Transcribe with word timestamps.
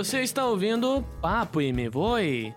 Você 0.00 0.22
está 0.22 0.46
ouvindo 0.46 1.04
Papo 1.20 1.60
e 1.60 1.74
Me 1.74 1.86
Voe. 1.86 2.54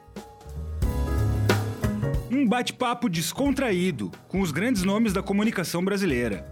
Um 2.32 2.48
bate-papo 2.48 3.10
descontraído 3.10 4.10
com 4.30 4.40
os 4.40 4.50
grandes 4.50 4.84
nomes 4.84 5.12
da 5.12 5.22
comunicação 5.22 5.84
brasileira. 5.84 6.48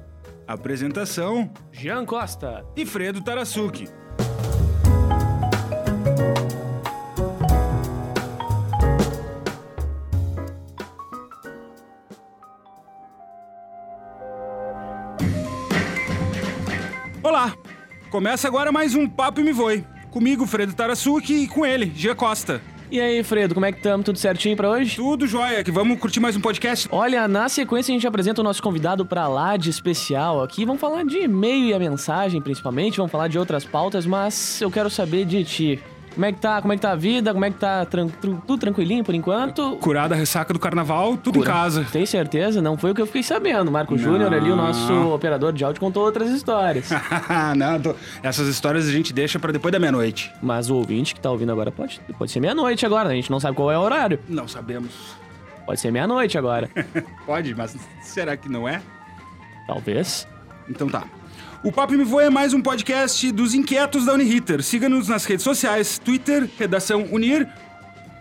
Apresentação: 0.45 1.49
Jean 1.71 2.03
Costa. 2.03 2.65
e 2.75 2.85
Fredo 2.85 3.21
Tarasuki. 3.21 3.87
Olá! 17.23 17.55
Começa 18.09 18.45
agora 18.45 18.73
mais 18.73 18.93
um 18.93 19.07
Papo 19.07 19.39
e 19.39 19.43
Me 19.45 19.53
Voe. 19.53 20.00
Comigo, 20.11 20.45
Fredo 20.45 20.73
Tarasuki, 20.73 21.33
e 21.33 21.47
com 21.47 21.65
ele, 21.65 21.89
Gia 21.95 22.13
Costa. 22.13 22.61
E 22.91 22.99
aí, 22.99 23.23
Fredo, 23.23 23.53
como 23.53 23.65
é 23.65 23.71
que 23.71 23.77
estamos? 23.77 24.05
Tudo 24.05 24.19
certinho 24.19 24.57
pra 24.57 24.69
hoje? 24.69 24.97
Tudo 24.97 25.25
jóia, 25.25 25.63
que 25.63 25.71
vamos 25.71 25.97
curtir 25.97 26.19
mais 26.19 26.35
um 26.35 26.41
podcast? 26.41 26.89
Olha, 26.91 27.25
na 27.29 27.47
sequência 27.47 27.93
a 27.93 27.95
gente 27.95 28.05
apresenta 28.05 28.41
o 28.41 28.43
nosso 28.43 28.61
convidado 28.61 29.05
pra 29.05 29.29
lá 29.29 29.55
de 29.55 29.69
especial 29.69 30.43
aqui. 30.43 30.65
Vamos 30.65 30.81
falar 30.81 31.05
de 31.05 31.19
e-mail 31.19 31.67
e 31.67 31.73
a 31.73 31.79
mensagem, 31.79 32.41
principalmente. 32.41 32.97
Vamos 32.97 33.09
falar 33.09 33.29
de 33.29 33.39
outras 33.39 33.63
pautas, 33.63 34.05
mas 34.05 34.59
eu 34.59 34.69
quero 34.69 34.89
saber 34.89 35.23
de 35.23 35.45
ti. 35.45 35.83
Como 36.13 36.25
é 36.25 36.31
que 36.33 36.39
tá? 36.39 36.61
Como 36.61 36.73
é 36.73 36.75
que 36.75 36.81
tá 36.81 36.91
a 36.91 36.95
vida? 36.95 37.31
Como 37.33 37.45
é 37.45 37.49
que 37.49 37.57
tá? 37.57 37.85
Tran- 37.85 38.07
tudo 38.19 38.57
tranquilinho 38.57 39.03
por 39.03 39.15
enquanto? 39.15 39.77
Curada 39.77 40.13
a 40.13 40.17
ressaca 40.17 40.53
do 40.53 40.59
carnaval, 40.59 41.15
tudo 41.17 41.37
em 41.37 41.41
Cura. 41.41 41.53
casa. 41.53 41.87
Tem 41.91 42.05
certeza? 42.05 42.61
Não 42.61 42.77
foi 42.77 42.91
o 42.91 42.95
que 42.95 43.01
eu 43.01 43.05
fiquei 43.05 43.23
sabendo. 43.23 43.71
Marco 43.71 43.97
Júnior 43.97 44.33
ali, 44.33 44.51
o 44.51 44.55
nosso 44.55 44.93
operador 45.13 45.53
de 45.53 45.63
áudio, 45.63 45.79
contou 45.79 46.03
outras 46.03 46.29
histórias. 46.29 46.89
Não, 47.55 47.79
tô- 47.79 47.95
essas 48.21 48.47
histórias 48.47 48.87
a 48.87 48.91
gente 48.91 49.13
deixa 49.13 49.39
pra 49.39 49.51
depois 49.51 49.71
da 49.71 49.79
meia-noite. 49.79 50.31
Mas 50.41 50.69
o 50.69 50.75
ouvinte 50.75 51.15
que 51.15 51.21
tá 51.21 51.31
ouvindo 51.31 51.51
agora 51.51 51.71
pode, 51.71 52.01
pode 52.17 52.29
ser 52.31 52.39
meia-noite 52.41 52.85
agora. 52.85 53.09
A 53.09 53.13
gente 53.13 53.31
não 53.31 53.39
sabe 53.39 53.55
qual 53.55 53.71
é 53.71 53.77
o 53.77 53.81
horário. 53.81 54.19
Não 54.27 54.47
sabemos. 54.47 54.91
Pode 55.65 55.79
ser 55.79 55.91
meia-noite 55.91 56.37
agora. 56.37 56.69
Pode, 57.25 57.55
mas 57.55 57.77
será 58.01 58.35
que 58.35 58.49
não 58.49 58.67
é? 58.67 58.81
Talvez. 59.67 60.27
Então 60.67 60.89
tá. 60.89 61.03
O 61.63 61.71
Papo 61.71 61.93
Me 61.93 62.03
Voa 62.03 62.23
é 62.23 62.29
mais 62.29 62.53
um 62.53 62.61
podcast 62.61 63.31
dos 63.31 63.53
inquietos 63.53 64.05
da 64.05 64.13
Uniriter. 64.13 64.63
Siga-nos 64.63 65.07
nas 65.07 65.25
redes 65.25 65.43
sociais, 65.43 65.99
Twitter, 65.99 66.49
Redação 66.57 67.05
Unir. 67.11 67.47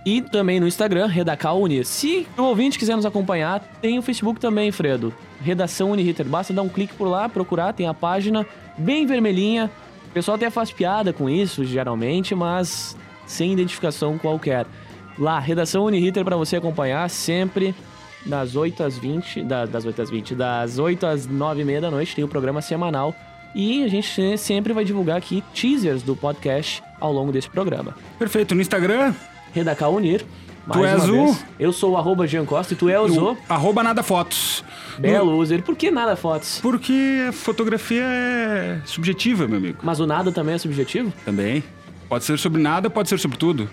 E 0.05 0.20
também 0.20 0.60
no 0.60 0.66
Instagram, 0.66 1.06
Redacal 1.06 1.60
Unir. 1.60 1.86
Se 1.86 2.27
o 2.36 2.42
ouvinte 2.42 2.78
quiser 2.78 2.97
nos 2.97 3.06
acompanhar, 3.06 3.60
tem 3.80 3.98
o 3.98 4.02
Facebook 4.02 4.38
também, 4.41 4.70
Fredo. 4.70 5.12
Redação 5.41 5.91
Uniriter. 5.91 6.27
Basta 6.27 6.52
dar 6.52 6.62
um 6.62 6.69
clique 6.69 6.94
por 6.94 7.06
lá, 7.08 7.28
procurar, 7.28 7.72
tem 7.72 7.86
a 7.86 7.94
página 7.94 8.47
bem 8.77 9.06
vermelhinha. 9.06 9.70
O 10.08 10.12
pessoal 10.12 10.36
até 10.36 10.50
faz 10.50 10.70
piada 10.70 11.12
com 11.12 11.28
isso, 11.28 11.64
geralmente, 11.64 12.34
mas 12.34 12.97
sem 13.27 13.52
identificação 13.52 14.19
qualquer. 14.19 14.66
Lá, 15.19 15.38
Redação 15.38 15.84
Uniriter 15.84 16.25
para 16.25 16.36
você 16.36 16.56
acompanhar 16.56 17.08
sempre 17.08 17.75
das 18.27 18.54
8 18.54 18.82
às 18.82 18.98
20, 18.98 19.42
da- 19.42 19.64
das 19.66 19.84
8 19.86 20.02
às 20.02 20.10
20, 20.10 20.34
das 20.34 20.78
8 20.78 21.06
às 21.06 21.27
9 21.27 21.62
e 21.62 21.64
meia 21.64 21.80
da 21.80 21.91
noite 21.91 22.14
tem 22.14 22.25
o 22.25 22.28
programa 22.28 22.60
semanal. 22.60 23.14
E 23.54 23.82
a 23.82 23.88
gente 23.88 24.38
sempre 24.38 24.72
vai 24.72 24.84
divulgar 24.84 25.16
aqui 25.16 25.42
teasers 25.52 26.02
do 26.02 26.14
podcast 26.14 26.82
ao 27.00 27.12
longo 27.12 27.32
desse 27.32 27.48
programa. 27.48 27.94
Perfeito. 28.18 28.54
No 28.54 28.60
Instagram, 28.60 29.14
Redacal 29.52 29.94
Unir. 29.94 30.24
Tu 30.72 30.84
és 30.84 31.08
o? 31.08 31.12
vez. 31.12 31.44
Eu 31.58 31.72
sou 31.72 31.92
o 31.92 31.96
arroba 31.96 32.26
Jean 32.26 32.44
Costa 32.44 32.74
e 32.74 32.76
tu 32.76 32.88
és 32.88 33.16
o 33.16 33.36
arroba 33.48 33.82
nada 33.82 34.02
fotos. 34.02 34.62
Belo 34.98 35.36
User. 35.38 35.62
Por 35.62 35.74
que 35.74 35.90
nada 35.90 36.14
fotos? 36.14 36.60
Porque 36.60 37.26
a 37.28 37.32
fotografia 37.32 38.02
é 38.04 38.80
subjetiva, 38.84 39.48
meu 39.48 39.56
amigo. 39.56 39.78
Mas 39.82 39.98
o 39.98 40.06
nada 40.06 40.30
também 40.30 40.54
é 40.54 40.58
subjetivo? 40.58 41.12
Também. 41.25 41.64
Pode 42.08 42.25
ser 42.25 42.38
sobre 42.38 42.60
nada, 42.60 42.91
pode 42.91 43.08
ser 43.08 43.19
sobre 43.19 43.38
tudo. 43.38 43.69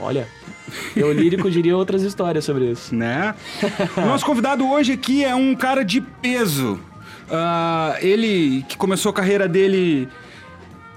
Olha, 0.00 0.26
eu 0.96 1.12
lírico 1.12 1.50
diria 1.50 1.76
outras 1.76 2.02
histórias 2.02 2.44
sobre 2.44 2.70
isso. 2.70 2.94
né? 2.94 3.34
O 3.96 4.00
Nosso 4.06 4.24
convidado 4.24 4.66
hoje 4.66 4.92
aqui 4.92 5.22
é 5.24 5.34
um 5.34 5.54
cara 5.54 5.84
de 5.84 6.00
peso. 6.00 6.80
Ah, 7.30 7.96
ele 8.00 8.64
que 8.68 8.76
começou 8.76 9.10
a 9.10 9.12
carreira 9.12 9.48
dele 9.48 10.08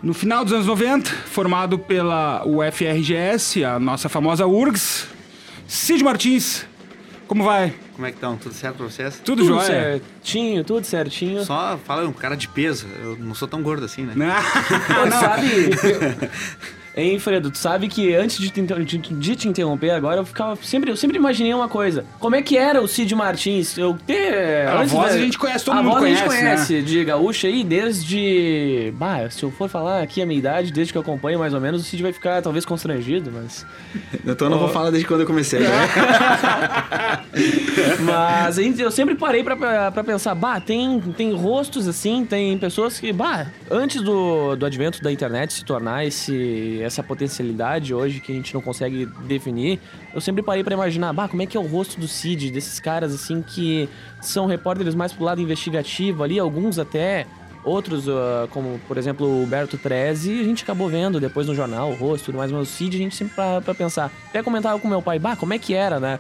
no 0.02 0.14
final 0.14 0.44
dos 0.44 0.54
anos 0.54 0.66
90, 0.66 1.10
formado 1.10 1.78
pela 1.80 2.44
UFRGS, 2.46 3.64
a 3.64 3.80
nossa 3.80 4.10
famosa 4.10 4.46
URGS. 4.46 5.08
Cid 5.68 6.04
Martins, 6.04 6.66
como 7.28 7.44
vai? 7.44 7.74
Como 7.94 8.06
é 8.06 8.12
que 8.12 8.18
estão? 8.18 8.36
Tudo 8.36 8.54
certo 8.54 8.78
pra 8.78 8.86
vocês? 8.88 9.22
Tudo, 9.24 9.44
Tudo 9.44 9.56
jóia? 9.56 9.66
certinho, 9.66 10.64
tudo 10.64 10.86
certinho. 10.86 11.44
Só 11.46 11.80
fala 11.86 12.08
um 12.08 12.12
cara 12.14 12.36
de 12.36 12.48
peso. 12.48 12.88
Eu 13.02 13.18
não 13.18 13.34
sou 13.34 13.48
tão 13.48 13.62
gordo 13.62 13.86
assim, 13.86 14.02
né? 14.04 14.14
Pô, 14.88 15.10
tu 15.10 15.12
sabe... 15.12 15.70
Hein, 16.96 17.18
Fredo, 17.18 17.50
tu 17.50 17.58
sabe 17.58 17.88
que 17.88 18.14
antes 18.14 18.38
de 18.38 18.50
te, 18.52 18.62
de- 18.62 18.98
de 19.00 19.36
te 19.36 19.48
interromper 19.48 19.90
agora, 19.90 20.22
eu 20.22 20.26
ficava 20.26 20.56
sempre, 20.62 20.92
eu 20.92 20.96
sempre 20.96 21.18
imaginei 21.18 21.52
uma 21.54 21.68
coisa. 21.68 22.06
Como 22.20 22.36
é 22.36 22.42
que 22.44 22.56
era 22.56 22.82
o 22.82 22.88
Cid 22.88 23.16
Martins? 23.16 23.76
Eu 23.78 23.98
ter 24.06 24.68
A 24.68 24.80
antes 24.82 24.92
voz 24.92 25.10
da- 25.10 25.16
a 25.16 25.22
gente 25.22 25.38
conhece, 25.40 25.66
todo 25.66 25.76
a 25.78 25.82
mundo 25.82 25.94
voz 25.94 26.04
a 26.04 26.08
gente 26.08 26.24
conhece, 26.24 26.44
né? 26.44 26.52
conhece 26.54 26.82
de 26.84 27.04
gaúcha 27.04 27.48
aí 27.48 27.64
desde, 27.64 28.94
bah, 28.96 29.28
se 29.32 29.42
eu 29.44 29.50
for 29.50 29.68
falar 29.68 30.04
aqui 30.04 30.22
a 30.22 30.26
minha 30.26 30.38
idade, 30.38 30.72
desde 30.72 30.94
que 30.94 30.98
eu 30.98 31.02
acompanho 31.02 31.40
mais 31.40 31.54
ou 31.54 31.60
menos, 31.60 31.82
o 31.82 31.84
Cid 31.84 32.04
vai 32.04 32.14
ficar 32.14 32.42
talvez 32.44 32.64
constrangido, 32.64 33.32
mas 33.34 33.66
Então 34.26 34.46
eu 34.48 34.52
não 34.52 34.60
vou 34.60 34.70
falar 34.70 34.92
desde 34.92 35.08
quando 35.08 35.22
eu 35.22 35.28
comecei. 35.28 35.62
Né? 35.62 35.70
Mas 38.06 38.58
eu 38.58 38.92
sempre 38.92 39.16
parei 39.16 39.44
pra, 39.44 39.56
pra 39.56 39.92
pra 39.92 40.04
pensar, 40.04 40.36
bah, 40.36 40.60
tem, 40.60 41.00
tem 41.18 41.34
rostos 41.34 41.88
assim, 41.88 42.26
tem 42.26 42.58
pessoas 42.58 43.00
que, 43.00 43.12
bah, 43.12 43.48
antes 43.70 44.02
do, 44.02 44.56
do 44.56 44.66
advento 44.66 45.02
da 45.02 45.12
internet 45.12 45.54
se 45.54 45.66
tornar 45.66 46.06
esse, 46.06 46.80
essa 46.84 47.02
potencialidade 47.02 47.94
hoje 47.94 48.20
que 48.20 48.32
a 48.32 48.36
gente 48.36 48.54
não 48.54 48.62
consegue 48.62 49.06
definir, 49.28 49.80
eu 50.14 50.22
sempre 50.22 50.44
parei 50.44 50.64
pra 50.64 50.74
imaginar, 50.74 51.14
bah, 51.14 51.28
como 51.28 51.42
é 51.42 51.46
que 51.46 51.58
é 51.58 51.60
o 51.60 51.66
rosto 51.66 52.00
do 52.00 52.08
Cid, 52.08 52.52
desses 52.52 52.80
caras 52.80 53.14
assim 53.14 53.42
que 53.42 53.90
são 54.22 54.46
repórteres 54.46 54.96
mais 54.96 55.14
pro 55.14 55.24
lado 55.24 55.42
investigativo 55.42 56.24
ali, 56.24 56.40
alguns 56.40 56.80
até. 56.80 57.26
Outros, 57.66 58.10
ah, 58.10 58.46
como 58.50 58.78
por 58.90 58.98
exemplo 58.98 59.42
o 59.42 59.46
Berto 59.46 59.78
Treze, 59.78 60.42
a 60.42 60.44
gente 60.44 60.64
acabou 60.64 60.90
vendo 60.90 61.18
depois 61.18 61.48
no 61.48 61.56
jornal 61.56 61.92
o 61.92 61.96
rosto 61.96 62.24
e 62.24 62.26
tudo 62.26 62.38
mais, 62.38 62.52
mas 62.52 62.62
o 62.62 62.66
Cid 62.66 62.98
a 62.98 63.00
gente 63.00 63.16
sempre 63.16 63.36
pra, 63.36 63.62
pra 63.62 63.74
pensar. 63.74 64.12
Até 64.28 64.44
comentava 64.44 64.78
com 64.80 64.88
meu 64.88 65.02
pai, 65.02 65.18
bah, 65.18 65.38
como 65.38 65.54
é 65.54 65.58
que 65.58 65.74
era, 65.74 65.98
né? 65.98 66.20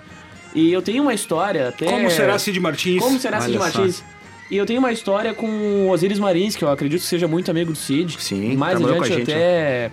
E 0.56 0.72
eu 0.72 0.82
tenho 0.82 1.04
uma 1.04 1.14
história 1.14 1.70
até. 1.70 1.86
Como 1.86 2.10
será 2.10 2.40
Cid 2.40 2.60
Martins? 2.60 3.02
Como 3.02 3.20
será 3.20 3.42
Cid 3.42 3.58
Olha 3.58 3.72
só. 3.72 3.80
Martins? 3.80 4.04
E 4.52 4.58
eu 4.58 4.66
tenho 4.66 4.80
uma 4.80 4.92
história 4.92 5.34
com 5.34 5.48
o 5.48 5.90
Osiris 5.90 6.20
Marins, 6.20 6.56
que 6.56 6.64
eu 6.64 6.70
acredito 6.70 7.02
que 7.02 7.08
seja 7.08 7.28
muito 7.28 7.50
amigo 7.50 7.72
do 7.72 7.78
Cid. 7.78 8.22
Sim, 8.22 8.56
Mais 8.56 8.78
trabalhou 8.78 8.98
com 8.98 9.04
a 9.04 9.06
adiante 9.08 9.26
gente, 9.26 9.34
até 9.34 9.92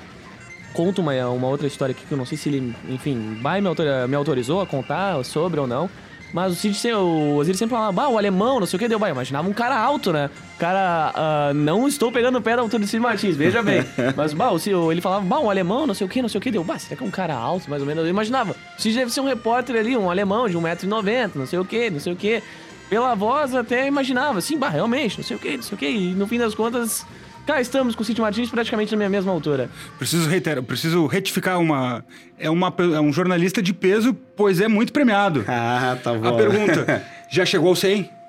conto 0.73 1.01
uma, 1.01 1.13
uma 1.29 1.49
outra 1.49 1.67
história 1.67 1.93
aqui 1.93 2.05
que 2.07 2.13
eu 2.13 2.19
não 2.19 2.27
sei 2.27 2.39
se 2.39 2.49
ele, 2.49 2.75
enfim, 2.89 3.39
vai 3.41 3.61
me, 3.61 3.69
autor- 3.69 4.09
me 4.09 4.15
autorizou 4.17 4.61
a 4.61 4.67
contar 4.67 5.23
sobre 5.25 5.61
ou 5.61 5.67
não. 5.67 5.89
Mas 6.33 6.53
o 6.53 6.55
Cid, 6.55 6.93
o 6.93 7.35
Osiris 7.39 7.59
sempre 7.59 7.75
falava, 7.75 7.91
bah, 7.91 8.09
o 8.09 8.17
alemão, 8.17 8.61
não 8.61 8.67
sei 8.67 8.77
o 8.77 8.79
que, 8.79 8.87
deu, 8.87 9.01
bah, 9.01 9.11
imaginava 9.11 9.49
um 9.49 9.53
cara 9.53 9.77
alto, 9.77 10.13
né? 10.13 10.31
O 10.55 10.59
cara, 10.61 11.11
ah, 11.13 11.53
não 11.53 11.89
estou 11.89 12.13
pegando 12.13 12.39
o 12.39 12.41
pé 12.41 12.55
da 12.55 12.63
altura 12.63 12.85
do 12.85 12.87
Cid 12.87 13.01
Martins, 13.03 13.35
veja 13.35 13.61
bem. 13.65 13.85
Mas, 14.17 14.33
bah, 14.33 14.53
o 14.53 14.59
Cid, 14.61 14.77
ele 14.93 15.01
falava, 15.01 15.25
bah, 15.25 15.41
um 15.41 15.51
alemão, 15.51 15.89
não 15.89 15.95
sei 15.95 16.07
o 16.07 16.09
que, 16.11 16.23
não 16.23 16.29
sei 16.29 16.39
o 16.39 16.41
que, 16.41 16.53
deu, 16.53 16.63
bah, 16.63 16.79
será 16.79 16.95
que 16.97 17.03
é 17.03 17.07
um 17.07 17.11
cara 17.11 17.35
alto, 17.35 17.69
mais 17.69 17.83
ou 17.83 17.89
menos? 17.89 18.05
Eu 18.05 18.11
imaginava, 18.11 18.53
o 18.53 18.81
Cid 18.81 18.95
deve 18.97 19.11
ser 19.13 19.21
um 19.23 19.27
repórter 19.27 19.75
ali, 19.75 19.97
um 19.97 20.09
alemão 20.09 20.49
de 20.49 20.57
1,90m, 20.57 21.31
não 21.35 21.47
sei 21.47 21.59
o 21.59 21.65
que, 21.65 21.91
não 21.91 21.99
sei 21.99 22.13
o 22.13 22.17
que. 22.17 22.41
Pela 22.89 23.13
voz 23.17 23.53
até 23.53 23.89
imaginava, 23.89 24.39
assim, 24.39 24.57
bah, 24.57 24.69
realmente, 24.69 25.19
não 25.19 25.25
sei 25.25 25.37
o 25.37 25.41
que, 25.41 25.57
não 25.57 25.63
sei 25.65 25.75
o 25.75 25.79
que. 25.79 25.89
E 25.89 26.15
no 26.15 26.29
fim 26.29 26.39
das 26.39 26.55
contas, 26.55 27.05
cá 27.51 27.61
estamos 27.61 27.97
com 27.97 28.03
o 28.03 28.05
Cid 28.05 28.21
Martins 28.21 28.49
praticamente 28.49 28.93
na 28.93 28.97
minha 28.97 29.11
mesma 29.11 29.33
altura. 29.33 29.69
Preciso, 29.99 30.29
reiterar, 30.29 30.63
preciso 30.63 31.07
retificar 31.07 31.59
uma 31.59 32.05
é, 32.39 32.49
uma. 32.49 32.73
é 32.79 33.01
um 33.01 33.13
jornalista 33.13 33.61
de 33.61 33.75
peso, 33.75 34.15
pois 34.37 34.61
é 34.61 34.69
muito 34.69 34.93
premiado. 34.93 35.45
Ah, 35.73 35.97
tá 36.03 36.15
bom. 36.15 36.29
A 36.29 36.33
pergunta: 36.37 37.05
já 37.29 37.45
chegou 37.45 37.69
ao 37.69 37.77
100? 37.77 38.20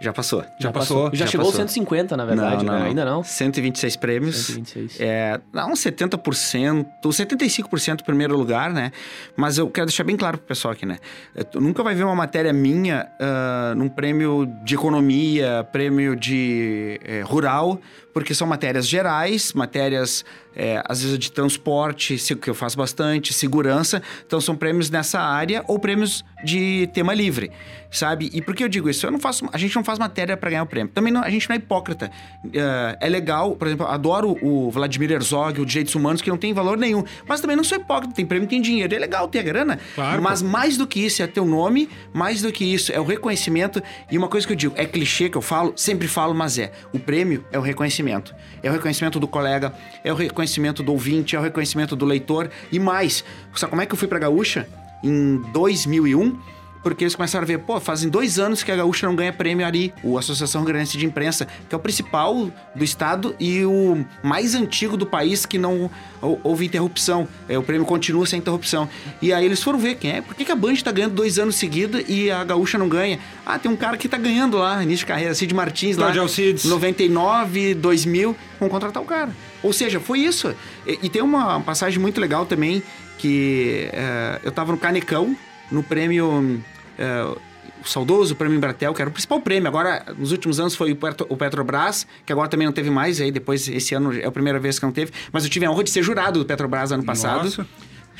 Já 0.00 0.14
passou. 0.14 0.42
Já 0.58 0.72
passou? 0.72 1.10
Já, 1.12 1.24
Já 1.24 1.26
chegou 1.26 1.44
aos 1.46 1.52
passou. 1.54 1.68
150, 1.68 2.16
na 2.16 2.24
verdade, 2.24 2.64
né? 2.64 2.82
Ainda 2.84 3.04
não. 3.04 3.22
126 3.22 3.96
prêmios. 3.96 4.36
126. 4.46 4.98
É, 4.98 5.38
dá 5.52 5.66
uns 5.66 5.78
70%, 5.80 6.86
75% 7.04 8.00
em 8.00 8.04
primeiro 8.04 8.34
lugar, 8.36 8.72
né? 8.72 8.92
Mas 9.36 9.58
eu 9.58 9.68
quero 9.68 9.86
deixar 9.86 10.04
bem 10.04 10.16
claro 10.16 10.38
pro 10.38 10.46
pessoal 10.46 10.72
aqui, 10.72 10.86
né? 10.86 10.98
É, 11.34 11.44
Tu 11.44 11.60
nunca 11.60 11.82
vai 11.82 11.94
ver 11.94 12.04
uma 12.04 12.14
matéria 12.14 12.52
minha 12.52 13.06
ah, 13.20 13.74
num 13.76 13.88
prêmio 13.88 14.46
de 14.64 14.74
economia, 14.74 15.68
prêmio 15.70 16.16
de 16.16 16.98
eh, 17.04 17.22
rural, 17.22 17.78
porque 18.14 18.34
são 18.34 18.46
matérias 18.46 18.88
gerais, 18.88 19.52
matérias, 19.52 20.24
é, 20.54 20.82
às 20.86 21.02
vezes, 21.02 21.18
de 21.18 21.30
transporte, 21.30 22.16
que 22.40 22.50
eu 22.50 22.54
faço 22.54 22.76
bastante, 22.76 23.32
segurança. 23.32 24.02
Então, 24.26 24.40
são 24.40 24.56
prêmios 24.56 24.90
nessa 24.90 25.20
área 25.20 25.64
ou 25.68 25.78
prêmios 25.78 26.24
de 26.44 26.88
tema 26.92 27.14
livre, 27.14 27.50
sabe? 27.90 28.30
E 28.32 28.40
por 28.40 28.54
que 28.54 28.64
eu 28.64 28.68
digo 28.68 28.88
isso? 28.88 29.06
Eu 29.06 29.10
não 29.10 29.20
faço, 29.20 29.48
a 29.52 29.58
gente 29.58 29.74
não 29.76 29.84
faz 29.84 29.98
matéria 29.98 30.36
para 30.36 30.50
ganhar 30.50 30.62
o 30.62 30.66
prêmio. 30.66 30.92
Também 30.92 31.12
não, 31.12 31.22
a 31.22 31.30
gente 31.30 31.48
não 31.48 31.54
é 31.54 31.58
hipócrita. 31.58 32.10
É, 32.52 33.06
é 33.06 33.08
legal, 33.08 33.54
por 33.56 33.68
exemplo, 33.68 33.86
adoro 33.86 34.36
o 34.42 34.70
Vladimir 34.70 35.10
Herzog, 35.12 35.60
o 35.60 35.66
Direitos 35.66 35.94
Humanos, 35.94 36.22
que 36.22 36.30
não 36.30 36.36
tem 36.36 36.52
valor 36.52 36.78
nenhum. 36.78 37.04
Mas 37.28 37.40
também 37.40 37.56
não 37.56 37.64
sou 37.64 37.78
hipócrita, 37.78 38.14
tem 38.14 38.26
prêmio, 38.26 38.48
tem 38.48 38.60
dinheiro. 38.60 38.94
É 38.94 38.98
legal 38.98 39.28
ter 39.28 39.40
a 39.40 39.42
grana. 39.42 39.78
Claro, 39.94 40.22
Mas 40.22 40.42
mais 40.42 40.76
do 40.76 40.86
que 40.86 41.04
isso 41.04 41.22
é 41.22 41.26
teu 41.26 41.44
nome, 41.44 41.88
mais 42.12 42.42
do 42.42 42.50
que 42.50 42.64
isso 42.64 42.92
é 42.92 42.98
o 42.98 43.04
reconhecimento. 43.04 43.82
E 44.10 44.16
uma 44.16 44.28
coisa 44.28 44.46
que 44.46 44.52
eu 44.52 44.56
digo, 44.56 44.74
é 44.76 44.84
clichê 44.84 45.28
que 45.28 45.36
eu 45.36 45.42
falo, 45.42 45.72
sempre 45.76 46.08
falo, 46.08 46.34
mas 46.34 46.58
é. 46.58 46.72
O 46.92 46.98
prêmio 46.98 47.44
é 47.52 47.58
o 47.58 47.62
reconhecimento. 47.62 48.34
É 48.62 48.70
o 48.70 48.72
reconhecimento 48.72 49.20
do 49.20 49.28
colega, 49.28 49.72
é 50.02 50.12
o 50.12 50.16
reconhecimento 50.16 50.39
reconhecimento 50.40 50.82
do 50.82 50.92
ouvinte, 50.92 51.36
é 51.36 51.38
o 51.38 51.42
reconhecimento 51.42 51.94
do 51.94 52.04
leitor 52.04 52.50
e 52.72 52.78
mais. 52.78 53.22
Sabe 53.54 53.70
como 53.70 53.82
é 53.82 53.86
que 53.86 53.92
eu 53.92 53.98
fui 53.98 54.08
pra 54.08 54.18
Gaúcha? 54.18 54.66
Em 55.02 55.36
2001 55.52 56.38
porque 56.82 57.04
eles 57.04 57.14
começaram 57.14 57.44
a 57.44 57.46
ver, 57.46 57.58
pô, 57.58 57.78
fazem 57.80 58.08
dois 58.08 58.38
anos 58.38 58.62
que 58.62 58.72
a 58.72 58.76
Gaúcha 58.76 59.06
não 59.06 59.14
ganha 59.14 59.32
prêmio 59.32 59.66
Ari, 59.66 59.92
o 60.02 60.18
Associação 60.18 60.64
Granense 60.64 60.96
de 60.96 61.06
Imprensa, 61.06 61.46
que 61.68 61.74
é 61.74 61.76
o 61.76 61.80
principal 61.80 62.50
do 62.74 62.84
estado 62.84 63.34
e 63.38 63.64
o 63.64 64.04
mais 64.22 64.54
antigo 64.54 64.96
do 64.96 65.06
país 65.06 65.44
que 65.44 65.58
não 65.58 65.90
houve 66.20 66.66
interrupção. 66.66 67.28
É, 67.48 67.58
o 67.58 67.62
prêmio 67.62 67.86
continua 67.86 68.26
sem 68.26 68.38
interrupção. 68.38 68.88
E 69.20 69.32
aí 69.32 69.44
eles 69.44 69.62
foram 69.62 69.78
ver 69.78 69.96
quem 69.96 70.12
é, 70.12 70.20
por 70.20 70.34
que, 70.34 70.44
que 70.44 70.52
a 70.52 70.56
Band 70.56 70.76
tá 70.76 70.92
ganhando 70.92 71.14
dois 71.14 71.38
anos 71.38 71.56
seguidos 71.56 72.02
e 72.08 72.30
a 72.30 72.42
Gaúcha 72.44 72.78
não 72.78 72.88
ganha? 72.88 73.18
Ah, 73.44 73.58
tem 73.58 73.70
um 73.70 73.76
cara 73.76 73.96
que 73.96 74.08
tá 74.08 74.16
ganhando 74.16 74.56
lá, 74.56 74.82
início 74.82 75.04
de 75.04 75.06
carreira, 75.06 75.34
Cid 75.34 75.54
Martins 75.54 75.96
lá. 75.96 76.10
Alcides. 76.20 76.64
99, 76.64 77.74
2000, 77.74 78.36
vamos 78.58 78.72
contratar 78.72 79.02
o 79.02 79.06
cara. 79.06 79.30
Ou 79.62 79.72
seja, 79.72 80.00
foi 80.00 80.20
isso. 80.20 80.54
E, 80.86 80.98
e 81.02 81.08
tem 81.08 81.22
uma 81.22 81.60
passagem 81.60 81.98
muito 81.98 82.20
legal 82.20 82.46
também, 82.46 82.82
que 83.18 83.88
é, 83.92 84.40
eu 84.42 84.52
tava 84.52 84.72
no 84.72 84.78
Canecão, 84.78 85.36
no 85.70 85.82
prêmio. 85.82 86.62
É, 86.98 87.50
o 87.82 87.88
saudoso 87.88 88.36
prêmio 88.36 88.58
Embratel, 88.58 88.92
que 88.92 89.00
era 89.00 89.08
o 89.08 89.12
principal 89.12 89.40
prêmio. 89.40 89.66
Agora, 89.66 90.04
nos 90.18 90.32
últimos 90.32 90.60
anos 90.60 90.74
foi 90.74 90.92
o, 90.92 90.96
Petro, 90.96 91.26
o 91.30 91.36
Petrobras, 91.36 92.06
que 92.26 92.32
agora 92.32 92.46
também 92.46 92.66
não 92.66 92.74
teve 92.74 92.90
mais, 92.90 93.20
aí 93.20 93.32
depois, 93.32 93.66
esse 93.68 93.94
ano 93.94 94.12
é 94.12 94.26
a 94.26 94.30
primeira 94.30 94.58
vez 94.58 94.78
que 94.78 94.84
não 94.84 94.92
teve. 94.92 95.12
Mas 95.32 95.44
eu 95.44 95.50
tive 95.50 95.64
a 95.64 95.70
honra 95.70 95.84
de 95.84 95.90
ser 95.90 96.02
jurado 96.02 96.40
do 96.40 96.44
Petrobras 96.44 96.92
ano 96.92 97.04
passado. 97.04 97.44
Nossa. 97.44 97.66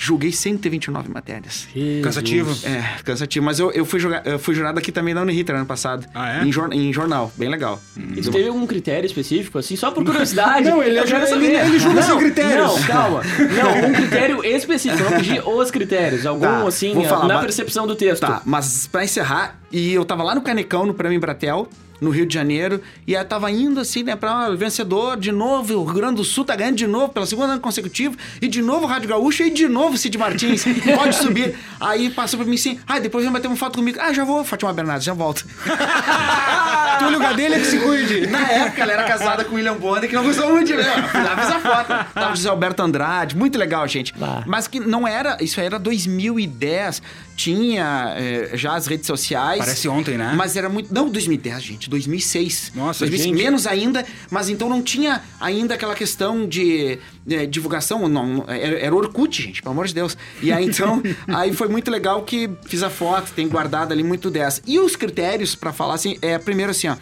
Julguei 0.03 0.33
129 0.33 1.11
matérias. 1.11 1.69
Jesus. 1.75 2.03
Cansativo. 2.03 2.57
É, 2.67 3.03
cansativo. 3.05 3.45
Mas 3.45 3.59
eu, 3.59 3.71
eu, 3.73 3.85
fui, 3.85 4.01
eu 4.25 4.39
fui 4.39 4.55
jurado 4.55 4.79
aqui 4.79 4.91
também 4.91 5.13
na 5.13 5.21
Uniriter 5.21 5.55
ano 5.55 5.67
passado. 5.67 6.07
Ah, 6.15 6.39
é? 6.39 6.43
Em, 6.43 6.51
jor, 6.51 6.73
em 6.73 6.91
jornal. 6.91 7.31
Bem 7.37 7.51
legal. 7.51 7.79
E 8.17 8.23
tu 8.23 8.31
teve 8.31 8.49
algum 8.49 8.67
critério 8.67 9.05
específico, 9.07 9.59
assim, 9.59 9.77
só 9.77 9.91
por 9.91 10.03
curiosidade? 10.03 10.65
Não, 10.71 10.83
ele- 10.83 10.99
eu 10.99 11.05
quero 11.05 11.19
ele- 11.19 11.27
saber. 11.27 11.67
ele 11.67 11.79
julga 11.79 12.01
não, 12.01 12.09
sem 12.09 12.19
critérios. 12.19 12.57
Não, 12.81 12.83
calma. 12.87 13.23
Não, 13.53 13.89
um 13.91 13.93
critério 13.93 14.43
específico. 14.43 15.03
Eu 15.03 15.11
não 15.11 15.19
pedi 15.19 15.39
os 15.45 15.71
critérios. 15.71 16.25
Algum, 16.25 16.41
Tá, 16.47 16.67
assim, 16.67 16.95
vou 16.95 17.05
falar, 17.05 17.27
na 17.29 17.35
mas- 17.35 17.43
percepção 17.43 17.87
do 17.87 17.95
texto. 17.95 18.23
Tá, 18.23 18.41
mas 18.47 18.87
pra 18.87 19.05
encerrar, 19.05 19.61
e 19.71 19.93
eu 19.93 20.05
tava 20.07 20.23
lá 20.23 20.35
no 20.35 20.41
Canecão, 20.41 20.87
no 20.87 20.95
Prêmio 20.95 21.17
Embratel, 21.17 21.69
no 22.01 22.11
Rio 22.11 22.27
de 22.27 22.35
Janeiro, 22.35 22.81
e 23.07 23.15
eu 23.15 23.25
tava 23.25 23.51
indo 23.51 23.81
assim, 23.81 24.03
né, 24.03 24.17
pra 24.17 24.47
ah, 24.47 24.57
vencedor 24.57 25.17
de 25.17 25.33
novo, 25.33 25.75
o 25.75 25.85
Rio 25.85 25.95
Grande 25.95 26.17
do 26.17 26.25
Sul 26.25 26.45
tá 26.45 26.57
ganhando 26.57 26.77
de 26.77 26.87
novo, 26.87 27.09
pela 27.13 27.27
segunda 27.27 27.53
ano 27.53 27.61
consecutivo, 27.61 28.17
e 28.41 28.49
de 28.49 28.63
novo 28.63 28.87
Rádio 28.87 29.09
Gaúcha, 29.09 29.45
e 29.45 29.51
de 29.51 29.69
novo 29.69 29.97
Cid 29.97 30.17
Martins, 30.17 30.65
pode 30.97 31.17
subir. 31.17 31.57
Aí 31.79 32.11
passou 32.11 32.39
pra 32.39 32.49
mim 32.49 32.55
assim, 32.55 32.79
ah, 32.87 32.99
depois 32.99 33.25
vem 33.25 33.33
bater 33.33 33.47
uma 33.47 33.57
foto 33.57 33.79
comigo. 33.79 33.99
Ah, 34.01 34.13
já 34.13 34.25
vou, 34.25 34.45
Fátima 34.45 34.73
Bernardes, 34.73 35.05
já 35.05 35.13
volto. 35.13 35.45
Túlio 36.99 37.19
Gadelha 37.19 37.59
que 37.59 37.67
se 37.67 37.79
cuide. 37.79 38.27
Na 38.27 38.41
época, 38.51 38.83
ela 38.83 38.93
era 38.93 39.05
casada 39.05 39.45
com 39.45 39.53
o 39.53 39.55
William 39.55 39.77
Bonner, 39.77 40.09
que 40.09 40.15
não 40.15 40.23
gostou 40.23 40.51
muito 40.51 40.67
de 40.67 40.77
mim. 40.77 40.83
Lá, 40.83 41.37
fiz 41.37 41.51
a 41.51 41.61
foto. 41.61 42.13
Tava 42.15 42.33
o 42.33 42.37
José 42.37 42.49
Alberto 42.49 42.83
Andrade, 42.83 43.37
muito 43.37 43.59
legal, 43.59 43.87
gente. 43.89 44.15
Ah. 44.21 44.43
Mas 44.47 44.67
que 44.67 44.79
não 44.79 45.09
era, 45.09 45.39
isso 45.41 45.59
aí 45.61 45.67
era 45.67 45.79
2010, 45.79 47.03
tinha 47.41 48.15
eh, 48.19 48.51
já 48.53 48.75
as 48.75 48.87
redes 48.87 49.07
sociais. 49.07 49.61
Parece 49.61 49.89
ontem, 49.89 50.19
né? 50.19 50.35
Mas 50.37 50.57
era 50.57 50.69
muito. 50.69 50.93
Não, 50.93 51.09
2010, 51.09 51.63
gente, 51.63 51.89
2006. 51.89 52.73
Nossa, 52.75 53.07
2006, 53.07 53.25
gente. 53.25 53.43
Menos 53.43 53.67
ainda, 53.67 54.05
mas 54.31 54.51
então 54.51 54.69
não 54.69 54.83
tinha 54.83 55.23
ainda 55.41 55.73
aquela 55.73 55.95
questão 55.95 56.47
de 56.47 56.99
eh, 57.31 57.47
divulgação. 57.47 58.07
Não, 58.11 58.27
não, 58.27 58.45
era, 58.47 58.79
era 58.79 58.95
Orkut, 58.95 59.43
gente, 59.43 59.63
pelo 59.63 59.73
amor 59.73 59.87
de 59.87 59.95
Deus. 59.95 60.19
E 60.43 60.53
aí 60.53 60.67
então, 60.67 61.03
aí 61.29 61.55
foi 61.55 61.69
muito 61.69 61.91
legal 61.91 62.23
que 62.25 62.51
fiz 62.67 62.83
a 62.83 62.91
foto, 62.91 63.33
tem 63.33 63.49
guardado 63.49 63.93
ali 63.93 64.03
muito 64.03 64.31
dessa. 64.31 64.61
E 64.67 64.79
os 64.79 64.95
critérios 64.95 65.55
pra 65.55 65.73
falar 65.73 65.95
assim, 65.95 66.19
é 66.21 66.39
primeiro 66.39 66.73
assim, 66.73 66.89
ó. 66.89 66.97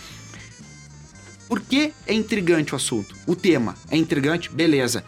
Por 1.49 1.61
que 1.61 1.93
é 2.07 2.15
intrigante 2.15 2.75
o 2.75 2.77
assunto? 2.77 3.13
O 3.27 3.35
tema 3.35 3.75
é 3.91 3.97
intrigante? 3.97 4.51
Beleza. 4.51 5.03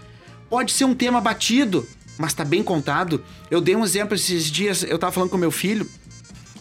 Pode 0.48 0.72
ser 0.72 0.84
um 0.86 0.94
tema 0.94 1.20
batido, 1.20 1.86
mas 2.20 2.34
tá 2.34 2.44
bem 2.44 2.62
contado. 2.62 3.24
Eu 3.50 3.62
dei 3.62 3.74
um 3.74 3.82
exemplo 3.82 4.14
esses 4.14 4.44
dias, 4.44 4.82
eu 4.82 4.98
tava 4.98 5.10
falando 5.10 5.30
com 5.30 5.38
meu 5.38 5.50
filho, 5.50 5.88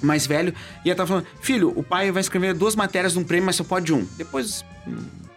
mais 0.02 0.26
velho, 0.26 0.56
e 0.86 0.88
ele 0.88 0.96
tava 0.96 1.08
falando: 1.08 1.28
Filho, 1.42 1.74
o 1.76 1.84
pai 1.84 2.12
vai 2.14 2.22
escrever 2.22 2.54
duas 2.54 2.78
matérias 2.78 3.14
num 3.14 3.26
prêmio, 3.26 3.46
mas 3.46 3.58
só 3.58 3.64
pode 3.66 3.94
um. 3.94 4.08
Depois. 4.18 4.64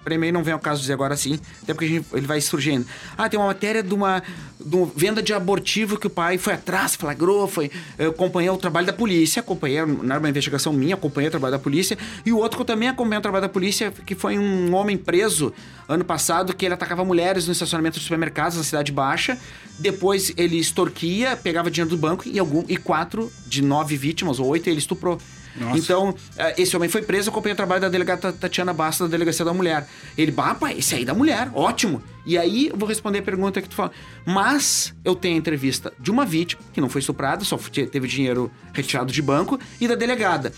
Prêmio 0.02 0.32
não 0.32 0.42
vem 0.42 0.52
ao 0.52 0.58
caso 0.58 0.80
dizer 0.80 0.92
agora 0.94 1.16
sim, 1.16 1.38
até 1.62 1.72
porque 1.72 1.86
gente- 1.88 2.06
ele 2.12 2.26
vai 2.26 2.40
surgindo. 2.40 2.86
Ah, 3.16 3.28
tem 3.28 3.38
uma 3.38 3.46
matéria 3.46 3.82
de 3.82 3.94
uma, 3.94 4.22
de 4.58 4.76
uma 4.76 4.90
venda 4.96 5.22
de 5.22 5.32
abortivo 5.32 5.98
que 5.98 6.06
o 6.06 6.10
pai 6.10 6.38
foi 6.38 6.54
atrás, 6.54 6.94
flagrou, 6.94 7.46
foi. 7.46 7.70
Eu 7.98 8.10
acompanhei 8.10 8.50
o 8.50 8.56
trabalho 8.56 8.86
da 8.86 8.92
polícia, 8.92 9.40
acompanhei, 9.40 9.84
não 9.84 10.10
era 10.10 10.18
uma 10.18 10.28
investigação 10.28 10.72
minha, 10.72 10.94
acompanhei 10.94 11.28
o 11.28 11.30
trabalho 11.30 11.52
da 11.52 11.58
polícia. 11.58 11.96
E 12.26 12.32
o 12.32 12.38
outro 12.38 12.56
que 12.58 12.62
eu 12.62 12.66
também 12.66 12.88
acompanhei 12.88 13.18
o 13.18 13.22
trabalho 13.22 13.42
da 13.42 13.48
polícia, 13.48 13.92
que 14.04 14.14
foi 14.14 14.38
um 14.38 14.74
homem 14.74 14.96
preso 14.96 15.52
ano 15.88 16.04
passado, 16.04 16.54
que 16.54 16.64
ele 16.64 16.74
atacava 16.74 17.04
mulheres 17.04 17.46
no 17.46 17.52
estacionamento 17.52 17.98
de 17.98 18.04
supermercados 18.04 18.56
na 18.56 18.64
Cidade 18.64 18.90
Baixa. 18.90 19.38
Depois 19.78 20.32
ele 20.36 20.58
extorquia, 20.58 21.36
pegava 21.36 21.70
dinheiro 21.70 21.90
do 21.90 21.96
banco 21.96 22.24
e, 22.26 22.38
algum, 22.38 22.64
e 22.68 22.76
quatro 22.76 23.30
de 23.46 23.62
nove 23.62 23.96
vítimas, 23.96 24.38
ou 24.38 24.46
oito, 24.48 24.68
ele 24.68 24.78
estuprou. 24.78 25.18
Nossa. 25.56 25.78
Então, 25.78 26.14
eh, 26.36 26.54
esse 26.62 26.74
homem 26.76 26.88
foi 26.88 27.02
preso, 27.02 27.28
eu 27.28 27.32
acompanhei 27.32 27.52
o 27.52 27.56
trabalho 27.56 27.80
da 27.80 27.88
delegada 27.88 28.32
Tatiana 28.32 28.72
Basta, 28.72 29.04
da 29.04 29.10
Delegacia 29.10 29.44
da 29.44 29.52
Mulher. 29.52 29.86
Ele, 30.16 30.30
bah, 30.32 30.54
pai, 30.54 30.78
esse 30.78 30.94
aí 30.94 31.02
é 31.02 31.04
da 31.04 31.14
mulher, 31.14 31.50
ótimo. 31.54 32.02
E 32.24 32.38
aí 32.38 32.68
eu 32.68 32.76
vou 32.76 32.88
responder 32.88 33.18
a 33.18 33.22
pergunta 33.22 33.60
que 33.60 33.68
tu 33.68 33.74
fala. 33.74 33.90
Mas 34.24 34.94
eu 35.04 35.14
tenho 35.14 35.34
a 35.34 35.38
entrevista 35.38 35.92
de 35.98 36.10
uma 36.10 36.24
vítima, 36.24 36.62
que 36.72 36.80
não 36.80 36.88
foi 36.88 37.00
estuprada, 37.00 37.44
só 37.44 37.56
te- 37.58 37.86
teve 37.86 38.08
dinheiro 38.08 38.50
retirado 38.72 39.12
de 39.12 39.20
banco, 39.20 39.58
e 39.80 39.86
da 39.86 39.94
delegada. 39.94 40.52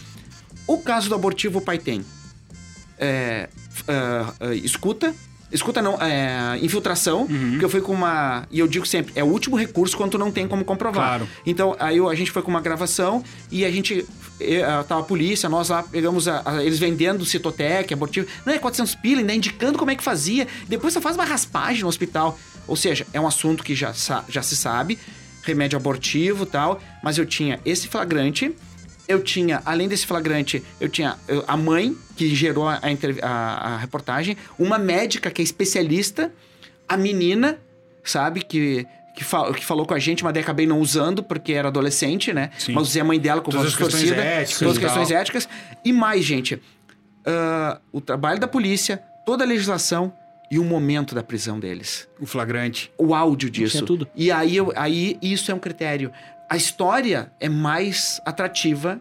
O 0.67 0.79
caso 0.79 1.09
do 1.09 1.15
abortivo, 1.15 1.59
o 1.59 1.63
pai 1.63 1.79
tem 1.79 2.05
é, 2.99 3.49
ah, 3.89 4.33
ah, 4.41 4.55
escuta. 4.55 5.15
Escuta 5.55 5.81
não, 5.81 5.95
é, 6.03 6.59
infiltração, 6.61 7.27
que 7.59 7.65
eu 7.65 7.69
fui 7.71 7.81
com 7.81 7.93
uma. 7.93 8.45
E 8.51 8.59
eu 8.59 8.67
digo 8.67 8.85
sempre, 8.85 9.13
é 9.15 9.23
o 9.23 9.29
último 9.29 9.57
recurso 9.57 9.97
quando 9.97 10.19
não 10.19 10.31
tem 10.31 10.47
como 10.49 10.65
comprovar. 10.65 11.07
Claro. 11.07 11.29
Então, 11.47 11.77
aí 11.79 11.97
eu- 11.99 12.09
a 12.11 12.15
gente 12.15 12.31
foi 12.33 12.43
com 12.43 12.51
uma 12.51 12.61
gravação 12.61 13.23
e 13.51 13.65
a 13.65 13.71
gente. 13.71 14.05
ah, 14.67 14.83
Tava 14.83 15.01
a 15.03 15.05
polícia, 15.05 15.49
nós 15.49 15.69
lá 15.69 15.83
pegamos 15.85 16.27
a- 16.27 16.43
a- 16.45 16.65
eles 16.65 16.79
vendendo 16.81 17.25
Citotec, 17.25 17.95
abortivo. 17.95 18.27
Não 18.45 18.53
é 18.53 18.59
400 18.59 18.95
pila, 18.97 19.21
ainda 19.21 19.33
indicando 19.33 19.79
como 19.79 19.91
é 19.93 19.95
que 19.95 20.03
fazia. 20.03 20.47
Depois 20.69 20.93
você 20.93 21.01
faz 21.01 21.15
uma 21.17 21.25
raspagem 21.25 21.83
no 21.83 21.89
hospital. 21.89 22.37
Ou 22.67 22.75
seja, 22.75 23.07
é 23.13 23.21
um 23.21 23.27
assunto 23.27 23.63
que 23.63 23.75
já, 23.77 23.93
já 24.29 24.43
se 24.43 24.57
sabe, 24.57 24.99
remédio 25.45 25.77
abortivo 25.79 26.43
e 26.43 26.47
tal. 26.47 26.83
Mas 27.03 27.17
eu 27.17 27.25
tinha 27.25 27.61
esse 27.65 27.87
flagrante. 27.87 28.53
Eu 29.07 29.23
tinha, 29.23 29.61
além 29.67 29.87
desse 29.89 30.07
flagrante, 30.07 30.63
eu 30.81 30.89
tinha 30.89 31.17
a 31.47 31.57
mãe 31.57 31.95
que 32.17 32.35
gerou 32.35 32.67
a, 32.69 32.81
a 33.23 33.29
a- 33.75 33.77
reportagem, 33.79 34.37
uma 34.59 34.79
médica 34.79 35.31
que 35.31 35.43
é 35.43 35.45
especialista, 35.45 36.33
a 36.89 36.97
menina, 36.97 37.59
sabe, 38.03 38.43
que, 38.43 38.87
que, 39.15 39.23
fal- 39.23 39.53
que 39.53 39.65
falou 39.65 39.85
com 39.85 39.93
a 39.95 39.99
gente, 39.99 40.25
mas 40.25 40.33
daí 40.33 40.43
acabei 40.43 40.67
não 40.67 40.81
usando 40.81 41.23
porque 41.23 41.53
era 41.53 41.69
adolescente, 41.69 42.33
né? 42.33 42.51
Sim. 42.59 42.73
Mas 42.73 42.89
usei 42.89 43.03
a 43.03 43.05
mãe 43.05 43.19
dela 43.21 43.41
como 43.43 43.57
Todas 43.59 43.73
voz 43.75 43.75
as 43.75 43.93
questões 43.93 44.11
torcida, 44.11 44.23
éticas 44.27 44.59
todas 44.59 44.73
as 44.77 44.79
e 44.79 44.81
questões 44.87 45.09
tal. 45.09 45.19
éticas. 45.19 45.49
E 45.85 45.93
mais, 45.93 46.25
gente, 46.25 46.63
ah, 47.27 47.81
o 47.93 48.01
trabalho 48.01 48.41
da 48.41 48.49
polícia, 48.49 49.03
toda 49.27 49.45
a 49.45 49.47
legislação 49.47 50.13
e 50.51 50.59
o 50.59 50.65
momento 50.65 51.15
da 51.15 51.23
prisão 51.23 51.59
deles 51.59 52.07
O 52.21 52.27
flagrante. 52.27 52.91
o 52.99 53.15
áudio 53.15 53.51
disso. 53.51 53.73
Tinha 53.79 53.87
tudo. 53.87 54.07
E 54.15 54.31
aí, 54.31 54.57
eu- 54.57 54.73
aí 54.77 55.19
isso 55.23 55.51
é 55.51 55.55
um 55.55 55.59
critério. 55.59 56.13
A 56.49 56.57
história 56.57 57.33
é 57.41 57.49
mais 57.49 58.21
atrativa. 58.25 59.01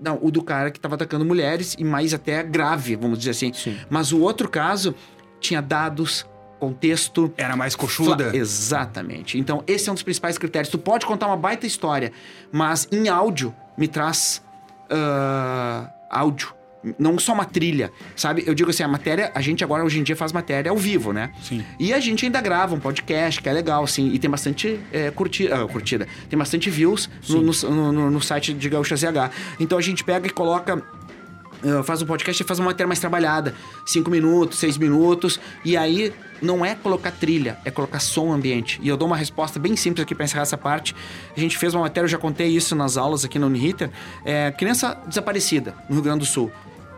Não, 0.00 0.18
o 0.22 0.30
do 0.30 0.42
cara 0.42 0.70
que 0.70 0.78
estava 0.78 0.94
atacando 0.94 1.24
mulheres 1.24 1.74
e 1.78 1.84
mais 1.84 2.14
até 2.14 2.42
grave, 2.42 2.94
vamos 2.96 3.18
dizer 3.18 3.30
assim. 3.32 3.52
Sim. 3.52 3.76
Mas 3.90 4.12
o 4.12 4.20
outro 4.20 4.48
caso 4.48 4.94
tinha 5.40 5.60
dados, 5.60 6.24
contexto. 6.60 7.32
Era 7.36 7.56
mais 7.56 7.74
coxuda. 7.74 8.30
Fla- 8.30 8.36
Exatamente. 8.36 9.38
Então, 9.38 9.62
esse 9.66 9.88
é 9.88 9.92
um 9.92 9.94
dos 9.94 10.02
principais 10.04 10.38
critérios. 10.38 10.70
Tu 10.70 10.78
pode 10.78 11.04
contar 11.04 11.26
uma 11.26 11.36
baita 11.36 11.66
história, 11.66 12.12
mas 12.52 12.86
em 12.92 13.08
áudio 13.08 13.54
me 13.76 13.88
traz 13.88 14.42
ah, 14.90 15.90
áudio. 16.10 16.54
Não 16.98 17.18
só 17.18 17.32
uma 17.32 17.44
trilha, 17.44 17.90
sabe? 18.14 18.44
Eu 18.46 18.54
digo 18.54 18.70
assim, 18.70 18.82
a 18.82 18.88
matéria, 18.88 19.30
a 19.34 19.40
gente 19.40 19.64
agora 19.64 19.84
hoje 19.84 19.98
em 19.98 20.02
dia 20.02 20.14
faz 20.16 20.32
matéria 20.32 20.70
ao 20.70 20.76
vivo, 20.76 21.12
né? 21.12 21.30
Sim. 21.42 21.64
E 21.78 21.92
a 21.92 22.00
gente 22.00 22.24
ainda 22.24 22.40
grava 22.40 22.74
um 22.74 22.80
podcast, 22.80 23.40
que 23.42 23.48
é 23.48 23.52
legal, 23.52 23.84
assim, 23.84 24.10
e 24.12 24.18
tem 24.18 24.30
bastante 24.30 24.78
é, 24.92 25.10
curti- 25.10 25.50
ah, 25.52 25.66
curtida, 25.66 26.06
tem 26.30 26.38
bastante 26.38 26.70
views 26.70 27.08
no, 27.28 27.42
no, 27.42 27.92
no- 27.92 28.10
no 28.10 28.20
site 28.20 28.52
de 28.54 28.68
Gaúcha 28.68 28.96
ZH. 28.96 29.30
Então 29.60 29.76
a 29.78 29.82
gente 29.82 30.04
pega 30.04 30.26
e 30.26 30.30
coloca 30.30 30.82
Uh, 31.60 31.82
faz 31.82 32.00
um 32.00 32.06
podcast 32.06 32.40
e 32.40 32.46
faz 32.46 32.60
uma 32.60 32.66
matéria 32.66 32.86
mais 32.86 33.00
trabalhada. 33.00 33.52
Cinco 33.84 34.12
minutos, 34.12 34.60
seis 34.60 34.78
minutos. 34.78 35.40
E 35.64 35.76
aí 35.76 36.12
não 36.40 36.64
é 36.64 36.76
colocar 36.76 37.10
trilha, 37.10 37.58
é 37.64 37.70
colocar 37.72 37.98
som 37.98 38.30
ambiente. 38.32 38.78
E 38.80 38.86
eu 38.86 38.96
dou 38.96 39.08
uma 39.08 39.16
resposta 39.16 39.58
bem 39.58 39.74
simples 39.74 40.04
aqui 40.04 40.14
para 40.14 40.24
encerrar 40.24 40.42
essa 40.42 40.56
parte. 40.56 40.94
A 41.36 41.40
gente 41.40 41.58
fez 41.58 41.74
uma 41.74 41.80
matéria, 41.82 42.04
eu 42.04 42.08
já 42.08 42.16
contei 42.16 42.46
isso 42.46 42.76
nas 42.76 42.96
aulas 42.96 43.24
aqui 43.24 43.40
na 43.40 43.46
Uniriter. 43.46 43.90
É, 44.24 44.52
criança 44.52 44.96
desaparecida 45.08 45.74
no 45.88 45.96
Rio 45.96 46.04
Grande 46.04 46.20
do 46.20 46.26
Sul. 46.26 46.48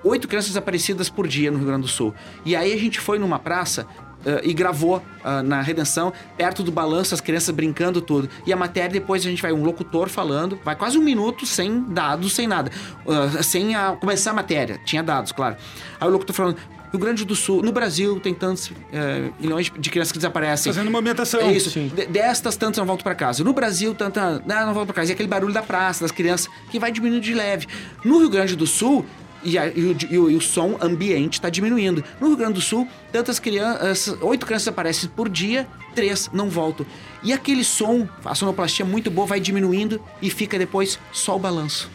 Oito 0.02 0.26
crianças 0.28 0.50
desaparecidas 0.50 1.09
por 1.11 1.26
dia 1.28 1.50
no 1.50 1.59
Rio 1.59 1.66
Grande 1.66 1.83
do 1.83 1.88
Sul. 1.88 2.14
E 2.45 2.57
aí 2.57 2.73
a 2.73 2.76
gente 2.76 2.99
foi 2.99 3.19
numa 3.19 3.38
praça 3.38 3.87
uh, 4.25 4.40
e 4.42 4.52
gravou 4.54 4.97
uh, 4.99 5.42
na 5.42 5.61
Redenção, 5.61 6.12
perto 6.37 6.62
do 6.62 6.73
balanço, 6.73 7.14
as 7.14 7.21
crianças 7.21 7.54
brincando 7.54 8.00
tudo. 8.00 8.28
E 8.47 8.52
a 8.52 8.57
matéria 8.57 8.88
depois 8.90 9.25
a 9.26 9.28
gente 9.28 9.42
vai 9.42 9.52
um 9.52 9.62
locutor 9.62 10.09
falando, 10.09 10.59
vai 10.64 10.75
quase 10.75 10.97
um 10.97 11.02
minuto 11.02 11.45
sem 11.45 11.83
dados, 11.88 12.33
sem 12.33 12.47
nada. 12.47 12.71
Uh, 13.04 13.42
sem 13.42 13.75
a- 13.75 13.92
começar 14.00 14.30
a 14.30 14.35
matéria. 14.35 14.80
Tinha 14.85 15.02
dados, 15.02 15.33
claro. 15.33 15.57
Aí 16.00 16.09
o 16.09 16.11
locutor 16.11 16.35
falando. 16.35 16.57
Rio 16.92 16.99
Grande 16.99 17.25
do 17.25 17.37
Sul, 17.37 17.62
no 17.62 17.71
Brasil, 17.71 18.19
tem 18.19 18.35
tantos 18.35 18.73
é, 18.92 19.30
milhões 19.38 19.71
de 19.78 19.90
crianças 19.90 20.11
que 20.11 20.19
desaparecem. 20.19 20.73
Fazendo 20.73 20.90
movimentação. 20.90 21.38
É 21.42 21.52
isso. 21.52 21.71
De- 21.78 22.07
destas, 22.07 22.57
tantas 22.57 22.78
não 22.78 22.85
voltam 22.85 23.04
pra 23.04 23.14
casa. 23.14 23.45
No 23.45 23.52
Brasil, 23.52 23.95
tanta. 23.95 24.42
Não, 24.45 24.66
não 24.66 24.75
voltam 24.75 24.87
pra 24.87 24.95
casa. 24.95 25.12
E 25.12 25.14
aquele 25.14 25.28
barulho 25.28 25.52
da 25.54 25.62
praça, 25.62 26.02
das 26.02 26.11
crianças, 26.11 26.49
que 26.69 26.80
vai 26.80 26.90
diminuindo 26.90 27.23
de 27.23 27.33
leve. 27.33 27.69
No 28.04 28.19
Rio 28.19 28.28
Grande 28.28 28.57
do 28.57 28.66
Sul. 28.66 29.07
E, 29.42 29.56
a- 29.59 29.66
e 29.68 29.80
o, 29.82 29.97
e 30.11 30.18
o- 30.18 30.30
e 30.30 30.37
o 30.37 30.40
som 30.40 30.76
ambiente 30.80 31.35
está 31.35 31.49
diminuindo. 31.49 32.04
No 32.20 32.28
Rio 32.28 32.37
Grande 32.37 32.54
do 32.54 32.61
Sul, 32.61 32.87
tantas 33.12 33.38
crianças. 33.38 34.16
Oito 34.20 34.44
crianças 34.47 34.68
aparecem 34.68 35.09
por 35.11 35.28
dia, 35.28 35.66
três 35.94 36.28
não 36.32 36.49
voltam. 36.50 36.85
E 37.23 37.32
aquele 37.32 37.64
som, 37.64 38.06
a 38.25 38.35
sonoplastia 38.35 38.85
muito 38.85 39.11
boa, 39.11 39.26
vai 39.26 39.40
diminuindo 39.40 40.00
e 40.20 40.28
fica 40.30 40.59
depois 40.59 40.99
só 41.12 41.37
o 41.37 41.38
balanço 41.38 41.90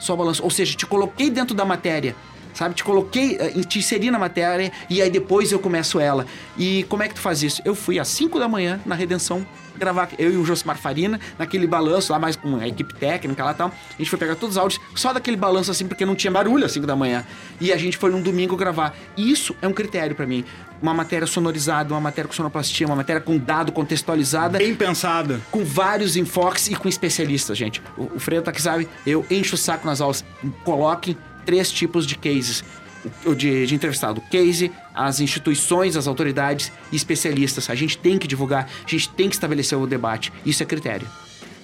só 0.00 0.16
balanço. 0.16 0.42
Ou 0.42 0.50
seja, 0.50 0.74
te 0.74 0.84
coloquei 0.84 1.30
dentro 1.30 1.54
da 1.54 1.64
matéria. 1.64 2.16
Sabe, 2.54 2.74
te 2.74 2.82
coloquei, 2.82 3.36
eh, 3.40 3.50
te 3.62 3.78
inseri 3.78 4.10
na 4.10 4.18
matéria 4.18 4.72
e 4.90 5.00
aí 5.00 5.08
depois 5.08 5.52
eu 5.52 5.60
começo 5.60 6.00
ela. 6.00 6.26
E 6.58 6.82
como 6.88 7.04
é 7.04 7.08
que 7.08 7.14
tu 7.14 7.20
faz 7.20 7.40
isso? 7.42 7.62
Eu 7.64 7.72
fui 7.74 8.00
às 8.00 8.08
5 8.08 8.38
da 8.40 8.48
manhã 8.48 8.80
na 8.84 8.96
Redenção 8.96 9.46
gravar, 9.78 10.10
eu 10.18 10.32
e 10.32 10.36
o 10.36 10.44
Josimar 10.44 10.76
Farina, 10.76 11.18
naquele 11.38 11.66
balanço 11.66 12.12
lá, 12.12 12.18
mais 12.18 12.36
com 12.36 12.56
a 12.56 12.66
equipe 12.68 12.94
técnica 12.94 13.44
lá 13.44 13.52
e 13.52 13.54
tal. 13.54 13.68
A 13.68 13.98
gente 13.98 14.10
foi 14.10 14.18
pegar 14.18 14.34
todos 14.34 14.56
os 14.56 14.58
áudios 14.60 14.80
só 14.94 15.12
daquele 15.12 15.36
balanço 15.36 15.70
assim, 15.70 15.86
porque 15.86 16.04
não 16.04 16.14
tinha 16.14 16.30
barulho 16.30 16.64
às 16.64 16.72
5 16.72 16.86
da 16.86 16.96
manhã. 16.96 17.24
E 17.60 17.72
a 17.72 17.76
gente 17.76 17.96
foi 17.96 18.10
num 18.10 18.22
domingo 18.22 18.56
gravar. 18.56 18.94
Isso 19.16 19.54
é 19.62 19.68
um 19.68 19.72
critério 19.72 20.14
pra 20.14 20.26
mim. 20.26 20.44
Uma 20.80 20.92
matéria 20.92 21.26
sonorizada, 21.26 21.94
uma 21.94 22.00
matéria 22.00 22.28
com 22.28 22.34
sonoplastia, 22.34 22.86
uma 22.86 22.96
matéria 22.96 23.20
com 23.20 23.38
dado 23.38 23.70
contextualizada 23.70 24.58
Bem 24.58 24.74
pensada. 24.74 25.40
com 25.50 25.64
vários 25.64 26.16
enfoques 26.16 26.68
e 26.68 26.74
com 26.74 26.88
especialistas, 26.88 27.56
gente. 27.56 27.80
O, 27.96 28.16
o 28.16 28.18
Fredo 28.18 28.42
tá 28.42 28.52
que 28.52 28.60
sabe, 28.60 28.88
eu 29.06 29.24
encho 29.30 29.54
o 29.54 29.58
saco 29.58 29.86
nas 29.86 30.00
aulas. 30.00 30.24
Coloquem 30.64 31.16
três 31.44 31.70
tipos 31.70 32.06
de 32.06 32.16
cases 32.16 32.64
de, 33.36 33.66
de 33.66 33.74
entrevistado. 33.74 34.20
Case, 34.30 34.70
as 34.94 35.20
instituições, 35.20 35.96
as 35.96 36.06
autoridades 36.06 36.72
e 36.90 36.96
especialistas. 36.96 37.68
A 37.70 37.74
gente 37.74 37.98
tem 37.98 38.18
que 38.18 38.26
divulgar, 38.26 38.68
a 38.84 38.90
gente 38.90 39.08
tem 39.10 39.28
que 39.28 39.34
estabelecer 39.34 39.78
o 39.78 39.86
debate. 39.86 40.32
Isso 40.44 40.62
é 40.62 40.66
critério. 40.66 41.06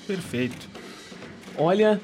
Perfeito. 0.07 0.69
Olha. 1.57 2.01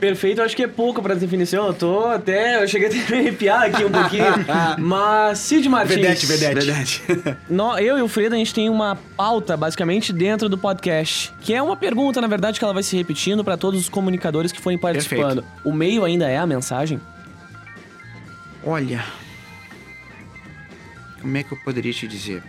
Perfeito, 0.00 0.42
acho 0.42 0.56
que 0.56 0.62
é 0.62 0.66
pouco 0.66 1.00
pra 1.00 1.14
definição. 1.14 1.68
Eu 1.68 1.72
tô 1.72 2.06
até. 2.06 2.62
Eu 2.62 2.68
cheguei 2.68 2.88
até 2.88 2.98
a 2.98 3.10
me 3.10 3.18
arrepiar 3.20 3.62
aqui 3.62 3.84
um 3.84 3.90
pouquinho. 3.90 4.24
Mas, 4.78 5.38
Cid 5.38 5.68
Martins. 5.68 5.94
Vedete, 5.94 6.26
vedete. 6.26 6.54
Verdade. 6.54 7.38
nó- 7.48 7.78
eu 7.78 7.96
e 7.96 8.02
o 8.02 8.08
Fredo, 8.08 8.34
a 8.34 8.38
gente 8.38 8.52
tem 8.52 8.68
uma 8.68 8.98
pauta, 9.16 9.56
basicamente, 9.56 10.12
dentro 10.12 10.48
do 10.48 10.58
podcast. 10.58 11.32
Que 11.40 11.54
é 11.54 11.62
uma 11.62 11.76
pergunta, 11.76 12.20
na 12.20 12.26
verdade, 12.26 12.58
que 12.58 12.64
ela 12.64 12.74
vai 12.74 12.82
se 12.82 12.96
repetindo 12.96 13.44
pra 13.44 13.56
todos 13.56 13.80
os 13.80 13.88
comunicadores 13.88 14.50
que 14.52 14.60
forem 14.60 14.76
participando. 14.76 15.44
O 15.62 15.72
meio 15.72 16.04
ainda 16.04 16.28
é 16.28 16.36
a 16.36 16.46
mensagem? 16.46 17.00
Olha. 18.66 19.04
Como 21.20 21.36
é 21.36 21.42
que 21.42 21.52
eu 21.52 21.58
poderia 21.58 21.92
te 21.92 22.08
dizer? 22.08 22.42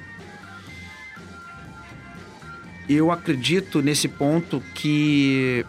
Eu 2.87 3.11
acredito 3.11 3.81
nesse 3.81 4.07
ponto 4.07 4.61
que. 4.73 5.65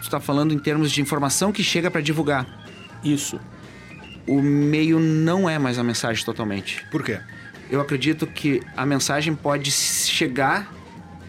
Está 0.00 0.18
falando 0.18 0.52
em 0.52 0.58
termos 0.58 0.90
de 0.90 1.00
informação 1.00 1.52
que 1.52 1.62
chega 1.62 1.90
para 1.90 2.00
divulgar. 2.00 2.46
Isso. 3.04 3.38
O 4.26 4.40
meio 4.40 4.98
não 4.98 5.48
é 5.48 5.58
mais 5.58 5.78
a 5.78 5.84
mensagem 5.84 6.24
totalmente. 6.24 6.84
Por 6.90 7.02
quê? 7.04 7.20
Eu 7.70 7.80
acredito 7.80 8.26
que 8.26 8.62
a 8.76 8.84
mensagem 8.86 9.34
pode 9.34 9.70
chegar 9.70 10.72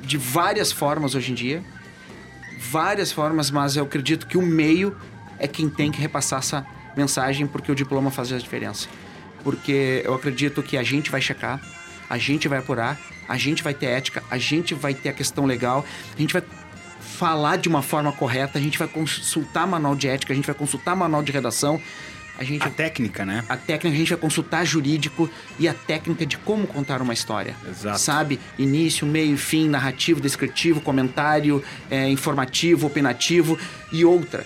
de 0.02 0.18
várias 0.18 0.72
formas 0.72 1.16
hoje 1.16 1.32
em 1.32 1.36
dia. 1.36 1.64
Várias 2.60 3.12
formas, 3.12 3.52
mas 3.52 3.76
eu 3.76 3.84
acredito 3.84 4.26
que 4.26 4.38
o 4.38 4.42
meio 4.42 4.96
é 5.38 5.48
quem 5.48 5.70
tem 5.70 5.92
que 5.92 6.00
repassar 6.00 6.40
essa 6.40 6.66
mensagem, 6.96 7.48
porque 7.48 7.72
o 7.72 7.76
diploma 7.76 8.12
faz 8.12 8.32
a 8.32 8.38
diferença. 8.38 8.88
Porque 9.44 10.02
eu 10.06 10.14
acredito 10.14 10.62
que 10.62 10.78
a 10.78 10.84
gente 10.84 11.10
vai 11.10 11.22
checar, 11.22 11.60
a 12.10 12.18
gente 12.18 12.48
vai 12.48 12.60
apurar, 12.60 13.00
a 13.28 13.38
gente 13.38 13.64
vai 13.64 13.74
ter 13.74 13.88
ética, 13.88 14.24
a 14.30 14.38
gente 14.38 14.74
vai 14.74 14.94
ter 14.94 15.10
a 15.10 15.14
questão 15.14 15.46
legal, 15.46 15.86
a 16.16 16.20
gente 16.20 16.34
vai 16.34 16.44
falar 17.00 17.58
de 17.58 17.70
uma 17.70 17.82
forma 17.82 18.12
correta, 18.12 18.58
a 18.58 18.62
gente 18.62 18.78
vai 18.78 18.88
consultar 18.88 19.66
manual 19.68 19.96
de 19.96 20.08
ética, 20.08 20.34
a 20.34 20.36
gente 20.36 20.46
vai 20.46 20.56
consultar 20.56 20.96
manual 20.96 21.24
de 21.24 21.32
redação, 21.32 21.82
a 22.38 22.44
gente 22.44 22.66
A 22.66 22.70
técnica, 22.72 23.24
né? 23.24 23.44
a 23.48 23.56
técnica 23.56 23.96
a 23.96 24.00
gente 24.00 24.10
vai 24.10 24.18
consultar 24.18 24.66
jurídico 24.66 25.30
e 25.60 25.68
a 25.68 25.74
técnica 25.74 26.26
de 26.26 26.38
como 26.38 26.66
contar 26.66 27.02
uma 27.02 27.14
história. 27.14 27.56
Exato. 27.70 28.00
Sabe? 28.00 28.40
Início, 28.58 29.06
meio, 29.06 29.38
fim, 29.38 29.70
narrativo, 29.70 30.20
descritivo, 30.20 30.82
comentário, 30.82 31.64
é, 31.90 32.10
informativo, 32.10 32.88
opinativo 32.88 33.60
e 33.92 34.04
outra. 34.04 34.46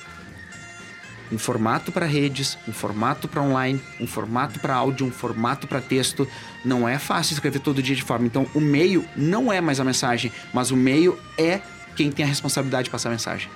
Um 1.32 1.38
formato 1.38 1.92
para 1.92 2.06
redes, 2.06 2.58
um 2.68 2.72
formato 2.72 3.28
para 3.28 3.42
online, 3.42 3.82
um 4.00 4.08
formato 4.08 4.60
para 4.60 4.76
áudio, 4.76 5.06
um 5.08 5.12
formato 5.12 5.68
para 5.68 5.82
texto. 5.82 6.28
Não 6.64 6.88
é 6.88 7.00
fácil 7.00 7.34
escrever 7.34 7.60
todo 7.60 7.82
dia 7.82 7.96
de 7.96 8.04
forma. 8.04 8.26
Então, 8.26 8.46
o 8.54 8.60
meio 8.60 9.06
não 9.16 9.52
é 9.52 9.60
mais 9.60 9.80
a 9.80 9.84
mensagem, 9.84 10.32
mas 10.54 10.72
o 10.72 10.76
meio 10.76 11.18
é 11.38 11.62
quem 11.96 12.12
tem 12.12 12.26
a 12.26 12.28
responsabilidade 12.28 12.86
de 12.86 12.90
passar 12.92 13.10
a 13.10 13.12
mensagem. 13.14 13.50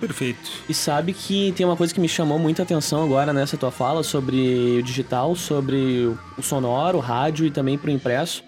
Perfeito. 0.00 0.50
E 0.66 0.72
sabe 0.72 1.12
que 1.12 1.52
tem 1.52 1.66
uma 1.66 1.76
coisa 1.76 1.92
que 1.92 2.00
me 2.00 2.08
chamou 2.08 2.38
muita 2.38 2.62
atenção 2.62 3.04
agora 3.04 3.34
nessa 3.34 3.56
tua 3.58 3.70
fala 3.70 4.02
sobre 4.02 4.78
o 4.78 4.82
digital, 4.82 5.36
sobre 5.36 6.16
o 6.38 6.42
sonoro, 6.42 6.96
o 6.96 7.00
rádio 7.00 7.44
e 7.44 7.50
também 7.50 7.76
pro 7.76 7.90
impresso. 7.90 8.42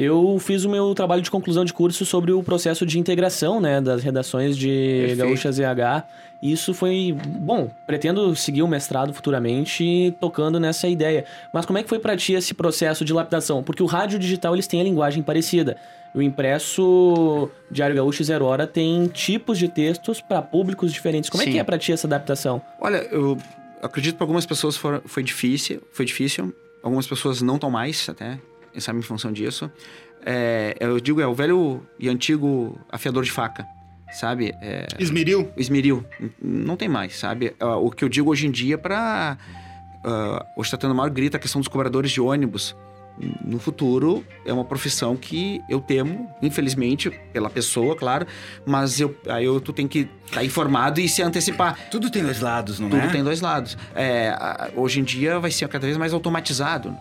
Eu 0.00 0.38
fiz 0.38 0.64
o 0.64 0.68
meu 0.70 0.94
trabalho 0.94 1.20
de 1.20 1.28
conclusão 1.30 1.64
de 1.64 1.72
curso 1.72 2.06
sobre 2.06 2.30
o 2.30 2.40
processo 2.40 2.86
de 2.86 3.00
integração, 3.00 3.60
né, 3.60 3.80
das 3.80 4.00
redações 4.04 4.56
de 4.56 4.68
Perfeito. 5.00 5.18
Gaúcha 5.18 5.50
ZH. 5.50 6.04
E 6.40 6.52
Isso 6.52 6.72
foi, 6.72 7.16
bom, 7.40 7.68
pretendo 7.84 8.32
seguir 8.36 8.62
o 8.62 8.68
mestrado 8.68 9.12
futuramente 9.12 10.14
tocando 10.20 10.60
nessa 10.60 10.86
ideia. 10.86 11.24
Mas 11.52 11.66
como 11.66 11.78
é 11.80 11.82
que 11.82 11.88
foi 11.88 11.98
pra 11.98 12.16
ti 12.16 12.32
esse 12.34 12.54
processo 12.54 13.04
de 13.04 13.12
lapidação? 13.12 13.60
Porque 13.60 13.82
o 13.82 13.86
rádio 13.86 14.20
digital, 14.20 14.54
eles 14.54 14.68
têm 14.68 14.80
a 14.80 14.84
linguagem 14.84 15.20
parecida. 15.20 15.76
O 16.14 16.22
impresso 16.22 17.50
Diário 17.68 17.96
Gaúcho 17.96 18.22
Zero 18.22 18.44
Hora 18.44 18.68
tem 18.68 19.08
tipos 19.08 19.58
de 19.58 19.66
textos 19.66 20.20
para 20.20 20.40
públicos 20.40 20.92
diferentes. 20.92 21.28
Como 21.28 21.42
é 21.42 21.46
Sim. 21.46 21.52
que 21.52 21.58
é 21.58 21.64
pra 21.64 21.76
ti 21.76 21.90
essa 21.92 22.06
adaptação? 22.06 22.62
Olha, 22.80 22.98
eu 23.10 23.36
acredito 23.82 24.12
que 24.14 24.18
para 24.18 24.24
algumas 24.24 24.46
pessoas 24.46 24.76
for- 24.76 25.02
foi 25.06 25.24
difícil, 25.24 25.82
foi 25.92 26.04
difícil. 26.06 26.54
Algumas 26.84 27.06
pessoas 27.08 27.42
não 27.42 27.56
estão 27.56 27.68
mais, 27.68 28.08
até, 28.08 28.38
sabe 28.78 28.98
em 28.98 29.02
função 29.02 29.32
disso. 29.32 29.70
É, 30.24 30.76
eu 30.80 30.98
digo, 31.00 31.20
é 31.20 31.26
o 31.26 31.34
velho 31.34 31.86
e 31.98 32.08
antigo 32.08 32.78
afiador 32.90 33.24
de 33.24 33.30
faca, 33.30 33.66
sabe? 34.12 34.52
É, 34.60 34.86
Esmeril? 34.98 35.50
esmeril, 35.56 36.04
não 36.40 36.76
tem 36.76 36.88
mais, 36.88 37.16
sabe? 37.16 37.54
Ah, 37.60 37.76
o 37.76 37.90
que 37.90 38.04
eu 38.04 38.08
digo 38.08 38.30
hoje 38.30 38.46
em 38.46 38.50
dia 38.50 38.76
para 38.76 39.38
hoje 40.56 40.66
está 40.68 40.76
tendo 40.76 40.94
maior 40.94 41.10
grita 41.10 41.36
a 41.36 41.40
questão 41.40 41.60
dos 41.60 41.68
cobradores 41.68 42.10
de 42.10 42.20
ônibus. 42.20 42.74
No 43.44 43.58
futuro 43.58 44.24
é 44.46 44.52
uma 44.52 44.64
profissão 44.64 45.16
que 45.16 45.60
eu 45.68 45.80
temo, 45.80 46.30
infelizmente, 46.40 47.10
pela 47.32 47.50
pessoa, 47.50 47.96
claro, 47.96 48.26
mas 48.64 49.00
eu, 49.00 49.16
aí 49.28 49.44
eu, 49.44 49.60
tu 49.60 49.72
tem 49.72 49.88
que 49.88 50.08
estar 50.26 50.44
informado 50.44 51.00
e 51.00 51.08
se 51.08 51.22
antecipar. 51.22 51.88
Tudo 51.90 52.10
tem 52.10 52.22
dois 52.22 52.40
lados, 52.40 52.78
não 52.78 52.88
Tudo 52.88 53.02
é? 53.02 53.08
tem 53.08 53.24
dois 53.24 53.40
lados. 53.40 53.76
É, 53.94 54.36
hoje 54.76 55.00
em 55.00 55.04
dia 55.04 55.38
vai 55.40 55.50
ser 55.50 55.66
cada 55.68 55.86
vez 55.86 55.96
mais 55.96 56.12
automatizado. 56.12 56.96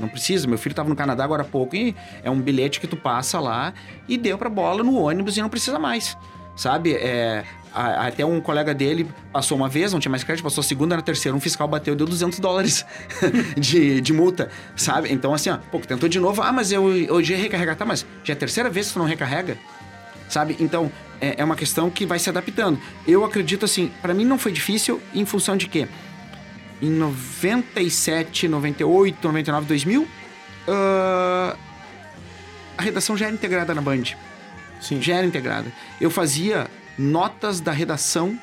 Não 0.00 0.08
precisa. 0.08 0.48
Meu 0.48 0.58
filho 0.58 0.72
estava 0.72 0.88
no 0.88 0.96
Canadá 0.96 1.22
agora 1.22 1.42
há 1.42 1.46
pouco 1.46 1.76
e 1.76 1.94
é 2.22 2.30
um 2.30 2.40
bilhete 2.40 2.80
que 2.80 2.86
tu 2.86 2.96
passa 2.96 3.38
lá 3.38 3.72
e 4.08 4.18
deu 4.18 4.36
pra 4.36 4.48
bola 4.48 4.82
no 4.82 4.96
ônibus 4.96 5.36
e 5.36 5.42
não 5.42 5.48
precisa 5.48 5.78
mais. 5.78 6.16
Sabe? 6.56 6.94
É, 6.94 7.44
a- 7.74 8.06
até 8.08 8.24
um 8.24 8.40
colega 8.40 8.74
dele 8.74 9.08
passou 9.32 9.56
uma 9.56 9.68
vez, 9.68 9.92
não 9.92 10.00
tinha 10.00 10.10
mais 10.10 10.24
crédito, 10.24 10.42
passou 10.44 10.60
a 10.62 10.64
segunda, 10.64 10.96
na 10.96 11.02
terceira, 11.02 11.36
um 11.36 11.40
fiscal 11.40 11.66
bateu 11.68 11.94
e 11.94 11.96
deu 11.96 12.06
200 12.06 12.38
dólares 12.38 12.84
de, 13.56 14.00
de 14.00 14.12
multa, 14.12 14.50
sabe? 14.76 15.12
Então, 15.12 15.32
assim, 15.34 15.50
ó, 15.50 15.56
pô, 15.70 15.78
tentou 15.80 16.08
de 16.08 16.18
novo, 16.18 16.42
ah, 16.42 16.52
mas 16.52 16.72
eu 16.72 16.82
hoje 16.84 17.32
ia 17.32 17.38
recarregar, 17.38 17.76
tá, 17.76 17.84
mas 17.84 18.04
já 18.24 18.32
é 18.32 18.36
a 18.36 18.38
terceira 18.38 18.68
vez 18.70 18.88
que 18.88 18.94
tu 18.94 18.98
não 18.98 19.06
recarrega, 19.06 19.56
sabe? 20.28 20.56
Então, 20.60 20.90
é, 21.20 21.34
é 21.38 21.44
uma 21.44 21.56
questão 21.56 21.90
que 21.90 22.04
vai 22.06 22.18
se 22.18 22.28
adaptando. 22.30 22.78
Eu 23.06 23.24
acredito 23.24 23.64
assim, 23.64 23.90
pra 24.02 24.12
mim 24.14 24.24
não 24.24 24.38
foi 24.38 24.52
difícil 24.52 25.00
em 25.14 25.24
função 25.24 25.56
de 25.56 25.66
quê? 25.68 25.86
Em 26.82 26.90
97, 26.90 28.48
98, 28.48 29.18
99, 29.26 29.66
2000, 29.66 30.08
ah, 30.68 31.56
a 32.78 32.82
redação 32.82 33.16
já 33.16 33.26
era 33.26 33.34
integrada 33.34 33.74
na 33.74 33.82
Band. 33.82 34.04
Sim. 34.80 35.02
Já 35.02 35.16
era 35.16 35.26
integrada. 35.26 35.70
Eu 36.00 36.10
fazia 36.10 36.66
notas 37.00 37.60
da 37.60 37.72
redação 37.72 38.38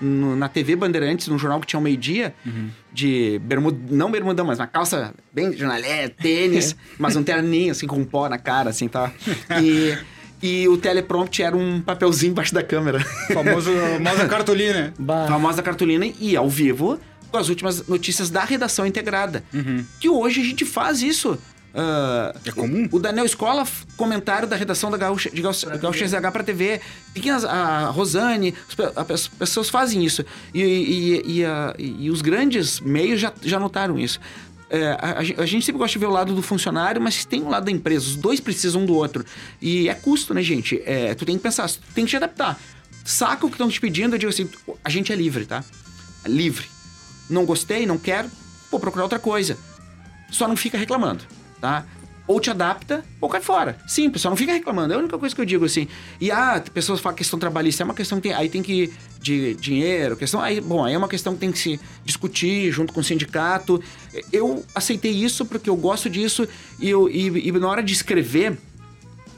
no- 0.00 0.34
na 0.34 0.48
TV 0.48 0.74
Bandeirantes, 0.76 1.28
num 1.28 1.38
jornal 1.38 1.60
que 1.60 1.66
tinha 1.66 1.78
ao 1.78 1.82
meio-dia, 1.84 2.34
de 2.92 3.38
bermuda, 3.44 3.78
não 3.90 4.10
bermudão, 4.10 4.46
mas 4.46 4.58
uma 4.58 4.66
calça 4.66 5.14
bem 5.32 5.56
jornalé, 5.56 6.08
tênis, 6.08 6.74
mas 6.98 7.14
um 7.16 7.22
terninho, 7.22 7.70
assim, 7.72 7.86
com 7.86 8.02
pó 8.04 8.28
na 8.28 8.38
cara, 8.38 8.70
assim, 8.70 8.88
tá? 8.88 9.12
E, 9.62 9.96
e 10.42 10.68
o 10.68 10.76
teleprompter 10.78 11.46
era 11.46 11.56
um 11.56 11.80
papelzinho 11.80 12.30
embaixo 12.32 12.54
da 12.54 12.62
câmera. 12.62 12.98
Famoso, 13.32 13.70
famosa 13.98 14.26
cartolina. 14.26 14.94
Bah. 14.98 15.26
famosa 15.28 15.62
cartolina 15.62 16.06
e 16.18 16.34
ao 16.34 16.48
vivo 16.48 16.98
com 17.30 17.36
as 17.36 17.48
últimas 17.48 17.86
notícias 17.86 18.28
da 18.30 18.42
redação 18.42 18.84
integrada. 18.86 19.44
Que 20.00 20.08
hoje 20.08 20.40
a 20.40 20.44
gente 20.44 20.64
faz 20.64 21.00
isso. 21.02 21.38
Uh, 21.72 22.36
é 22.44 22.50
comum? 22.50 22.88
O, 22.90 22.96
o 22.96 22.98
Daniel 22.98 23.24
Escola, 23.24 23.66
comentário 23.96 24.48
da 24.48 24.56
redação 24.56 24.90
da 24.90 24.96
Gaúcha, 24.96 25.30
de 25.30 25.40
Gaúcha, 25.40 25.76
Gaúcha 25.76 26.06
ZH 26.06 26.30
pra 26.32 26.42
TV. 26.42 26.80
Pequenas, 27.14 27.44
a 27.44 27.90
Rosane, 27.90 28.54
as 28.96 29.28
pessoas 29.28 29.68
fazem 29.68 30.04
isso. 30.04 30.24
E, 30.52 30.62
e, 30.62 31.38
e, 31.38 31.44
a, 31.44 31.74
e 31.78 32.10
os 32.10 32.22
grandes 32.22 32.80
meios 32.80 33.20
já, 33.20 33.32
já 33.42 33.58
notaram 33.58 33.98
isso. 33.98 34.20
É, 34.68 34.92
a, 35.00 35.18
a, 35.42 35.46
gente 35.46 35.64
sempre 35.64 35.78
gosta 35.78 35.92
de 35.92 35.98
ver 35.98 36.06
o 36.06 36.10
lado 36.10 36.32
do 36.34 36.42
funcionário, 36.42 37.00
mas 37.00 37.24
tem 37.24 37.42
o 37.42 37.48
lado 37.48 37.64
da 37.64 37.70
empresa. 37.70 38.06
Os 38.06 38.16
dois 38.16 38.40
precisam 38.40 38.82
um 38.82 38.86
do 38.86 38.94
outro. 38.94 39.24
E 39.60 39.88
é 39.88 39.94
custo, 39.94 40.34
né, 40.34 40.42
gente? 40.42 40.80
É, 40.84 41.14
tu 41.14 41.24
tem 41.24 41.36
que 41.36 41.42
pensar, 41.42 41.68
tu 41.68 41.80
tem 41.94 42.04
que 42.04 42.10
te 42.10 42.16
adaptar. 42.16 42.58
Saca 43.04 43.46
o 43.46 43.48
que 43.48 43.54
estão 43.54 43.68
te 43.68 43.80
pedindo, 43.80 44.14
eu 44.14 44.18
digo 44.18 44.30
assim, 44.30 44.48
a 44.84 44.90
gente 44.90 45.12
é 45.12 45.16
livre, 45.16 45.44
tá? 45.44 45.64
É 46.24 46.28
livre. 46.28 46.66
Não 47.28 47.44
gostei, 47.44 47.86
não 47.86 47.96
quero, 47.96 48.30
vou 48.70 48.78
procurar 48.78 49.04
outra 49.04 49.18
coisa. 49.18 49.56
Só 50.30 50.46
não 50.46 50.56
fica 50.56 50.76
reclamando 50.76 51.24
tá? 51.60 51.84
Ou 52.26 52.38
te 52.38 52.48
adapta 52.48 53.04
ou 53.20 53.28
cai 53.28 53.40
fora. 53.40 53.76
Simples, 53.88 54.22
só 54.22 54.30
não 54.30 54.36
fica 54.36 54.52
reclamando. 54.52 54.92
É 54.92 54.96
a 54.96 55.00
única 55.00 55.18
coisa 55.18 55.34
que 55.34 55.40
eu 55.40 55.44
digo 55.44 55.64
assim. 55.64 55.88
E 56.20 56.30
ah, 56.30 56.62
pessoas 56.72 57.00
falam 57.00 57.16
questão 57.16 57.38
trabalhista, 57.38 57.82
é 57.82 57.84
uma 57.84 57.94
questão 57.94 58.20
que 58.20 58.28
tem, 58.28 58.32
aí 58.36 58.48
tem 58.48 58.62
que 58.62 58.92
de 59.20 59.54
dinheiro, 59.54 60.16
questão 60.16 60.40
aí, 60.40 60.60
bom, 60.60 60.84
aí 60.84 60.94
é 60.94 60.98
uma 60.98 61.08
questão 61.08 61.34
que 61.34 61.40
tem 61.40 61.52
que 61.52 61.58
se 61.58 61.78
discutir 62.04 62.70
junto 62.70 62.92
com 62.92 63.00
o 63.00 63.04
sindicato. 63.04 63.82
Eu 64.32 64.64
aceitei 64.74 65.10
isso 65.10 65.44
porque 65.44 65.68
eu 65.68 65.76
gosto 65.76 66.08
disso 66.08 66.46
e, 66.78 66.88
eu, 66.88 67.08
e, 67.08 67.48
e 67.48 67.52
na 67.52 67.68
hora 67.68 67.82
de 67.82 67.92
escrever 67.92 68.56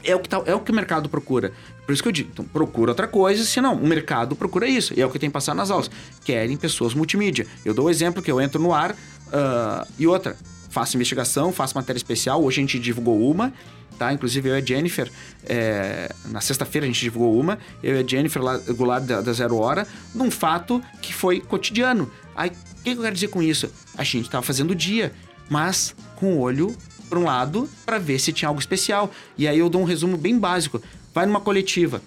é 0.03 0.15
o 0.15 0.19
que 0.19 0.29
tá, 0.29 0.41
é 0.45 0.53
o 0.53 0.59
que 0.59 0.71
o 0.71 0.75
mercado 0.75 1.09
procura. 1.09 1.51
Por 1.85 1.93
isso 1.93 2.01
que 2.01 2.07
eu 2.07 2.13
digo, 2.13 2.29
então, 2.31 2.45
procura 2.45 2.91
outra 2.91 3.07
coisa, 3.07 3.43
senão 3.43 3.75
o 3.75 3.87
mercado 3.87 4.35
procura 4.35 4.67
isso. 4.67 4.93
E 4.95 5.01
é 5.01 5.05
o 5.05 5.09
que 5.09 5.19
tem 5.19 5.29
passar 5.29 5.53
nas 5.53 5.71
aulas. 5.71 5.89
Querem 6.23 6.55
pessoas 6.55 6.93
multimídia. 6.93 7.45
Eu 7.65 7.73
dou 7.73 7.85
o 7.85 7.89
exemplo 7.89 8.21
que 8.21 8.31
eu 8.31 8.39
entro 8.39 8.61
no 8.61 8.73
ar 8.73 8.91
uh, 8.91 9.87
e 9.97 10.07
outra 10.07 10.35
faço 10.73 10.97
investigação, 10.97 11.53
faço 11.53 11.75
matéria 11.75 11.97
especial. 11.97 12.43
Hoje 12.43 12.59
a 12.59 12.61
gente 12.61 12.79
divulgou 12.79 13.29
uma, 13.29 13.53
tá? 13.97 14.11
Inclusive 14.11 14.49
eu 14.49 14.55
e 14.55 14.57
a 14.57 14.65
Jennifer, 14.65 15.09
é, 15.45 16.13
na 16.25 16.41
sexta-feira 16.41 16.85
a 16.85 16.89
gente 16.89 16.99
divulgou 16.99 17.39
uma, 17.39 17.59
eu 17.83 17.95
e 17.95 18.03
a 18.03 18.07
Jennifer 18.07 18.41
lá, 18.41 18.57
Goulart 18.57 19.03
da, 19.03 19.21
da 19.21 19.31
Zero 19.31 19.57
Hora, 19.57 19.87
num 20.15 20.31
fato 20.31 20.81
que 20.99 21.13
foi 21.13 21.39
cotidiano. 21.39 22.11
Aí, 22.35 22.49
o 22.49 22.83
que 22.83 22.89
eu 22.89 23.01
quero 23.01 23.13
dizer 23.13 23.27
com 23.27 23.41
isso? 23.41 23.71
A 23.95 24.03
gente 24.03 24.25
estava 24.25 24.43
fazendo 24.43 24.71
o 24.71 24.75
dia, 24.75 25.13
mas 25.47 25.95
com 26.15 26.33
o 26.33 26.39
olho 26.39 26.75
para 27.07 27.19
um 27.19 27.25
lado 27.25 27.69
para 27.85 27.99
ver 27.99 28.17
se 28.17 28.33
tinha 28.33 28.49
algo 28.49 28.59
especial. 28.59 29.11
E 29.37 29.47
aí 29.47 29.59
eu 29.59 29.69
dou 29.69 29.79
um 29.79 29.85
resumo 29.85 30.17
bem 30.17 30.39
básico. 30.39 30.81
Vai 31.13 31.27
numa 31.27 31.39
coletiva, 31.39 32.01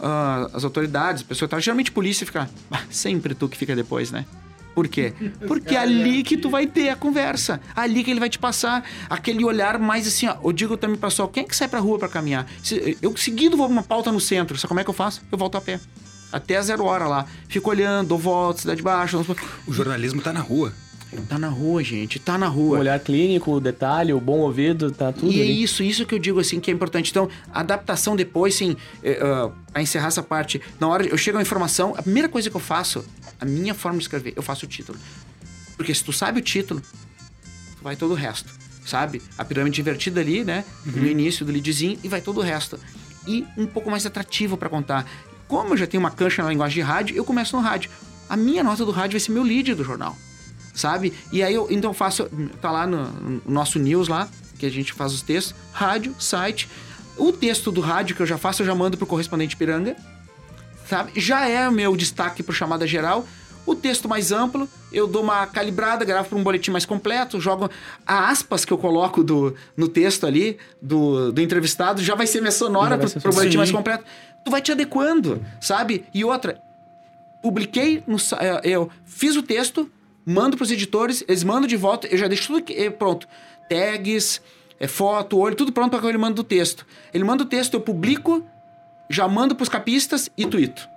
uh, 0.00 0.50
as 0.52 0.64
autoridades, 0.64 1.22
a 1.22 1.26
pessoa 1.26 1.48
tá, 1.48 1.60
geralmente 1.60 1.92
polícia 1.92 2.26
fica, 2.26 2.50
ah, 2.68 2.82
sempre 2.90 3.32
tu 3.32 3.48
que 3.48 3.56
fica 3.56 3.76
depois, 3.76 4.10
né? 4.10 4.26
Por 4.80 4.88
quê? 4.88 5.12
Porque 5.46 5.74
é 5.74 5.78
ali 5.78 6.22
que 6.22 6.38
tu 6.38 6.48
vai 6.48 6.66
ter 6.66 6.88
a 6.88 6.96
conversa. 6.96 7.60
Ali 7.76 8.02
que 8.02 8.10
ele 8.10 8.18
vai 8.18 8.30
te 8.30 8.38
passar 8.38 8.82
aquele 9.10 9.44
olhar 9.44 9.78
mais 9.78 10.06
assim, 10.06 10.26
ó. 10.26 10.36
Eu 10.42 10.52
digo 10.52 10.74
também, 10.74 10.96
pessoal, 10.96 11.28
quem 11.28 11.42
é 11.42 11.46
que 11.46 11.54
sai 11.54 11.68
pra 11.68 11.78
rua 11.78 11.98
para 11.98 12.08
caminhar? 12.08 12.46
Eu 13.02 13.14
seguido 13.14 13.58
vou 13.58 13.68
uma 13.68 13.82
pauta 13.82 14.10
no 14.10 14.18
centro. 14.18 14.56
Sabe 14.56 14.68
como 14.68 14.80
é 14.80 14.84
que 14.84 14.88
eu 14.88 14.94
faço? 14.94 15.20
Eu 15.30 15.36
volto 15.36 15.58
a 15.58 15.60
pé. 15.60 15.78
Até 16.32 16.56
a 16.56 16.62
zero 16.62 16.84
hora 16.84 17.06
lá. 17.06 17.26
Fico 17.46 17.68
olhando, 17.68 18.08
dou 18.08 18.18
volta, 18.18 18.62
cidade 18.62 18.80
baixa. 18.80 19.18
O 19.66 19.72
jornalismo 19.74 20.22
tá 20.22 20.32
na 20.32 20.40
rua. 20.40 20.72
Tá 21.28 21.38
na 21.38 21.48
rua, 21.48 21.82
gente, 21.82 22.20
tá 22.20 22.38
na 22.38 22.46
rua. 22.46 22.76
O 22.76 22.80
olhar 22.80 22.98
clínico, 23.00 23.50
o 23.52 23.60
detalhe, 23.60 24.12
o 24.12 24.20
bom 24.20 24.38
ouvido, 24.38 24.92
tá 24.92 25.12
tudo. 25.12 25.30
E 25.32 25.40
é 25.40 25.42
ali. 25.42 25.50
é 25.50 25.54
isso, 25.54 25.82
isso 25.82 26.06
que 26.06 26.14
eu 26.14 26.18
digo 26.20 26.38
assim 26.38 26.60
que 26.60 26.70
é 26.70 26.74
importante. 26.74 27.10
Então, 27.10 27.28
adaptação 27.52 28.14
depois, 28.14 28.54
sim, 28.54 28.70
uh, 29.02 29.52
pra 29.72 29.82
encerrar 29.82 30.06
essa 30.06 30.22
parte, 30.22 30.60
na 30.78 30.86
hora 30.86 31.04
eu 31.04 31.18
chego 31.18 31.38
a 31.38 31.42
informação, 31.42 31.94
a 31.96 32.02
primeira 32.02 32.28
coisa 32.28 32.48
que 32.48 32.54
eu 32.54 32.60
faço, 32.60 33.04
a 33.40 33.44
minha 33.44 33.74
forma 33.74 33.98
de 33.98 34.04
escrever, 34.04 34.32
eu 34.36 34.42
faço 34.42 34.66
o 34.66 34.68
título. 34.68 34.98
Porque 35.76 35.94
se 35.94 36.04
tu 36.04 36.12
sabe 36.12 36.40
o 36.40 36.42
título, 36.42 36.82
vai 37.82 37.96
todo 37.96 38.12
o 38.12 38.14
resto. 38.14 38.50
Sabe? 38.84 39.22
A 39.38 39.44
pirâmide 39.44 39.80
invertida 39.80 40.20
ali, 40.20 40.44
né? 40.44 40.64
Uhum. 40.84 40.92
No 40.92 41.06
início 41.06 41.44
do 41.44 41.52
leadzinho 41.52 41.98
e 42.02 42.08
vai 42.08 42.20
todo 42.20 42.38
o 42.38 42.42
resto. 42.42 42.78
E 43.26 43.46
um 43.56 43.66
pouco 43.66 43.90
mais 43.90 44.04
atrativo 44.04 44.56
para 44.56 44.68
contar. 44.68 45.08
Como 45.46 45.74
eu 45.74 45.76
já 45.76 45.86
tenho 45.86 46.02
uma 46.02 46.10
cancha 46.10 46.42
na 46.42 46.50
linguagem 46.50 46.76
de 46.76 46.80
rádio, 46.80 47.16
eu 47.16 47.24
começo 47.24 47.56
no 47.56 47.62
rádio. 47.62 47.90
A 48.28 48.36
minha 48.36 48.62
nota 48.62 48.84
do 48.84 48.90
rádio 48.90 49.12
vai 49.12 49.20
ser 49.20 49.32
meu 49.32 49.42
lead 49.42 49.74
do 49.74 49.84
jornal 49.84 50.16
sabe? 50.74 51.12
E 51.32 51.42
aí 51.42 51.54
eu 51.54 51.66
então 51.70 51.92
faço, 51.92 52.28
tá 52.60 52.70
lá 52.70 52.86
no, 52.86 53.04
no 53.04 53.42
nosso 53.46 53.78
news 53.78 54.08
lá, 54.08 54.28
que 54.58 54.66
a 54.66 54.70
gente 54.70 54.92
faz 54.92 55.12
os 55.12 55.22
textos, 55.22 55.54
rádio, 55.72 56.14
site. 56.18 56.68
O 57.16 57.32
texto 57.32 57.70
do 57.70 57.80
rádio 57.80 58.16
que 58.16 58.22
eu 58.22 58.26
já 58.26 58.38
faço, 58.38 58.62
eu 58.62 58.66
já 58.66 58.74
mando 58.74 58.96
pro 58.96 59.06
correspondente 59.06 59.56
Piranga, 59.56 59.96
sabe? 60.90 61.12
Já 61.14 61.48
é 61.48 61.68
o 61.68 61.72
meu 61.72 61.96
destaque 61.96 62.42
pro 62.42 62.52
chamada 62.52 62.86
geral. 62.86 63.24
O 63.64 63.74
texto 63.76 64.08
mais 64.08 64.32
amplo, 64.32 64.68
eu 64.92 65.06
dou 65.06 65.22
uma 65.22 65.46
calibrada, 65.46 66.04
gravo 66.04 66.28
para 66.28 66.38
um 66.38 66.42
boletim 66.42 66.72
mais 66.72 66.84
completo, 66.84 67.40
jogo 67.40 67.70
a 68.04 68.28
aspas 68.28 68.64
que 68.64 68.72
eu 68.72 68.78
coloco 68.78 69.22
do, 69.22 69.54
no 69.76 69.86
texto 69.86 70.26
ali, 70.26 70.58
do, 70.82 71.30
do 71.30 71.40
entrevistado, 71.40 72.02
já 72.02 72.14
vai 72.16 72.26
ser 72.26 72.40
minha 72.40 72.50
sonora 72.50 72.98
para 72.98 73.30
o 73.30 73.34
boletim 73.34 73.58
mais 73.58 73.70
completo. 73.70 74.04
Tu 74.44 74.50
vai 74.50 74.60
te 74.60 74.72
adequando, 74.72 75.44
sabe? 75.60 76.04
E 76.12 76.24
outra, 76.24 76.60
publiquei, 77.42 78.02
no, 78.06 78.16
é, 78.40 78.60
eu 78.64 78.90
fiz 79.04 79.36
o 79.36 79.42
texto, 79.42 79.88
mando 80.26 80.56
para 80.56 80.64
os 80.64 80.70
editores, 80.72 81.22
eles 81.28 81.44
mandam 81.44 81.68
de 81.68 81.76
volta, 81.76 82.08
eu 82.08 82.18
já 82.18 82.26
deixo 82.26 82.48
tudo 82.48 82.58
aqui, 82.58 82.72
eh, 82.72 82.90
pronto. 82.90 83.28
Tags, 83.68 84.40
é, 84.80 84.88
foto, 84.88 85.38
olho, 85.38 85.54
tudo 85.54 85.70
pronto 85.70 85.90
para 85.90 86.00
que 86.00 86.06
ele 86.06 86.18
manda 86.18 86.40
o 86.40 86.44
texto. 86.44 86.84
Ele 87.14 87.22
manda 87.22 87.44
o 87.44 87.46
texto, 87.46 87.74
eu 87.74 87.80
publico, 87.80 88.44
já 89.10 89.26
mando 89.26 89.56
para 89.56 89.64
os 89.64 89.68
capistas 89.68 90.30
e 90.38 90.46
tuito. 90.46 90.88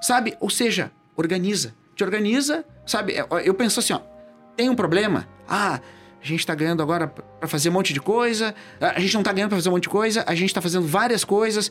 Sabe? 0.00 0.36
Ou 0.38 0.50
seja, 0.50 0.92
organiza. 1.16 1.74
Te 1.96 2.04
organiza, 2.04 2.64
sabe? 2.86 3.14
É, 3.14 3.26
eu 3.44 3.54
penso 3.54 3.80
assim, 3.80 3.94
ó, 3.94 4.00
tem 4.54 4.68
um 4.68 4.74
problema? 4.74 5.26
Ah, 5.48 5.80
a 6.22 6.26
gente 6.26 6.40
está 6.40 6.54
ganhando 6.54 6.82
agora 6.82 7.08
para 7.08 7.48
fazer 7.48 7.70
um 7.70 7.72
monte 7.72 7.92
de 7.92 8.00
coisa, 8.00 8.54
a 8.80 9.00
gente 9.00 9.14
não 9.14 9.22
está 9.22 9.32
ganhando 9.32 9.48
para 9.48 9.58
fazer 9.58 9.70
um 9.70 9.72
monte 9.72 9.84
de 9.84 9.88
coisa, 9.88 10.22
a 10.26 10.34
gente 10.34 10.50
está 10.50 10.60
fazendo 10.60 10.86
várias 10.86 11.24
coisas. 11.24 11.70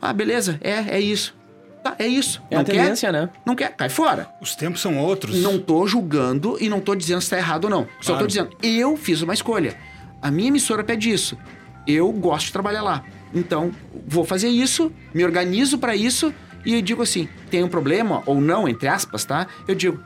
Ah, 0.00 0.12
beleza, 0.12 0.58
é, 0.62 0.96
é 0.96 1.00
isso. 1.00 1.36
Tá, 1.82 1.94
é 1.98 2.06
isso. 2.06 2.42
É 2.50 2.54
não 2.54 2.62
a 2.62 2.64
tendência, 2.64 3.08
quer, 3.08 3.12
né? 3.12 3.30
Não 3.44 3.54
quer, 3.54 3.76
cai 3.76 3.88
fora. 3.88 4.28
Os 4.40 4.56
tempos 4.56 4.80
são 4.80 4.98
outros. 4.98 5.40
Não 5.40 5.58
tô 5.60 5.86
julgando 5.86 6.56
e 6.60 6.68
não 6.68 6.80
tô 6.80 6.94
dizendo 6.94 7.20
se 7.20 7.30
tá 7.30 7.36
errado 7.36 7.64
ou 7.64 7.70
não. 7.70 7.84
Claro. 7.84 8.02
Só 8.02 8.18
tô 8.18 8.26
dizendo, 8.26 8.50
eu 8.62 8.96
fiz 8.96 9.22
uma 9.22 9.34
escolha. 9.34 9.76
A 10.20 10.30
minha 10.30 10.48
emissora 10.48 10.82
pede 10.82 11.10
isso. 11.10 11.38
Eu 11.86 12.10
gosto 12.12 12.46
de 12.46 12.52
trabalhar 12.52 12.82
lá. 12.82 13.04
Então, 13.34 13.70
vou 14.06 14.24
fazer 14.24 14.48
isso, 14.48 14.92
me 15.12 15.24
organizo 15.24 15.78
para 15.78 15.94
isso 15.94 16.32
e 16.64 16.74
eu 16.74 16.82
digo 16.82 17.02
assim: 17.02 17.28
tem 17.50 17.62
um 17.62 17.68
problema 17.68 18.22
ou 18.26 18.40
não, 18.40 18.68
entre 18.68 18.88
aspas, 18.88 19.24
tá? 19.24 19.46
Eu 19.66 19.74
digo, 19.74 19.98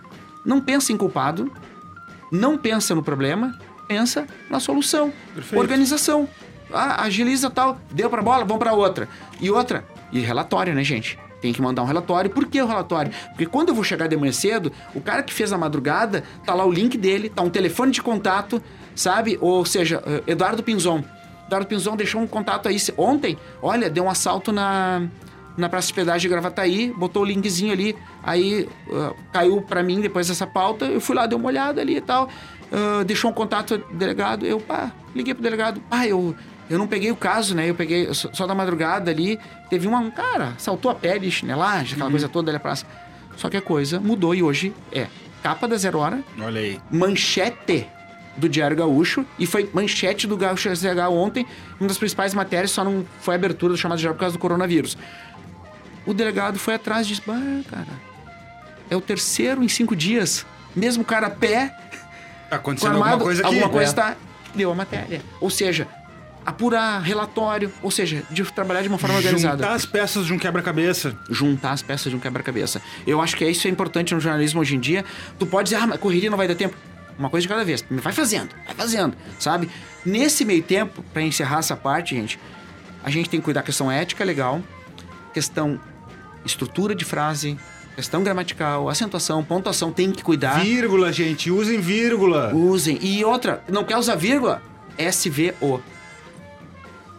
não 0.45 0.61
pensa 0.61 0.93
em 0.93 0.97
culpado, 0.97 1.53
não 2.31 2.59
pensa 2.59 2.95
no 2.95 3.03
problema, 3.03 3.59
pensa 3.87 4.27
na 4.51 4.61
solução. 4.61 5.13
Perfeito. 5.35 5.61
Organização. 5.61 6.29
Ah, 6.73 7.05
agiliza 7.05 7.51
tal, 7.51 7.79
deu 7.91 8.09
pra 8.09 8.23
bola, 8.23 8.45
vamos 8.45 8.59
para 8.59 8.73
outra. 8.73 9.09
E 9.41 9.51
outra, 9.51 9.85
e 10.11 10.21
relatório, 10.21 10.75
né, 10.75 10.83
gente? 10.83 11.19
tem 11.43 11.53
que 11.53 11.61
mandar 11.61 11.83
um 11.83 11.85
relatório. 11.85 12.31
Por 12.31 12.47
que 12.47 12.63
o 12.63 12.67
relatório? 12.67 13.13
Porque 13.31 13.45
quando 13.45 13.71
eu 13.71 13.75
vou 13.75 13.83
chegar 13.83 14.07
de 14.07 14.17
manhã 14.17 14.33
cedo, 14.33 14.73
o 14.95 15.01
cara 15.01 15.25
que 15.25 15.33
fez 15.35 15.53
a 15.53 15.59
madrugada, 15.59 16.23
tá 16.47 16.55
lá 16.55 16.65
o 16.65 16.71
link 16.71 16.97
dele, 16.97 17.29
tá 17.29 17.43
um 17.43 17.51
telefone 17.51 17.91
de 17.91 18.01
contato, 18.01 18.63
sabe? 18.95 19.37
Ou 19.41 19.67
seja, 19.67 20.01
eh, 20.07 20.23
Eduardo 20.29 20.63
Pinzon. 20.63 21.03
Eduardo 21.53 21.67
Pinzon 21.67 21.97
deixou 21.97 22.21
um 22.21 22.27
contato 22.27 22.69
aí 22.69 22.77
ontem. 22.97 23.37
Olha, 23.61 23.91
deu 23.91 24.05
um 24.05 24.11
assalto 24.11 24.53
na, 24.53 25.03
na 25.57 25.69
Praça 25.69 25.89
de 25.89 25.95
Pedágio 25.95 26.23
de 26.23 26.29
Gravataí, 26.29 26.93
botou 26.97 27.23
o 27.23 27.25
linkzinho 27.27 27.73
ali, 27.73 27.95
aí 28.23 28.69
uh, 28.89 29.15
caiu 29.33 29.61
para 29.61 29.83
mim 29.83 30.01
depois 30.01 30.29
dessa 30.29 30.47
pauta, 30.47 30.87
eu 30.87 31.01
fui 31.01 31.15
lá, 31.15 31.27
dei 31.27 31.37
uma 31.37 31.47
olhada 31.47 31.81
ali 31.81 31.97
e 31.97 32.01
tal, 32.01 32.29
uh, 32.71 33.05
deixou 33.05 33.31
um 33.31 33.35
contato 33.35 33.79
delegado, 33.93 34.47
eu, 34.47 34.59
pá, 34.59 34.93
liguei 35.15 35.35
pro 35.35 35.43
delegado, 35.43 35.81
pá, 35.83 36.07
eu 36.07 36.35
eu 36.71 36.79
não 36.79 36.87
peguei 36.87 37.11
o 37.11 37.17
caso, 37.17 37.55
né? 37.55 37.69
Eu 37.69 37.75
peguei 37.75 38.15
só, 38.15 38.33
só 38.33 38.47
da 38.47 38.55
madrugada 38.55 39.11
ali. 39.11 39.39
Teve 39.69 39.87
uma, 39.87 39.99
um 39.99 40.11
cara, 40.11 40.55
saltou 40.57 40.91
a 40.91 40.95
pele, 40.95 41.31
chinelagem, 41.31 41.93
aquela 41.93 42.07
uhum. 42.07 42.13
coisa 42.13 42.29
toda 42.31 42.51
ali 42.51 42.55
na 42.55 42.61
praça. 42.61 42.87
Só 43.37 43.51
que 43.51 43.59
a 43.59 43.61
coisa 43.61 44.01
mudou 44.01 44.35
e 44.35 44.43
hoje 44.43 44.73
é 44.91 45.07
capa 45.43 45.69
da 45.69 45.77
Zero 45.77 45.99
Hora. 45.99 46.23
Olha 46.41 46.61
aí. 46.61 46.81
Manchete 46.91 47.87
do 48.37 48.49
Diário 48.49 48.77
Gaúcho. 48.77 49.25
E 49.39 49.47
foi 49.47 49.69
manchete 49.73 50.27
do 50.27 50.37
Gaúcho 50.37 50.75
SH 50.75 50.87
ontem. 51.11 51.47
Uma 51.79 51.89
das 51.89 51.99
principais 51.99 52.35
matérias, 52.35 52.71
só 52.71 52.85
não 52.85 53.05
foi 53.21 53.35
abertura 53.35 53.73
do 53.73 53.79
chamado 53.79 53.99
geral 53.99 54.15
por 54.15 54.21
causa 54.21 54.35
do 54.35 54.39
coronavírus. 54.39 54.97
O 56.07 56.13
delegado 56.13 56.59
foi 56.59 56.75
atrás 56.75 57.07
e 57.07 57.11
disse: 57.11 57.23
Bah, 57.27 57.39
cara, 57.69 57.87
é 58.91 58.97
o 58.97 59.01
terceiro 59.01 59.63
em 59.63 59.69
cinco 59.69 59.95
dias. 59.95 60.45
Mesmo 60.75 61.05
cara 61.05 61.27
a 61.27 61.31
pé. 61.31 61.75
Tá 62.49 62.57
acontecendo 62.57 62.93
armado, 62.93 63.13
alguma 63.13 63.25
coisa 63.25 63.43
aqui. 63.43 63.55
Alguma 63.55 63.71
coisa 63.71 63.91
está. 63.91 64.11
É. 64.11 64.17
Deu 64.55 64.71
a 64.71 64.75
matéria. 64.75 65.23
Ou 65.41 65.49
seja, 65.49 65.89
apurar 66.45 67.01
relatório, 67.01 67.73
ou 67.83 67.91
seja, 67.91 68.23
de 68.31 68.45
trabalhar 68.45 68.83
de 68.83 68.89
uma 68.89 68.99
forma 68.99 69.17
organizada. 69.17 69.57
Juntar 69.63 69.75
as 69.75 69.87
peças 69.87 70.27
de 70.27 70.33
um 70.33 70.39
quebra-cabeça. 70.39 71.17
Juntar 71.31 71.73
as 71.73 71.83
peças 71.83 72.11
de 72.11 72.17
um 72.17 72.21
quebra-cabeça. 72.21 72.83
Eu 73.07 73.21
acho 73.21 73.37
que 73.37 73.49
isso 73.49 73.67
é 73.67 73.71
importante 73.71 74.15
no 74.15 74.21
jornalismo 74.21 74.61
hoje 74.61 74.77
em 74.77 74.81
dia. 74.81 75.05
Tu 75.39 75.47
pode 75.47 75.71
dizer, 75.71 75.77
ah, 75.77 75.87
mas 75.87 75.99
correria 75.99 76.29
não 76.29 76.37
vai 76.37 76.49
dar 76.49 76.55
tempo. 76.55 76.77
Uma 77.19 77.31
coisa 77.31 77.43
de 77.43 77.49
cada 77.49 77.65
vez. 77.65 77.85
Vai 77.91 78.13
fazendo, 78.13 78.51
vai 78.67 78.75
fazendo, 78.75 79.17
sabe? 79.39 79.69
Nesse 80.05 80.45
meio 80.45 80.63
tempo, 80.63 81.03
para 81.13 81.23
encerrar 81.23 81.59
essa 81.59 81.77
parte, 81.77 82.15
gente, 82.15 82.39
a 83.03 83.11
gente 83.11 83.29
tem 83.29 83.41
que 83.41 83.45
cuidar 83.45 83.61
da 83.61 83.67
questão 83.67 83.91
ética 83.91 84.25
legal, 84.25 84.61
questão 85.33 85.81
estrutura 86.45 86.95
de 86.95 87.05
frase, 87.05 87.57
questão 87.95 88.23
gramatical, 88.23 88.89
acentuação, 88.89 89.45
pontuação, 89.45 89.93
tem 89.93 90.11
que 90.11 90.23
cuidar. 90.23 90.61
Vírgula, 90.61 91.13
gente, 91.13 91.51
usem 91.51 91.81
vírgula. 91.81 92.55
Usem. 92.55 92.99
E 93.01 93.25
outra, 93.25 93.63
não 93.69 93.85
quer 93.85 93.97
usar 93.97 94.17
vírgula? 94.17 94.63
SVO. 94.99 95.83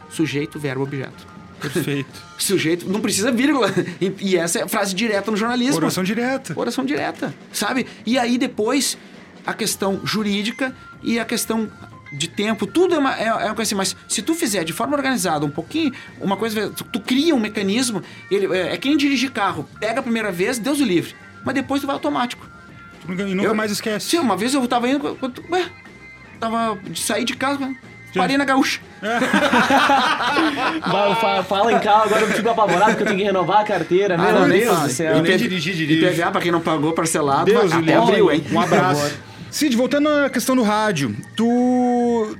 Sujeito, 0.10 0.60
verbo, 0.60 0.84
objeto. 0.84 1.34
Perfeito. 1.60 2.21
Sujeito, 2.38 2.88
não 2.89 2.99
precisa 2.99 3.32
vírgula. 3.32 3.69
E, 3.99 4.13
e 4.19 4.38
essa 4.38 4.60
é 4.60 4.63
a 4.63 4.67
frase 4.67 4.93
direta 4.93 5.32
no 5.32 5.38
jornalismo. 5.38 5.77
Oração 5.77 6.03
direta. 6.03 6.53
Oração 6.56 6.86
direta, 6.86 7.34
sabe? 7.51 7.88
E 8.06 8.17
aí 8.17 8.38
depois 8.38 8.97
a 9.45 9.53
questão 9.53 9.99
jurídica 10.03 10.73
e 11.01 11.19
a 11.19 11.25
questão 11.25 11.69
de 12.12 12.27
tempo, 12.27 12.67
tudo 12.67 12.93
é 12.93 12.97
uma, 12.99 13.17
é, 13.19 13.25
é 13.25 13.34
uma 13.34 13.56
coisa 13.56 13.63
assim, 13.63 13.75
mas 13.75 13.95
se 14.08 14.21
tu 14.21 14.36
fizer 14.36 14.63
de 14.63 14.71
forma 14.71 14.95
organizada, 14.95 15.45
um 15.45 15.49
pouquinho, 15.49 15.91
uma 16.21 16.38
coisa, 16.38 16.69
tu, 16.69 16.84
tu 16.84 16.99
cria 16.99 17.34
um 17.36 17.39
mecanismo, 17.39 18.03
ele, 18.29 18.56
é, 18.56 18.73
é 18.73 18.77
que 18.77 18.88
nem 18.88 18.95
dirigir 18.97 19.32
carro, 19.32 19.67
pega 19.79 19.99
a 19.99 20.03
primeira 20.03 20.32
vez, 20.32 20.60
Deus 20.60 20.79
o 20.79 20.84
livre, 20.86 21.15
mas 21.43 21.56
depois 21.56 21.82
tu 21.82 21.88
vai 21.88 21.95
automático. 21.95 22.47
E 23.10 23.12
nunca 23.34 23.47
Eu- 23.49 23.56
mais 23.56 23.71
esquece. 23.71 24.08
Sim, 24.12 24.19
uma 24.19 24.38
vez 24.38 24.53
eu 24.53 24.65
tava 24.67 24.88
indo, 24.88 25.15
quando- 25.19 25.43
ué, 25.49 25.65
tava 26.39 26.77
de 26.84 26.99
sair 27.01 27.25
de 27.25 27.36
casa, 27.36 27.75
parei 28.15 28.38
na 28.38 28.45
gaúcha. 28.45 28.79
Vai, 30.91 31.15
fa- 31.15 31.43
Fala 31.43 31.73
em 31.73 31.79
carro, 31.79 32.03
agora 32.03 32.21
eu 32.21 32.27
fico 32.27 32.49
apavorado 32.49 32.91
porque 32.91 33.03
eu 33.03 33.08
tenho 33.08 33.19
que 33.19 33.25
renovar 33.25 33.62
a 33.62 33.63
carteira. 33.63 34.17
Meu 34.17 34.27
Ah, 34.43 34.47
Deus 34.47 34.65
fala. 34.75 34.88
do 34.88 34.93
céu. 34.93 35.15
Eu 35.17 35.21
nem 35.23 35.38
dirigi. 35.38 35.71
IPVA, 35.84 36.32
pra 36.32 36.41
quem 36.41 36.51
não 36.51 36.62
pagou 36.62 36.93
parcelado, 36.93 37.45
Deus 37.45 37.71
até 37.71 37.95
abril, 37.95 38.32
hein? 38.32 38.43
Um 38.51 38.60
abraço. 38.60 39.13
Cid, 39.54 39.76
voltando 39.78 40.10
à 40.10 40.30
questão 40.32 40.56
do 40.56 40.63
rádio, 40.63 41.16
tu. 41.36 42.36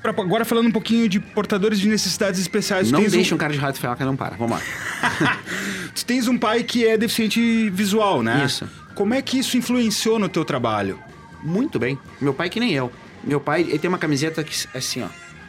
pra- 0.00 0.12
agora 0.12 0.44
falando 0.44 0.68
um 0.68 0.70
pouquinho 0.70 1.08
de 1.08 1.18
portadores 1.18 1.80
de 1.80 1.88
necessidades 1.88 2.40
especiais, 2.40 2.92
Não 2.92 3.00
tens, 3.00 3.10
deixa 3.10 3.34
um, 3.34 3.36
um 3.36 3.38
cara 3.38 3.52
de 3.52 3.58
rádio 3.58 3.80
falar 3.80 3.96
que 3.96 4.04
não 4.04 4.14
para. 4.16 4.36
Vamos 4.36 4.52
lá. 4.56 5.36
tu 5.92 6.04
tens 6.06 6.28
um 6.28 6.38
pai 6.38 6.62
que 6.62 6.86
é 6.86 6.96
deficiente 6.96 7.68
visual, 7.70 8.22
né? 8.22 8.44
Isso. 8.44 8.68
Como 8.94 9.14
é 9.14 9.20
que 9.20 9.36
isso 9.40 9.56
influenciou 9.56 10.16
no 10.20 10.28
teu 10.28 10.44
trabalho? 10.44 11.00
Muito 11.42 11.76
bem. 11.76 11.98
Meu 12.20 12.32
pai 12.32 12.48
que 12.48 12.60
nem 12.60 12.72
eu. 12.72 12.92
Meu 13.24 13.40
pai, 13.40 13.62
ele 13.62 13.78
tem 13.80 13.88
uma 13.88 13.98
camiseta 13.98 14.44
que 14.44 14.54
é 14.72 14.78
assim, 14.78 15.02
ó. 15.02 15.08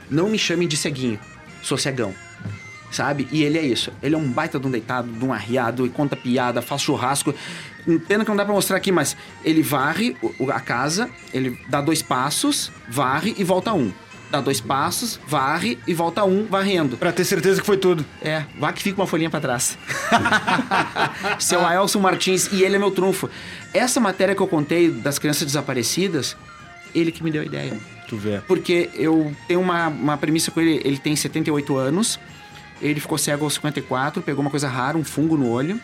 Não 0.10 0.28
me 0.28 0.40
chamem 0.40 0.68
de 0.68 0.76
ceguinho. 0.76 1.20
Sou 1.62 1.78
cegão. 1.78 2.16
Sabe? 2.92 3.28
E 3.32 3.44
ele 3.44 3.60
é 3.60 3.62
isso. 3.64 3.92
Ele 4.02 4.16
é 4.16 4.18
um 4.18 4.28
baita 4.28 4.60
de 4.60 4.66
um 4.66 4.72
deitado, 4.72 5.08
de 5.08 5.24
um 5.24 5.32
arriado, 5.32 5.86
e 5.86 5.90
conta 5.90 6.16
piada, 6.16 6.64
faz 6.64 6.82
churrasco. 6.82 7.34
Pena 8.08 8.24
que 8.24 8.30
não 8.30 8.38
dá 8.38 8.46
pra 8.46 8.54
mostrar 8.54 8.78
aqui, 8.78 8.92
mas 8.92 9.16
ele 9.44 9.62
varre 9.62 10.16
a 10.54 10.60
casa, 10.60 11.10
ele 11.34 11.60
dá 11.68 11.82
dois 11.82 12.02
passos, 12.02 12.72
varre 12.88 13.36
e 13.38 13.44
volta 13.44 13.74
um. 13.74 13.92
Dá 14.32 14.40
dois 14.40 14.62
passos, 14.62 15.20
varre 15.28 15.80
e 15.88 15.94
volta 15.94 16.24
um, 16.24 16.46
varrendo. 16.46 16.98
Pra 16.98 17.12
ter 17.12 17.26
certeza 17.26 17.60
que 17.60 17.66
foi 17.66 17.78
tudo. 17.78 18.06
É, 18.22 18.44
vá 18.60 18.72
que 18.72 18.84
fica 18.84 19.02
uma 19.02 19.08
folhinha 19.08 19.30
pra 19.30 19.40
trás. 19.40 19.76
Seu 21.40 21.66
Aelson 21.66 22.00
Martins, 22.00 22.48
e 22.52 22.64
ele 22.64 22.76
é 22.76 22.80
meu 22.80 22.92
trunfo. 22.92 23.28
Essa 23.74 24.00
matéria 24.00 24.36
que 24.36 24.42
eu 24.42 24.48
contei 24.48 24.92
das 24.92 25.18
crianças 25.18 25.48
desaparecidas, 25.48 26.38
ele 26.94 27.12
que 27.12 27.24
me 27.24 27.32
deu 27.32 27.42
a 27.42 27.46
ideia. 27.46 27.76
Tu 28.08 28.18
vê. 28.18 28.40
Porque 28.48 28.92
eu 28.94 29.36
tenho 29.48 29.62
uma, 29.62 29.88
uma 29.88 30.18
premissa 30.18 30.52
com 30.52 30.62
ele, 30.62 30.80
ele 30.84 30.98
tem 30.98 31.16
78 31.16 31.76
anos, 31.76 32.20
ele 32.80 33.00
ficou 33.00 33.18
cego 33.18 33.46
aos 33.46 33.56
54, 33.56 34.22
pegou 34.22 34.42
uma 34.42 34.52
coisa 34.52 34.68
rara, 34.68 34.96
um 34.96 35.04
fungo 35.04 35.38
no 35.38 35.50
olho. 35.50 35.80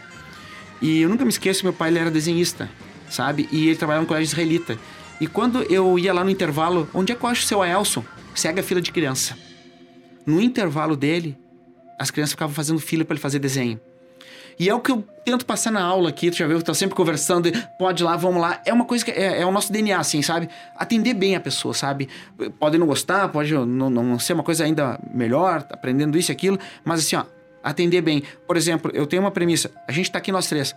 E 0.81 1.01
eu 1.01 1.09
nunca 1.09 1.23
me 1.23 1.29
esqueço, 1.29 1.63
meu 1.63 1.73
pai 1.73 1.89
ele 1.89 1.99
era 1.99 2.11
desenhista, 2.11 2.69
sabe? 3.09 3.47
E 3.51 3.67
ele 3.67 3.75
trabalhava 3.75 4.03
no 4.03 4.07
colégio 4.07 4.31
israelita. 4.31 4.77
E 5.19 5.27
quando 5.27 5.63
eu 5.63 5.97
ia 5.97 6.13
lá 6.13 6.23
no 6.23 6.29
intervalo, 6.29 6.89
onde 6.93 7.11
é 7.11 7.15
que 7.15 7.23
eu 7.23 7.29
acho 7.29 7.43
o 7.43 7.47
seu 7.47 7.61
Aelson? 7.61 8.03
Cega 8.33 8.61
fila 8.61 8.81
de 8.81 8.91
criança. 8.91 9.37
No 10.25 10.41
intervalo 10.41 10.95
dele, 10.95 11.37
as 11.97 12.11
crianças 12.11 12.31
ficavam 12.31 12.53
fazendo 12.53 12.79
fila 12.79 13.05
para 13.05 13.13
ele 13.13 13.21
fazer 13.21 13.39
desenho. 13.39 13.79
E 14.57 14.69
é 14.69 14.73
o 14.73 14.79
que 14.79 14.91
eu 14.91 15.03
tento 15.25 15.45
passar 15.45 15.71
na 15.71 15.83
aula 15.83 16.09
aqui, 16.09 16.31
tu 16.31 16.37
já 16.37 16.47
viu, 16.47 16.61
tô 16.61 16.73
sempre 16.73 16.95
conversando, 16.95 17.51
pode 17.77 18.03
lá, 18.03 18.15
vamos 18.15 18.41
lá. 18.41 18.61
É 18.65 18.71
uma 18.71 18.85
coisa 18.85 19.03
que 19.03 19.11
é, 19.11 19.41
é 19.41 19.45
o 19.45 19.51
nosso 19.51 19.71
DNA, 19.71 19.99
assim, 19.99 20.21
sabe? 20.21 20.47
Atender 20.77 21.13
bem 21.13 21.35
a 21.35 21.39
pessoa, 21.39 21.73
sabe? 21.73 22.07
Pode 22.57 22.77
não 22.77 22.87
gostar, 22.87 23.27
pode 23.29 23.53
não, 23.53 23.89
não 23.89 24.17
ser 24.17 24.33
uma 24.33 24.43
coisa 24.43 24.63
ainda 24.63 24.99
melhor, 25.13 25.65
aprendendo 25.69 26.17
isso 26.17 26.31
e 26.31 26.33
aquilo, 26.33 26.57
mas 26.85 27.01
assim, 27.01 27.17
ó, 27.17 27.25
atender 27.65 28.01
bem. 28.01 28.23
Por 28.47 28.55
exemplo, 28.55 28.91
eu 28.93 29.07
tenho 29.07 29.23
uma 29.23 29.31
premissa, 29.31 29.71
a 29.87 29.91
gente 29.91 30.11
tá 30.11 30.19
aqui 30.19 30.31
nós 30.31 30.47
três. 30.47 30.75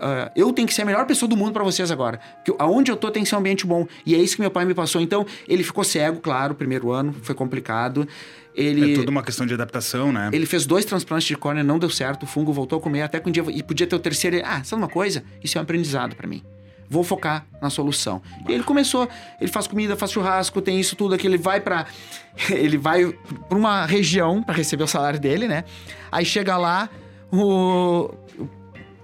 Ah, 0.00 0.30
eu 0.36 0.52
tenho 0.52 0.68
que 0.68 0.74
ser 0.74 0.82
a 0.82 0.84
melhor 0.84 1.06
pessoa 1.06 1.28
do 1.28 1.36
mundo 1.36 1.52
para 1.52 1.64
vocês 1.64 1.90
agora. 1.90 2.20
Que 2.44 2.54
aonde 2.58 2.90
eu 2.90 2.96
tô 2.96 3.10
tem 3.10 3.22
que 3.22 3.28
ser 3.28 3.36
um 3.36 3.38
ambiente 3.38 3.66
bom. 3.66 3.86
E 4.04 4.14
é 4.14 4.18
isso 4.18 4.36
que 4.36 4.42
meu 4.42 4.50
pai 4.50 4.64
me 4.64 4.74
passou. 4.74 5.00
Então, 5.00 5.26
ele 5.48 5.64
ficou 5.64 5.82
cego, 5.82 6.20
claro, 6.20 6.54
primeiro 6.54 6.92
ano, 6.92 7.14
foi 7.22 7.34
complicado. 7.34 8.06
Ele 8.54 8.92
É 8.92 8.96
toda 8.96 9.10
uma 9.10 9.22
questão 9.22 9.46
de 9.46 9.54
adaptação, 9.54 10.12
né? 10.12 10.28
ele 10.32 10.44
fez 10.44 10.66
dois 10.66 10.84
transplantes 10.84 11.26
de 11.26 11.36
córnea, 11.36 11.62
não 11.62 11.78
deu 11.78 11.88
certo, 11.88 12.24
o 12.24 12.26
fungo 12.26 12.52
voltou 12.52 12.78
a 12.78 12.82
comer, 12.82 13.02
até 13.02 13.20
que 13.20 13.28
um 13.28 13.32
dia 13.32 13.44
e 13.48 13.62
podia 13.62 13.86
ter 13.86 13.94
o 13.94 13.98
terceiro. 13.98 14.36
Ele, 14.36 14.44
ah, 14.44 14.62
sabe 14.64 14.82
uma 14.82 14.88
coisa? 14.88 15.22
Isso 15.42 15.56
é 15.56 15.60
um 15.60 15.62
aprendizado 15.62 16.16
pra 16.16 16.26
mim. 16.26 16.42
Vou 16.88 17.04
focar 17.04 17.46
na 17.62 17.70
solução. 17.70 18.20
E 18.48 18.52
ele 18.52 18.64
começou, 18.64 19.08
ele 19.40 19.50
faz 19.50 19.68
comida, 19.68 19.94
faz 19.96 20.10
churrasco, 20.10 20.60
tem 20.60 20.80
isso 20.80 20.96
tudo 20.96 21.14
aqui, 21.14 21.28
ele 21.28 21.38
vai 21.38 21.60
pra 21.60 21.86
ele 22.50 22.76
vai 22.76 23.06
pra 23.48 23.56
uma 23.56 23.86
região 23.86 24.42
pra 24.42 24.52
receber 24.52 24.82
o 24.82 24.88
salário 24.88 25.20
dele, 25.20 25.46
né? 25.46 25.64
Aí 26.10 26.24
chega 26.24 26.56
lá, 26.56 26.88
o 27.32 28.10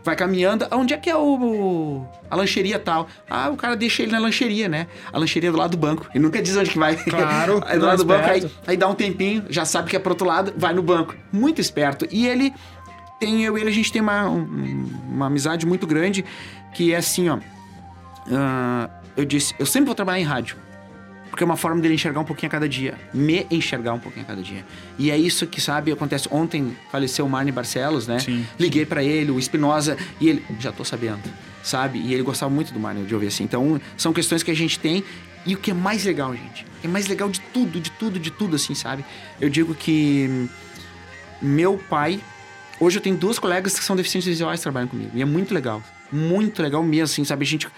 vai 0.05 0.14
caminhando, 0.14 0.66
onde 0.71 0.95
é 0.95 0.97
que 0.97 1.11
é 1.11 1.16
o 1.16 2.07
a 2.31 2.37
lancheria 2.37 2.79
tal? 2.79 3.09
Ah, 3.29 3.51
o 3.51 3.57
cara 3.57 3.75
deixa 3.75 4.03
ele 4.05 4.12
na 4.12 4.19
lancheria, 4.21 4.69
né? 4.69 4.87
A 5.12 5.19
lancheria 5.19 5.51
do 5.51 5.59
lado 5.59 5.73
do 5.73 5.77
banco. 5.77 6.07
Ele 6.14 6.23
nunca 6.23 6.40
diz 6.40 6.57
onde 6.57 6.71
que 6.71 6.79
vai. 6.79 6.95
Claro, 6.97 7.61
aí 7.66 7.77
do 7.79 7.87
lado 7.87 7.99
do 7.99 8.05
banco, 8.05 8.29
aí, 8.31 8.49
aí 8.69 8.77
dá 8.77 8.87
um 8.88 8.95
tempinho, 8.95 9.45
já 9.51 9.64
sabe 9.64 9.90
que 9.90 9.97
é 9.97 9.99
pro 9.99 10.12
outro 10.12 10.27
lado, 10.27 10.53
vai 10.57 10.73
no 10.73 10.83
banco. 10.83 11.14
Muito 11.33 11.61
esperto. 11.61 12.07
E 12.11 12.27
ele 12.27 12.55
tem, 13.19 13.42
eu 13.45 13.59
e 13.59 13.61
ele, 13.62 13.71
a 13.71 13.73
gente 13.73 13.90
tem 13.92 14.01
uma, 14.01 14.29
um- 14.29 14.88
uma 15.11 15.27
amizade 15.27 15.66
muito 15.66 15.87
grande, 15.88 16.25
que 16.73 16.92
é 16.92 16.99
assim, 16.99 17.29
ó. 17.29 17.38
ah, 18.33 18.88
eu 19.16 19.25
disse, 19.25 19.55
eu 19.59 19.66
sempre 19.66 19.87
vou 19.87 19.95
trabalhar 19.95 20.21
em 20.21 20.25
rádio. 20.25 20.57
Porque 21.37 21.44
é 21.44 21.44
uma 21.44 21.59
forma 21.59 21.83
dele 21.83 21.92
enxergar 21.92 22.20
um 22.20 22.25
pouquinho 22.25 22.49
a 22.49 22.51
cada 22.51 22.66
dia. 22.66 22.94
Me 23.12 23.46
enxergar 23.51 23.92
um 23.92 23.99
pouquinho 23.99 24.25
a 24.25 24.29
cada 24.29 24.40
dia. 24.40 24.64
E 24.99 25.11
é 25.11 25.18
isso 25.18 25.46
que, 25.46 25.61
sabe, 25.61 25.92
acontece. 25.92 26.27
Ontem 26.31 26.75
faleceu 26.90 27.27
o 27.27 27.29
Marne 27.29 27.53
Barcelos, 27.53 28.07
né? 28.07 28.18
Sim. 28.20 28.46
Liguei 28.59 28.87
pra 28.87 29.05
ele, 29.05 29.31
o 29.31 29.38
Espinosa, 29.38 29.99
e 30.18 30.31
ele, 30.31 30.42
já 30.59 30.72
tô 30.72 30.83
sabendo, 30.83 31.20
sabe? 31.62 31.99
E 31.99 32.14
ele 32.14 32.22
gostava 32.22 32.51
muito 32.51 32.72
do 32.72 32.81
Marne, 32.81 33.05
de 33.05 33.12
ouvir 33.12 33.27
assim. 33.27 33.44
Então, 33.44 33.79
são 33.99 34.14
questões 34.14 34.42
que 34.42 34.51
a 34.51 34.55
gente 34.55 34.79
tem. 34.79 35.05
E 35.44 35.55
o 35.55 35.59
que 35.59 35.72
é 35.72 35.75
mais 35.75 36.07
legal, 36.07 36.35
gente? 36.35 36.64
O 36.64 36.81
que 36.81 36.87
é 36.87 36.90
mais 36.90 37.07
legal 37.07 37.29
de 37.29 37.40
tudo, 37.53 37.79
de 37.79 37.90
tudo, 37.90 38.18
de 38.18 38.31
tudo, 38.31 38.57
assim, 38.57 38.75
sabe? 38.75 39.05
Eu 39.38 39.51
digo 39.51 39.75
que 39.75 40.49
meu 41.42 41.77
pai. 41.77 42.18
Hoje 42.81 42.96
eu 42.96 43.03
tenho 43.03 43.16
duas 43.16 43.38
colegas 43.38 43.79
que 43.79 43.85
são 43.85 43.94
deficientes 43.94 44.27
visuais 44.27 44.61
que 44.61 44.62
trabalham 44.62 44.88
comigo. 44.88 45.11
E 45.12 45.20
é 45.20 45.27
muito 45.27 45.53
legal. 45.53 45.83
Muito 46.11 46.62
legal 46.62 46.83
mesmo, 46.83 47.05
assim, 47.12 47.25
sabe? 47.25 47.42
A 47.42 47.46
gente 47.46 47.68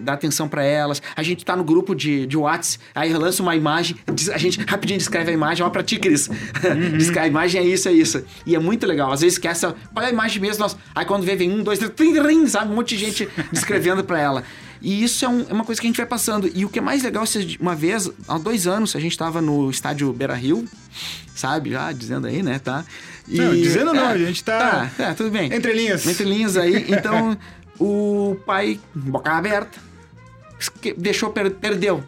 dá 0.00 0.14
atenção 0.14 0.48
pra 0.48 0.62
elas. 0.64 1.02
A 1.14 1.22
gente 1.22 1.44
tá 1.44 1.54
no 1.54 1.64
grupo 1.64 1.94
de, 1.94 2.26
de 2.26 2.36
Whats, 2.36 2.78
aí 2.94 3.12
lança 3.12 3.42
uma 3.42 3.54
imagem, 3.54 3.96
a 4.32 4.38
gente 4.38 4.60
rapidinho 4.66 4.98
descreve 4.98 5.30
a 5.30 5.34
imagem, 5.34 5.64
ó 5.64 5.70
pra 5.70 5.82
ti, 5.82 5.98
Cris. 5.98 6.28
Diz 6.96 7.10
que 7.10 7.18
a 7.18 7.26
imagem 7.26 7.60
é 7.60 7.64
isso, 7.64 7.88
é 7.88 7.92
isso. 7.92 8.24
E 8.46 8.54
é 8.54 8.58
muito 8.58 8.86
legal. 8.86 9.12
Às 9.12 9.20
vezes 9.20 9.34
esquece, 9.34 9.66
é 9.66 9.74
a 9.96 10.10
imagem 10.10 10.40
mesmo? 10.40 10.62
Nossa, 10.62 10.76
aí 10.94 11.04
quando 11.04 11.24
vê, 11.24 11.36
vem 11.36 11.50
um, 11.50 11.62
dois, 11.62 11.78
três, 11.78 11.92
trim, 11.94 12.14
trim, 12.14 12.46
sabe? 12.46 12.72
Um 12.72 12.76
monte 12.76 12.96
de 12.96 13.04
gente 13.04 13.28
descrevendo 13.52 14.02
pra 14.04 14.18
ela. 14.18 14.44
E 14.80 15.02
isso 15.02 15.24
é, 15.24 15.28
um- 15.28 15.46
é 15.48 15.52
uma 15.52 15.64
coisa 15.64 15.80
que 15.80 15.86
a 15.86 15.88
gente 15.88 15.96
vai 15.96 16.06
passando. 16.06 16.50
E 16.54 16.64
o 16.64 16.68
que 16.68 16.78
é 16.78 16.82
mais 16.82 17.02
legal, 17.02 17.24
uma 17.60 17.74
vez, 17.74 18.10
há 18.28 18.36
dois 18.38 18.66
anos, 18.66 18.94
a 18.94 19.00
gente 19.00 19.16
tava 19.16 19.40
no 19.40 19.70
estádio 19.70 20.12
Beira 20.12 20.34
Rio, 20.34 20.66
sabe? 21.34 21.70
Já 21.70 21.90
dizendo 21.92 22.26
aí, 22.26 22.42
né? 22.42 22.58
Tá? 22.58 22.84
E- 23.26 23.38
Não, 23.38 23.52
dizendo 23.54 23.94
não, 23.94 24.10
é, 24.10 24.12
a 24.12 24.18
gente 24.18 24.44
tá- 24.44 24.90
Tá, 24.96 25.04
é, 25.04 25.14
tudo 25.14 25.30
bem. 25.30 25.52
Entre 25.52 25.72
linhas. 25.72 26.06
Entre 26.06 26.24
linhas 26.24 26.56
aí. 26.58 26.84
Então, 26.88 27.36
o 27.78 28.36
pai, 28.46 28.80
boca 28.94 29.30
aberta, 29.32 29.78
esque- 30.58 30.94
deixou, 30.94 31.30
per- 31.30 31.50
perdeu. 31.52 32.02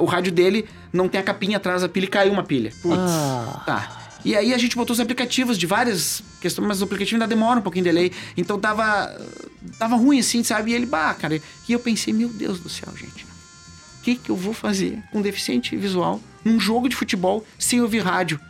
O 0.00 0.04
rádio 0.04 0.32
dele 0.32 0.66
não 0.92 1.08
tem 1.08 1.20
a 1.20 1.24
capinha 1.24 1.56
atrás 1.56 1.82
da 1.82 1.88
pilha 1.88 2.04
e 2.04 2.08
caiu 2.08 2.32
uma 2.32 2.42
pilha. 2.44 2.72
Ah, 2.92 3.62
Tá. 3.66 3.94
E 4.24 4.34
aí 4.34 4.52
a 4.52 4.58
gente 4.58 4.74
botou 4.76 4.92
os 4.92 4.98
aplicativos 5.00 5.56
de 5.56 5.64
várias 5.64 6.22
questões, 6.40 6.66
mas 6.66 6.80
o 6.80 6.84
aplicativo 6.84 7.14
ainda 7.16 7.26
demora 7.26 7.60
um 7.60 7.62
pouquinho 7.62 7.84
de 7.84 7.90
delay. 7.90 8.12
Então 8.36 8.58
tava. 8.58 9.16
Tava 9.78 9.94
ruim 9.96 10.18
assim, 10.18 10.42
sabe? 10.42 10.72
E 10.72 10.74
ele, 10.74 10.86
bah, 10.86 11.14
cara. 11.14 11.36
E 11.68 11.72
eu 11.72 11.78
pensei, 11.78 12.12
meu 12.12 12.28
Deus 12.28 12.58
do 12.58 12.68
céu, 12.68 12.92
gente. 12.96 13.24
O 13.24 14.02
que, 14.02 14.16
que 14.16 14.30
eu 14.30 14.36
vou 14.36 14.52
fazer 14.52 14.98
com 15.12 15.22
deficiente 15.22 15.76
visual 15.76 16.20
num 16.44 16.58
jogo 16.58 16.88
de 16.88 16.96
futebol 16.96 17.46
sem 17.58 17.80
ouvir 17.80 18.00
rádio? 18.00 18.40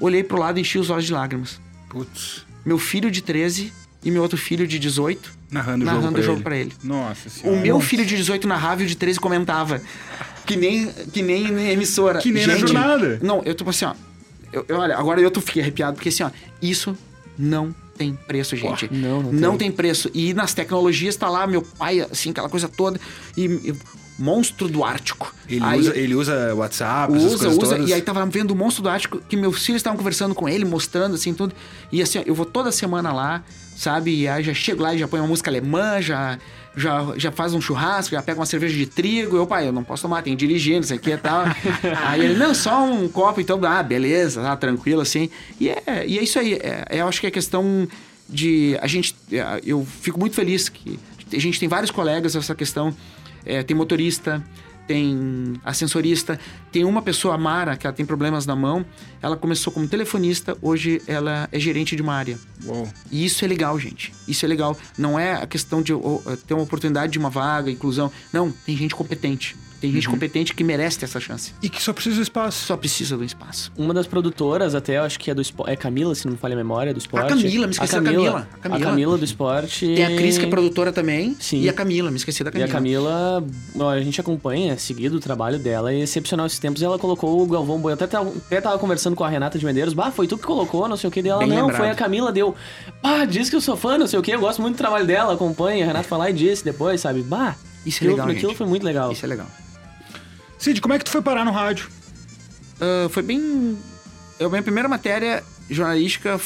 Olhei 0.00 0.22
pro 0.22 0.38
lado 0.38 0.58
e 0.58 0.60
enchi 0.60 0.78
os 0.78 0.88
olhos 0.88 1.04
de 1.06 1.12
lágrimas. 1.12 1.60
Putz. 1.88 2.46
Meu 2.64 2.78
filho 2.78 3.10
de 3.10 3.22
13 3.22 3.72
e 4.04 4.10
meu 4.10 4.22
outro 4.22 4.38
filho 4.38 4.66
de 4.68 4.78
18 4.78 5.32
Narrando 5.52 5.84
o 5.84 5.86
narrando 5.86 6.18
o 6.18 6.22
jogo 6.22 6.36
ele. 6.38 6.42
pra 6.44 6.56
ele. 6.56 6.72
Nossa 6.82 7.28
O 7.28 7.30
senhora. 7.30 7.60
meu 7.60 7.78
filho 7.80 8.04
de 8.04 8.16
18 8.16 8.48
narrava 8.48 8.82
e 8.82 8.86
o 8.86 8.88
de 8.88 8.96
13 8.96 9.20
comentava. 9.20 9.80
Que 10.46 10.56
nem, 10.56 10.86
que 11.12 11.22
nem 11.22 11.70
emissora. 11.70 12.18
Que 12.20 12.32
nem 12.32 12.46
na 12.46 12.54
Gente, 12.54 12.72
jornada. 12.72 13.20
Não, 13.22 13.42
eu 13.44 13.54
tô 13.54 13.68
assim, 13.68 13.84
ó. 13.84 13.94
Eu, 14.52 14.64
eu- 14.68 14.78
olha, 14.78 14.96
agora 14.96 15.20
eu 15.20 15.30
tô 15.30 15.40
fiquei 15.40 15.62
arrepiado, 15.62 15.94
porque 15.94 16.08
assim, 16.08 16.22
ó, 16.24 16.30
isso 16.60 16.96
não 17.38 17.74
tem 17.96 18.14
preço, 18.26 18.56
gente. 18.56 18.88
não, 18.92 19.22
não 19.22 19.56
tem. 19.56 19.70
preço. 19.70 20.10
E 20.14 20.34
nas 20.34 20.52
tecnologias 20.54 21.14
tá 21.16 21.28
lá, 21.28 21.46
meu 21.46 21.62
pai, 21.62 22.00
assim, 22.00 22.30
aquela 22.30 22.48
coisa 22.48 22.66
toda. 22.68 22.98
E, 23.36 23.44
e 23.44 23.74
Monstro 24.22 24.68
do 24.68 24.84
Ártico. 24.84 25.34
Ele, 25.48 25.64
Aí- 25.64 25.80
usa, 25.80 25.96
ele 25.98 26.14
usa 26.14 26.54
WhatsApp, 26.54 27.12
essas 27.14 27.24
usa, 27.32 27.38
coisas 27.38 27.58
usa. 27.58 27.74
todas. 27.76 27.90
E 27.90 27.92
aí 27.92 28.00
tava 28.00 28.24
vendo 28.26 28.52
o 28.52 28.56
Monstro 28.56 28.84
do 28.84 28.88
Ártico, 28.88 29.20
que 29.28 29.36
meus 29.36 29.64
filhos 29.66 29.80
estavam 29.80 29.96
conversando 29.96 30.34
com 30.34 30.48
ele, 30.48 30.64
mostrando 30.64 31.14
assim 31.16 31.34
tudo. 31.34 31.52
E 31.90 32.00
assim, 32.00 32.22
eu 32.24 32.34
vou 32.34 32.46
toda 32.46 32.70
semana 32.70 33.12
lá, 33.12 33.42
sabe? 33.76 34.14
E 34.20 34.28
aí 34.28 34.44
já 34.44 34.54
chego 34.54 34.82
lá 34.82 34.94
e 34.94 34.98
já 34.98 35.08
põe 35.08 35.18
uma 35.20 35.26
música 35.26 35.50
alemã, 35.50 36.00
já, 36.00 36.38
já, 36.76 37.12
já 37.16 37.32
faz 37.32 37.52
um 37.52 37.60
churrasco, 37.60 38.14
já 38.14 38.22
pega 38.22 38.38
uma 38.38 38.46
cerveja 38.46 38.76
de 38.76 38.86
trigo. 38.86 39.36
Eu, 39.36 39.46
pai, 39.46 39.66
eu 39.66 39.72
não 39.72 39.82
posso 39.82 40.02
tomar, 40.02 40.22
tem 40.22 40.36
dirigindo, 40.36 40.84
isso 40.84 40.94
aqui 40.94 41.10
e 41.10 41.16
tal. 41.18 41.42
aí 42.06 42.24
ele, 42.24 42.34
não, 42.34 42.54
só 42.54 42.84
um 42.84 43.08
copo, 43.08 43.40
então, 43.40 43.60
ah, 43.64 43.82
beleza, 43.82 44.40
tá 44.40 44.56
tranquilo 44.56 45.00
assim. 45.00 45.28
E 45.60 45.68
é, 45.68 46.04
e 46.06 46.18
é 46.18 46.22
isso 46.22 46.38
aí. 46.38 46.54
É, 46.54 46.84
eu 46.90 47.08
acho 47.08 47.20
que 47.20 47.26
é 47.26 47.30
questão 47.30 47.88
de. 48.28 48.78
A 48.80 48.86
gente. 48.86 49.16
é, 49.32 49.60
Eu 49.64 49.84
fico 50.00 50.18
muito 50.20 50.36
feliz 50.36 50.68
que 50.68 50.98
a 51.34 51.38
gente 51.40 51.58
tem 51.58 51.68
vários 51.68 51.90
colegas 51.90 52.34
nessa 52.34 52.54
questão. 52.54 52.94
É, 53.44 53.62
tem 53.62 53.76
motorista, 53.76 54.42
tem 54.86 55.60
ascensorista, 55.64 56.38
tem 56.70 56.84
uma 56.84 57.02
pessoa, 57.02 57.34
a 57.34 57.38
Mara, 57.38 57.76
que 57.76 57.86
ela 57.86 57.94
tem 57.94 58.04
problemas 58.04 58.46
na 58.46 58.56
mão. 58.56 58.84
Ela 59.20 59.36
começou 59.36 59.72
como 59.72 59.86
telefonista, 59.86 60.56
hoje 60.60 61.00
ela 61.06 61.48
é 61.52 61.58
gerente 61.58 61.96
de 61.96 62.02
uma 62.02 62.14
área. 62.14 62.38
Uou. 62.64 62.88
E 63.10 63.24
isso 63.24 63.44
é 63.44 63.48
legal, 63.48 63.78
gente. 63.78 64.12
Isso 64.26 64.44
é 64.44 64.48
legal. 64.48 64.76
Não 64.98 65.18
é 65.18 65.34
a 65.34 65.46
questão 65.46 65.82
de 65.82 65.92
oh, 65.92 66.20
ter 66.46 66.54
uma 66.54 66.62
oportunidade 66.62 67.12
de 67.12 67.18
uma 67.18 67.30
vaga, 67.30 67.70
inclusão. 67.70 68.10
Não, 68.32 68.50
tem 68.50 68.76
gente 68.76 68.94
competente. 68.94 69.56
Tem 69.82 69.90
gente 69.92 70.08
competente 70.08 70.54
que 70.54 70.62
merece 70.62 70.96
ter 71.00 71.04
essa 71.06 71.18
chance. 71.20 71.52
E 71.60 71.68
que 71.68 71.82
só 71.82 71.92
precisa 71.92 72.14
de 72.16 72.22
espaço. 72.22 72.64
Só 72.66 72.76
precisa 72.76 73.16
do 73.16 73.24
espaço. 73.24 73.70
Uma 73.76 73.92
das 73.92 74.06
produtoras, 74.06 74.74
até, 74.76 74.96
eu 74.98 75.02
acho 75.02 75.18
que 75.18 75.28
é 75.30 75.34
do 75.34 75.42
esporte. 75.42 75.72
É 75.72 75.76
Camila, 75.76 76.14
se 76.14 76.24
não 76.24 76.32
me 76.32 76.38
falha 76.38 76.54
a 76.54 76.56
memória, 76.56 76.94
do 76.94 76.98
esporte. 76.98 77.28
Camila, 77.28 77.66
me 77.66 77.72
esqueci 77.72 77.96
a 77.96 77.98
da 77.98 78.04
Camila. 78.04 78.24
Camila. 78.32 78.48
A 78.52 78.58
Camila. 78.62 78.76
A 78.78 78.90
Camila 78.90 79.18
do 79.18 79.24
esporte. 79.24 79.86
Tem 79.94 80.04
a 80.04 80.16
Cris, 80.16 80.38
que 80.38 80.44
é 80.44 80.48
produtora 80.48 80.92
também. 80.92 81.36
Sim. 81.40 81.60
E 81.60 81.68
a 81.68 81.72
Camila, 81.72 82.10
me 82.10 82.16
esqueci 82.16 82.44
da 82.44 82.50
E 82.50 82.52
Camila. 82.52 82.68
a 82.70 82.72
Camila, 82.72 83.44
a 83.92 84.00
gente 84.00 84.20
acompanha, 84.20 84.78
seguido 84.78 85.16
o 85.16 85.20
trabalho 85.20 85.58
dela, 85.58 85.92
é 85.92 85.98
excepcional 85.98 86.46
esses 86.46 86.60
tempos. 86.60 86.80
E 86.80 86.84
ela 86.84 86.98
colocou 86.98 87.42
o 87.42 87.46
Galvão 87.46 87.78
Bueno. 87.80 87.94
Até, 87.94 88.06
tava- 88.06 88.30
até 88.46 88.60
tava 88.60 88.78
conversando 88.78 89.16
com 89.16 89.24
a 89.24 89.28
Renata 89.28 89.58
de 89.58 89.64
Medeiros. 89.66 89.94
Bah, 89.94 90.12
foi 90.12 90.28
tu 90.28 90.38
que 90.38 90.44
colocou, 90.44 90.86
não 90.88 90.96
sei 90.96 91.08
o 91.08 91.10
que 91.10 91.20
dela. 91.20 91.44
Não, 91.44 91.56
lembrado. 91.62 91.76
foi 91.76 91.90
a 91.90 91.94
Camila, 91.96 92.30
deu. 92.30 92.54
Bah, 93.02 93.24
diz 93.24 93.50
que 93.50 93.56
eu 93.56 93.60
sou 93.60 93.76
fã, 93.76 93.98
não 93.98 94.06
sei 94.06 94.16
o 94.18 94.22
que. 94.22 94.30
Eu 94.30 94.40
gosto 94.40 94.62
muito 94.62 94.76
do 94.76 94.78
trabalho 94.78 95.06
dela, 95.06 95.34
acompanha. 95.34 95.82
A 95.84 95.88
Renata 95.88 96.08
foi 96.08 96.18
lá 96.18 96.30
e 96.30 96.32
disse 96.32 96.64
depois, 96.64 97.00
sabe? 97.00 97.22
Bah, 97.22 97.56
Isso 97.84 98.04
é 98.04 98.06
legal, 98.06 98.28
aquilo 98.28 98.48
gente. 98.50 98.56
foi 98.58 98.66
muito 98.68 98.84
legal. 98.84 99.10
Isso 99.10 99.24
é 99.24 99.28
legal. 99.28 99.46
Cid, 100.62 100.80
como 100.80 100.94
é 100.94 100.98
que 100.98 101.04
tu 101.04 101.10
foi 101.10 101.20
parar 101.20 101.44
no 101.44 101.50
rádio? 101.50 101.88
Ah, 102.80 103.08
foi 103.08 103.20
bem. 103.20 103.76
Eu, 104.38 104.48
minha 104.48 104.62
primeira 104.62 104.88
matéria 104.88 105.42
jornalística, 105.68 106.40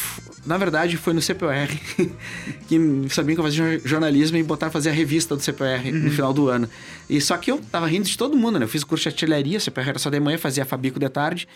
na 0.47 0.57
verdade, 0.57 0.97
foi 0.97 1.13
no 1.13 1.21
CPR. 1.21 1.69
que 2.67 2.79
sabiam 3.11 3.35
que 3.35 3.41
eu 3.41 3.45
fazia 3.45 3.79
jornalismo 3.85 4.39
e 4.39 4.43
botaram 4.43 4.73
fazer 4.73 4.89
a 4.89 4.93
revista 4.95 5.37
do 5.37 5.43
CPR 5.43 5.93
no 5.93 6.11
final 6.11 6.33
do 6.33 6.49
ano. 6.49 6.67
E 7.11 7.21
só 7.21 7.37
que 7.37 7.51
eu 7.51 7.61
tava 7.71 7.87
rindo 7.87 8.09
de 8.09 8.17
todo 8.17 8.35
mundo, 8.35 8.59
né? 8.59 8.65
Eu 8.65 8.69
fiz 8.71 8.83
curso 8.85 9.03
de 9.03 9.09
artilharia, 9.11 9.61
CPR 9.61 9.91
era 9.91 9.99
só 9.99 10.09
de 10.09 10.19
manhã, 10.19 10.39
fazia 10.39 10.65
Fabico 10.65 10.99
de 10.99 11.11
tarde. 11.11 11.47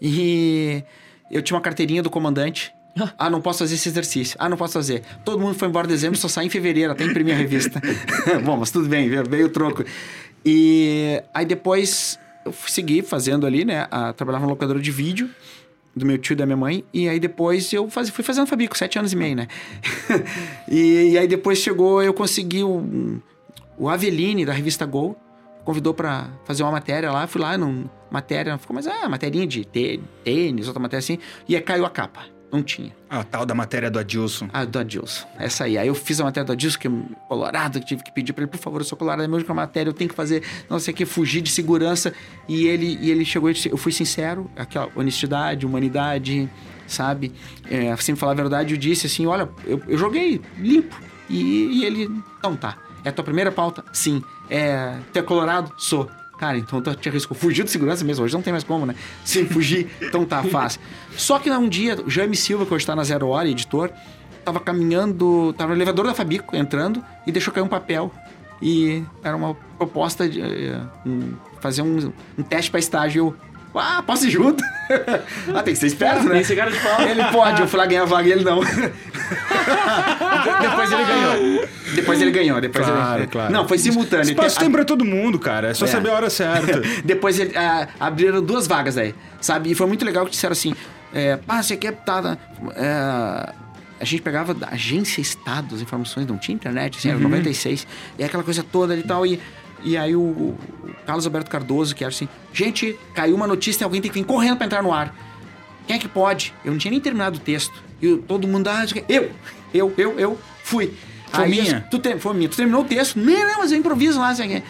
E 0.00 0.84
eu 1.30 1.40
tinha 1.40 1.56
uma 1.56 1.62
carteirinha 1.62 2.02
do 2.02 2.10
comandante. 2.10 2.70
Ah, 3.18 3.30
não 3.30 3.40
posso 3.40 3.60
fazer 3.60 3.76
esse 3.76 3.88
exercício. 3.88 4.36
Ah, 4.38 4.46
não 4.46 4.58
posso 4.58 4.74
fazer. 4.74 5.02
Todo 5.24 5.40
mundo 5.40 5.54
foi 5.54 5.68
embora 5.68 5.86
em 5.86 5.90
dezembro, 5.90 6.18
só 6.18 6.28
saí 6.28 6.46
em 6.46 6.50
fevereiro, 6.50 6.92
até 6.92 7.02
imprimir 7.04 7.34
a 7.34 7.38
revista. 7.38 7.80
Bom, 8.44 8.58
mas 8.58 8.70
tudo 8.70 8.88
bem, 8.88 9.08
veio 9.08 9.46
o 9.46 9.48
troco. 9.48 9.82
E 10.44 11.22
aí 11.32 11.46
depois 11.46 12.18
eu 12.44 12.52
fui 12.52 12.70
seguir 12.70 13.02
fazendo 13.02 13.46
ali, 13.46 13.64
né? 13.64 13.86
A, 13.90 14.12
trabalhava 14.12 14.44
no 14.44 14.50
locadora 14.50 14.80
de 14.80 14.90
vídeo 14.90 15.30
do 15.96 16.04
meu 16.04 16.18
tio 16.18 16.34
e 16.34 16.36
da 16.36 16.44
minha 16.44 16.56
mãe. 16.56 16.84
E 16.92 17.08
aí 17.08 17.18
depois 17.18 17.72
eu 17.72 17.88
faz, 17.88 18.10
fui 18.10 18.24
fazendo 18.24 18.46
Fabico, 18.46 18.76
sete 18.76 18.98
anos 18.98 19.12
e 19.12 19.16
meio, 19.16 19.36
né? 19.36 19.48
e, 20.68 21.12
e 21.12 21.18
aí 21.18 21.26
depois 21.26 21.58
chegou, 21.58 22.02
eu 22.02 22.12
consegui 22.12 22.62
o, 22.62 23.20
o 23.78 23.88
Aveline, 23.88 24.44
da 24.44 24.52
revista 24.52 24.84
Gol, 24.84 25.16
convidou 25.64 25.94
pra 25.94 26.28
fazer 26.44 26.62
uma 26.62 26.72
matéria 26.72 27.10
lá. 27.10 27.26
Fui 27.26 27.40
lá, 27.40 27.56
num, 27.56 27.86
matéria, 28.10 28.58
ficou 28.58 28.74
mais, 28.74 28.86
ah, 28.86 29.08
materinha 29.08 29.46
de 29.46 29.64
tê- 29.64 30.00
tênis, 30.22 30.66
outra 30.66 30.80
matéria 30.82 31.00
assim. 31.00 31.18
E 31.48 31.56
aí 31.56 31.62
caiu 31.62 31.86
a 31.86 31.90
capa. 31.90 32.33
Não 32.54 32.62
tinha. 32.62 32.94
A 33.10 33.24
tal 33.24 33.44
da 33.44 33.52
matéria 33.52 33.90
do 33.90 33.98
Adilson. 33.98 34.48
Ah, 34.52 34.64
do 34.64 34.78
Adilson. 34.78 35.26
Essa 35.40 35.64
aí. 35.64 35.76
Aí 35.76 35.88
eu 35.88 35.94
fiz 35.94 36.20
a 36.20 36.24
matéria 36.24 36.46
do 36.46 36.52
Adilson, 36.52 36.78
que 36.78 36.86
é 36.86 36.90
colorado, 37.26 37.80
que 37.80 37.86
tive 37.86 38.04
que 38.04 38.12
pedir 38.12 38.32
pra 38.32 38.44
ele, 38.44 38.50
por 38.52 38.58
favor, 38.58 38.80
eu 38.80 38.84
sou 38.84 38.96
colorado, 38.96 39.24
é 39.24 39.26
mesmo 39.26 39.44
com 39.44 39.50
a 39.50 39.56
matéria, 39.56 39.90
eu 39.90 39.92
tenho 39.92 40.08
que 40.08 40.14
fazer, 40.14 40.44
não 40.70 40.78
sei 40.78 40.94
o 40.94 40.96
que, 40.96 41.04
fugir 41.04 41.40
de 41.40 41.50
segurança. 41.50 42.14
E 42.48 42.68
ele, 42.68 42.96
e 43.00 43.10
ele 43.10 43.24
chegou 43.24 43.50
e 43.50 43.54
disse, 43.54 43.68
eu 43.68 43.76
fui 43.76 43.90
sincero, 43.90 44.48
aquela 44.56 44.88
honestidade, 44.94 45.66
humanidade, 45.66 46.48
sabe? 46.86 47.32
É, 47.68 47.96
sempre 47.96 48.20
falar 48.20 48.32
a 48.32 48.36
verdade, 48.36 48.74
eu 48.74 48.78
disse 48.78 49.08
assim, 49.08 49.26
olha, 49.26 49.48
eu, 49.66 49.82
eu 49.88 49.98
joguei 49.98 50.40
limpo. 50.56 50.94
E, 51.28 51.80
e 51.80 51.84
ele, 51.84 52.08
então 52.38 52.54
tá. 52.54 52.78
É 53.04 53.08
a 53.08 53.12
tua 53.12 53.24
primeira 53.24 53.50
pauta? 53.50 53.84
Sim. 53.92 54.22
É, 54.48 54.96
tu 55.12 55.18
é 55.18 55.22
colorado? 55.22 55.72
Sou. 55.76 56.08
Cara, 56.38 56.58
então 56.58 56.80
tu 56.82 56.94
te 56.96 57.08
arriscou. 57.08 57.36
Fugiu 57.36 57.64
de 57.64 57.70
segurança 57.70 58.04
mesmo, 58.04 58.24
hoje 58.24 58.34
não 58.34 58.42
tem 58.42 58.52
mais 58.52 58.64
como, 58.64 58.84
né? 58.84 58.94
Sim, 59.24 59.46
fugir, 59.46 59.88
então 60.02 60.24
tá, 60.24 60.42
fácil. 60.42 60.80
Só 61.16 61.38
que 61.38 61.50
um 61.50 61.68
dia, 61.68 61.96
o 62.04 62.10
Jaime 62.10 62.36
Silva, 62.36 62.66
que 62.66 62.74
hoje 62.74 62.84
tá 62.84 62.94
na 62.96 63.04
Zero 63.04 63.28
Hora, 63.28 63.48
editor, 63.48 63.90
tava 64.44 64.58
caminhando, 64.60 65.52
tava 65.54 65.70
no 65.70 65.76
elevador 65.76 66.06
da 66.06 66.14
Fabico, 66.14 66.54
entrando, 66.56 67.02
e 67.26 67.32
deixou 67.32 67.52
cair 67.54 67.62
um 67.64 67.68
papel. 67.68 68.12
E 68.60 69.02
era 69.22 69.36
uma 69.36 69.54
proposta 69.78 70.28
de 70.28 70.40
eh, 70.40 70.80
um- 71.06 71.34
fazer 71.60 71.82
um, 71.82 72.12
um 72.38 72.42
teste 72.42 72.70
pra 72.70 72.80
estágio. 72.80 73.36
Ah, 73.76 74.02
posso 74.06 74.26
ir 74.26 74.30
junto? 74.30 74.62
ah, 75.54 75.62
tem 75.62 75.74
que 75.74 75.80
ser 75.80 75.86
esperto, 75.88 76.24
né? 76.28 76.40
Esse 76.40 76.54
cara 76.54 76.70
de 76.70 76.78
pau. 76.78 77.02
Ele 77.02 77.24
pode, 77.24 77.60
eu 77.60 77.66
fui 77.68 77.78
lá 77.78 77.86
ganhar 77.86 78.02
a 78.02 78.06
vaga 78.06 78.28
e 78.28 78.32
ele 78.32 78.44
não. 78.44 78.60
depois 80.60 80.92
ele 80.92 81.04
ganhou. 81.04 81.68
Depois 81.94 82.20
ele 82.22 82.30
ganhou. 82.30 82.60
Depois 82.60 82.86
Claro, 82.86 83.20
ele... 83.22 83.26
claro. 83.28 83.52
Não, 83.52 83.66
foi 83.66 83.78
simultâneo. 83.78 84.24
Espaço 84.30 84.56
Te- 84.56 84.60
tem 84.60 84.70
pra 84.70 84.84
todo 84.84 85.04
mundo, 85.04 85.38
cara. 85.38 85.68
É 85.70 85.74
só 85.74 85.84
É. 85.86 85.88
saber 85.88 86.10
a 86.10 86.14
hora 86.14 86.30
certa. 86.30 86.80
Depois 87.04 87.38
ele, 87.38 87.56
ah, 87.56 87.88
abriram 87.98 88.42
duas 88.42 88.66
vagas 88.66 88.96
aí, 88.98 89.14
sabe? 89.40 89.70
E 89.70 89.74
foi 89.74 89.86
muito 89.86 90.04
legal 90.04 90.24
que 90.24 90.30
disseram 90.32 90.52
assim: 90.52 90.74
é, 91.12 91.38
ah, 91.48 91.62
você 91.62 91.76
quer. 91.76 91.92
Tá, 91.92 92.36
é, 92.76 93.52
a 94.00 94.04
gente 94.04 94.22
pegava 94.22 94.52
da 94.52 94.68
agência 94.68 95.20
Estado 95.20 95.74
as 95.74 95.80
informações, 95.80 96.26
não 96.26 96.36
tinha 96.36 96.54
internet, 96.54 96.98
assim, 96.98 97.08
era 97.08 97.18
96, 97.18 97.86
e 98.18 98.24
aquela 98.24 98.42
coisa 98.42 98.62
toda 98.62 98.94
e 98.96 99.02
tal. 99.02 99.24
E, 99.24 99.40
e 99.84 99.96
aí 99.96 100.16
o, 100.16 100.20
o 100.20 100.58
Carlos 101.06 101.26
Alberto 101.26 101.50
Cardoso, 101.50 101.94
que 101.94 102.02
era 102.02 102.12
assim: 102.12 102.28
gente, 102.52 102.98
caiu 103.14 103.36
uma 103.36 103.46
notícia 103.46 103.82
e 103.82 103.84
alguém 103.84 104.00
tem 104.00 104.10
que 104.10 104.18
vir 104.18 104.24
correndo 104.24 104.56
pra 104.56 104.66
entrar 104.66 104.82
no 104.82 104.92
ar. 104.92 105.14
Quem 105.86 105.96
é 105.96 105.98
que 105.98 106.08
pode? 106.08 106.54
Eu 106.64 106.72
não 106.72 106.78
tinha 106.78 106.90
nem 106.90 107.00
terminado 107.00 107.36
o 107.36 107.40
texto. 107.40 107.82
E 108.00 108.16
todo 108.16 108.48
mundo, 108.48 108.68
ah, 108.68 108.84
eu, 109.08 109.30
eu, 109.72 109.92
eu, 109.96 110.18
eu, 110.18 110.38
fui. 110.62 110.94
Foi 111.30 111.44
Aí, 111.44 111.50
minha? 111.50 111.86
Tu 111.90 111.98
te- 111.98 112.18
foi 112.18 112.34
minha. 112.34 112.48
Tu 112.48 112.56
terminou 112.56 112.82
o 112.82 112.84
texto? 112.84 113.18
Não, 113.18 113.32
não, 113.32 113.58
mas 113.58 113.70
eu 113.72 113.78
improviso 113.78 114.18
lá. 114.18 114.30
Assim, 114.30 114.62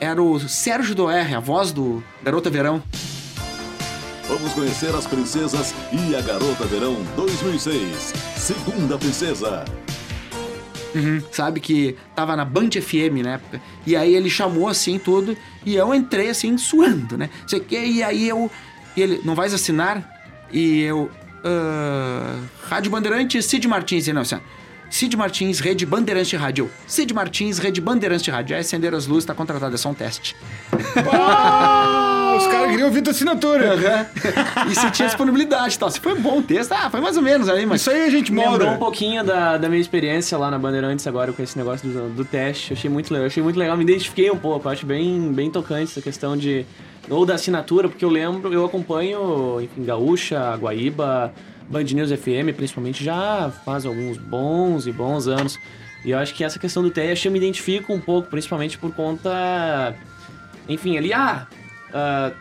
era 0.00 0.22
o 0.22 0.38
Sérgio 0.40 0.94
Doer, 0.94 1.34
a 1.36 1.40
voz 1.40 1.72
do 1.72 2.02
Garota 2.22 2.50
Verão. 2.50 2.82
Vamos 4.28 4.52
conhecer 4.52 4.94
as 4.94 5.06
princesas 5.06 5.74
e 5.90 6.14
a 6.14 6.20
Garota 6.20 6.64
Verão 6.66 6.96
2006. 7.16 8.12
Segunda 8.36 8.98
princesa. 8.98 9.64
Sabe? 11.32 11.60
Que 11.60 11.96
tava 12.14 12.36
na 12.36 12.44
Band 12.44 12.70
FM 12.70 13.22
na 13.22 13.34
época. 13.34 13.60
E 13.86 13.96
aí 13.96 14.14
ele 14.14 14.30
chamou 14.30 14.68
assim 14.68 14.98
tudo. 14.98 15.36
E 15.64 15.74
eu 15.74 15.94
entrei 15.94 16.30
assim, 16.30 16.56
suando, 16.58 17.16
né? 17.16 17.30
Sei 17.46 17.60
que, 17.60 17.78
e 17.78 18.02
aí 18.02 18.28
eu. 18.28 18.50
E 18.96 19.02
ele, 19.02 19.20
não 19.24 19.34
vais 19.34 19.54
assinar? 19.54 20.02
E 20.52 20.82
eu. 20.82 21.10
ah, 21.44 22.38
Rádio 22.68 22.90
Bandeirantes, 22.90 23.44
Cid 23.44 23.66
Martins. 23.68 24.06
E 24.08 24.12
não, 24.12 24.22
assim, 24.22 24.40
Cid 24.90 25.16
Martins, 25.16 25.60
Rede 25.60 25.84
Bandeirantes 25.84 26.30
de 26.30 26.36
Rádio. 26.36 26.70
Cid 26.86 27.12
Martins, 27.12 27.58
Rede 27.58 27.80
Bandeirantes 27.80 28.24
de 28.24 28.30
Rádio. 28.30 28.56
Já 28.56 28.60
acenderam 28.60 28.96
as 28.96 29.06
luzes, 29.06 29.24
tá 29.24 29.34
contratado, 29.34 29.74
é 29.74 29.78
só 29.78 29.90
um 29.90 29.94
teste. 29.94 30.34
Os 32.36 32.46
caras 32.46 32.70
queriam 32.70 32.86
ouvir 32.88 33.02
tua 33.02 33.12
assinatura. 33.12 33.74
e 34.70 34.74
se 34.74 34.90
tinha 34.90 35.08
disponibilidade 35.08 35.74
e 35.74 35.78
tal. 35.78 35.90
Se 35.90 36.00
foi 36.00 36.14
bom 36.18 36.38
o 36.38 36.42
texto, 36.42 36.72
ah, 36.72 36.90
foi 36.90 37.00
mais 37.00 37.16
ou 37.16 37.22
menos 37.22 37.48
aí, 37.48 37.64
mas. 37.66 37.80
Isso 37.80 37.90
aí 37.90 38.04
a 38.04 38.10
gente 38.10 38.32
Lembrou 38.32 38.54
um 38.54 38.64
mora. 38.64 38.78
pouquinho 38.78 39.24
da, 39.24 39.56
da 39.56 39.68
minha 39.68 39.80
experiência 39.80 40.36
lá 40.38 40.50
na 40.50 40.58
Bandeirantes 40.58 41.06
agora 41.06 41.32
com 41.32 41.42
esse 41.42 41.56
negócio 41.56 41.88
do, 41.88 42.08
do 42.10 42.24
teste. 42.24 42.72
Achei 42.72 42.90
muito 42.90 43.12
legal. 43.12 43.26
Achei 43.26 43.42
muito 43.42 43.58
legal, 43.58 43.76
me 43.76 43.84
identifiquei 43.84 44.30
um 44.30 44.36
pouco. 44.36 44.68
Acho 44.68 44.84
bem, 44.86 45.32
bem 45.32 45.50
tocante 45.50 45.90
essa 45.92 46.02
questão 46.02 46.36
de. 46.36 46.64
Ou 47.10 47.24
da 47.24 47.34
assinatura, 47.34 47.88
porque 47.88 48.04
eu 48.04 48.10
lembro, 48.10 48.52
eu 48.52 48.66
acompanho, 48.66 49.60
enfim, 49.62 49.82
Gaúcha, 49.82 50.54
Guaíba, 50.56 51.32
Band 51.66 51.84
News 51.84 52.10
FM, 52.10 52.54
principalmente, 52.54 53.02
já 53.02 53.50
faz 53.64 53.86
alguns 53.86 54.18
bons 54.18 54.86
e 54.86 54.92
bons 54.92 55.26
anos. 55.26 55.58
E 56.04 56.10
eu 56.10 56.18
acho 56.18 56.34
que 56.34 56.44
essa 56.44 56.58
questão 56.58 56.82
do 56.82 56.90
teste 56.90 57.26
eu 57.26 57.32
me 57.32 57.38
identifico 57.38 57.92
um 57.94 58.00
pouco, 58.00 58.28
principalmente 58.28 58.76
por 58.76 58.92
conta. 58.94 59.94
Enfim, 60.68 60.98
ali, 60.98 61.12
ah. 61.12 61.46
Ah, 61.92 62.32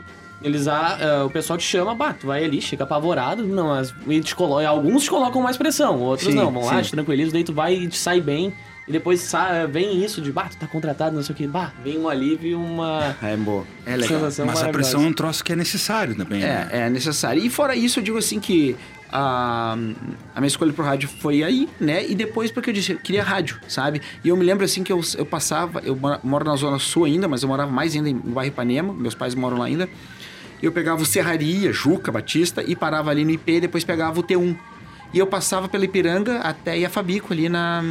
eles, 0.42 0.68
ah, 0.68 0.98
ah, 1.02 1.26
o 1.26 1.30
pessoal 1.30 1.58
te 1.58 1.64
chama, 1.66 1.96
bah, 1.96 2.14
tu 2.14 2.28
vai 2.28 2.44
ali, 2.44 2.62
chega 2.62 2.84
apavorado, 2.84 3.46
não, 3.46 3.68
mas 3.70 3.94
e 4.08 4.20
te 4.22 4.36
colo- 4.36 4.60
alguns 4.66 5.04
te 5.04 5.10
colocam 5.10 5.42
mais 5.42 5.58
pressão, 5.58 6.00
outros 6.00 6.30
Sim, 6.30 6.36
não, 6.36 6.52
vão 6.52 6.64
lá, 6.66 6.76
sim. 6.78 6.82
te 6.84 6.92
tranquilizam, 6.92 7.34
daí 7.34 7.44
tu 7.44 7.54
vai 7.54 7.74
e 7.74 7.88
te 7.88 7.98
sai 7.98 8.22
bem, 8.22 8.54
e 8.88 8.92
depois 8.92 9.32
vem 9.72 10.04
isso 10.04 10.22
de, 10.22 10.32
bah, 10.32 10.48
tu 10.50 10.56
tá 10.58 10.68
contratado, 10.68 11.16
não 11.16 11.24
sei 11.24 11.34
o 11.34 11.36
que, 11.36 11.48
bah, 11.48 11.74
vem 11.84 11.98
um 11.98 12.08
alívio 12.08 12.50
e 12.52 12.56
uma 12.56 13.16
É 13.22 13.36
boa. 13.36 13.66
É 13.86 13.96
legal. 13.98 14.20
sensação 14.20 14.46
Mas 14.46 14.62
a 14.62 14.70
pressão 14.70 15.04
é 15.04 15.08
um 15.08 15.14
troço 15.14 15.44
que 15.44 15.52
é 15.52 15.56
necessário 15.56 16.16
também. 16.16 16.40
né? 16.42 16.70
É, 16.72 16.78
é 16.82 16.90
necessário. 16.90 17.44
E 17.44 17.50
fora 17.50 17.76
isso, 17.76 18.00
eu 18.00 18.04
digo 18.04 18.18
assim 18.20 18.40
que 18.40 18.76
a, 19.12 19.74
a 20.36 20.40
minha 20.42 20.48
escolha 20.48 20.74
pro 20.74 20.84
rádio 20.84 21.08
foi 21.08 21.44
aí, 21.44 21.70
né? 21.80 22.06
E 22.08 22.16
depois 22.16 22.52
porque 22.52 22.70
eu 22.70 22.74
disse, 22.74 22.92
eu 22.94 22.98
queria 23.00 23.24
rádio, 23.24 23.60
sabe? 23.68 24.02
E 24.24 24.30
eu 24.30 24.36
me 24.38 24.44
lembro 24.44 24.66
assim 24.66 24.84
que 24.84 24.92
eu, 24.92 25.02
eu 25.18 25.26
passava, 25.26 25.80
eu 25.84 25.98
moro 26.24 26.46
na 26.46 26.56
Zona 26.56 26.80
Sul 26.80 27.06
ainda, 27.06 27.28
mas 27.28 27.44
eu 27.44 27.48
morava 27.50 27.72
mais 27.72 27.96
ainda 27.96 28.10
no 28.12 28.34
bairro 28.34 28.50
Ipanema, 28.52 28.94
meus 28.94 29.16
pais 29.16 29.34
moram 29.36 29.58
lá 29.58 29.66
ainda. 29.66 29.90
Eu 30.62 30.72
pegava 30.72 31.02
o 31.02 31.06
Serraria, 31.06 31.72
Juca, 31.72 32.12
Batista 32.12 32.64
e 32.66 32.76
parava 32.76 33.12
ali 33.12 33.24
no 33.24 33.32
IP 33.32 33.52
e 33.54 33.62
depois 33.62 33.84
pegava 33.84 34.20
o 34.20 34.24
T1. 34.24 34.58
E 35.14 35.20
eu 35.20 35.28
passava 35.28 35.70
pela 35.70 35.86
Ipiranga 35.86 36.40
até 36.40 36.84
a 36.84 36.90
Fabico 36.90 37.32
ali 37.32 37.48
na 37.48 37.84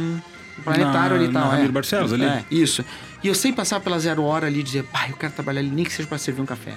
planetário 0.63 1.15
Na- 1.15 1.21
ali 1.21 1.25
e 1.29 1.31
tal. 1.33 1.41
na 1.43 1.47
é. 1.47 1.51
Ramiro 1.55 1.71
Barcelos 1.73 2.13
ali? 2.13 2.25
É, 2.25 2.43
isso. 2.51 2.83
E 3.23 3.27
eu 3.27 3.35
sempre 3.35 3.57
passava 3.57 3.83
pela 3.83 3.97
zero 3.99 4.23
hora 4.23 4.47
ali 4.47 4.59
e 4.59 4.63
dizia, 4.63 4.83
pai, 4.83 5.11
eu 5.11 5.15
quero 5.17 5.33
trabalhar 5.33 5.61
ali, 5.61 5.69
nem 5.69 5.85
que 5.85 5.91
seja 5.93 6.07
pra 6.07 6.17
servir 6.17 6.41
um 6.41 6.45
café. 6.45 6.73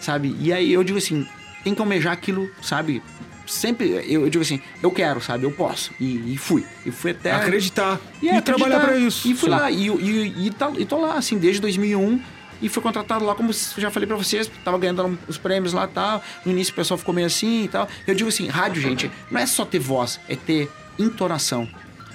Sabe? 0.00 0.36
E 0.40 0.52
aí 0.52 0.72
eu 0.72 0.82
digo 0.84 0.98
assim, 0.98 1.26
tem 1.64 1.74
que 1.74 1.80
almejar 1.80 2.12
aquilo, 2.12 2.50
sabe? 2.62 3.02
Sempre, 3.48 3.88
eu, 4.06 4.22
eu 4.22 4.30
digo 4.30 4.42
assim, 4.42 4.60
eu 4.82 4.90
quero, 4.90 5.20
sabe? 5.20 5.44
Eu 5.44 5.50
posso. 5.50 5.90
E, 5.98 6.34
e 6.34 6.36
fui. 6.36 6.64
E 6.84 6.90
fui 6.90 7.12
até. 7.12 7.32
Acreditar. 7.32 7.98
E, 8.22 8.26
E, 8.26 8.28
é, 8.28 8.40
trabalhar 8.40 8.76
acreditar. 8.76 8.98
pra 8.98 9.06
isso. 9.08 9.26
E 9.26 9.34
fui 9.34 9.48
Sim. 9.48 9.54
lá, 9.56 9.70
e, 9.70 9.86
e, 9.88 10.46
e, 10.46 10.50
tá- 10.50 10.72
e 10.76 10.84
tô 10.84 10.98
lá, 11.00 11.14
assim, 11.14 11.38
desde 11.38 11.60
2001. 11.60 12.20
E 12.60 12.68
fui 12.68 12.82
contratado 12.82 13.24
lá, 13.24 13.34
como 13.36 13.50
eu 13.50 13.54
já 13.80 13.88
falei 13.88 14.06
pra 14.06 14.16
vocês, 14.16 14.50
tava 14.64 14.76
ganhando 14.78 15.16
os 15.28 15.38
prêmios 15.38 15.72
lá 15.72 15.84
e 15.84 15.88
tal. 15.88 16.22
No 16.44 16.50
início 16.52 16.72
o 16.72 16.76
pessoal 16.76 16.98
ficou 16.98 17.14
meio 17.14 17.26
assim 17.28 17.64
e 17.64 17.68
tal. 17.68 17.88
Eu 18.06 18.14
digo 18.16 18.28
assim, 18.28 18.48
rádio, 18.48 18.82
gente, 18.82 19.08
não 19.30 19.40
é 19.40 19.46
só 19.46 19.64
ter 19.64 19.78
voz, 19.78 20.18
é 20.28 20.34
ter 20.34 20.68
entonação. 20.98 21.68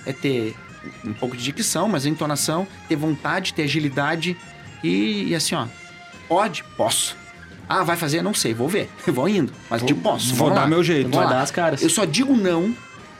É 0.05 0.11
ter 0.11 0.53
um 1.05 1.13
pouco 1.13 1.37
de 1.37 1.43
dicção, 1.45 1.87
mas 1.87 2.05
entonação, 2.05 2.67
ter 2.89 2.97
vontade, 2.97 3.53
ter 3.53 3.63
agilidade. 3.63 4.35
E, 4.83 5.29
e 5.29 5.35
assim, 5.35 5.55
ó, 5.55 5.65
pode? 6.27 6.61
Posso. 6.75 7.15
Ah, 7.67 7.83
vai 7.83 7.95
fazer? 7.95 8.21
Não 8.21 8.33
sei, 8.33 8.53
vou 8.53 8.67
ver. 8.67 8.89
Vou 9.07 9.27
indo. 9.27 9.53
Mas 9.69 9.83
digo, 9.83 10.01
posso. 10.01 10.33
vou 10.35 10.49
dar 10.49 10.61
lá. 10.61 10.67
meu 10.67 10.83
jeito. 10.83 11.15
Lá. 11.15 11.25
dar 11.25 11.41
as 11.41 11.51
caras. 11.51 11.81
Eu 11.81 11.89
só 11.89 12.05
digo 12.05 12.35
não 12.35 12.75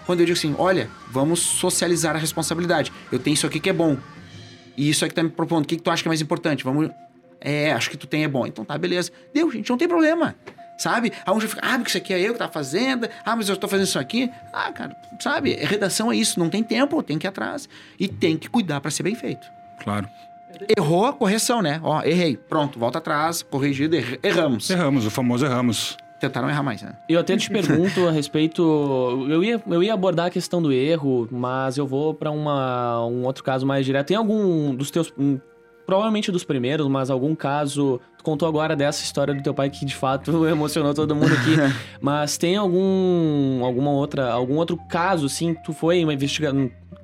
quando 0.06 0.20
eu 0.20 0.26
digo 0.26 0.38
assim, 0.38 0.56
olha, 0.58 0.90
vamos 1.10 1.40
socializar 1.40 2.16
a 2.16 2.20
responsabilidade. 2.20 2.92
Eu 3.12 3.20
tenho 3.20 3.34
isso 3.34 3.48
aqui 3.48 3.60
que 3.60 3.70
é 3.70 3.74
bom. 3.74 3.98
E 4.76 4.90
isso 4.90 5.06
aqui 5.06 5.14
tá 5.14 5.24
me 5.24 5.30
propondo. 5.30 5.64
O 5.64 5.68
que, 5.68 5.78
que 5.78 5.82
tu 5.82 5.90
acha 5.90 6.02
que 6.02 6.08
é 6.08 6.12
mais 6.12 6.22
importante? 6.22 6.64
Vamos. 6.64 6.90
É, 7.40 7.72
acho 7.74 7.90
que 7.90 7.98
tu 7.98 8.08
tem 8.08 8.24
é 8.24 8.28
bom. 8.28 8.46
Então 8.46 8.66
tá, 8.66 8.78
beleza. 8.78 9.12
Deu, 9.34 9.52
gente, 9.52 9.70
não 9.70 9.78
tem 9.78 9.88
problema. 9.88 10.36
Sabe? 10.78 11.14
Já 11.26 11.48
fica, 11.48 11.62
ah, 11.64 11.78
porque 11.78 11.90
isso 11.90 11.98
aqui 11.98 12.14
é 12.14 12.20
eu 12.20 12.34
que 12.34 12.40
tá 12.40 12.50
fazendo. 12.50 13.08
Ah, 13.24 13.36
mas 13.36 13.48
eu 13.48 13.56
tô 13.56 13.68
fazendo 13.68 13.86
isso 13.86 14.00
aqui. 14.00 14.30
Ah, 14.52 14.72
cara, 14.72 14.96
sabe? 15.20 15.54
Redação 15.54 16.12
é 16.12 16.16
isso. 16.16 16.40
Não 16.40 16.50
tem 16.50 16.64
tempo, 16.64 17.02
tem 17.04 17.18
que 17.18 17.28
ir 17.28 17.30
atrás. 17.30 17.70
E 18.00 18.08
tem 18.08 18.38
que 18.38 18.50
cuidar 18.50 18.82
pra 18.82 18.90
ser 18.90 19.04
bem 19.04 19.16
feito. 19.16 19.48
Claro. 19.84 20.10
Errou, 20.78 21.12
correção, 21.14 21.62
né? 21.62 21.80
Ó, 21.84 22.02
errei. 22.04 22.38
Pronto, 22.38 22.78
volta 22.80 22.98
atrás, 23.00 23.42
corrigido, 23.44 23.96
err- 23.96 24.20
erramos. 24.24 24.70
Erramos, 24.70 25.06
o 25.06 25.12
famoso 25.12 25.46
erramos. 25.46 25.98
Tentaram 26.20 26.50
errar 26.50 26.64
mais, 26.64 26.82
né? 26.82 26.94
Eu 27.10 27.20
até 27.20 27.36
te 27.36 27.50
pergunto 27.50 28.08
a 28.08 28.12
respeito. 28.12 28.62
Eu 29.30 29.44
ia, 29.44 29.62
eu 29.68 29.84
ia 29.84 29.94
abordar 29.94 30.28
a 30.28 30.30
questão 30.30 30.62
do 30.62 30.72
erro, 30.72 31.28
mas 31.30 31.78
eu 31.78 31.86
vou 31.86 32.14
pra 32.14 32.32
uma, 32.32 33.06
um 33.06 33.26
outro 33.26 33.44
caso 33.44 33.66
mais 33.66 33.86
direto. 33.86 34.08
Tem 34.08 34.16
algum 34.18 34.74
dos 34.74 34.90
teus. 34.90 35.12
hum, 35.18 35.38
Provavelmente 35.86 36.32
dos 36.32 36.46
primeiros, 36.46 36.88
mas 36.88 37.10
algum 37.10 37.36
caso. 37.36 38.00
Tu 38.18 38.24
contou 38.24 38.48
agora 38.48 38.74
dessa 38.74 39.04
história 39.04 39.34
do 39.34 39.44
teu 39.44 39.54
pai 39.54 39.70
que 39.70 39.84
de 39.84 39.94
fato 39.94 40.44
emocionou 40.48 40.94
todo 40.94 41.14
mundo 41.14 41.34
aqui. 41.34 41.58
mas 42.00 42.38
tem 42.38 42.56
algum. 42.56 43.60
alguma 43.66 43.92
outra. 43.92 44.32
algum 44.32 44.56
outro 44.56 44.78
caso, 44.90 45.26
assim, 45.26 45.54
que 45.54 45.62
tu 45.62 45.74
foi 45.74 46.02
uma 46.06 46.14
investiga 46.14 46.54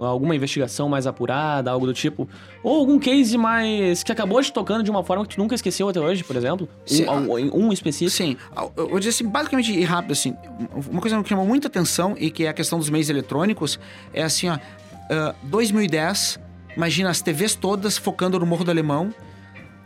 alguma 0.06 0.36
investigação 0.36 0.88
mais 0.88 1.06
apurada, 1.06 1.72
algo 1.72 1.86
do 1.86 1.94
tipo? 1.94 2.28
Ou 2.64 2.80
algum 2.80 3.00
case 3.00 3.38
mais. 3.38 4.04
que 4.04 4.12
acabou 4.12 4.42
te 4.42 4.52
tocando 4.52 4.84
de 4.84 4.90
uma 4.90 5.04
forma 5.04 5.26
que 5.26 5.36
tu 5.36 5.42
nunca 5.42 5.56
esqueceu 5.56 5.90
até 5.90 6.00
hoje, 6.00 6.24
por 6.24 6.36
exemplo? 6.36 6.68
Sim, 6.86 7.08
Um, 7.08 7.34
um, 7.34 7.66
um 7.68 7.74
específico? 7.74 8.16
Sim, 8.16 8.38
eu 8.76 8.90
vou 8.90 9.00
dizer 9.00 9.10
assim, 9.10 9.28
basicamente 9.28 9.72
e 9.72 9.84
rápido 9.84 10.12
assim, 10.12 10.36
uma 10.90 11.02
coisa 11.02 11.22
que 11.22 11.30
chamou 11.30 11.46
muita 11.46 11.68
atenção 11.68 12.16
e 12.18 12.32
que 12.32 12.46
é 12.46 12.50
a 12.50 12.54
questão 12.54 12.80
dos 12.80 12.90
meios 12.90 13.10
eletrônicos 13.10 13.80
é 14.14 14.24
assim, 14.24 14.50
ó, 14.50 14.58
ah, 15.10 15.36
2010, 15.44 16.40
imagina 16.76 17.10
as 17.10 17.22
TVs 17.22 17.56
todas 17.56 17.98
focando 17.98 18.40
no 18.40 18.46
Morro 18.46 18.64
do 18.64 18.72
Alemão, 18.72 19.14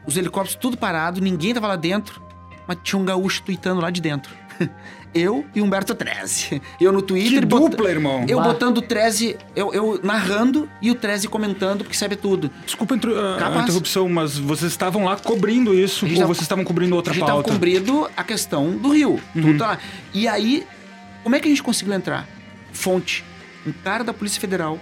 os 0.05 0.17
helicópteros 0.17 0.55
tudo 0.55 0.77
parado, 0.77 1.21
ninguém 1.21 1.53
tava 1.53 1.67
lá 1.67 1.75
dentro, 1.75 2.21
mas 2.67 2.77
tinha 2.83 2.99
um 2.99 3.05
gaúcho 3.05 3.41
tweetando 3.43 3.81
lá 3.81 3.89
de 3.89 4.01
dentro. 4.01 4.33
Eu 5.13 5.45
e 5.53 5.61
Humberto 5.61 5.93
Treze. 5.93 6.61
Eu 6.81 6.91
no 6.91 7.01
Twitter. 7.01 7.39
Que 7.41 7.45
bot- 7.45 7.69
dupla, 7.69 7.89
irmão. 7.89 8.25
Eu 8.27 8.39
Bah. 8.39 8.45
botando 8.45 8.77
o 8.79 8.81
Treze, 8.81 9.37
eu, 9.55 9.73
eu 9.73 9.99
narrando 10.03 10.67
e 10.81 10.89
o 10.89 10.95
Treze 10.95 11.27
comentando, 11.27 11.83
porque 11.83 11.95
sabe 11.95 12.15
tudo. 12.15 12.49
Desculpa 12.65 12.95
a 12.95 13.59
a- 13.59 13.61
interrupção, 13.63 14.09
mas 14.09 14.37
vocês 14.37 14.71
estavam 14.71 15.05
lá 15.05 15.15
cobrindo 15.17 15.73
isso 15.73 16.05
ou 16.05 16.11
tava- 16.13 16.27
vocês 16.27 16.41
estavam 16.43 16.63
cobrindo 16.63 16.95
outra 16.95 17.11
a 17.11 17.15
gente 17.15 17.25
pauta? 17.27 17.51
cobrindo 17.51 18.09
a 18.17 18.23
questão 18.23 18.71
do 18.77 18.89
rio. 18.89 19.19
Uhum. 19.35 19.41
Tudo 19.41 19.57
tá 19.59 19.67
lá. 19.67 19.77
E 20.13 20.27
aí, 20.27 20.65
como 21.23 21.35
é 21.35 21.39
que 21.39 21.47
a 21.47 21.49
gente 21.49 21.61
conseguiu 21.63 21.93
entrar? 21.93 22.27
Fonte. 22.71 23.23
Um 23.65 23.71
cara 23.71 24.03
da 24.03 24.13
Polícia 24.13 24.41
Federal, 24.41 24.79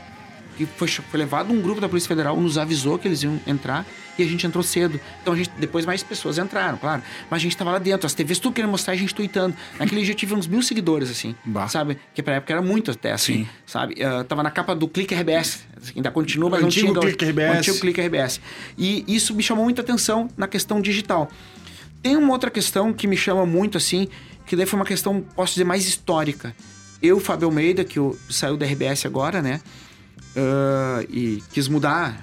que 0.57 0.65
foi, 0.65 0.87
foi 0.87 1.19
levado 1.19 1.51
um 1.53 1.61
grupo 1.61 1.81
da 1.81 1.87
Polícia 1.89 2.07
Federal, 2.07 2.39
nos 2.39 2.57
avisou 2.57 2.97
que 2.97 3.07
eles 3.07 3.21
iam 3.23 3.39
entrar 3.45 3.85
e 4.17 4.23
a 4.23 4.25
gente 4.25 4.45
entrou 4.45 4.63
cedo. 4.63 4.99
Então 5.21 5.33
a 5.33 5.37
gente, 5.37 5.51
depois 5.57 5.85
mais 5.85 6.03
pessoas 6.03 6.37
entraram, 6.37 6.77
claro. 6.77 7.01
Mas 7.29 7.39
a 7.39 7.43
gente 7.43 7.55
tava 7.55 7.71
lá 7.71 7.79
dentro, 7.79 8.05
as 8.05 8.13
TVs 8.13 8.39
tudo 8.39 8.53
querendo 8.53 8.71
mostrar, 8.71 8.93
a 8.93 8.97
gente 8.97 9.13
tweetando. 9.13 9.55
Naquele 9.79 10.01
dia 10.03 10.11
eu 10.11 10.17
tive 10.17 10.33
uns 10.33 10.47
mil 10.47 10.61
seguidores, 10.61 11.09
assim. 11.09 11.35
Bah. 11.45 11.67
Sabe? 11.67 11.97
Que 12.13 12.21
pra 12.21 12.35
época 12.35 12.53
era 12.53 12.61
muito 12.61 12.91
até, 12.91 13.11
assim. 13.11 13.45
Sim. 13.45 13.47
Sabe? 13.65 14.03
Ah, 14.03 14.23
tava 14.23 14.43
na 14.43 14.51
capa 14.51 14.75
do 14.75 14.87
Clique 14.87 15.13
RBS. 15.13 15.65
Ainda 15.95 16.11
continua, 16.11 16.49
mas 16.49 16.61
não 16.61 16.67
Antigo 16.67 16.87
tinha. 16.87 16.99
Clique 17.01 17.25
RBS. 17.25 17.57
Antigo 17.57 17.79
Clique 17.79 18.01
RBS. 18.01 18.41
E 18.77 19.03
isso 19.07 19.33
me 19.33 19.43
chamou 19.43 19.63
muita 19.63 19.81
atenção 19.81 20.29
na 20.37 20.47
questão 20.47 20.81
digital. 20.81 21.29
Tem 22.01 22.15
uma 22.17 22.33
outra 22.33 22.49
questão 22.49 22.91
que 22.93 23.07
me 23.07 23.17
chama 23.17 23.45
muito, 23.45 23.77
assim, 23.77 24.07
que 24.45 24.55
daí 24.55 24.65
foi 24.65 24.79
uma 24.79 24.85
questão, 24.85 25.21
posso 25.35 25.53
dizer, 25.53 25.63
mais 25.63 25.85
histórica. 25.87 26.55
Eu, 27.01 27.19
Fábio 27.19 27.47
Almeida, 27.47 27.83
que 27.83 27.97
eu, 27.97 28.17
saiu 28.29 28.57
da 28.57 28.65
RBS 28.65 29.05
agora, 29.05 29.41
né? 29.41 29.61
ah, 30.35 31.03
e 31.09 31.41
quis 31.51 31.67
mudar. 31.67 32.21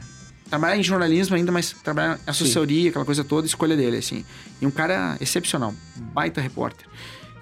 Trabalhar 0.49 0.77
em 0.77 0.83
jornalismo 0.83 1.37
ainda, 1.37 1.53
mas 1.53 1.73
trabalhar 1.73 2.17
em 2.17 2.31
assessoria, 2.31 2.91
aquela 2.91 3.05
coisa 3.05 3.23
toda, 3.23 3.47
escolha 3.47 3.77
dele, 3.77 3.99
assim. 3.99 4.25
E 4.61 4.67
um 4.67 4.71
cara 4.71 5.17
excepcional, 5.21 5.75
baita 6.13 6.41
repórter. 6.41 6.87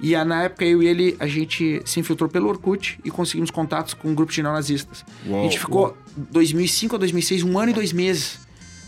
E 0.00 0.14
ah, 0.14 0.24
na 0.24 0.42
época 0.42 0.64
eu 0.64 0.82
e 0.82 0.86
ele, 0.86 1.16
a 1.18 1.26
gente 1.26 1.80
se 1.84 2.00
infiltrou 2.00 2.28
pelo 2.28 2.48
Orkut 2.48 2.98
e 3.04 3.10
conseguimos 3.10 3.50
contatos 3.50 3.94
com 3.94 4.08
um 4.08 4.14
grupo 4.14 4.32
de 4.32 4.42
neonazistas. 4.42 5.04
Uau. 5.26 5.40
a 5.40 5.42
gente 5.44 5.58
ficou 5.58 5.96
2005 6.16 6.96
a 6.96 6.98
2006, 6.98 7.42
um 7.42 7.58
ano 7.58 7.70
e 7.70 7.74
dois 7.74 7.92
meses, 7.92 8.38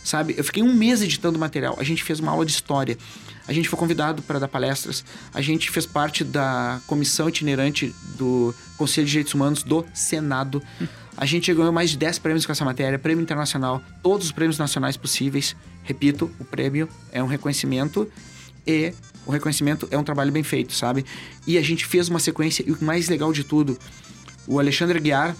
sabe? 0.04 0.34
Eu 0.36 0.44
fiquei 0.44 0.62
um 0.62 0.72
mês 0.72 1.00
editando 1.00 1.38
material. 1.38 1.76
A 1.78 1.84
gente 1.84 2.02
fez 2.02 2.20
uma 2.20 2.32
aula 2.32 2.44
de 2.44 2.52
história. 2.52 2.98
A 3.46 3.52
gente 3.52 3.68
foi 3.68 3.78
convidado 3.78 4.22
para 4.22 4.38
dar 4.38 4.48
palestras. 4.48 5.02
A 5.32 5.40
gente 5.40 5.70
fez 5.70 5.86
parte 5.86 6.22
da 6.22 6.80
comissão 6.86 7.28
itinerante 7.30 7.94
do 8.18 8.54
Conselho 8.76 9.06
de 9.06 9.12
Direitos 9.12 9.32
Humanos 9.32 9.62
do 9.62 9.86
Senado. 9.94 10.62
A 11.20 11.26
gente 11.26 11.52
ganhou 11.52 11.72
mais 11.72 11.90
de 11.90 11.96
10 11.98 12.20
prêmios 12.20 12.46
com 12.46 12.52
essa 12.52 12.64
matéria, 12.64 12.96
prêmio 12.96 13.20
internacional, 13.20 13.82
todos 14.04 14.26
os 14.26 14.32
prêmios 14.32 14.56
nacionais 14.56 14.96
possíveis. 14.96 15.56
Repito, 15.82 16.30
o 16.38 16.44
prêmio 16.44 16.88
é 17.10 17.20
um 17.20 17.26
reconhecimento 17.26 18.08
e 18.64 18.94
o 19.26 19.32
reconhecimento 19.32 19.88
é 19.90 19.98
um 19.98 20.04
trabalho 20.04 20.30
bem 20.30 20.44
feito, 20.44 20.72
sabe? 20.72 21.04
E 21.44 21.58
a 21.58 21.62
gente 21.62 21.84
fez 21.84 22.08
uma 22.08 22.20
sequência, 22.20 22.64
e 22.64 22.70
o 22.70 22.78
mais 22.80 23.08
legal 23.08 23.32
de 23.32 23.42
tudo, 23.42 23.76
o 24.46 24.60
Alexandre 24.60 25.00
Guiar, 25.00 25.34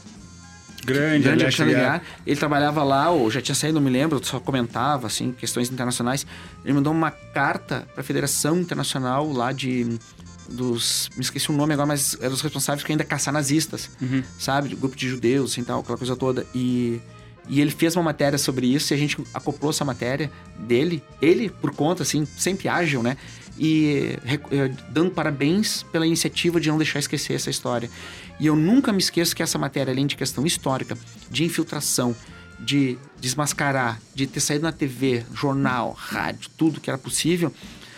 Grande, 0.84 1.24
grande 1.24 1.42
Alex 1.44 1.60
Alexandre. 1.60 1.74
Guiar, 1.74 2.02
ele 2.26 2.36
trabalhava 2.36 2.82
lá, 2.82 3.10
ou 3.10 3.30
já 3.30 3.40
tinha 3.40 3.54
saído, 3.54 3.74
não 3.74 3.84
me 3.84 3.90
lembro, 3.90 4.24
só 4.24 4.40
comentava, 4.40 5.06
assim, 5.06 5.32
questões 5.32 5.70
internacionais. 5.70 6.26
Ele 6.64 6.74
mandou 6.74 6.92
uma 6.92 7.10
carta 7.10 7.86
para 7.92 8.00
a 8.00 8.04
Federação 8.04 8.58
Internacional 8.58 9.30
lá 9.30 9.52
de 9.52 9.98
dos, 10.48 11.10
me 11.14 11.20
esqueci 11.22 11.50
o 11.50 11.54
nome 11.54 11.72
agora, 11.74 11.86
mas 11.86 12.16
eram 12.20 12.32
os 12.34 12.40
responsáveis 12.40 12.82
por 12.82 12.90
ainda 12.90 13.04
caçar 13.04 13.32
nazistas, 13.32 13.90
Uhum. 14.00 14.22
sabe? 14.38 14.74
Grupo 14.74 14.96
de 14.96 15.08
judeus, 15.08 15.52
assim, 15.52 15.62
tal, 15.64 15.80
aquela 15.80 15.98
coisa 15.98 16.16
toda. 16.16 16.46
E, 16.54 17.00
e 17.48 17.60
ele 17.60 17.70
fez 17.70 17.94
uma 17.96 18.02
matéria 18.02 18.38
sobre 18.38 18.66
isso 18.66 18.92
e 18.92 18.94
a 18.94 18.98
gente 18.98 19.16
acoplou 19.34 19.70
essa 19.70 19.84
matéria 19.84 20.30
dele, 20.58 21.02
ele 21.20 21.48
por 21.50 21.74
conta, 21.74 22.02
assim, 22.02 22.26
sempre 22.36 22.68
ágil, 22.68 23.02
né? 23.02 23.16
E 23.58 24.16
eh, 24.50 24.70
dando 24.90 25.10
parabéns 25.10 25.82
pela 25.90 26.06
iniciativa 26.06 26.60
de 26.60 26.68
não 26.68 26.78
deixar 26.78 27.00
esquecer 27.00 27.34
essa 27.34 27.50
história. 27.50 27.90
E 28.38 28.46
eu 28.46 28.54
nunca 28.54 28.92
me 28.92 28.98
esqueço 29.00 29.34
que 29.34 29.42
essa 29.42 29.58
matéria, 29.58 29.92
além 29.92 30.06
de 30.06 30.14
questão 30.16 30.46
histórica, 30.46 30.96
de 31.28 31.42
infiltração, 31.44 32.14
de 32.60 32.96
desmascarar, 33.20 34.00
de 34.14 34.26
ter 34.28 34.40
saído 34.40 34.62
na 34.62 34.70
TV, 34.72 35.24
jornal, 35.34 35.92
rádio, 35.98 36.48
tudo 36.56 36.80
que 36.80 36.88
era 36.88 36.98
possível, 36.98 37.52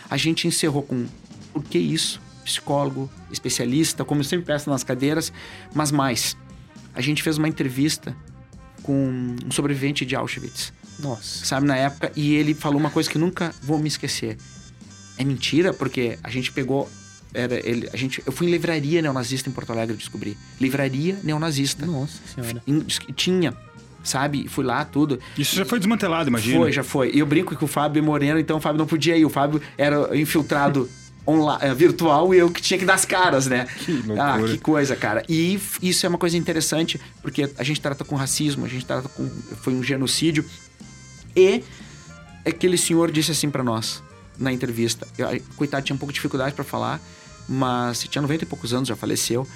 a 0.09 0.17
gente 0.17 0.47
encerrou 0.47 0.81
com 0.83 1.05
por 1.53 1.63
que 1.63 1.77
isso? 1.77 2.19
Psicólogo, 2.43 3.09
especialista, 3.31 4.03
como 4.03 4.21
eu 4.21 4.25
sempre 4.25 4.45
peço 4.45 4.69
nas 4.69 4.83
cadeiras, 4.83 5.31
mas 5.73 5.91
mais. 5.91 6.37
A 6.93 7.01
gente 7.01 7.23
fez 7.23 7.37
uma 7.37 7.47
entrevista 7.47 8.15
com 8.83 9.35
um 9.45 9.51
sobrevivente 9.51 10.05
de 10.05 10.15
Auschwitz, 10.15 10.73
Nossa. 10.99 11.45
sabe, 11.45 11.67
na 11.67 11.75
época, 11.75 12.11
e 12.15 12.33
ele 12.33 12.53
falou 12.53 12.79
uma 12.79 12.89
coisa 12.89 13.09
que 13.09 13.17
nunca 13.17 13.53
vou 13.61 13.79
me 13.79 13.87
esquecer. 13.87 14.37
É 15.17 15.23
mentira, 15.23 15.73
porque 15.73 16.17
a 16.23 16.29
gente 16.29 16.51
pegou. 16.51 16.89
Era, 17.33 17.55
ele, 17.65 17.87
a 17.93 17.95
gente, 17.95 18.21
eu 18.25 18.31
fui 18.31 18.47
em 18.47 18.51
livraria 18.51 19.01
neonazista 19.01 19.49
em 19.49 19.53
Porto 19.53 19.71
Alegre 19.71 19.95
descobri. 19.95 20.37
Livraria 20.59 21.17
neonazista. 21.23 21.85
Nossa 21.85 22.19
senhora. 22.33 22.61
Tinha, 23.15 23.53
sabe? 24.03 24.47
Fui 24.49 24.65
lá, 24.65 24.83
tudo. 24.83 25.19
Isso 25.37 25.55
já 25.55 25.63
foi 25.63 25.79
desmantelado, 25.79 26.29
imagina. 26.29 26.57
Foi, 26.57 26.71
já 26.71 26.83
foi. 26.83 27.11
E 27.13 27.19
eu 27.19 27.25
brinco 27.25 27.55
que 27.55 27.63
o 27.63 27.67
Fábio 27.67 28.03
moreno, 28.03 28.39
então 28.39 28.57
o 28.57 28.59
Fábio 28.59 28.79
não 28.79 28.87
podia 28.87 29.15
ir. 29.15 29.25
O 29.25 29.29
Fábio 29.29 29.61
era 29.77 30.17
infiltrado 30.17 30.89
online, 31.27 31.59
eh, 31.61 31.73
virtual 31.73 32.33
e 32.33 32.39
eu 32.39 32.49
que 32.49 32.61
tinha 32.61 32.77
que 32.77 32.85
dar 32.85 32.95
as 32.95 33.05
caras, 33.05 33.47
né? 33.47 33.67
Que 33.85 33.93
loucura. 33.93 34.23
Ah, 34.23 34.43
que 34.43 34.57
coisa, 34.57 34.95
cara. 34.95 35.23
E 35.29 35.59
isso 35.81 36.05
é 36.05 36.09
uma 36.09 36.17
coisa 36.17 36.37
interessante, 36.37 36.99
porque 37.21 37.49
a 37.57 37.63
gente 37.63 37.79
trata 37.79 38.03
com 38.03 38.15
racismo, 38.15 38.65
a 38.65 38.67
gente 38.67 38.85
trata 38.85 39.07
com. 39.09 39.29
Foi 39.61 39.73
um 39.73 39.83
genocídio. 39.83 40.45
E 41.35 41.63
aquele 42.45 42.77
senhor 42.77 43.11
disse 43.11 43.31
assim 43.31 43.49
pra 43.49 43.63
nós, 43.63 44.03
na 44.37 44.51
entrevista. 44.51 45.07
Eu, 45.17 45.27
coitado, 45.55 45.85
tinha 45.85 45.95
um 45.95 45.99
pouco 45.99 46.11
de 46.11 46.15
dificuldade 46.15 46.53
pra 46.53 46.63
falar, 46.63 46.99
mas 47.47 48.03
tinha 48.03 48.21
90 48.21 48.43
e 48.43 48.47
poucos 48.47 48.73
anos, 48.73 48.89
já 48.89 48.95
faleceu. 48.95 49.47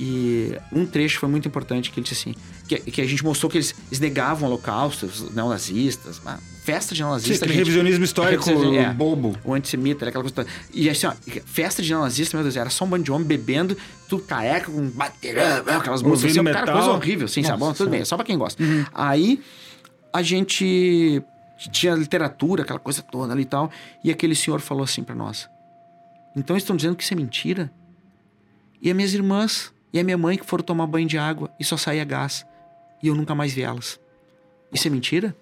E 0.00 0.56
um 0.72 0.86
trecho 0.86 1.18
foi 1.18 1.28
muito 1.28 1.48
importante 1.48 1.90
que 1.90 1.98
ele 1.98 2.06
disse 2.08 2.28
assim: 2.28 2.38
que, 2.68 2.78
que 2.78 3.00
a 3.02 3.06
gente 3.06 3.24
mostrou 3.24 3.50
que 3.50 3.58
eles, 3.58 3.74
eles 3.88 3.98
negavam 3.98 4.44
o 4.48 4.52
holocausto, 4.52 5.06
os 5.06 5.34
neonazistas, 5.34 6.20
uma 6.20 6.38
festa 6.64 6.94
de 6.94 6.98
Sim, 6.98 7.04
neonazista. 7.04 7.46
gente- 7.48 7.56
revisionismo 7.56 8.04
histórico 8.04 8.48
É. 8.48 8.92
bobo. 8.92 9.36
o 9.44 9.54
antissemita, 9.54 10.06
aquela 10.08 10.22
coisa 10.22 10.34
toda. 10.36 10.48
E 10.72 10.88
assim, 10.88 11.06
ó, 11.08 11.12
festa 11.46 11.82
de 11.82 11.88
neonazista, 11.90 12.36
meu 12.36 12.44
Deus, 12.44 12.56
era 12.56 12.70
só 12.70 12.84
um 12.84 12.88
bando 12.88 13.02
de 13.04 13.10
homem 13.10 13.26
bebendo, 13.26 13.76
tudo 14.08 14.22
careca, 14.22 14.70
com 14.70 14.88
baterão, 14.90 15.64
aquelas 15.78 16.00
músicas. 16.02 16.30
Assim, 16.36 16.44
cara, 16.44 16.60
metal. 16.60 16.74
coisa 16.76 16.90
horrível, 16.92 17.26
sim, 17.26 17.42
sabe? 17.42 17.58
Bom, 17.58 17.66
Nossa 17.66 17.78
tudo 17.78 17.90
bem, 17.90 18.04
só 18.04 18.14
pra 18.16 18.24
quem 18.24 18.38
gosta. 18.38 18.62
Aí 18.94 19.42
a 20.12 20.22
gente 20.22 21.20
tinha 21.72 21.94
literatura, 21.94 22.62
aquela 22.62 22.78
coisa 22.78 23.02
toda 23.02 23.32
ali 23.32 23.42
e 23.42 23.46
tal, 23.46 23.68
e 24.04 24.12
aquele 24.12 24.36
senhor 24.36 24.60
falou 24.60 24.84
assim 24.84 25.02
pra 25.02 25.14
nós: 25.14 25.48
Então 26.36 26.56
estão 26.56 26.76
dizendo 26.76 26.94
que 26.94 27.02
isso 27.02 27.12
é 27.14 27.16
mentira? 27.16 27.68
E 28.80 28.90
as 28.90 28.96
minhas 28.96 29.14
irmãs 29.14 29.72
e 29.92 29.98
a 29.98 30.04
minha 30.04 30.18
mãe 30.18 30.36
que 30.36 30.44
foram 30.44 30.64
tomar 30.64 30.86
banho 30.86 31.06
de 31.06 31.18
água 31.18 31.50
e 31.58 31.64
só 31.64 31.76
saía 31.76 32.04
gás, 32.04 32.46
e 33.02 33.08
eu 33.08 33.14
nunca 33.14 33.34
mais 33.34 33.52
vi 33.52 33.62
elas. 33.62 33.98
Isso 34.72 34.86
é 34.86 34.90
mentira? 34.90 35.34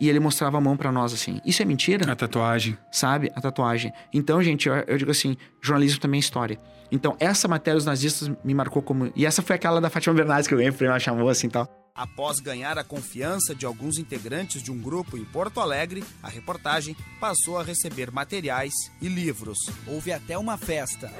E 0.00 0.08
ele 0.08 0.20
mostrava 0.20 0.58
a 0.58 0.60
mão 0.60 0.76
pra 0.76 0.90
nós 0.90 1.12
assim: 1.12 1.40
Isso 1.44 1.62
é 1.62 1.64
mentira? 1.64 2.10
A 2.10 2.16
tatuagem. 2.16 2.76
sabe? 2.90 3.30
A 3.34 3.40
tatuagem. 3.40 3.92
Então, 4.12 4.42
gente, 4.42 4.68
eu, 4.68 4.74
eu 4.74 4.98
digo 4.98 5.10
assim, 5.10 5.36
jornalismo 5.62 6.00
também 6.00 6.18
é 6.18 6.20
história. 6.20 6.58
Então, 6.90 7.16
essa 7.18 7.48
matéria 7.48 7.76
dos 7.76 7.86
nazistas 7.86 8.30
me 8.44 8.54
marcou 8.54 8.82
como... 8.82 9.10
E 9.16 9.24
essa 9.24 9.42
foi 9.42 9.56
aquela 9.56 9.80
da 9.80 9.90
Fátima 9.90 10.14
Bernardes 10.14 10.46
que 10.46 10.54
eu 10.54 10.58
ganhei, 10.58 10.70
o 10.70 10.74
prêmio, 10.74 10.92
ela 10.92 11.00
chamou 11.00 11.28
assim 11.28 11.46
e 11.46 11.50
tal. 11.50 11.68
Após 11.94 12.40
ganhar 12.40 12.76
a 12.76 12.84
confiança 12.84 13.54
de 13.54 13.64
alguns 13.64 13.98
integrantes 13.98 14.62
de 14.62 14.70
um 14.70 14.80
grupo 14.80 15.16
em 15.16 15.24
Porto 15.24 15.60
Alegre, 15.60 16.04
a 16.22 16.28
reportagem 16.28 16.96
passou 17.20 17.58
a 17.58 17.62
receber 17.62 18.10
materiais 18.10 18.72
e 19.00 19.08
livros. 19.08 19.58
Houve 19.86 20.12
até 20.12 20.36
uma 20.36 20.56
festa. 20.56 21.10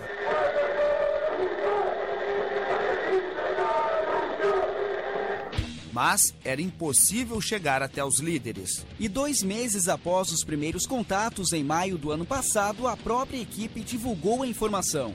Mas 5.95 6.35
era 6.45 6.61
impossível 6.61 7.41
chegar 7.41 7.81
até 7.81 8.05
os 8.05 8.19
líderes. 8.19 8.85
E 8.99 9.09
dois 9.09 9.45
meses 9.45 9.87
após 9.87 10.33
os 10.33 10.43
primeiros 10.43 10.87
contatos, 10.87 11.53
em 11.53 11.63
maio 11.63 11.97
do 11.97 12.11
ano 12.11 12.27
passado, 12.27 12.89
a 12.89 12.97
própria 12.97 13.41
equipe 13.41 13.79
divulgou 13.81 14.43
a 14.43 14.47
informação. 14.47 15.13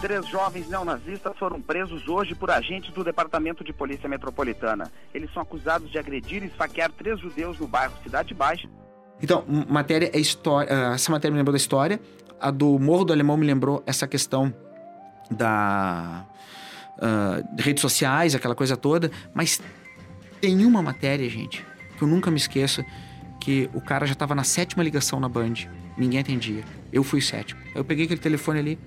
Três 0.00 0.24
jovens 0.28 0.68
neonazistas 0.68 1.36
foram 1.36 1.60
presos 1.60 2.06
hoje 2.06 2.36
por 2.36 2.52
agentes 2.52 2.92
do 2.94 3.02
Departamento 3.02 3.64
de 3.64 3.72
Polícia 3.72 4.08
Metropolitana. 4.08 4.92
Eles 5.12 5.32
são 5.32 5.42
acusados 5.42 5.90
de 5.90 5.98
agredir 5.98 6.44
e 6.44 6.46
esfaquear 6.46 6.92
três 6.92 7.18
judeus 7.18 7.58
no 7.58 7.66
bairro 7.66 7.94
Cidade 8.04 8.32
Baixa. 8.32 8.68
Então, 9.20 9.44
matéria 9.68 10.08
é 10.14 10.20
história... 10.20 10.68
ah, 10.70 10.94
Essa 10.94 11.10
matéria 11.10 11.32
me 11.32 11.38
lembrou 11.38 11.52
da 11.52 11.56
história. 11.56 11.98
A 12.40 12.52
do 12.52 12.78
Morro 12.78 13.06
do 13.06 13.12
Alemão 13.12 13.36
me 13.36 13.46
lembrou 13.46 13.82
essa 13.86 14.06
questão 14.06 14.54
da... 15.30 16.24
de 17.54 17.62
redes 17.62 17.80
sociais, 17.80 18.34
aquela 18.36 18.54
coisa 18.54 18.76
toda. 18.76 19.10
Mas 19.34 19.60
tem 20.46 20.64
uma 20.64 20.80
matéria, 20.80 21.28
gente, 21.28 21.66
que 21.98 22.04
eu 22.04 22.06
nunca 22.06 22.30
me 22.30 22.36
esqueço, 22.36 22.84
que 23.40 23.68
o 23.74 23.80
cara 23.80 24.06
já 24.06 24.14
tava 24.14 24.32
na 24.32 24.44
sétima 24.44 24.80
ligação 24.80 25.18
na 25.18 25.28
Band. 25.28 25.54
Ninguém 25.98 26.20
atendia. 26.20 26.62
Eu 26.92 27.02
fui 27.02 27.20
sétimo. 27.20 27.60
Eu 27.74 27.84
peguei 27.84 28.04
aquele 28.04 28.20
telefone 28.20 28.60
ali. 28.60 28.78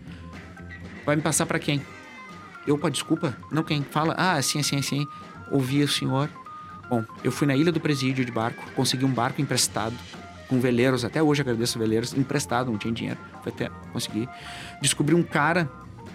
Vai 1.06 1.18
me 1.18 1.22
passar 1.22 1.46
pra 1.46 1.60
quem? 1.60 1.82
Eu, 2.66 2.78
pá, 2.78 2.88
desculpa. 2.88 3.36
Não, 3.52 3.62
quem? 3.62 3.84
Fala. 3.84 4.16
Ah, 4.18 4.36
assim, 4.36 4.62
assim, 4.62 4.78
assim. 4.78 5.06
Ouvi 5.52 5.84
o 5.84 5.88
senhor. 5.88 6.30
Bom, 6.90 7.04
eu 7.26 7.32
fui 7.32 7.46
na 7.46 7.58
Ilha 7.58 7.74
do 7.74 7.80
Presídio 7.82 8.24
de 8.24 8.32
barco. 8.32 8.64
Consegui 8.74 9.04
um 9.04 9.12
barco 9.12 9.42
emprestado. 9.42 9.96
Com 10.48 10.62
veleiros. 10.62 11.04
Até 11.04 11.22
hoje 11.22 11.42
agradeço 11.42 11.78
veleiros. 11.78 12.14
Emprestado, 12.14 12.72
não 12.72 12.78
tinha 12.78 12.94
dinheiro. 12.94 13.20
Foi 13.44 13.52
até 13.52 13.70
conseguir. 13.92 14.30
Descobri 14.82 15.14
um 15.14 15.24
cara 15.24 15.70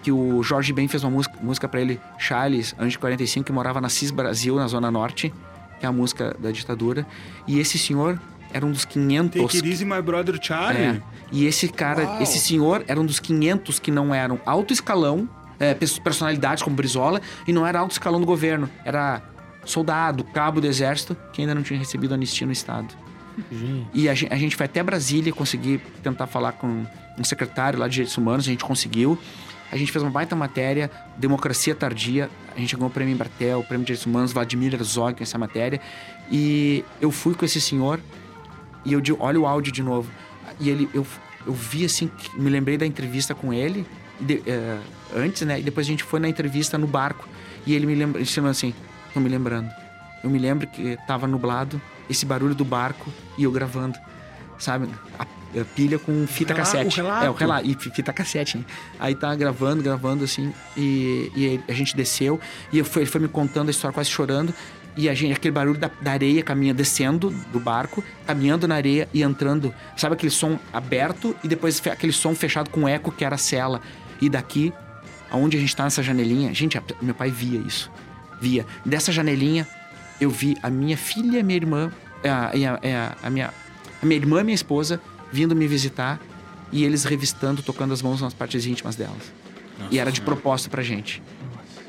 que 0.05 0.11
o 0.11 0.43
Jorge 0.43 0.71
Ben 0.71 0.87
fez 0.87 1.03
uma 1.03 1.09
música, 1.09 1.35
música 1.41 1.67
para 1.67 1.81
ele, 1.81 1.99
Charles, 2.19 2.75
anjo 2.77 2.91
de 2.91 2.99
45, 2.99 3.43
que 3.43 3.51
morava 3.51 3.81
na 3.81 3.89
CIS 3.89 4.11
Brasil, 4.11 4.55
na 4.55 4.67
Zona 4.67 4.91
Norte, 4.91 5.33
que 5.79 5.85
é 5.85 5.89
a 5.89 5.91
música 5.91 6.35
da 6.39 6.51
ditadura. 6.51 7.07
E 7.47 7.57
esse 7.59 7.79
senhor 7.79 8.21
era 8.53 8.63
um 8.63 8.71
dos 8.71 8.85
500... 8.85 9.41
Take 9.41 9.57
it 9.57 9.67
easy, 9.67 9.83
my 9.83 9.99
brother 10.03 10.37
Charlie. 10.39 10.83
É. 10.83 11.01
E 11.31 11.47
esse 11.47 11.67
cara, 11.69 12.21
esse 12.21 12.37
senhor 12.37 12.83
era 12.87 13.01
um 13.01 13.05
dos 13.05 13.19
500 13.19 13.79
que 13.79 13.89
não 13.89 14.13
eram 14.13 14.39
alto 14.45 14.71
escalão, 14.71 15.27
é, 15.59 15.73
pers- 15.73 15.97
personalidades 15.97 16.61
como 16.61 16.75
Brizola, 16.75 17.19
e 17.47 17.51
não 17.51 17.65
era 17.65 17.79
alto 17.79 17.93
escalão 17.93 18.19
do 18.19 18.27
governo. 18.27 18.69
Era 18.85 19.23
soldado, 19.65 20.23
cabo 20.23 20.61
do 20.61 20.67
exército, 20.67 21.17
que 21.33 21.41
ainda 21.41 21.55
não 21.55 21.63
tinha 21.63 21.79
recebido 21.79 22.13
anistia 22.13 22.45
no 22.45 22.53
Estado. 22.53 22.93
E 23.91 24.07
a 24.07 24.13
gen- 24.13 24.29
a 24.31 24.35
gente 24.37 24.55
foi 24.55 24.67
até 24.67 24.83
Brasília 24.83 25.33
conseguir 25.33 25.79
tentar 26.03 26.27
falar 26.27 26.51
com 26.51 26.85
um 27.17 27.23
secretário 27.23 27.79
lá 27.79 27.87
de 27.87 27.93
Direitos 27.93 28.15
Humanos, 28.15 28.45
a 28.45 28.51
gente 28.51 28.63
conseguiu. 28.63 29.17
A 29.75 29.77
gente 29.77 29.91
fez 29.91 30.01
uma 30.01 30.09
baita 30.09 30.37
matéria, 30.37 30.89
Democracia 31.17 31.75
Tardia, 31.75 32.29
a 32.55 32.59
gente 32.61 32.73
ganhou 32.77 32.87
o 32.87 32.91
prêmio 32.93 33.13
Embratel, 33.13 33.59
o 33.59 33.63
prêmio 33.63 33.83
de 33.83 33.87
Direitos 33.87 34.05
Humanos, 34.05 34.31
Vladimir 34.31 34.73
Herzog 34.73 35.21
essa 35.21 35.37
matéria. 35.37 35.81
E 36.31 36.85
eu 37.01 37.11
fui 37.11 37.33
com 37.35 37.43
esse 37.43 37.59
senhor 37.59 37.99
e 38.85 38.93
eu 38.93 39.01
digo, 39.01 39.17
olha 39.19 39.37
o 39.37 39.45
áudio 39.45 39.73
de 39.73 39.83
novo. 39.83 40.09
E 40.61 40.69
ele, 40.69 40.89
eu, 40.93 41.05
eu 41.45 41.51
vi 41.51 41.83
assim, 41.83 42.09
me 42.35 42.49
lembrei 42.49 42.77
da 42.77 42.85
entrevista 42.85 43.35
com 43.35 43.53
ele, 43.53 43.85
de- 44.17 44.41
eh, 44.47 44.79
antes, 45.13 45.41
né? 45.41 45.59
E 45.59 45.63
depois 45.63 45.85
a 45.85 45.89
gente 45.89 46.05
foi 46.05 46.21
na 46.21 46.29
entrevista 46.29 46.77
no 46.77 46.87
barco. 46.87 47.27
E 47.65 47.73
ele 47.73 47.85
me 47.85 47.95
lembra, 47.95 48.21
assim, 48.49 48.73
tô 49.13 49.19
me 49.19 49.27
lembrando. 49.27 49.69
Eu 50.23 50.29
me 50.29 50.39
lembro 50.39 50.67
que 50.67 50.97
tava 51.05 51.27
nublado, 51.27 51.81
esse 52.09 52.25
barulho 52.25 52.55
do 52.55 52.63
barco 52.63 53.11
e 53.37 53.43
eu 53.43 53.51
gravando, 53.51 53.99
sabe? 54.57 54.87
A 55.19 55.25
pilha 55.75 55.97
com 55.97 56.25
fita 56.27 56.53
Rela- 56.53 56.65
cassete. 56.65 56.99
o 56.99 57.03
relato. 57.03 57.25
É, 57.25 57.29
o 57.29 57.33
relato. 57.33 57.67
E 57.69 57.75
fi- 57.75 57.89
fita 57.91 58.11
cassete, 58.11 58.57
né? 58.57 58.65
Aí 58.99 59.15
tá 59.15 59.33
gravando, 59.35 59.81
gravando 59.81 60.23
assim, 60.23 60.53
e, 60.75 61.31
e 61.35 61.61
a 61.67 61.73
gente 61.73 61.95
desceu, 61.95 62.39
e 62.71 62.77
eu 62.79 62.85
ele 62.95 63.05
foi 63.05 63.21
me 63.21 63.27
contando 63.27 63.67
a 63.69 63.71
história, 63.71 63.93
quase 63.93 64.09
chorando. 64.09 64.53
E 64.97 65.09
a 65.09 65.13
gente, 65.13 65.33
aquele 65.33 65.51
barulho 65.51 65.77
da, 65.77 65.91
da 66.01 66.11
areia 66.11 66.41
caminha, 66.41 66.73
descendo 66.73 67.29
do 67.51 67.59
barco, 67.59 68.01
caminhando 68.25 68.65
na 68.65 68.75
areia 68.75 69.09
e 69.13 69.21
entrando. 69.23 69.73
Sabe 69.97 70.15
aquele 70.15 70.29
som 70.31 70.57
aberto 70.71 71.35
e 71.43 71.49
depois 71.49 71.81
aquele 71.87 72.13
som 72.13 72.33
fechado 72.33 72.69
com 72.69 72.87
eco 72.87 73.11
que 73.11 73.25
era 73.25 73.35
a 73.35 73.37
cela. 73.37 73.81
E 74.21 74.29
daqui, 74.29 74.71
aonde 75.29 75.57
a 75.57 75.59
gente 75.59 75.75
tá 75.75 75.83
nessa 75.83 76.01
janelinha, 76.01 76.53
gente, 76.53 76.77
a- 76.77 76.83
meu 77.01 77.13
pai 77.13 77.29
via 77.29 77.59
isso. 77.59 77.91
Via. 78.39 78.65
Dessa 78.85 79.11
janelinha, 79.11 79.67
eu 80.21 80.29
vi 80.29 80.55
a 80.63 80.69
minha 80.69 80.95
filha 80.95 81.37
e 81.37 81.41
a 81.41 81.43
minha 81.43 81.57
irmã, 81.57 81.91
é, 82.23 82.29
a, 82.29 82.51
a, 82.53 82.79
é, 82.87 83.11
a 83.21 83.29
minha, 83.29 83.53
a 84.01 84.05
minha 84.05 84.17
irmã 84.17 84.39
e 84.39 84.43
minha 84.45 84.55
esposa 84.55 85.01
vindo 85.31 85.55
me 85.55 85.67
visitar 85.67 86.19
e 86.71 86.83
eles 86.83 87.03
revistando, 87.03 87.61
tocando 87.61 87.93
as 87.93 88.01
mãos 88.01 88.21
nas 88.21 88.33
partes 88.33 88.65
íntimas 88.65 88.95
delas. 88.95 89.33
e 89.91 89.99
era 89.99 90.11
de 90.11 90.21
propósito 90.21 90.69
pra 90.69 90.81
gente. 90.81 91.21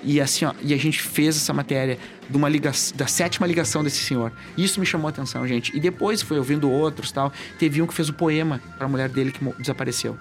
E 0.02 0.20
assim, 0.20 0.44
ó, 0.44 0.52
e 0.62 0.72
a 0.72 0.76
gente 0.76 1.00
fez 1.02 1.36
essa 1.36 1.52
matéria 1.52 1.98
de 2.28 2.36
uma 2.36 2.48
ligação, 2.48 2.96
da 2.96 3.06
sétima 3.06 3.46
ligação 3.46 3.82
desse 3.82 3.98
senhor. 3.98 4.32
Isso 4.56 4.78
me 4.78 4.86
chamou 4.86 5.08
a 5.08 5.10
atenção, 5.10 5.46
gente. 5.48 5.76
E 5.76 5.80
depois 5.80 6.22
foi 6.22 6.38
ouvindo 6.38 6.70
outros 6.70 7.10
tal. 7.10 7.32
Teve 7.58 7.82
um 7.82 7.86
que 7.86 7.94
fez 7.94 8.08
o 8.08 8.12
poema 8.12 8.60
pra 8.78 8.86
mulher 8.86 9.08
dele 9.08 9.32
que 9.32 9.44
desapareceu. 9.58 10.16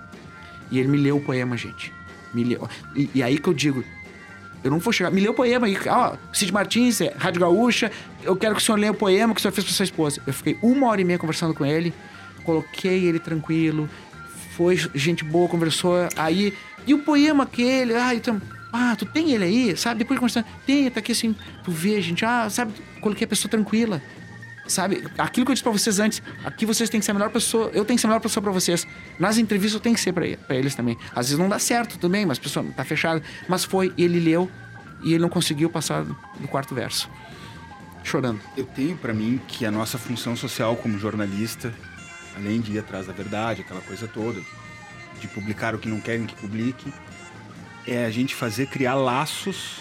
E 0.71 0.79
ele 0.79 0.87
me 0.87 0.97
leu 0.97 1.17
o 1.17 1.21
poema, 1.21 1.55
gente. 1.55 1.93
Me 2.33 2.43
leu. 2.43 2.67
E, 2.95 3.09
e 3.13 3.21
aí 3.21 3.37
que 3.37 3.47
eu 3.47 3.53
digo, 3.53 3.83
eu 4.63 4.71
não 4.71 4.79
vou 4.79 4.91
chegar. 4.91 5.11
Me 5.11 5.21
leu 5.21 5.33
o 5.33 5.35
poema 5.35 5.67
aí. 5.67 5.77
Ó, 5.87 6.15
Cid 6.33 6.51
Martins, 6.51 6.99
é, 7.01 7.13
Rádio 7.15 7.41
Gaúcha. 7.41 7.91
Eu 8.23 8.35
quero 8.35 8.55
que 8.55 8.61
o 8.61 8.65
senhor 8.65 8.79
leia 8.79 8.91
o 8.91 8.95
poema 8.95 9.35
que 9.35 9.39
o 9.39 9.41
senhor 9.41 9.51
fez 9.51 9.65
pra 9.65 9.73
sua 9.73 9.83
esposa. 9.83 10.19
Eu 10.25 10.33
fiquei 10.33 10.57
uma 10.63 10.87
hora 10.87 10.99
e 10.99 11.03
meia 11.03 11.19
conversando 11.19 11.53
com 11.53 11.63
ele. 11.63 11.93
Coloquei 12.45 13.05
ele 13.05 13.19
tranquilo. 13.19 13.89
Foi 14.55 14.77
gente 14.93 15.23
boa, 15.23 15.49
conversou. 15.49 15.95
Aí. 16.15 16.53
E 16.87 16.93
o 16.93 16.99
poema 16.99 17.43
aquele? 17.43 17.95
Ah, 17.95 18.13
então. 18.13 18.41
Ah, 18.71 18.95
tu 18.95 19.05
tem 19.05 19.31
ele 19.31 19.43
aí? 19.43 19.77
Sabe? 19.77 19.99
Depois 19.99 20.17
de 20.17 20.19
conversar. 20.19 20.45
Tem, 20.65 20.89
tá 20.89 20.99
aqui 20.99 21.11
assim. 21.11 21.35
Tu 21.63 21.71
vê, 21.71 22.01
gente. 22.01 22.23
Ah, 22.23 22.49
sabe? 22.49 22.73
Coloquei 23.01 23.25
a 23.25 23.27
pessoa 23.27 23.49
tranquila. 23.49 24.01
Sabe? 24.67 25.03
Aquilo 25.17 25.45
que 25.45 25.51
eu 25.51 25.53
disse 25.53 25.63
pra 25.63 25.71
vocês 25.71 25.99
antes. 25.99 26.21
Aqui 26.43 26.65
vocês 26.65 26.89
têm 26.89 26.99
que 26.99 27.05
ser 27.05 27.11
a 27.11 27.13
melhor 27.13 27.29
pessoa. 27.29 27.69
Eu 27.73 27.85
tenho 27.85 27.97
que 27.97 28.01
ser 28.01 28.07
a 28.07 28.09
melhor 28.09 28.21
pessoa 28.21 28.41
pra 28.41 28.51
vocês. 28.51 28.87
Nas 29.19 29.37
entrevistas 29.37 29.75
eu 29.75 29.79
tenho 29.79 29.95
que 29.95 30.01
ser 30.01 30.11
pra, 30.11 30.25
pra 30.47 30.55
eles 30.55 30.75
também. 30.75 30.97
Às 31.11 31.27
vezes 31.27 31.37
não 31.37 31.47
dá 31.47 31.59
certo, 31.59 32.09
bem, 32.09 32.25
mas 32.25 32.37
a 32.37 32.41
pessoa 32.41 32.65
tá 32.75 32.83
fechada. 32.83 33.21
Mas 33.47 33.63
foi, 33.63 33.93
ele 33.97 34.19
leu 34.19 34.49
e 35.03 35.13
ele 35.13 35.21
não 35.21 35.29
conseguiu 35.29 35.69
passar 35.69 36.03
do 36.03 36.47
quarto 36.47 36.73
verso. 36.73 37.09
Chorando. 38.03 38.39
Eu 38.57 38.65
tenho 38.65 38.97
pra 38.97 39.13
mim 39.13 39.39
que 39.47 39.65
a 39.65 39.71
nossa 39.71 39.97
função 39.97 40.35
social 40.35 40.75
como 40.75 40.97
jornalista, 40.97 41.73
além 42.35 42.59
de 42.61 42.73
ir 42.73 42.79
atrás 42.79 43.07
da 43.07 43.13
verdade, 43.13 43.61
aquela 43.61 43.81
coisa 43.81 44.07
toda, 44.07 44.39
de 45.19 45.27
publicar 45.27 45.73
o 45.75 45.77
que 45.79 45.87
não 45.87 45.99
querem 45.99 46.25
que 46.25 46.35
publique, 46.35 46.91
é 47.87 48.05
a 48.05 48.09
gente 48.11 48.33
fazer 48.35 48.67
criar 48.67 48.95
laços 48.95 49.79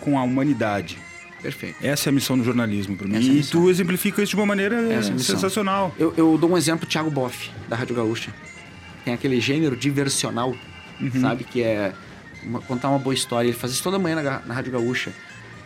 com 0.00 0.18
a 0.18 0.22
humanidade. 0.22 0.98
Perfeito. 1.42 1.76
Essa 1.82 2.08
é 2.08 2.10
a 2.10 2.12
missão 2.12 2.36
do 2.36 2.44
jornalismo 2.44 2.96
pra 2.96 3.08
mim. 3.08 3.16
Essa 3.16 3.28
é 3.30 3.32
E 3.32 3.42
tu 3.44 3.70
exemplifica 3.70 4.22
isso 4.22 4.30
de 4.30 4.36
uma 4.36 4.44
maneira 4.46 4.76
é 4.92 5.00
sensacional. 5.02 5.94
Eu, 5.98 6.12
eu 6.16 6.36
dou 6.36 6.50
um 6.50 6.56
exemplo, 6.58 6.86
Thiago 6.86 7.10
Boff, 7.10 7.50
da 7.68 7.76
Rádio 7.76 7.94
Gaúcha. 7.96 8.32
tem 9.04 9.14
aquele 9.14 9.40
gênero 9.40 9.74
diversional, 9.74 10.54
Uhum. 11.00 11.20
sabe? 11.22 11.44
Que 11.44 11.62
é 11.62 11.94
uma- 12.42 12.60
contar 12.60 12.90
uma 12.90 12.98
boa 12.98 13.14
história. 13.14 13.48
Ele 13.48 13.56
faz 13.56 13.72
isso 13.72 13.82
toda 13.82 13.98
manhã 13.98 14.16
na, 14.22 14.40
na 14.40 14.52
Rádio 14.52 14.70
Gaúcha. 14.72 15.10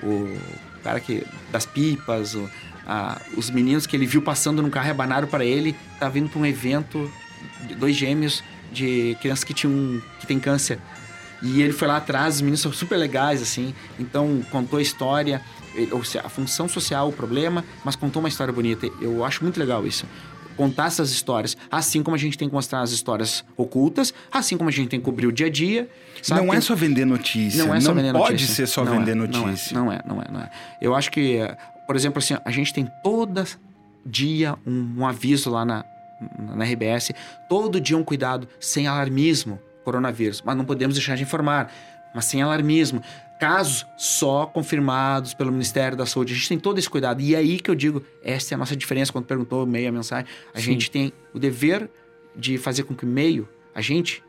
O 0.00 0.38
cara 0.84 1.00
que 1.00 1.26
das 1.50 1.66
pipas, 1.66 2.36
o- 2.36 2.48
a- 2.87 3.20
os 3.37 3.51
meninos 3.51 3.87
que 3.87 3.97
ele 3.97 4.07
viu 4.07 4.22
passando 4.22 4.62
no 4.62 4.70
carro 4.70 4.91
abanaram 4.91 5.26
para 5.28 5.45
ele, 5.45 5.74
tá 5.99 6.09
vindo 6.09 6.28
para 6.28 6.41
um 6.41 6.47
evento, 6.47 7.11
de 7.66 7.74
dois 7.74 7.95
gêmeos 7.97 8.43
de 8.72 9.16
crianças 9.20 9.45
que 9.45 9.55
tinham 9.55 10.03
que 10.20 10.26
tem 10.26 10.39
câncer. 10.41 10.78
E 11.43 11.61
ele 11.61 11.72
foi 11.72 11.87
lá 11.87 11.99
atrás, 11.99 12.37
os 12.37 12.41
meninos 12.41 12.61
são 12.61 12.72
super 12.72 12.97
legais, 12.97 13.43
assim. 13.43 13.74
Então, 13.99 14.43
contou 14.51 14.78
a 14.78 14.82
história, 14.82 15.43
ou 15.91 16.03
seja, 16.03 16.24
a 16.24 16.28
função 16.28 16.66
social, 16.68 17.09
o 17.09 17.12
problema, 17.12 17.62
mas 17.85 17.95
contou 17.97 18.20
uma 18.22 18.28
história 18.28 18.53
bonita. 18.53 18.87
Eu 19.01 19.24
acho 19.24 19.43
muito 19.43 19.59
legal 19.61 19.87
isso. 19.87 20.07
Contar 20.57 20.87
essas 20.87 21.11
histórias, 21.11 21.57
assim 21.70 22.03
como 22.03 22.14
a 22.14 22.18
gente 22.18 22.39
tem 22.39 22.49
que 22.49 22.55
mostrar 22.55 22.80
as 22.80 22.93
histórias 22.93 23.45
ocultas, 23.57 24.14
assim 24.32 24.57
como 24.57 24.68
a 24.70 24.72
gente 24.72 24.89
tem 24.89 25.01
que 25.01 25.05
cobrir 25.05 25.26
o 25.26 25.32
dia 25.32 25.47
a 25.47 25.51
dia. 25.51 25.89
sabe? 26.22 26.41
Não 26.47 26.55
é 26.55 26.61
só 26.61 26.74
vender 26.76 27.05
notícia. 27.05 27.62
não 27.64 27.74
é 27.74 27.80
só 27.80 27.93
vender 27.93 28.12
pode 28.12 28.32
notícia. 28.32 28.55
ser 28.55 28.66
só 28.66 28.85
Não 28.85 28.93
vender 28.99 29.11
é, 29.11 29.14
não 29.16 29.24
é, 29.24 29.26
notícia. 29.28 29.74
Não 29.78 29.93
é, 29.93 30.01
não 30.07 30.22
é, 30.22 30.24
não 30.32 30.41
é, 30.41 30.51
Eu 30.80 30.95
acho 30.95 31.11
que, 31.11 31.41
por 31.87 31.97
exemplo, 31.97 32.18
assim, 32.18 32.35
a 32.45 32.51
gente 32.51 32.72
tem 32.72 32.89
todo 33.03 33.45
dia 34.05 34.57
um, 34.66 34.95
um 34.99 35.07
aviso 35.07 35.51
lá 35.51 35.64
na, 35.64 35.85
na 36.39 36.64
RBS, 36.64 37.12
todo 37.49 37.80
dia 37.80 37.97
um 37.97 38.05
cuidado, 38.05 38.49
sem 38.61 38.87
alarmismo, 38.87 39.61
coronavírus. 39.85 40.43
Mas 40.45 40.57
não 40.57 40.64
podemos 40.64 40.97
deixar 40.97 41.16
de 41.16 41.22
informar, 41.22 41.72
mas 42.14 42.24
sem 42.24 42.43
alarmismo. 42.43 43.03
Casos 43.39 43.85
só 43.97 44.47
confirmados 44.47 45.35
pelo 45.35 45.53
Ministério 45.53 45.97
da 45.97 46.07
Saúde. 46.07 46.32
A 46.32 46.37
gente 46.37 46.49
tem 46.49 46.59
todo 46.59 46.78
esse 46.78 46.89
cuidado. 46.89 47.20
E 47.20 47.35
é 47.35 47.39
aí 47.39 47.61
que 47.61 47.70
eu 47.70 47.74
digo, 47.74 48.03
essa 48.22 48.55
é 48.55 48.57
a 48.57 48.59
nossa 48.59 48.76
diferença 48.76 49.12
quando 49.12 49.26
perguntou 49.26 49.64
o 49.64 49.66
meio, 49.66 49.89
a 49.89 49.93
mensagem. 49.93 50.26
A 50.55 50.59
Sim. 50.59 50.64
gente 50.64 50.91
tem 50.91 51.12
o 51.35 51.39
dever 51.39 51.91
de 52.35 52.57
fazer 52.57 52.85
com 52.85 52.95
que 52.95 53.05
o 53.05 53.09
meio, 53.09 53.49
a 53.74 53.80
gente, 53.80 54.22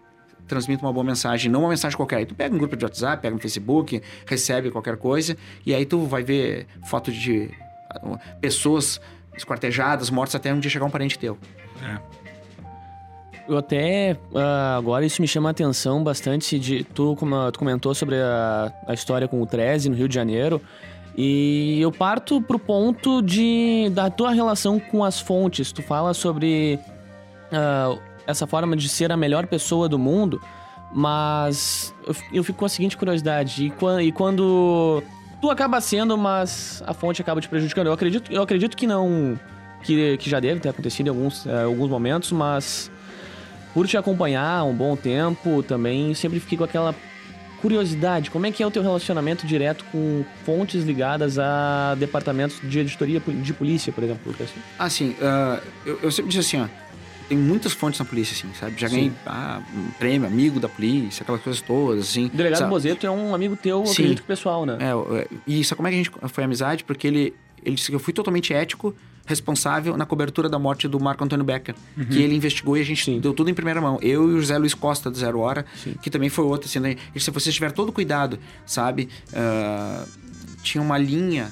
transmita 0.47 0.85
uma 0.85 0.93
boa 0.93 1.03
mensagem, 1.03 1.51
não 1.51 1.61
uma 1.61 1.69
mensagem 1.69 1.95
qualquer. 1.97 2.17
Aí 2.17 2.25
tu 2.25 2.35
pega 2.35 2.53
um 2.53 2.57
grupo 2.57 2.75
de 2.75 2.85
WhatsApp, 2.85 3.21
pega 3.21 3.33
no 3.33 3.41
Facebook, 3.41 4.01
recebe 4.25 4.71
qualquer 4.71 4.97
coisa, 4.97 5.35
e 5.65 5.73
aí 5.73 5.85
tu 5.85 6.05
vai 6.05 6.23
ver 6.23 6.67
foto 6.89 7.11
de 7.11 7.49
ah, 7.91 8.17
pessoas 8.39 8.99
esquartejadas, 9.35 10.09
mortas 10.09 10.35
até 10.35 10.53
um 10.53 10.59
dia 10.59 10.69
chegar 10.69 10.85
um 10.85 10.89
parente 10.89 11.17
teu. 11.19 11.37
Eu 13.47 13.57
até. 13.57 14.17
ah, 14.33 14.75
agora 14.77 15.05
isso 15.05 15.21
me 15.21 15.27
chama 15.27 15.49
a 15.49 15.51
atenção 15.51 16.03
bastante. 16.03 16.57
De, 16.57 16.83
tu, 16.83 17.15
como- 17.15 17.51
tu 17.51 17.59
comentou 17.59 17.93
sobre 17.93 18.15
a, 18.15 18.71
a 18.87 18.93
história 18.93 19.27
com 19.27 19.41
o 19.41 19.45
13 19.45 19.89
no 19.89 19.95
Rio 19.95 20.07
de 20.07 20.15
Janeiro. 20.15 20.61
E 21.17 21.79
eu 21.79 21.91
parto 21.91 22.41
pro 22.41 22.59
ponto 22.59 23.21
de 23.21 23.89
da 23.91 24.09
tua 24.09 24.31
relação 24.31 24.79
com 24.79 25.03
as 25.03 25.19
fontes. 25.19 25.71
Tu 25.71 25.81
fala 25.81 26.13
sobre 26.13 26.79
ah, 27.51 27.97
essa 28.27 28.45
forma 28.47 28.75
de 28.75 28.87
ser 28.89 29.11
a 29.11 29.17
melhor 29.17 29.45
pessoa 29.47 29.87
do 29.89 29.97
mundo, 29.99 30.41
mas 30.91 31.93
eu, 32.07 32.13
fi- 32.13 32.25
eu 32.33 32.43
fico 32.43 32.59
com 32.59 32.65
a 32.65 32.69
seguinte 32.69 32.95
curiosidade: 32.97 33.65
e, 33.65 33.69
quan- 33.71 34.01
quando 34.11 35.03
tu 35.41 35.49
acaba 35.49 35.79
sendo, 35.81 36.17
mas 36.17 36.81
a 36.87 36.93
fonte 36.93 37.21
acaba 37.21 37.41
te 37.41 37.49
prejudicando? 37.49 37.87
Eu 37.87 37.93
acredito, 37.93 38.31
eu 38.31 38.41
acredito 38.41 38.75
que 38.77 38.87
não. 38.87 39.39
Que, 39.83 40.17
que 40.17 40.27
já 40.27 40.39
deve 40.39 40.59
ter 40.59 40.69
acontecido 40.69 41.05
em 41.05 41.09
alguns, 41.09 41.45
eh, 41.45 41.63
alguns 41.63 41.87
momentos, 41.91 42.31
mas 42.31 42.89
por 43.71 43.85
te 43.85 43.95
acompanhar 43.95 44.63
um 44.63 44.73
bom 44.73 44.95
tempo, 44.95 45.61
também 45.61 46.11
sempre 46.15 46.39
fiquei 46.39 46.57
com 46.57 46.63
aquela 46.63 46.95
curiosidade. 47.61 48.31
Como 48.31 48.47
é 48.47 48.51
que 48.51 48.63
é 48.63 48.65
o 48.65 48.71
teu 48.71 48.81
relacionamento 48.81 49.45
direto 49.45 49.85
com 49.91 50.25
fontes 50.43 50.83
ligadas 50.83 51.37
a 51.37 51.95
departamentos 51.99 52.59
de 52.63 52.79
editoria 52.79 53.19
de 53.19 53.53
polícia, 53.53 53.93
por 53.93 54.03
exemplo? 54.03 54.33
Assim, 54.79 55.15
ah, 55.21 55.59
eu, 55.85 55.99
eu 56.01 56.11
sempre 56.11 56.31
disse 56.31 56.55
assim, 56.55 56.63
ó, 56.65 56.67
tem 57.27 57.37
muitas 57.37 57.73
fontes 57.73 57.99
na 57.99 58.05
polícia, 58.05 58.33
assim, 58.33 58.53
sabe? 58.59 58.79
Já 58.79 58.87
ganhei 58.87 59.11
ah, 59.25 59.61
um 59.75 59.89
prêmio, 59.97 60.27
amigo 60.27 60.59
da 60.59 60.69
polícia, 60.69 61.23
aquelas 61.23 61.41
coisas 61.41 61.61
todas, 61.61 62.05
assim. 62.05 62.25
O 62.25 62.29
delegado 62.29 62.59
sabe? 62.59 62.69
Bozeto 62.69 63.05
é 63.05 63.11
um 63.11 63.33
amigo 63.33 63.55
teu, 63.55 63.85
Sim. 63.85 63.91
acredito 63.91 64.21
que 64.21 64.27
pessoal, 64.27 64.65
né? 64.65 64.77
É, 64.79 65.19
é, 65.19 65.27
e 65.47 65.63
sabe 65.63 65.77
como 65.77 65.87
é 65.87 65.91
que 65.91 65.95
a 65.95 66.03
gente 66.03 66.11
foi 66.29 66.43
amizade? 66.43 66.83
Porque 66.83 67.07
ele, 67.07 67.33
ele 67.63 67.75
disse 67.75 67.89
que 67.89 67.95
eu 67.95 67.99
fui 67.99 68.13
totalmente 68.13 68.53
ético, 68.53 68.95
responsável 69.25 69.97
na 69.97 70.05
cobertura 70.05 70.47
da 70.47 70.59
morte 70.59 70.87
do 70.87 70.99
Marco 70.99 71.23
Antônio 71.23 71.43
Becker. 71.43 71.73
Que 72.11 72.21
ele 72.21 72.35
investigou 72.35 72.77
e 72.77 72.81
a 72.81 72.85
gente 72.85 73.03
Sim. 73.03 73.19
deu 73.19 73.33
tudo 73.33 73.49
em 73.49 73.53
primeira 73.53 73.81
mão. 73.81 73.97
Eu 74.01 74.29
e 74.29 74.33
o 74.35 74.39
José 74.39 74.57
Luiz 74.57 74.75
Costa, 74.75 75.09
do 75.09 75.17
Zero 75.17 75.39
Hora, 75.39 75.65
Sim. 75.83 75.95
que 76.01 76.11
também 76.11 76.29
foi 76.29 76.45
outro, 76.45 76.69
assim, 76.69 76.79
né? 76.79 76.95
Se 77.17 77.31
você 77.31 77.51
tiver 77.51 77.71
todo 77.71 77.91
cuidado, 77.91 78.37
sabe? 78.65 79.09
Ah, 79.33 80.05
tinha 80.61 80.81
uma 80.81 80.97
linha 80.97 81.51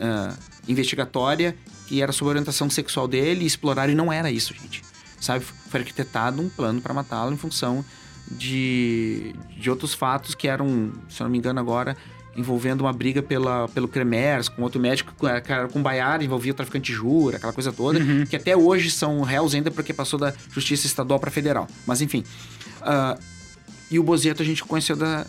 ah, 0.00 0.34
investigatória 0.66 1.54
que 1.86 2.00
era 2.00 2.12
sobre 2.12 2.30
a 2.30 2.32
orientação 2.32 2.70
sexual 2.70 3.06
dele 3.06 3.44
e 3.44 3.46
explorar, 3.46 3.88
e 3.90 3.94
não 3.94 4.12
era 4.12 4.30
isso, 4.30 4.54
gente. 4.54 4.82
Sabe? 5.24 5.44
Foi 5.44 5.80
arquitetado 5.80 6.40
um 6.42 6.48
plano 6.48 6.80
para 6.80 6.92
matá-lo 6.94 7.32
em 7.32 7.36
função 7.36 7.84
de, 8.30 9.34
de 9.58 9.70
outros 9.70 9.94
fatos 9.94 10.34
que 10.34 10.48
eram, 10.48 10.92
se 11.08 11.20
eu 11.20 11.24
não 11.24 11.30
me 11.30 11.38
engano 11.38 11.58
agora, 11.60 11.96
envolvendo 12.36 12.80
uma 12.82 12.92
briga 12.92 13.22
pela, 13.22 13.68
pelo 13.68 13.86
Cremers, 13.86 14.48
com 14.48 14.62
outro 14.62 14.80
médico, 14.80 15.12
com, 15.16 15.26
cara, 15.40 15.68
com 15.68 15.80
Baiar, 15.82 16.20
envolvia 16.22 16.52
o 16.52 16.54
traficante 16.54 16.86
de 16.90 16.92
jura, 16.98 17.36
aquela 17.36 17.52
coisa 17.52 17.72
toda, 17.72 18.00
que 18.26 18.34
até 18.36 18.56
hoje 18.56 18.90
são 18.90 19.22
réus 19.22 19.54
ainda 19.54 19.70
porque 19.70 19.92
passou 19.94 20.18
da 20.18 20.32
justiça 20.52 20.86
estadual 20.86 21.20
para 21.20 21.30
federal. 21.30 21.68
Mas 21.86 22.00
enfim. 22.02 22.24
ah, 22.82 23.16
e 23.90 23.98
o 23.98 24.02
Bozeto 24.02 24.42
a 24.42 24.44
gente 24.44 24.64
conheceu 24.64 24.96
da, 24.96 25.24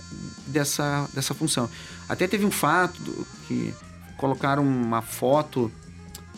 dessa, 0.48 1.08
dessa 1.14 1.34
função. 1.36 1.70
Até 2.10 2.28
teve 2.28 2.46
um 2.46 2.52
fato 2.52 3.00
do- 3.02 3.28
que 3.48 3.74
colocaram 4.18 4.64
uma 4.64 5.02
foto 5.02 5.72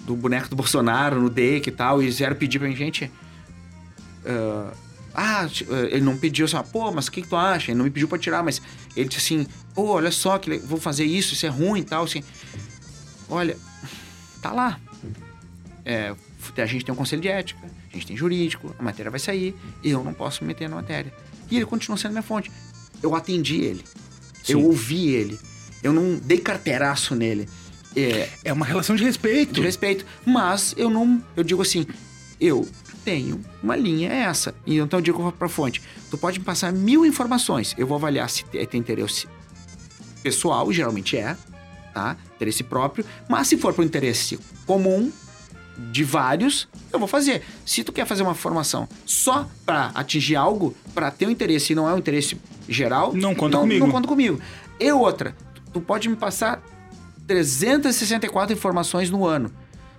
do 0.02 0.16
boneco 0.16 0.50
do 0.50 0.56
Bolsonaro 0.56 1.22
no 1.22 1.30
deck 1.30 1.70
e 1.70 1.72
tal, 1.72 2.02
e 2.04 2.10
vieram 2.10 2.36
pedir 2.36 2.60
pra 2.60 2.68
gente. 2.72 3.06
ah, 3.06 3.10
ah, 5.14 5.48
ti- 5.52 5.66
ah, 5.70 5.88
ele 5.92 6.02
não 6.02 6.18
pediu 6.18 6.46
assim, 6.46 6.58
ah, 6.58 6.64
pô, 6.64 6.92
mas 6.92 7.08
o 7.08 7.12
que, 7.12 7.22
que 7.22 7.28
tu 7.28 7.36
acha? 7.36 7.72
Ele 7.72 7.78
não 7.78 7.86
me 7.86 7.92
pediu 7.92 8.08
pra 8.08 8.18
tirar, 8.18 8.44
mas 8.44 8.62
ele 8.96 9.08
disse 9.10 9.34
assim, 9.36 9.48
pô, 9.74 9.84
olha 9.94 10.12
só, 10.12 10.38
que 10.38 10.58
vou 10.58 10.80
fazer 10.80 11.06
isso, 11.06 11.34
isso 11.34 11.46
é 11.46 11.50
ruim 11.50 11.80
e 11.82 11.84
tal, 11.84 12.04
assim. 12.04 12.24
Olha, 13.30 13.58
tá 14.42 14.52
lá. 14.52 14.80
É, 15.86 16.14
a 16.58 16.66
gente 16.66 16.84
tem 16.86 16.94
um 16.94 16.98
conselho 16.98 17.22
de 17.22 17.28
ética, 17.28 17.60
a 17.92 17.94
gente 17.94 18.08
tem 18.08 18.18
jurídico, 18.18 18.76
a 18.78 18.84
matéria 18.84 19.10
vai 19.12 19.20
sair, 19.20 19.56
eu 19.84 20.04
não 20.04 20.14
posso 20.14 20.44
me 20.44 20.48
meter 20.50 20.70
na 20.70 20.76
matéria. 20.78 21.14
E 21.50 21.56
ele 21.56 21.66
continua 21.66 21.98
sendo 21.98 22.12
minha 22.12 22.24
fonte. 22.24 22.52
Eu 23.02 23.16
atendi 23.16 23.62
ele, 23.62 23.84
eu 24.50 24.60
Sim. 24.60 24.66
ouvi 24.66 25.10
ele, 25.10 25.40
eu 25.84 25.94
não 25.94 26.16
dei 26.18 26.40
carteiraço 26.40 27.16
nele. 27.16 27.48
É, 27.96 28.30
É 28.44 28.54
uma 28.54 28.66
relação 28.66 28.96
de 28.96 29.04
respeito. 29.04 29.54
de 29.54 29.62
respeito. 29.62 30.06
Mas 30.26 30.74
eu 30.78 30.90
não. 30.90 31.24
Eu 31.36 31.44
digo 31.44 31.62
assim, 31.62 31.86
eu 32.40 32.68
tenho 33.08 33.40
uma 33.64 33.74
linha 33.78 34.10
é 34.12 34.18
essa. 34.24 34.54
E 34.66 34.78
então 34.80 35.00
eu 35.00 35.04
digo 35.04 35.32
pra 35.32 35.48
fonte: 35.48 35.82
tu 36.12 36.18
pode 36.18 36.40
me 36.40 36.46
passar 36.46 36.74
mil 36.74 37.06
informações. 37.06 37.74
Eu 37.78 37.88
vou 37.88 37.96
avaliar 37.96 38.30
se 38.30 38.44
te- 38.44 38.66
tem 38.66 38.82
interesse 38.82 39.28
pessoal, 40.22 40.70
geralmente 40.74 41.16
é, 41.16 41.38
tá? 41.94 42.18
Interesse 42.36 42.64
próprio. 42.64 43.06
Mas 43.30 43.48
se 43.48 43.58
for 43.58 43.74
pro 43.74 43.82
interesse 43.84 44.38
comum, 44.66 45.10
de 45.92 46.04
vários, 46.04 46.68
eu 46.92 47.00
vou 47.00 47.08
fazer. 47.08 47.44
Se 47.66 47.82
tu 47.84 47.94
quer 47.94 48.06
fazer 48.06 48.24
uma 48.24 48.34
formação 48.36 48.90
só 49.06 49.48
pra 49.66 49.92
atingir 49.96 50.36
algo, 50.36 50.76
pra 50.94 51.10
ter 51.12 51.28
um 51.28 51.30
interesse 51.30 51.72
e 51.72 51.76
não 51.76 51.88
é 51.88 51.94
um 51.94 51.98
interesse 52.00 52.36
geral, 52.68 53.14
Não 53.14 53.34
conta 53.34 53.58
comigo. 53.60 53.86
Não 53.86 53.92
conta 53.94 54.08
comigo. 54.08 54.40
E 54.80 54.92
outra, 54.92 55.34
tu 55.72 55.80
pode 55.80 56.10
me 56.10 56.16
passar 56.18 56.62
364 57.28 58.54
informações 58.54 59.10
no 59.10 59.26
ano. 59.26 59.50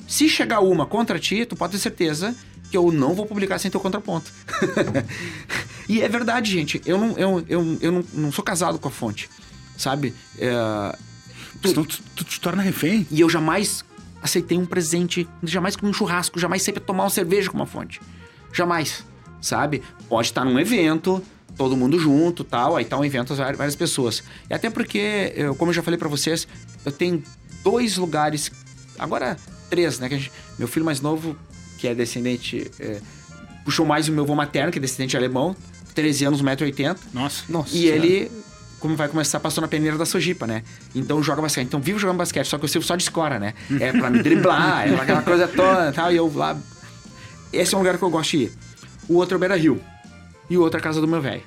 Se 0.06 0.28
chegar 0.28 0.60
uma 0.60 0.84
contra 0.86 1.18
ti, 1.18 1.44
tu 1.46 1.54
pode 1.54 1.72
ter 1.72 1.78
certeza 1.78 2.34
que 2.70 2.76
eu 2.76 2.90
não 2.92 3.14
vou 3.14 3.26
publicar 3.26 3.58
sem 3.58 3.70
teu 3.70 3.80
contraponto. 3.80 4.30
e 5.88 6.02
é 6.02 6.08
verdade, 6.08 6.50
gente. 6.50 6.80
Eu 6.84 6.98
não, 6.98 7.12
eu, 7.18 7.44
eu, 7.48 7.78
eu 7.80 7.92
não, 7.92 8.04
não 8.12 8.32
sou 8.32 8.44
casado 8.44 8.78
com 8.78 8.88
a 8.88 8.90
fonte, 8.90 9.28
sabe? 9.76 10.14
É, 10.38 10.50
Senão 11.62 11.84
tu, 11.84 12.02
tu 12.16 12.24
te 12.24 12.40
torna 12.40 12.62
refém. 12.62 13.06
e 13.10 13.20
eu 13.20 13.28
jamais 13.28 13.84
aceitei 14.22 14.58
um 14.58 14.66
presente, 14.66 15.28
jamais 15.42 15.76
comi 15.76 15.90
um 15.90 15.94
churrasco, 15.94 16.38
jamais 16.38 16.62
sei 16.62 16.74
tomar 16.74 17.04
uma 17.04 17.10
cerveja 17.10 17.50
com 17.50 17.56
uma 17.56 17.66
fonte. 17.66 18.00
Jamais, 18.52 19.04
sabe? 19.40 19.82
Pode 20.08 20.28
estar 20.28 20.44
num 20.44 20.58
evento, 20.58 21.22
todo 21.56 21.76
mundo 21.76 21.98
junto, 21.98 22.44
tal, 22.44 22.76
aí 22.76 22.84
tá 22.84 22.98
um 22.98 23.04
evento 23.04 23.34
várias 23.34 23.56
várias 23.56 23.76
pessoas. 23.76 24.22
E 24.50 24.54
até 24.54 24.70
porque, 24.70 25.32
eu, 25.36 25.54
como 25.54 25.70
eu 25.70 25.74
já 25.74 25.82
falei 25.82 25.98
pra 25.98 26.08
vocês, 26.08 26.46
eu 26.84 26.92
tenho 26.92 27.22
dois 27.62 27.96
lugares, 27.96 28.50
agora 28.98 29.36
três, 29.70 29.98
né? 29.98 30.08
Gente- 30.08 30.32
meu 30.58 30.66
filho 30.68 30.84
mais 30.84 31.00
novo, 31.00 31.36
que 31.78 31.86
é 31.88 31.94
descendente, 31.94 32.70
é, 32.78 33.00
puxou 33.64 33.86
mais 33.86 34.08
o 34.08 34.12
meu 34.12 34.24
avô 34.24 34.34
materno, 34.34 34.70
que 34.70 34.78
é 34.78 34.82
descendente 34.82 35.16
alemão, 35.16 35.56
13 35.94 36.26
anos, 36.26 36.42
1,80m. 36.42 36.96
Nossa. 37.14 37.44
Nossa. 37.48 37.74
E 37.76 37.86
ele, 37.86 38.30
como 38.78 38.96
vai 38.96 39.08
começar, 39.08 39.40
passou 39.40 39.62
na 39.62 39.68
peneira 39.68 39.96
da 39.96 40.04
Sojipa, 40.04 40.46
né? 40.46 40.62
Então 40.94 41.22
joga 41.22 41.40
basquete. 41.40 41.66
Então 41.66 41.80
vivo 41.80 41.98
jogando 41.98 42.18
basquete, 42.18 42.46
só 42.46 42.58
que 42.58 42.64
eu 42.64 42.68
sirvo 42.68 42.86
só 42.86 42.96
de 42.96 43.04
escora, 43.04 43.38
né? 43.38 43.54
É 43.80 43.92
pra 43.92 44.10
me 44.10 44.22
driblar, 44.22 44.86
é 44.90 44.94
aquela 44.94 45.22
coisa 45.22 45.46
toda 45.48 45.90
e 45.90 45.92
tal. 45.92 46.12
E 46.12 46.16
eu 46.16 46.30
lá. 46.34 46.58
Esse 47.52 47.74
é 47.74 47.76
um 47.76 47.80
lugar 47.80 47.96
que 47.96 48.04
eu 48.04 48.10
gosto 48.10 48.32
de 48.32 48.44
ir. 48.44 48.52
O 49.08 49.14
outro 49.14 49.34
é 49.34 49.36
o 49.36 49.40
Beira 49.40 49.56
Rio. 49.56 49.80
E 50.50 50.56
o 50.58 50.62
outro 50.62 50.78
é 50.78 50.80
a 50.80 50.82
casa 50.82 51.00
do 51.00 51.08
meu 51.08 51.20
velho. 51.20 51.42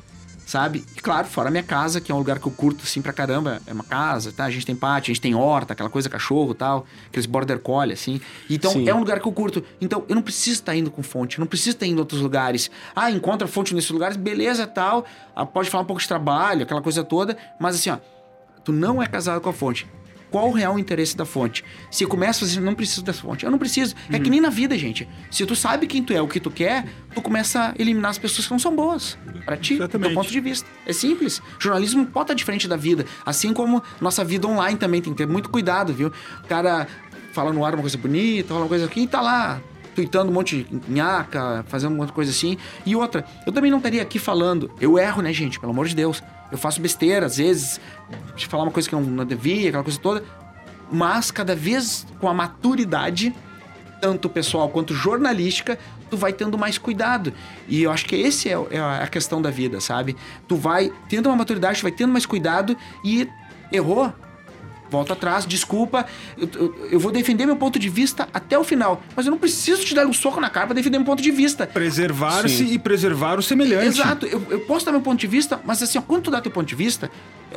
Sabe? 0.45 0.83
E 0.95 1.01
claro, 1.01 1.27
fora 1.27 1.47
a 1.47 1.51
minha 1.51 1.63
casa, 1.63 2.01
que 2.01 2.11
é 2.11 2.15
um 2.15 2.17
lugar 2.17 2.39
que 2.39 2.47
eu 2.47 2.51
curto 2.51 2.83
assim 2.83 3.01
pra 3.01 3.13
caramba. 3.13 3.61
É 3.65 3.73
uma 3.73 3.83
casa, 3.83 4.31
tá? 4.31 4.45
A 4.45 4.49
gente 4.49 4.65
tem 4.65 4.75
pátio, 4.75 5.11
a 5.11 5.13
gente 5.13 5.21
tem 5.21 5.35
horta, 5.35 5.73
aquela 5.73 5.89
coisa 5.89 6.09
cachorro 6.09 6.53
tal, 6.53 6.85
aqueles 7.07 7.25
border 7.25 7.59
collie, 7.59 7.93
assim. 7.93 8.19
Então 8.49 8.71
Sim. 8.71 8.87
é 8.87 8.93
um 8.93 8.99
lugar 8.99 9.19
que 9.19 9.27
eu 9.27 9.31
curto. 9.31 9.63
Então 9.79 10.03
eu 10.09 10.15
não 10.15 10.21
preciso 10.21 10.55
estar 10.55 10.75
indo 10.75 10.91
com 10.91 11.01
fonte, 11.01 11.39
não 11.39 11.47
preciso 11.47 11.71
estar 11.71 11.85
indo 11.85 11.97
em 11.97 11.99
outros 11.99 12.21
lugares. 12.21 12.69
Ah, 12.95 13.11
encontra 13.11 13.47
fonte 13.47 13.73
nesses 13.73 13.91
lugares, 13.91 14.17
beleza, 14.17 14.67
tal. 14.67 15.05
Ah, 15.35 15.45
pode 15.45 15.69
falar 15.69 15.83
um 15.83 15.87
pouco 15.87 16.01
de 16.01 16.07
trabalho, 16.07 16.63
aquela 16.63 16.81
coisa 16.81 17.03
toda. 17.03 17.37
Mas 17.59 17.75
assim, 17.75 17.89
ó, 17.89 17.97
tu 18.63 18.71
não 18.71 19.01
é 19.01 19.07
casado 19.07 19.41
com 19.41 19.49
a 19.49 19.53
fonte. 19.53 19.87
Qual 20.31 20.47
o 20.47 20.51
real 20.51 20.79
interesse 20.79 21.15
da 21.15 21.25
fonte? 21.25 21.63
Se 21.91 22.05
começa 22.05 22.45
a 22.45 22.47
dizer, 22.47 22.61
não 22.61 22.73
preciso 22.73 23.03
dessa 23.03 23.21
fonte. 23.21 23.43
Eu 23.43 23.51
não 23.51 23.59
preciso. 23.59 23.93
É 24.09 24.17
que 24.17 24.29
nem 24.29 24.39
na 24.39 24.49
vida, 24.49 24.77
gente. 24.77 25.07
Se 25.29 25.45
tu 25.45 25.55
sabe 25.55 25.85
quem 25.87 26.01
tu 26.01 26.13
é, 26.13 26.21
o 26.21 26.27
que 26.27 26.39
tu 26.39 26.49
quer, 26.49 26.85
tu 27.13 27.21
começa 27.21 27.67
a 27.67 27.73
eliminar 27.77 28.11
as 28.11 28.17
pessoas 28.17 28.47
que 28.47 28.51
não 28.51 28.59
são 28.59 28.73
boas. 28.73 29.17
Pra 29.45 29.57
ti, 29.57 29.75
do 29.75 29.83
Exatamente. 29.83 30.07
teu 30.07 30.15
ponto 30.15 30.31
de 30.31 30.39
vista. 30.39 30.67
É 30.85 30.93
simples. 30.93 31.41
Jornalismo 31.59 32.05
pode 32.05 32.23
estar 32.23 32.33
diferente 32.33 32.65
da 32.65 32.77
vida. 32.77 33.05
Assim 33.25 33.53
como 33.53 33.83
nossa 33.99 34.23
vida 34.23 34.47
online 34.47 34.77
também. 34.77 35.01
Tem 35.01 35.11
que 35.13 35.17
ter 35.17 35.27
muito 35.27 35.49
cuidado, 35.49 35.93
viu? 35.93 36.13
O 36.43 36.47
cara 36.47 36.87
fala 37.33 37.51
no 37.51 37.65
ar 37.65 37.73
uma 37.73 37.81
coisa 37.81 37.97
bonita, 37.97 38.47
fala 38.49 38.61
uma 38.61 38.69
coisa 38.69 38.85
aqui 38.85 39.01
e 39.01 39.07
tá 39.07 39.19
lá 39.19 39.61
tweetando 39.93 40.31
um 40.31 40.33
monte 40.33 40.63
de 40.63 40.91
nhaca, 40.91 41.65
fazendo 41.67 41.93
um 41.93 41.97
monte 41.97 42.07
de 42.07 42.13
coisa 42.13 42.31
assim. 42.31 42.57
E 42.85 42.95
outra, 42.95 43.25
eu 43.45 43.51
também 43.51 43.69
não 43.69 43.79
estaria 43.79 44.01
aqui 44.01 44.17
falando. 44.17 44.71
Eu 44.79 44.97
erro, 44.97 45.21
né, 45.21 45.33
gente? 45.33 45.59
Pelo 45.59 45.73
amor 45.73 45.87
de 45.87 45.95
Deus. 45.95 46.23
Eu 46.51 46.57
faço 46.57 46.81
besteira, 46.81 47.25
às 47.25 47.37
vezes, 47.37 47.79
de 48.35 48.45
falar 48.45 48.63
uma 48.63 48.71
coisa 48.71 48.87
que 48.87 48.95
eu 48.95 49.01
não 49.01 49.25
devia, 49.25 49.69
aquela 49.69 49.83
coisa 49.83 49.99
toda. 49.99 50.23
Mas 50.91 51.31
cada 51.31 51.55
vez 51.55 52.05
com 52.19 52.27
a 52.27 52.33
maturidade, 52.33 53.33
tanto 54.01 54.27
pessoal 54.27 54.67
quanto 54.69 54.93
jornalística, 54.93 55.79
tu 56.09 56.17
vai 56.17 56.33
tendo 56.33 56.57
mais 56.57 56.77
cuidado. 56.77 57.33
E 57.67 57.83
eu 57.83 57.91
acho 57.91 58.05
que 58.05 58.15
esse 58.15 58.49
é, 58.49 58.57
é 58.71 58.79
a 58.79 59.07
questão 59.07 59.41
da 59.41 59.49
vida, 59.49 59.79
sabe? 59.79 60.17
Tu 60.47 60.55
vai 60.57 60.91
tendo 61.07 61.27
uma 61.27 61.35
maturidade, 61.37 61.79
tu 61.79 61.83
vai 61.83 61.91
tendo 61.91 62.11
mais 62.11 62.25
cuidado 62.25 62.75
e 63.05 63.29
errou. 63.71 64.13
Volta 64.91 65.13
atrás, 65.13 65.45
desculpa. 65.45 66.05
Eu, 66.37 66.49
eu- 66.53 66.87
eu 66.91 66.99
vou 66.99 67.11
defender 67.11 67.45
meu 67.45 67.55
ponto 67.55 67.79
de 67.79 67.87
vista 67.89 68.27
até 68.33 68.59
o 68.59 68.63
final. 68.63 69.01
Mas 69.15 69.25
eu 69.25 69.31
não 69.31 69.39
preciso 69.39 69.83
te 69.85 69.95
dar 69.95 70.05
um 70.05 70.11
soco 70.13 70.39
na 70.41 70.49
cara 70.49 70.67
pra 70.67 70.75
defender 70.75 70.97
meu 70.99 71.05
ponto 71.05 71.23
de 71.23 71.31
vista. 71.31 71.65
Preservar-se 71.65 72.63
e 72.65 72.77
preservar 72.77 73.39
o 73.39 73.41
semelhante. 73.41 73.87
Exato, 73.87 74.25
eu, 74.25 74.45
eu 74.49 74.59
posso 74.61 74.85
dar 74.85 74.91
meu 74.91 75.01
ponto 75.01 75.17
de 75.19 75.27
vista, 75.27 75.59
mas 75.65 75.81
assim, 75.81 75.97
ó, 75.97 76.01
quando 76.01 76.23
tu 76.23 76.31
dá 76.31 76.41
teu 76.41 76.51
ponto 76.51 76.67
de 76.67 76.75
vista, 76.75 77.09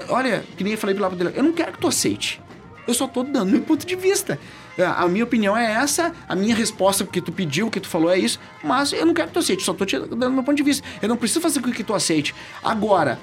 olha, 0.08 0.44
que 0.56 0.62
nem 0.64 0.72
eu 0.74 0.78
falei 0.78 0.94
pro 0.94 1.02
lado 1.02 1.16
dele, 1.16 1.32
eu 1.34 1.42
não 1.42 1.52
quero 1.52 1.72
que 1.72 1.78
tu 1.78 1.88
aceite. 1.88 2.40
Eu 2.86 2.94
só 2.94 3.08
tô 3.08 3.22
dando 3.24 3.50
meu 3.50 3.62
ponto 3.62 3.84
de 3.84 3.96
vista. 3.96 4.38
A 4.78 5.02
a 5.04 5.08
minha 5.08 5.24
opinião 5.24 5.56
é 5.56 5.72
essa, 5.72 6.12
a 6.28 6.36
minha 6.36 6.54
resposta, 6.54 7.02
porque 7.04 7.20
tu 7.20 7.32
pediu, 7.32 7.66
o 7.66 7.70
que 7.70 7.80
tu 7.80 7.88
falou 7.88 8.10
é 8.10 8.18
isso, 8.18 8.38
mas 8.62 8.92
eu 8.92 9.04
não 9.06 9.14
quero 9.14 9.28
que 9.28 9.34
tu 9.34 9.38
aceite, 9.40 9.62
só 9.64 9.72
tô 9.74 9.84
te 9.84 9.98
dando 9.98 10.30
meu 10.30 10.42
ponto 10.44 10.56
de 10.56 10.62
vista. 10.62 10.86
Eu 11.02 11.08
não 11.08 11.16
preciso 11.16 11.40
fazer 11.40 11.60
com 11.60 11.72
que 11.72 11.82
tu 11.82 11.94
aceite. 11.94 12.34
Agora, 12.62 13.18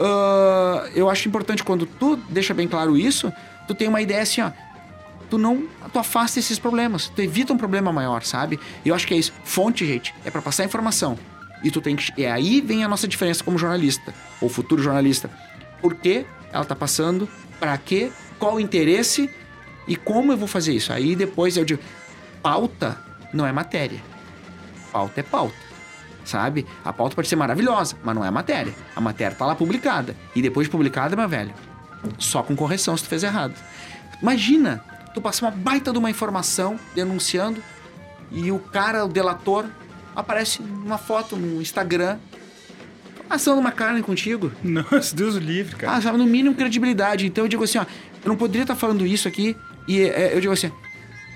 ah, 0.00 0.88
eu 0.94 1.08
acho 1.08 1.28
importante 1.28 1.62
quando 1.64 1.86
tu 1.86 2.16
deixa 2.28 2.52
bem 2.52 2.68
claro 2.68 2.96
isso, 2.96 3.32
tu 3.66 3.74
tem 3.74 3.88
uma 3.88 4.00
ideia 4.00 4.22
assim, 4.22 4.40
ó, 4.40 4.50
tu 5.28 5.38
não 5.38 5.68
tu 5.92 5.98
afasta 5.98 6.38
esses 6.38 6.58
problemas, 6.58 7.08
tu 7.08 7.20
evita 7.20 7.52
um 7.52 7.58
problema 7.58 7.92
maior, 7.92 8.22
sabe? 8.22 8.58
Eu 8.84 8.94
acho 8.94 9.06
que 9.06 9.14
é 9.14 9.16
isso. 9.16 9.32
Fonte, 9.44 9.86
gente, 9.86 10.14
é 10.24 10.30
pra 10.30 10.42
passar 10.42 10.64
informação. 10.64 11.18
E 11.62 11.70
tu 11.70 11.80
tem 11.80 11.96
que 11.96 12.12
e 12.16 12.26
aí 12.26 12.60
vem 12.60 12.84
a 12.84 12.88
nossa 12.88 13.08
diferença 13.08 13.42
como 13.42 13.58
jornalista 13.58 14.14
ou 14.40 14.48
futuro 14.48 14.82
jornalista. 14.82 15.30
Por 15.80 15.94
que 15.94 16.26
ela 16.52 16.64
tá 16.64 16.76
passando? 16.76 17.28
Pra 17.58 17.76
quê? 17.78 18.10
Qual 18.38 18.54
o 18.54 18.60
interesse? 18.60 19.30
E 19.88 19.96
como 19.96 20.32
eu 20.32 20.36
vou 20.36 20.48
fazer 20.48 20.74
isso? 20.74 20.92
Aí 20.92 21.16
depois 21.16 21.56
eu 21.56 21.64
digo, 21.64 21.80
pauta 22.42 22.98
não 23.32 23.46
é 23.46 23.52
matéria. 23.52 24.00
Pauta 24.92 25.20
é 25.20 25.22
pauta. 25.22 25.66
Sabe? 26.24 26.66
A 26.84 26.92
pauta 26.92 27.14
pode 27.14 27.28
ser 27.28 27.36
maravilhosa, 27.36 27.96
mas 28.02 28.14
não 28.14 28.24
é 28.24 28.30
matéria. 28.30 28.74
A 28.96 29.00
matéria 29.00 29.36
tá 29.36 29.46
lá 29.46 29.54
publicada. 29.54 30.16
E 30.34 30.42
depois 30.42 30.66
de 30.66 30.70
publicada, 30.70 31.14
meu 31.14 31.28
velho, 31.28 31.54
só 32.18 32.42
com 32.42 32.56
correção 32.56 32.96
se 32.96 33.02
tu 33.02 33.08
fez 33.08 33.22
errado. 33.22 33.54
Imagina, 34.20 34.82
tu 35.14 35.20
passar 35.20 35.46
uma 35.46 35.52
baita 35.52 35.92
de 35.92 35.98
uma 35.98 36.10
informação 36.10 36.78
denunciando 36.94 37.62
e 38.30 38.50
o 38.50 38.58
cara, 38.58 39.04
o 39.04 39.08
delator, 39.08 39.66
aparece 40.14 40.60
uma 40.60 40.98
foto 40.98 41.36
no 41.36 41.60
Instagram 41.60 42.18
assando 43.28 43.60
uma 43.60 43.72
carne 43.72 44.02
contigo. 44.02 44.52
Nossa, 44.62 45.14
Deus 45.14 45.34
o 45.34 45.38
livre, 45.38 45.76
cara. 45.76 45.96
Ah, 45.96 46.00
sabe, 46.00 46.18
no 46.18 46.26
mínimo 46.26 46.54
credibilidade. 46.54 47.26
Então 47.26 47.44
eu 47.44 47.48
digo 47.48 47.64
assim, 47.64 47.78
ó, 47.78 47.82
eu 47.82 48.28
não 48.28 48.36
poderia 48.36 48.62
estar 48.62 48.76
falando 48.76 49.06
isso 49.06 49.28
aqui 49.28 49.56
e 49.86 50.00
é, 50.02 50.34
eu 50.34 50.40
digo 50.40 50.52
assim, 50.52 50.72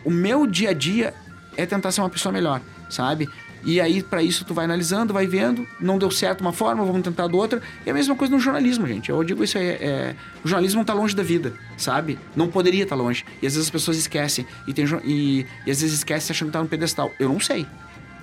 o 0.04 0.10
meu 0.10 0.46
dia 0.46 0.70
a 0.70 0.72
dia 0.72 1.14
é 1.56 1.66
tentar 1.66 1.92
ser 1.92 2.00
uma 2.00 2.10
pessoa 2.10 2.32
melhor, 2.32 2.60
sabe? 2.88 3.28
E 3.62 3.80
aí, 3.80 4.02
pra 4.02 4.22
isso, 4.22 4.44
tu 4.44 4.54
vai 4.54 4.64
analisando, 4.64 5.12
vai 5.12 5.26
vendo, 5.26 5.66
não 5.78 5.98
deu 5.98 6.10
certo 6.10 6.40
uma 6.40 6.52
forma, 6.52 6.84
vamos 6.84 7.02
tentar 7.02 7.26
do 7.26 7.36
outra. 7.36 7.60
E 7.84 7.90
a 7.90 7.94
mesma 7.94 8.14
coisa 8.14 8.34
no 8.34 8.40
jornalismo, 8.40 8.86
gente. 8.86 9.10
Eu 9.10 9.22
digo 9.22 9.44
isso 9.44 9.58
aí, 9.58 9.66
é, 9.66 10.14
o 10.44 10.48
jornalismo 10.48 10.78
não 10.78 10.84
tá 10.84 10.94
longe 10.94 11.14
da 11.14 11.22
vida, 11.22 11.52
sabe? 11.76 12.18
Não 12.34 12.48
poderia 12.48 12.84
estar 12.84 12.96
longe. 12.96 13.24
E 13.42 13.46
às 13.46 13.54
vezes 13.54 13.66
as 13.66 13.70
pessoas 13.70 13.96
esquecem. 13.96 14.46
E, 14.66 14.72
tem, 14.72 14.86
e, 15.04 15.46
e 15.66 15.70
às 15.70 15.80
vezes 15.80 15.98
esquecem 15.98 16.32
achando 16.32 16.48
que 16.48 16.52
tá 16.52 16.62
no 16.62 16.68
pedestal. 16.68 17.12
Eu 17.18 17.28
não 17.28 17.40
sei. 17.40 17.66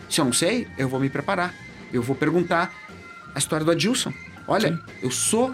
Se 0.09 0.19
eu 0.19 0.25
não 0.25 0.33
sei, 0.33 0.67
eu 0.77 0.89
vou 0.89 0.99
me 0.99 1.09
preparar. 1.09 1.53
Eu 1.93 2.01
vou 2.01 2.15
perguntar 2.15 2.73
a 3.35 3.37
história 3.39 3.63
do 3.63 3.71
Adilson. 3.71 4.11
Olha, 4.47 4.79
eu 5.03 5.11
sou 5.11 5.53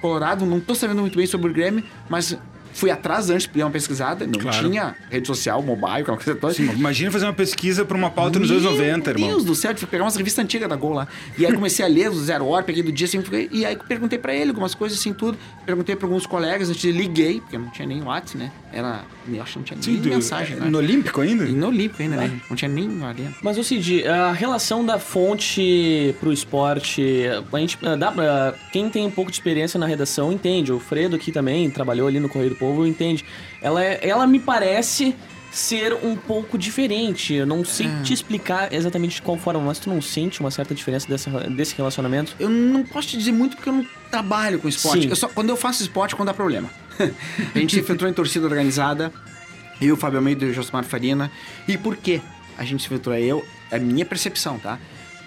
colorado, 0.00 0.44
não 0.44 0.58
tô 0.58 0.74
sabendo 0.74 1.00
muito 1.00 1.16
bem 1.16 1.26
sobre 1.26 1.50
o 1.50 1.54
Grêmio, 1.54 1.84
mas 2.08 2.36
fui 2.72 2.90
atrás 2.90 3.30
antes 3.30 3.46
de 3.46 3.58
dar 3.58 3.66
uma 3.66 3.70
pesquisada. 3.70 4.26
Não 4.26 4.38
Claro. 4.40 4.68
tinha 4.68 4.94
rede 5.10 5.26
social, 5.26 5.62
mobile, 5.62 6.02
aquela 6.02 6.16
coisa 6.16 6.34
toda. 6.34 6.54
Sim, 6.54 6.70
imagina 6.72 7.10
fazer 7.10 7.26
uma 7.26 7.32
pesquisa 7.32 7.84
pra 7.84 7.96
uma 7.96 8.10
pauta 8.10 8.38
nos 8.38 8.50
anos 8.50 8.62
90, 8.64 9.10
Meu 9.10 9.18
irmão. 9.18 9.28
Deus 9.30 9.44
do 9.44 9.54
céu, 9.54 9.72
tive 9.74 9.86
que 9.86 9.90
pegar 9.90 10.04
umas 10.04 10.16
revistas 10.16 10.44
antigas 10.44 10.68
da 10.68 10.76
Gol 10.76 10.92
lá. 10.94 11.08
E 11.38 11.44
aí 11.46 11.52
comecei 11.52 11.84
a 11.84 11.88
ler 11.88 12.10
o 12.10 12.14
Zero 12.14 12.46
Hora, 12.46 12.64
peguei 12.64 12.82
do 12.82 12.90
dia 12.92 13.06
assim, 13.06 13.22
e 13.50 13.64
aí 13.64 13.76
perguntei 13.88 14.18
pra 14.18 14.34
ele 14.34 14.50
algumas 14.50 14.74
coisas 14.74 14.98
assim, 14.98 15.12
tudo. 15.12 15.36
Perguntei 15.66 15.94
pra 15.96 16.06
alguns 16.06 16.26
colegas, 16.26 16.68
antes 16.70 16.82
liguei, 16.84 17.40
porque 17.40 17.56
não 17.58 17.68
tinha 17.70 17.86
nem 17.86 18.02
WhatsApp, 18.02 18.38
né? 18.38 18.52
Era, 18.72 19.02
eu 19.30 19.42
acho 19.42 19.52
que 19.52 19.58
não 19.58 19.64
tinha 19.64 19.76
nem 19.76 19.82
Sim, 19.96 20.00
do- 20.00 20.08
mensagem, 20.08 20.56
né? 20.56 20.66
No 20.68 20.78
Olímpico 20.78 21.20
ainda? 21.20 21.44
E 21.44 21.52
no 21.52 21.68
Olímpico 21.68 22.02
ainda, 22.02 22.16
né? 22.16 22.40
Não 22.48 22.56
tinha 22.56 22.68
nem 22.70 23.02
arena. 23.04 23.34
Mas 23.42 23.58
o 23.58 23.62
Cid, 23.64 24.06
a 24.06 24.32
relação 24.32 24.84
da 24.84 24.98
fonte 24.98 26.14
pro 26.20 26.32
esporte, 26.32 27.02
a 27.52 27.58
gente 27.58 27.78
eh, 27.82 27.96
dá 27.96 28.10
pra, 28.12 28.54
quem 28.72 28.88
tem 28.88 29.06
um 29.06 29.10
pouco 29.10 29.30
de 29.30 29.36
experiência 29.36 29.78
na 29.78 29.86
redação 29.86 30.32
entende. 30.32 30.72
O 30.72 30.78
Fredo 30.80 31.16
aqui 31.16 31.30
também 31.32 31.68
trabalhou 31.70 32.08
ali 32.08 32.18
no 32.20 32.28
Correio 32.28 32.50
do 32.50 32.56
Povo, 32.66 32.86
entende. 32.86 33.24
Ela, 33.60 33.82
é- 33.84 33.98
ela 34.08 34.26
me 34.26 34.38
parece 34.38 35.14
ser 35.50 35.92
um 36.02 36.16
pouco 36.16 36.56
diferente. 36.56 37.34
Eu 37.34 37.44
não 37.46 37.64
sei 37.64 37.86
É. 37.86 38.02
te 38.02 38.12
explicar 38.14 38.72
exatamente 38.72 39.16
de 39.16 39.22
qual 39.22 39.36
forma, 39.36 39.60
mas 39.60 39.78
tu 39.78 39.90
não 39.90 40.00
sente 40.00 40.40
uma 40.40 40.50
certa 40.50 40.74
diferença 40.74 41.06
dessa, 41.08 41.28
desse 41.50 41.74
relacionamento? 41.76 42.34
Eu 42.38 42.48
não 42.48 42.82
posso 42.84 43.08
te 43.08 43.18
dizer 43.18 43.32
muito 43.32 43.56
porque 43.56 43.68
eu 43.68 43.72
não 43.74 43.86
trabalho 44.10 44.58
com 44.58 44.68
esporte. 44.68 45.02
Sim. 45.02 45.08
Eu 45.10 45.16
só, 45.16 45.28
quando 45.28 45.50
eu 45.50 45.56
faço 45.56 45.82
esporte, 45.82 46.14
é 46.14 46.16
quando 46.16 46.28
dá 46.28 46.34
problema. 46.34 46.70
a 47.54 47.58
gente 47.58 47.74
se 47.74 47.80
infiltrou 47.80 48.08
em 48.10 48.14
torcida 48.14 48.46
organizada. 48.46 49.12
Eu, 49.80 49.96
Fábio 49.96 50.18
Almeida 50.18 50.44
e 50.44 50.50
o 50.50 50.54
Josmar 50.54 50.84
Farina. 50.84 51.30
E 51.68 51.76
por 51.76 51.96
quê 51.96 52.20
a 52.56 52.64
gente 52.64 52.80
se 52.80 52.86
infiltrou? 52.86 53.14
Eu, 53.16 53.44
é 53.70 53.76
a 53.76 53.80
minha 53.80 54.06
percepção, 54.06 54.58
tá? 54.58 54.78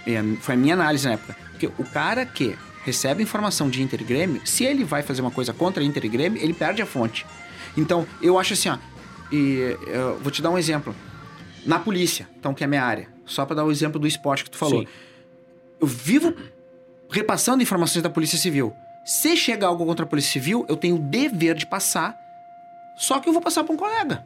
É, 0.08 0.24
foi 0.42 0.56
a 0.56 0.58
minha 0.58 0.74
análise 0.74 1.06
na 1.06 1.14
época. 1.14 1.36
Porque 1.52 1.68
o 1.78 1.84
cara 1.84 2.26
que 2.26 2.56
recebe 2.86 3.24
informação 3.24 3.70
de 3.70 3.82
Inter 3.82 4.00
e 4.00 4.04
Grêmio, 4.04 4.42
se 4.46 4.64
ele 4.64 4.84
vai 4.84 5.02
fazer 5.02 5.22
uma 5.22 5.32
coisa 5.32 5.52
contra 5.52 5.84
Inter 5.84 6.06
e 6.06 6.08
Grêmio, 6.08 6.42
ele 6.42 6.54
perde 6.54 6.82
a 6.82 6.86
fonte. 6.86 7.26
Então, 7.76 8.08
eu 8.22 8.40
acho 8.40 8.54
assim, 8.54 8.70
ó. 8.70 8.78
E 9.32 9.76
eu 9.88 10.20
vou 10.20 10.32
te 10.32 10.42
dar 10.42 10.52
um 10.52 10.58
exemplo. 10.58 10.96
Na 11.66 11.80
polícia, 11.80 12.30
então, 12.40 12.54
que 12.54 12.64
é 12.64 12.66
a 12.66 12.68
minha 12.68 12.84
área. 12.84 13.10
Só 13.26 13.44
pra 13.44 13.56
dar 13.56 13.66
o 13.66 13.72
exemplo 13.72 14.00
do 14.00 14.06
esporte 14.06 14.44
que 14.44 14.52
tu 14.52 14.58
falou. 14.58 14.82
Sim. 14.82 14.88
Eu 15.82 15.88
vivo 15.88 16.34
repassando 17.10 17.64
informações 17.64 18.04
da 18.04 18.10
Polícia 18.10 18.38
Civil. 18.38 18.72
Se 19.04 19.36
chegar 19.36 19.68
algo 19.68 19.84
contra 19.84 20.06
a 20.06 20.08
Polícia 20.08 20.32
Civil, 20.32 20.64
eu 20.70 20.78
tenho 20.78 20.96
o 20.96 21.00
dever 21.00 21.56
de 21.56 21.66
passar. 21.66 22.16
Só 22.98 23.20
que 23.20 23.28
eu 23.28 23.34
vou 23.34 23.42
passar 23.42 23.64
para 23.64 23.74
um 23.74 23.78
colega. 23.78 24.26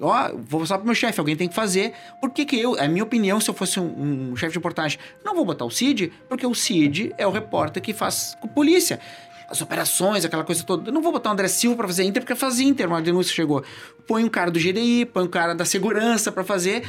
Ó, 0.00 0.30
vou 0.48 0.60
passar 0.60 0.78
pro 0.78 0.86
meu 0.86 0.94
chefe, 0.94 1.18
alguém 1.18 1.34
tem 1.36 1.48
que 1.48 1.54
fazer. 1.54 1.92
Por 2.20 2.30
que, 2.30 2.44
que 2.44 2.58
eu, 2.60 2.76
é 2.76 2.84
a 2.84 2.88
minha 2.88 3.02
opinião, 3.02 3.40
se 3.40 3.50
eu 3.50 3.54
fosse 3.54 3.80
um, 3.80 4.30
um 4.30 4.36
chefe 4.36 4.52
de 4.52 4.58
reportagem, 4.58 4.98
não 5.24 5.34
vou 5.34 5.44
botar 5.44 5.64
o 5.64 5.70
Cid, 5.70 6.12
porque 6.28 6.46
o 6.46 6.54
Cid 6.54 7.12
é 7.18 7.26
o 7.26 7.30
repórter 7.30 7.82
que 7.82 7.92
faz 7.92 8.36
com 8.40 8.46
polícia. 8.46 9.00
As 9.48 9.60
operações, 9.60 10.24
aquela 10.24 10.44
coisa 10.44 10.64
toda. 10.64 10.88
Eu 10.88 10.92
não 10.92 11.02
vou 11.02 11.12
botar 11.12 11.30
o 11.30 11.32
André 11.32 11.48
Silva 11.48 11.76
pra 11.76 11.86
fazer 11.86 12.04
Inter, 12.04 12.22
porque 12.22 12.34
faz 12.34 12.58
Inter, 12.58 12.86
uma 12.88 13.00
denúncia 13.00 13.32
chegou. 13.34 13.62
Põe 14.06 14.24
um 14.24 14.28
cara 14.28 14.50
do 14.50 14.58
GDI, 14.58 15.04
põe 15.06 15.24
um 15.24 15.28
cara 15.28 15.54
da 15.54 15.64
segurança 15.64 16.32
pra 16.32 16.42
fazer. 16.42 16.84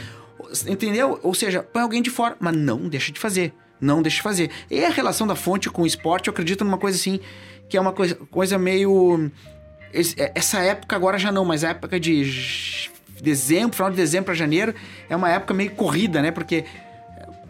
Entendeu? 0.68 1.20
Ou 1.24 1.34
seja, 1.34 1.61
põe 1.61 1.82
alguém 1.82 2.01
de 2.01 2.09
fora, 2.09 2.36
mas 2.39 2.55
não 2.55 2.88
deixa 2.88 3.11
de 3.11 3.20
fazer. 3.20 3.53
Não 3.80 4.01
deixa 4.01 4.18
de 4.18 4.24
fazer. 4.24 4.49
E 4.72 4.84
a 4.84 4.89
relação 4.89 5.28
da 5.28 5.36
fonte 5.36 5.70
com 5.70 5.84
o 5.84 5.86
esporte, 5.88 6.28
eu 6.28 6.32
acredito 6.32 6.63
numa 6.63 6.78
coisa 6.78 6.97
assim, 6.97 7.20
que 7.70 7.78
é 7.78 7.82
uma 7.82 7.93
coisa, 7.93 8.15
coisa 8.15 8.57
meio. 8.57 9.32
Esse- 9.93 10.19
é- 10.21 10.31
Essa 10.35 10.59
época 10.59 10.95
agora 10.95 11.17
já 11.17 11.31
não, 11.31 11.45
mas 11.45 11.63
a 11.63 11.69
época 11.69 11.99
de 11.99 12.89
dezembro, 13.21 13.75
final 13.75 13.89
de 13.89 13.95
dezembro 13.97 14.25
para 14.25 14.33
janeiro, 14.35 14.73
é 15.09 15.15
uma 15.15 15.29
época 15.29 15.53
meio 15.53 15.71
corrida, 15.71 16.21
né? 16.21 16.31
Porque 16.31 16.65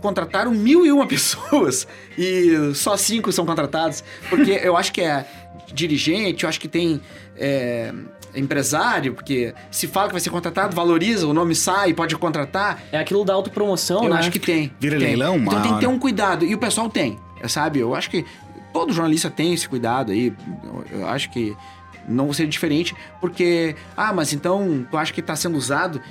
contrataram 0.01 0.51
mil 0.51 0.85
e 0.85 0.91
uma 0.91 1.05
pessoas 1.07 1.88
e 2.17 2.71
só 2.75 2.95
cinco 2.95 3.31
são 3.31 3.45
contratados. 3.45 4.03
Porque 4.29 4.51
eu 4.51 4.77
acho 4.77 4.91
que 4.93 5.01
é 5.01 5.25
dirigente, 5.73 6.43
eu 6.43 6.49
acho 6.49 6.59
que 6.59 6.67
tem 6.67 7.01
é, 7.35 7.91
empresário, 8.35 9.13
porque 9.13 9.53
se 9.71 9.88
fala 9.88 10.07
que 10.07 10.13
vai 10.13 10.21
ser 10.21 10.29
contratado, 10.29 10.75
valoriza, 10.75 11.27
o 11.27 11.33
nome 11.33 11.55
sai, 11.55 11.93
pode 11.93 12.15
contratar. 12.15 12.81
É 12.91 12.99
aquilo 12.99 13.25
da 13.25 13.33
autopromoção, 13.33 14.03
Eu 14.03 14.09
né? 14.13 14.19
acho 14.19 14.31
que 14.31 14.39
tem. 14.39 14.71
Vira 14.79 14.97
tem. 14.97 15.07
leilão, 15.07 15.38
Então 15.38 15.61
tem 15.61 15.73
que 15.73 15.79
ter 15.81 15.88
um 15.88 15.99
cuidado. 15.99 16.45
E 16.45 16.53
o 16.53 16.57
pessoal 16.57 16.89
tem, 16.89 17.17
sabe? 17.47 17.79
Eu 17.79 17.93
acho 17.95 18.09
que 18.09 18.23
todo 18.71 18.93
jornalista 18.93 19.29
tem 19.29 19.53
esse 19.53 19.67
cuidado 19.67 20.11
aí. 20.11 20.31
Eu, 20.63 20.99
eu 20.99 21.07
acho 21.07 21.29
que 21.31 21.55
não 22.08 22.32
seria 22.34 22.49
diferente, 22.49 22.95
porque, 23.20 23.76
ah, 23.95 24.14
mas 24.14 24.34
então 24.34 24.86
tu 24.89 24.97
acha 24.97 25.12
que 25.12 25.20
está 25.20 25.36
sendo 25.36 25.58
usado? 25.58 26.01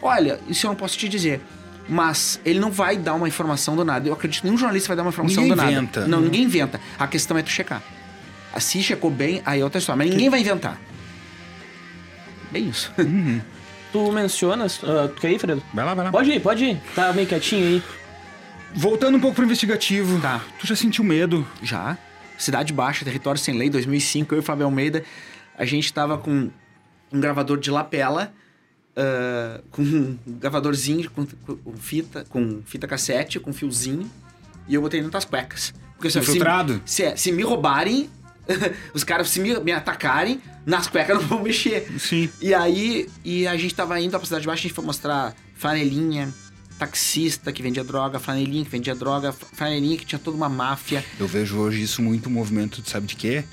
Olha, 0.00 0.38
isso 0.48 0.66
eu 0.66 0.68
não 0.70 0.76
posso 0.76 0.96
te 0.96 1.08
dizer. 1.08 1.40
Mas 1.88 2.40
ele 2.44 2.60
não 2.60 2.70
vai 2.70 2.96
dar 2.96 3.14
uma 3.14 3.26
informação 3.26 3.74
do 3.74 3.84
nada. 3.84 4.08
Eu 4.08 4.12
acredito 4.12 4.40
que 4.40 4.46
nenhum 4.46 4.56
jornalista 4.58 4.88
vai 4.88 4.96
dar 4.96 5.02
uma 5.02 5.08
informação 5.10 5.42
Ninguém 5.42 5.56
do 5.56 5.62
nada. 5.62 5.72
inventa. 5.72 6.06
Não, 6.06 6.20
ninguém 6.20 6.42
inventa. 6.44 6.80
A 6.98 7.06
questão 7.08 7.36
é 7.36 7.42
tu 7.42 7.50
checar. 7.50 7.82
Se 8.58 8.82
checou 8.82 9.10
bem, 9.10 9.42
aí 9.44 9.60
é 9.60 9.64
outra 9.64 9.78
história. 9.80 9.98
Mas 9.98 10.10
ninguém 10.10 10.30
vai 10.30 10.40
inventar. 10.40 10.78
Bem 12.50 12.68
isso. 12.68 12.92
Tu 13.92 14.10
mencionas. 14.10 14.80
ah, 14.84 15.08
tu 15.14 15.20
quer 15.20 15.32
ir, 15.32 15.38
Fredo? 15.38 15.62
Vai 15.74 15.84
lá, 15.84 15.92
vai 15.92 16.06
lá. 16.06 16.10
Pode 16.10 16.30
ir, 16.30 16.40
pode 16.40 16.64
ir. 16.64 16.80
Tá 16.94 17.12
meio 17.12 17.26
quietinho 17.28 17.66
aí. 17.66 17.82
Voltando 18.74 19.18
um 19.18 19.20
pouco 19.20 19.36
pro 19.36 19.44
investigativo. 19.44 20.18
Tá. 20.18 20.40
Tu 20.58 20.66
já 20.66 20.74
sentiu 20.74 21.04
medo? 21.04 21.46
Já. 21.62 21.98
Cidade 22.38 22.72
Baixa, 22.72 23.04
Território 23.04 23.38
Sem 23.38 23.54
Lei, 23.54 23.68
2005. 23.68 24.34
Eu 24.34 24.38
e 24.38 24.40
o 24.40 24.42
Fábio 24.42 24.64
Almeida, 24.64 25.04
a 25.62 25.64
gente 25.64 25.92
tava 25.92 26.18
com 26.18 26.50
um 27.12 27.20
gravador 27.20 27.56
de 27.56 27.70
lapela, 27.70 28.32
ah, 28.96 29.60
com 29.70 29.82
um 29.82 30.18
gravadorzinho 30.26 31.08
com, 31.08 31.24
com 31.24 31.76
fita, 31.76 32.26
com 32.28 32.62
fita 32.66 32.88
cassete, 32.88 33.38
com 33.38 33.52
fiozinho, 33.52 34.10
e 34.66 34.74
eu 34.74 34.82
botei 34.82 34.98
dentro 34.98 35.12
das 35.12 35.24
cuecas. 35.24 35.72
Porque 35.94 36.08
assim, 36.08 36.18
Infiltrado? 36.18 36.82
Se, 36.84 37.10
se, 37.10 37.16
se 37.16 37.32
me 37.32 37.44
roubarem, 37.44 38.10
os 38.92 39.04
caras 39.04 39.28
se 39.28 39.38
me, 39.38 39.56
me 39.60 39.70
atacarem, 39.70 40.42
nas 40.66 40.88
cuecas 40.88 41.16
não 41.20 41.28
vão 41.28 41.42
mexer. 41.44 41.86
Sim. 41.96 42.28
E 42.40 42.52
aí, 42.52 43.08
e 43.24 43.46
a 43.46 43.56
gente 43.56 43.72
tava 43.72 44.00
indo 44.00 44.10
pra 44.10 44.26
Cidade 44.26 44.44
Baixa, 44.44 44.62
a 44.62 44.62
gente 44.62 44.74
foi 44.74 44.84
mostrar 44.84 45.32
flanelinha, 45.54 46.34
taxista 46.76 47.52
que 47.52 47.62
vendia 47.62 47.84
droga, 47.84 48.18
flanelinha 48.18 48.64
que 48.64 48.70
vendia 48.70 48.96
droga, 48.96 49.30
flanelinha 49.30 49.96
que 49.96 50.04
tinha 50.04 50.18
toda 50.18 50.36
uma 50.36 50.48
máfia. 50.48 51.04
Eu 51.20 51.28
vejo 51.28 51.56
hoje 51.58 51.82
isso 51.82 52.02
muito 52.02 52.28
movimento, 52.28 52.82
sabe 52.84 53.06
de 53.06 53.14
quê? 53.14 53.44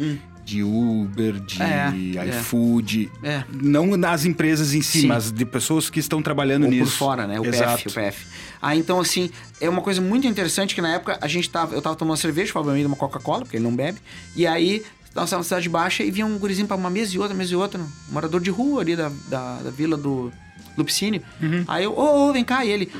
De 0.49 0.63
Uber, 0.63 1.33
de 1.39 1.61
Hum. 1.61 2.13
É, 2.17 2.29
iFood. 2.29 3.11
É. 3.21 3.43
Não 3.61 3.95
nas 3.95 4.25
empresas 4.25 4.73
em 4.73 4.81
si, 4.81 5.01
Sim. 5.01 5.07
mas 5.07 5.31
de 5.31 5.45
pessoas 5.45 5.89
que 5.91 5.99
estão 5.99 6.23
trabalhando 6.23 6.63
Ou 6.63 6.71
nisso. 6.71 6.91
por 6.93 6.97
fora, 6.97 7.27
né? 7.27 7.39
O 7.39 7.45
Exato. 7.45 7.83
PF, 7.83 7.87
o 7.89 7.93
PF. 7.93 8.25
Ah, 8.59 8.75
então 8.75 8.99
assim, 8.99 9.29
é 9.61 9.69
uma 9.69 9.81
coisa 9.83 10.01
muito 10.01 10.25
interessante 10.25 10.73
que 10.73 10.81
na 10.81 10.95
época 10.95 11.19
a 11.21 11.27
gente 11.27 11.47
tava, 11.49 11.75
eu 11.75 11.81
tava 11.83 11.95
tomando 11.95 12.17
cerveja, 12.17 12.51
Almeida 12.55 12.87
uma 12.87 12.97
Coca-Cola, 12.97 13.41
porque 13.43 13.57
ele 13.57 13.63
não 13.63 13.75
bebe. 13.75 13.99
E 14.35 14.47
aí, 14.47 14.83
nós 15.13 15.25
estávamos 15.25 15.31
na 15.31 15.43
cidade 15.43 15.69
baixa 15.69 16.01
e 16.03 16.09
vinha 16.09 16.25
um 16.25 16.37
gurizinho 16.39 16.67
pra 16.67 16.75
uma 16.75 16.89
mesa 16.89 17.15
e 17.15 17.19
outra, 17.19 17.35
mesa 17.37 17.53
e 17.53 17.55
outra, 17.55 17.79
um 17.79 17.87
morador 18.11 18.41
de 18.41 18.49
rua 18.49 18.81
ali 18.81 18.95
da, 18.95 19.11
da, 19.27 19.57
da 19.57 19.69
vila 19.69 19.95
do 19.95 20.31
Lupicínio. 20.75 21.21
Uhum. 21.41 21.63
Aí 21.67 21.83
eu, 21.83 21.93
ô, 21.95 22.29
ô, 22.29 22.33
vem 22.33 22.43
cá, 22.43 22.65
e 22.65 22.69
ele. 22.71 22.91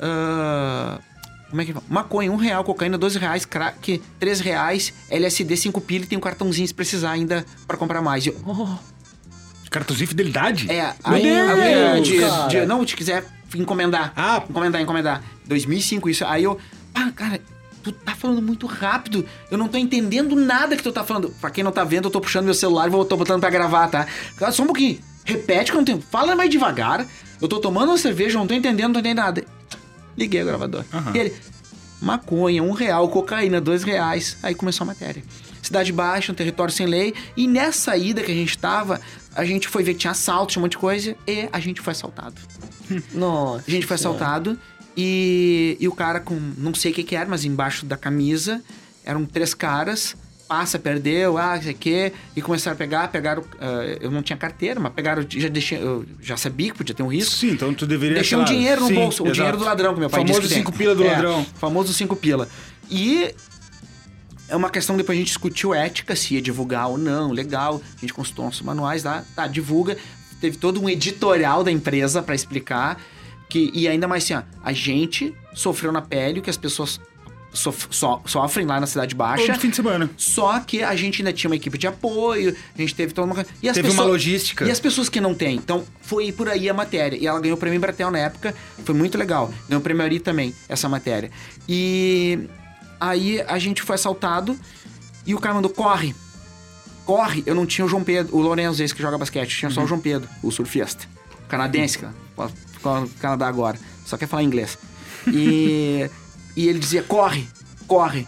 ah, 0.00 0.98
como 1.50 1.60
é 1.60 1.64
que 1.64 1.70
ele 1.70 1.78
fala? 1.80 1.86
Maconha, 1.88 2.30
um 2.32 2.36
real, 2.36 2.62
cocaína, 2.64 2.96
12 2.98 3.18
reais, 3.18 3.44
crack, 3.44 4.02
3 4.18 4.40
reais, 4.40 4.92
LSD, 5.10 5.56
5 5.56 5.80
pila 5.80 6.04
e 6.04 6.08
tem 6.08 6.18
um 6.18 6.20
cartãozinho 6.20 6.66
se 6.66 6.74
precisar 6.74 7.10
ainda 7.12 7.44
pra 7.66 7.76
comprar 7.76 8.02
mais. 8.02 8.26
Eu, 8.26 8.36
Oh, 8.46 8.68
Cartãozinho 9.70 10.06
de 10.06 10.10
fidelidade? 10.10 10.70
é, 10.70 10.94
aí, 11.04 11.22
Deus, 11.22 11.50
aí, 11.50 12.00
de, 12.02 12.18
cara. 12.20 12.46
de- 12.48 12.66
não, 12.66 12.84
te 12.84 12.96
quiser 12.96 13.24
encomendar. 13.54 14.12
Ah. 14.16 14.42
Encomendar, 14.48 14.80
encomendar. 14.80 15.22
2005 15.46 16.08
isso. 16.08 16.24
Aí 16.24 16.44
eu, 16.44 16.58
pá, 16.94 17.10
cara, 17.14 17.40
tu 17.82 17.92
tá 17.92 18.14
falando 18.14 18.40
muito 18.40 18.66
rápido. 18.66 19.26
Eu 19.50 19.58
não 19.58 19.68
tô 19.68 19.76
entendendo 19.76 20.34
nada 20.36 20.76
que 20.76 20.82
tu 20.82 20.92
tá 20.92 21.04
falando. 21.04 21.30
Pra 21.40 21.50
quem 21.50 21.62
não 21.64 21.72
tá 21.72 21.84
vendo, 21.84 22.06
eu 22.06 22.10
tô 22.10 22.20
puxando 22.20 22.44
meu 22.44 22.54
celular 22.54 22.86
e 22.86 22.90
vou- 22.90 23.04
tô 23.04 23.16
botando 23.16 23.40
pra 23.40 23.50
gravar, 23.50 23.88
tá? 23.88 24.06
Cara, 24.36 24.52
Só 24.52 24.62
um 24.62 24.66
pouquinho. 24.66 24.98
Repete 25.24 25.70
que 25.72 25.76
eu 25.76 25.80
não 25.80 25.84
tenho. 25.84 26.00
Fala 26.00 26.34
mais 26.36 26.48
devagar. 26.48 27.04
Eu 27.40 27.48
tô 27.48 27.58
tomando 27.60 27.88
uma 27.90 27.98
cerveja, 27.98 28.36
eu 28.36 28.40
não 28.40 28.46
tô 28.46 28.54
entendendo, 28.54 28.86
não 28.86 28.92
tô 28.94 29.00
entendendo 29.00 29.18
nada. 29.18 29.44
Liguei 30.16 30.42
o 30.42 30.46
gravador. 30.46 30.84
Aham. 30.92 31.12
E 31.14 31.18
ele, 31.18 31.34
maconha, 32.00 32.62
um 32.62 32.72
real, 32.72 33.08
cocaína, 33.08 33.60
dois 33.60 33.82
reais. 33.82 34.36
Aí 34.42 34.54
começou 34.54 34.84
a 34.84 34.86
matéria. 34.86 35.22
Cidade 35.62 35.92
Baixa, 35.92 36.30
um 36.30 36.34
território 36.34 36.72
sem 36.72 36.86
lei. 36.86 37.14
E 37.36 37.46
nessa 37.46 37.96
ida 37.96 38.22
que 38.22 38.30
a 38.30 38.34
gente 38.34 38.56
tava, 38.56 39.00
a 39.34 39.44
gente 39.44 39.68
foi 39.68 39.82
ver 39.82 39.94
que 39.94 40.00
tinha 40.00 40.12
assalto, 40.12 40.52
tinha 40.52 40.60
um 40.60 40.64
monte 40.64 40.72
de 40.72 40.78
coisa. 40.78 41.16
E 41.26 41.48
a 41.52 41.58
gente 41.58 41.80
foi 41.80 41.92
assaltado. 41.92 42.40
nossa. 43.12 43.64
A 43.66 43.70
gente 43.70 43.86
foi 43.86 43.96
assaltado 43.96 44.58
e, 44.96 45.76
e 45.78 45.86
o 45.88 45.92
cara 45.92 46.20
com, 46.20 46.34
não 46.56 46.72
sei 46.74 46.92
o 46.92 46.94
que 46.94 47.02
que 47.02 47.16
era, 47.16 47.28
mas 47.28 47.44
embaixo 47.44 47.84
da 47.84 47.96
camisa, 47.96 48.62
eram 49.04 49.26
três 49.26 49.52
caras, 49.52 50.16
passa, 50.46 50.78
perdeu, 50.78 51.36
ah, 51.38 51.60
sei 51.60 51.72
o 51.72 51.74
que, 51.76 52.12
e 52.34 52.40
começaram 52.42 52.74
a 52.74 52.78
pegar, 52.78 53.08
pegaram, 53.08 53.42
ah, 53.60 53.96
eu 54.00 54.10
não 54.10 54.22
tinha 54.22 54.36
carteira, 54.36 54.78
mas 54.80 54.92
pegaram, 54.92 55.24
já 55.28 55.48
deixei, 55.48 55.78
eu 55.78 56.04
já 56.20 56.36
sabia 56.36 56.70
que 56.70 56.78
podia 56.78 56.94
ter 56.94 57.02
um 57.02 57.08
risco. 57.12 57.34
Sim, 57.34 57.50
então 57.50 57.74
tu 57.74 57.86
deveria... 57.86 58.14
Deixei 58.16 58.38
um 58.38 58.44
dinheiro 58.44 58.80
no 58.82 58.88
sim, 58.88 58.94
bolso, 58.94 59.22
o 59.22 59.26
exato. 59.26 59.34
dinheiro 59.34 59.56
do 59.58 59.64
ladrão, 59.64 59.94
que 59.94 60.00
meu 60.00 60.10
pai 60.10 60.20
Famoso 60.20 60.40
disse 60.40 60.54
que 60.54 60.54
tem. 60.54 60.64
cinco 60.64 60.76
pila 60.78 60.94
do 60.94 61.04
É, 61.04 61.10
ladrão. 61.12 61.44
famoso 61.58 61.92
cinco 61.92 62.14
pila. 62.16 62.48
E 62.90 63.34
é 64.48 64.54
uma 64.54 64.70
questão, 64.70 64.96
depois 64.96 65.16
a 65.16 65.18
gente 65.18 65.28
discutiu 65.28 65.74
ética, 65.74 66.14
se 66.14 66.34
ia 66.34 66.40
divulgar 66.42 66.88
ou 66.88 66.96
não, 66.96 67.32
legal. 67.32 67.82
A 67.96 68.00
gente 68.00 68.14
consultou 68.14 68.44
nossos 68.44 68.62
manuais 68.62 69.02
lá, 69.02 69.24
tá, 69.34 69.46
divulga. 69.46 69.96
Teve 70.40 70.56
todo 70.56 70.80
um 70.80 70.88
editorial 70.88 71.64
da 71.64 71.72
empresa 71.72 72.22
pra 72.22 72.34
explicar. 72.34 73.00
que 73.48 73.70
E 73.74 73.88
ainda 73.88 74.06
mais 74.06 74.22
assim, 74.24 74.34
ó, 74.34 74.42
a 74.62 74.72
gente 74.72 75.34
sofreu 75.54 75.90
na 75.90 76.02
pele 76.02 76.38
o 76.38 76.42
que 76.42 76.50
as 76.50 76.56
pessoas 76.56 77.00
sof- 77.56 77.88
so- 77.90 78.20
sofrem 78.26 78.66
lá 78.66 78.78
na 78.80 78.86
Cidade 78.86 79.14
Baixa. 79.14 79.46
Todo 79.46 79.58
fim 79.60 79.70
de 79.70 79.76
semana. 79.76 80.10
Só 80.16 80.60
que 80.60 80.82
a 80.82 80.94
gente 80.94 81.20
ainda 81.22 81.32
tinha 81.32 81.48
uma 81.50 81.56
equipe 81.56 81.76
de 81.78 81.86
apoio, 81.86 82.54
a 82.74 82.80
gente 82.80 82.94
teve 82.94 83.12
toda 83.12 83.32
uma. 83.32 83.46
E 83.62 83.68
as 83.68 83.74
Teve 83.74 83.90
uma 83.90 84.04
logística. 84.04 84.64
E 84.64 84.70
as 84.70 84.78
pessoas 84.80 85.08
que 85.08 85.20
não 85.20 85.34
têm. 85.34 85.56
Então, 85.56 85.84
foi 86.02 86.30
por 86.32 86.48
aí 86.48 86.68
a 86.68 86.74
matéria. 86.74 87.16
E 87.16 87.26
ela 87.26 87.40
ganhou 87.40 87.56
o 87.56 87.60
prêmio 87.60 87.76
Embratel 87.78 88.10
na 88.10 88.18
época, 88.18 88.54
foi 88.84 88.94
muito 88.94 89.16
legal. 89.18 89.52
Ganhou 89.68 89.80
o 89.80 89.82
prêmio 89.82 90.02
Ari 90.04 90.20
também, 90.20 90.54
essa 90.68 90.88
matéria. 90.88 91.30
E 91.68 92.38
aí 93.00 93.40
a 93.48 93.58
gente 93.58 93.82
foi 93.82 93.94
assaltado 93.94 94.56
e 95.26 95.34
o 95.34 95.38
cara 95.40 95.54
mandou: 95.54 95.70
corre. 95.70 96.14
Corre. 97.04 97.42
Eu 97.46 97.54
não 97.54 97.64
tinha 97.66 97.84
o 97.84 97.88
João 97.88 98.02
Pedro, 98.02 98.36
o 98.36 98.40
Lourenço, 98.40 98.82
esse 98.82 98.94
que 98.94 99.00
joga 99.00 99.16
basquete, 99.16 99.56
tinha 99.56 99.70
só 99.70 99.82
o 99.82 99.86
João 99.86 100.00
Pedro, 100.00 100.28
o 100.42 100.50
surfista. 100.50 101.04
O 101.44 101.48
canadense, 101.48 101.98
cara. 101.98 102.12
Canadá 103.20 103.46
agora. 103.46 103.78
Só 104.04 104.16
quer 104.16 104.26
falar 104.26 104.42
inglês. 104.42 104.76
E, 105.26 106.08
e 106.56 106.68
ele 106.68 106.78
dizia: 106.78 107.02
corre, 107.02 107.46
corre. 107.86 108.26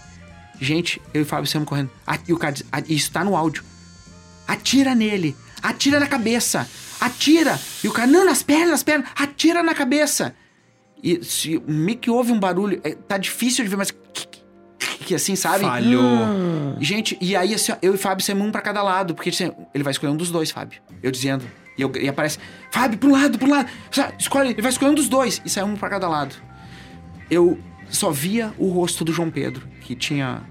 Gente, 0.61 1.01
eu 1.14 1.22
e 1.22 1.24
o 1.24 1.26
Fábio 1.26 1.49
saímos 1.49 1.68
correndo. 1.68 1.91
E 2.26 2.33
o 2.33 2.37
cara 2.37 2.53
diz, 2.53 2.64
isso 2.89 3.11
tá 3.11 3.24
no 3.24 3.35
áudio. 3.37 3.64
Atira 4.47 4.95
nele. 4.95 5.37
Atira 5.62 5.99
na 5.99 6.07
cabeça. 6.07 6.68
Atira. 7.01 7.59
E 7.83 7.89
o 7.89 7.93
cara, 7.93 8.07
não, 8.09 8.24
nas 8.24 8.43
pernas, 8.43 8.70
nas 8.70 8.83
pernas. 8.83 9.09
Atira 9.14 9.62
na 9.62 9.74
cabeça. 9.74 10.35
E 11.03 11.24
se 11.24 11.62
meio 11.66 11.99
que 11.99 12.11
houve 12.11 12.33
um 12.33 12.41
barulho. 12.41 12.81
é, 12.83 12.95
tá 12.95 13.16
difícil 13.18 13.64
de 13.64 13.70
ver, 13.70 13.76
mas. 13.76 13.95
Que 15.07 15.14
assim, 15.14 15.37
sabe? 15.37 15.64
Falhou. 15.64 16.76
Gente, 16.81 17.16
e 17.20 17.37
aí 17.37 17.55
assim, 17.55 17.72
eu 17.81 17.95
e 17.95 17.99
Fábio 17.99 18.24
saímos 18.24 18.47
um 18.47 18.51
pra 18.51 18.61
cada 18.61 18.83
lado. 18.83 19.14
Porque 19.14 19.31
assim, 19.31 19.53
ele 19.72 19.85
vai 19.85 19.93
escolher 19.93 20.12
um 20.12 20.16
dos 20.16 20.31
dois, 20.31 20.51
Fábio. 20.51 20.81
Eu 21.03 21.11
dizendo. 21.11 21.45
E, 21.79 21.83
eu, 21.83 21.93
e 21.95 22.09
aparece, 22.09 22.39
Fábio, 22.72 22.99
pro 22.99 23.12
lado, 23.12 23.39
pro 23.39 23.49
lado. 23.49 23.70
Escolhe, 24.18 24.51
ele 24.51 24.61
vai 24.61 24.72
escolher 24.72 24.91
um 24.91 24.95
dos 24.95 25.09
dois. 25.09 25.41
E 25.45 25.51
saiu 25.51 25.66
um 25.66 25.76
pra 25.76 25.89
cada 25.89 26.09
lado. 26.09 26.35
Eu 27.31 27.59
só 27.91 28.11
via 28.11 28.53
o 28.59 28.68
rosto 28.68 29.05
do 29.05 29.12
João 29.12 29.30
Pedro, 29.30 29.66
que 29.80 29.95
tinha 29.95 30.43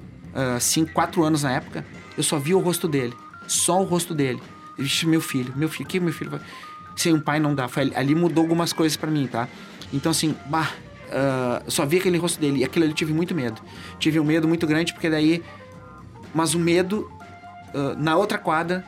5, 0.60 0.92
4 0.94 1.24
anos 1.24 1.44
na 1.44 1.52
época. 1.52 1.86
Eu 2.18 2.24
só 2.24 2.38
via 2.38 2.58
o 2.58 2.60
rosto 2.60 2.88
dele. 2.88 3.14
Só 3.48 3.82
o 3.82 3.84
rosto 3.84 4.14
dele. 4.14 4.42
Vixe, 4.78 5.06
meu 5.06 5.22
filho, 5.22 5.54
meu 5.56 5.70
filho, 5.70 5.88
que 5.88 6.00
meu 6.00 6.14
filho 6.14 6.32
vai. 6.32 6.42
Sem 6.96 7.14
um 7.14 7.20
pai 7.20 7.40
não 7.40 7.54
dá. 7.54 7.68
Foi 7.68 7.92
ali, 7.96 8.16
mudou 8.16 8.44
algumas 8.44 8.74
coisas 8.74 8.98
pra 8.98 9.10
mim, 9.10 9.28
tá? 9.28 9.48
Então, 9.94 10.12
assim, 10.12 10.36
bah, 10.48 10.74
ah, 11.12 11.62
só 11.68 11.86
vi 11.86 11.98
aquele 11.98 12.18
rosto 12.18 12.40
dele. 12.40 12.60
E 12.60 12.64
aquilo 12.64 12.84
ali 12.84 12.92
eu 12.92 12.96
tive 12.96 13.14
muito 13.14 13.34
medo. 13.34 13.62
Tive 14.00 14.20
um 14.20 14.24
medo 14.24 14.48
muito 14.48 14.66
grande, 14.68 14.94
porque 14.94 15.10
daí. 15.10 15.44
Mas 16.34 16.54
o 16.54 16.60
medo, 16.60 17.10
ah, 17.74 17.96
na 17.98 18.16
outra 18.16 18.38
quadra, 18.38 18.84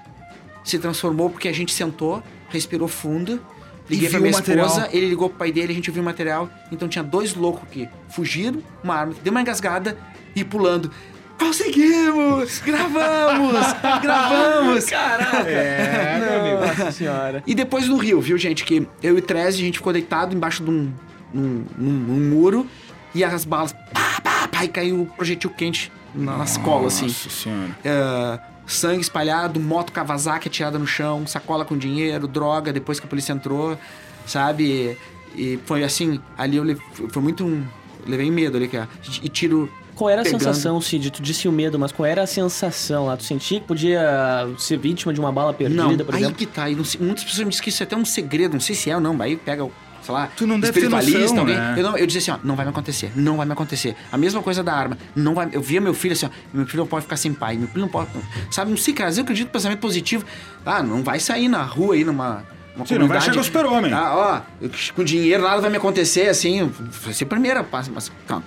se 0.64 0.78
transformou 0.80 1.30
porque 1.30 1.48
a 1.48 1.54
gente 1.54 1.72
sentou, 1.72 2.24
respirou 2.50 2.88
fundo. 2.88 3.42
Liguei 3.90 4.08
E 4.08 4.10
pra 4.10 4.20
viu 4.20 4.28
minha 4.30 4.40
esposa, 4.40 4.88
ele 4.92 5.10
ligou 5.10 5.30
pro 5.30 5.40
pai 5.40 5.52
dele, 5.52 5.72
a 5.72 5.76
gente 5.76 5.90
ouviu 5.90 6.02
o 6.04 6.06
material. 6.06 6.50
Então 6.72 6.88
tinha 6.88 7.04
dois 7.04 7.34
loucos 7.34 7.68
que 7.70 7.90
fugiram, 8.10 8.62
uma 8.84 8.96
arma, 8.96 9.14
deu 9.24 9.32
uma 9.32 9.42
engasgada 9.42 9.98
e 10.36 10.44
pulando. 10.44 10.92
Conseguimos! 11.38 12.60
Gravamos! 12.66 13.56
Gravamos! 14.02 14.86
Caraca! 14.86 15.50
É, 15.50 16.20
meu 16.20 16.40
amigo. 16.42 16.68
Nossa 16.80 16.92
senhora. 16.92 17.44
E 17.48 17.56
depois 17.56 17.88
no 17.88 17.98
Rio, 17.98 18.20
viu, 18.22 18.38
gente? 18.38 18.64
Que 18.64 18.88
eu 19.02 19.16
e 19.16 19.20
o 19.20 19.22
Treze, 19.22 19.58
a 19.62 19.66
gente 19.66 19.78
ficou 19.78 19.94
deitado 19.94 20.36
embaixo 20.36 20.64
de 20.64 20.70
um, 20.70 20.92
num, 21.34 21.66
num- 21.78 21.92
num 21.92 22.30
muro 22.30 22.68
e 23.16 23.24
as 23.24 23.46
balas. 23.46 23.74
Pá, 23.94 24.20
pá, 24.24 24.48
pá, 24.48 24.66
e 24.66 24.68
caiu 24.68 25.02
o 25.02 25.06
projetil 25.06 25.50
quente 25.50 25.92
na, 26.14 26.38
nas 26.38 26.58
colas, 26.58 26.96
assim. 26.96 27.06
Nossa 27.06 27.30
senhora. 27.30 27.70
É, 27.84 28.40
sangue 28.70 29.02
espalhado, 29.02 29.60
moto 29.60 29.92
Kawasaki 29.92 30.48
atirada 30.48 30.78
no 30.80 30.88
chão, 30.88 31.26
sacola 31.28 31.66
com 31.66 31.78
dinheiro, 31.78 32.28
droga, 32.28 32.72
depois 32.72 33.00
que 33.00 33.06
a 33.06 33.10
polícia 33.10 33.34
entrou, 33.34 33.78
sabe? 34.26 34.98
E 35.36 35.60
foi 35.66 35.84
assim, 35.84 36.20
ali 36.38 36.58
eu 36.58 36.64
le- 36.64 36.78
foi 37.10 37.22
muito 37.22 37.46
um. 37.46 37.64
Levei 38.08 38.32
medo 38.32 38.58
ali, 38.58 38.68
cara. 38.68 38.88
E 39.22 39.30
tiro. 39.30 39.70
Qual 39.96 40.10
era 40.10 40.22
a 40.22 40.24
Pegando. 40.24 40.40
sensação, 40.40 40.80
Cid? 40.80 41.12
Tu 41.12 41.22
disse 41.22 41.48
o 41.48 41.52
medo, 41.52 41.78
mas 41.78 41.92
qual 41.92 42.06
era 42.06 42.24
a 42.24 42.28
sensação 42.28 43.06
lá? 43.08 43.18
Tu 43.18 43.24
sentia 43.26 43.60
que 43.60 43.68
podia 43.68 44.48
ser 44.58 44.78
vítima 44.78 45.14
de 45.14 45.20
uma 45.20 45.32
bala 45.32 45.54
perdida, 45.54 45.84
não, 45.84 45.98
por 45.98 46.16
aí 46.16 46.22
exemplo? 46.22 46.38
que 46.38 46.46
tá. 46.46 46.70
E 46.70 46.76
não 46.76 46.84
muitas 47.02 47.24
pessoas 47.26 47.44
me 47.46 47.50
dizem 47.50 47.64
que 47.64 47.70
isso 47.70 47.84
é 47.84 47.86
até 47.86 47.98
um 47.98 48.06
segredo, 48.06 48.54
não 48.54 48.62
sei 48.62 48.76
se 48.76 48.90
é 48.90 48.96
ou 48.96 49.02
não, 49.02 49.14
mas 49.14 49.28
aí 49.32 49.36
pega 49.36 49.70
sei 50.02 50.14
lá, 50.14 50.30
Tu 50.36 50.46
não 50.48 50.60
deve 50.60 50.72
espiritualista, 50.80 51.20
noção, 51.20 51.40
alguém. 51.40 51.56
né? 51.56 51.76
Eu, 51.78 51.84
não- 51.84 51.98
eu 51.98 52.06
dizia 52.08 52.34
assim, 52.34 52.42
ó, 52.42 52.46
não 52.48 52.56
vai 52.56 52.66
me 52.66 52.72
acontecer, 52.72 53.12
não 53.16 53.38
vai 53.38 53.46
me 53.46 53.54
acontecer. 53.54 53.96
A 54.12 54.18
mesma 54.18 54.42
coisa 54.42 54.64
da 54.64 54.74
arma, 54.74 54.98
não 55.16 55.34
vai. 55.34 55.50
Eu 55.52 55.62
via 55.62 55.80
meu 55.82 55.94
filho 55.94 56.14
assim, 56.14 56.26
ó, 56.26 56.30
meu 56.54 56.66
filho 56.66 56.80
não 56.80 56.88
pode 56.88 57.04
ficar 57.04 57.18
sem 57.18 57.34
pai, 57.34 57.58
meu 57.58 57.68
filho 57.68 57.82
não 57.82 57.90
pode. 57.90 58.10
Sabe, 58.52 58.70
não 58.72 58.78
sei, 58.78 58.94
cara, 58.94 59.12
eu 59.14 59.22
acredito 59.22 59.48
no 59.48 59.52
pensamento 59.54 59.80
positivo. 59.80 60.26
Ah, 60.66 60.82
não 60.84 61.04
vai 61.04 61.20
sair 61.20 61.48
na 61.48 61.64
rua 61.64 61.96
aí 61.96 62.04
numa. 62.04 62.44
Uma 62.76 62.86
Sim, 62.86 62.98
não 62.98 63.08
vai 63.08 63.20
chegar 63.20 63.42
o 63.42 63.44
super-homem. 63.44 63.92
Ah, 63.92 64.44
ó, 64.64 64.68
com 64.96 65.04
dinheiro 65.04 65.44
nada 65.44 65.60
vai 65.60 65.70
me 65.70 65.76
acontecer, 65.78 66.30
assim, 66.30 66.72
vai 67.04 67.14
ser 67.14 67.26
a 67.26 67.28
primeira, 67.28 67.66
mas, 67.70 67.90
mas 67.90 68.12
calma, 68.26 68.44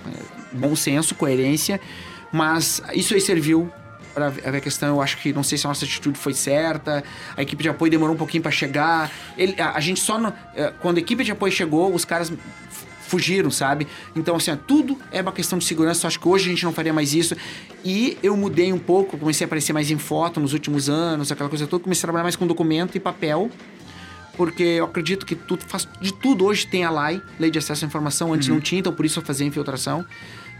bom 0.51 0.75
senso, 0.75 1.13
coerência, 1.13 1.79
mas 2.31 2.81
isso 2.93 3.13
aí 3.13 3.21
serviu 3.21 3.71
para 4.13 4.29
ver 4.29 4.55
a 4.55 4.61
questão, 4.61 4.89
eu 4.89 5.01
acho 5.01 5.17
que 5.17 5.33
não 5.33 5.43
sei 5.43 5.57
se 5.57 5.65
a 5.65 5.69
nossa 5.69 5.85
atitude 5.85 6.17
foi 6.17 6.33
certa, 6.33 7.03
a 7.35 7.41
equipe 7.41 7.63
de 7.63 7.69
apoio 7.69 7.89
demorou 7.91 8.15
um 8.15 8.17
pouquinho 8.17 8.43
para 8.43 8.51
chegar, 8.51 9.11
ele, 9.37 9.59
a, 9.61 9.71
a 9.77 9.79
gente 9.79 9.99
só, 9.99 10.17
no- 10.19 10.33
eh, 10.55 10.71
quando 10.81 10.97
a 10.97 10.99
equipe 10.99 11.23
de 11.23 11.31
apoio 11.31 11.51
chegou, 11.51 11.93
os 11.93 12.05
caras 12.05 12.31
fugiram, 13.07 13.51
sabe? 13.51 13.87
Então, 14.15 14.35
assim, 14.35 14.49
ó, 14.51 14.55
tudo 14.55 14.97
é 15.11 15.21
uma 15.21 15.31
questão 15.31 15.59
de 15.59 15.65
segurança. 15.65 16.05
Eu 16.05 16.07
acho 16.07 16.19
que 16.19 16.27
hoje 16.27 16.47
a 16.47 16.49
gente 16.49 16.63
não 16.65 16.73
faria 16.73 16.91
mais 16.91 17.13
isso. 17.13 17.35
E 17.85 18.17
eu 18.23 18.35
mudei 18.35 18.73
um 18.73 18.79
pouco, 18.79 19.17
comecei 19.19 19.45
a 19.45 19.47
aparecer 19.47 19.71
mais 19.71 19.91
em 19.91 19.99
foto 19.99 20.39
nos 20.39 20.51
últimos 20.53 20.89
anos, 20.89 21.31
aquela 21.31 21.47
coisa 21.49 21.67
toda. 21.67 21.83
Comecei 21.83 22.01
a 22.01 22.07
trabalhar 22.07 22.23
mais 22.23 22.35
com 22.35 22.47
documento 22.47 22.95
e 22.95 22.99
papel 22.99 23.51
porque 24.35 24.63
eu 24.63 24.85
acredito 24.85 25.27
que 25.27 25.35
tudo 25.35 25.63
faz 25.67 25.87
de 26.01 26.11
tudo 26.11 26.43
hoje 26.45 26.65
tem 26.65 26.83
a 26.83 26.89
LAI, 26.89 27.21
Lei 27.39 27.51
de 27.51 27.59
Acesso 27.59 27.85
à 27.85 27.87
Informação, 27.87 28.33
antes 28.33 28.47
não 28.47 28.59
tinha, 28.59 28.79
então 28.79 28.91
por 28.91 29.05
isso 29.05 29.19
eu 29.19 29.23
fazia 29.23 29.45
infiltração. 29.45 30.03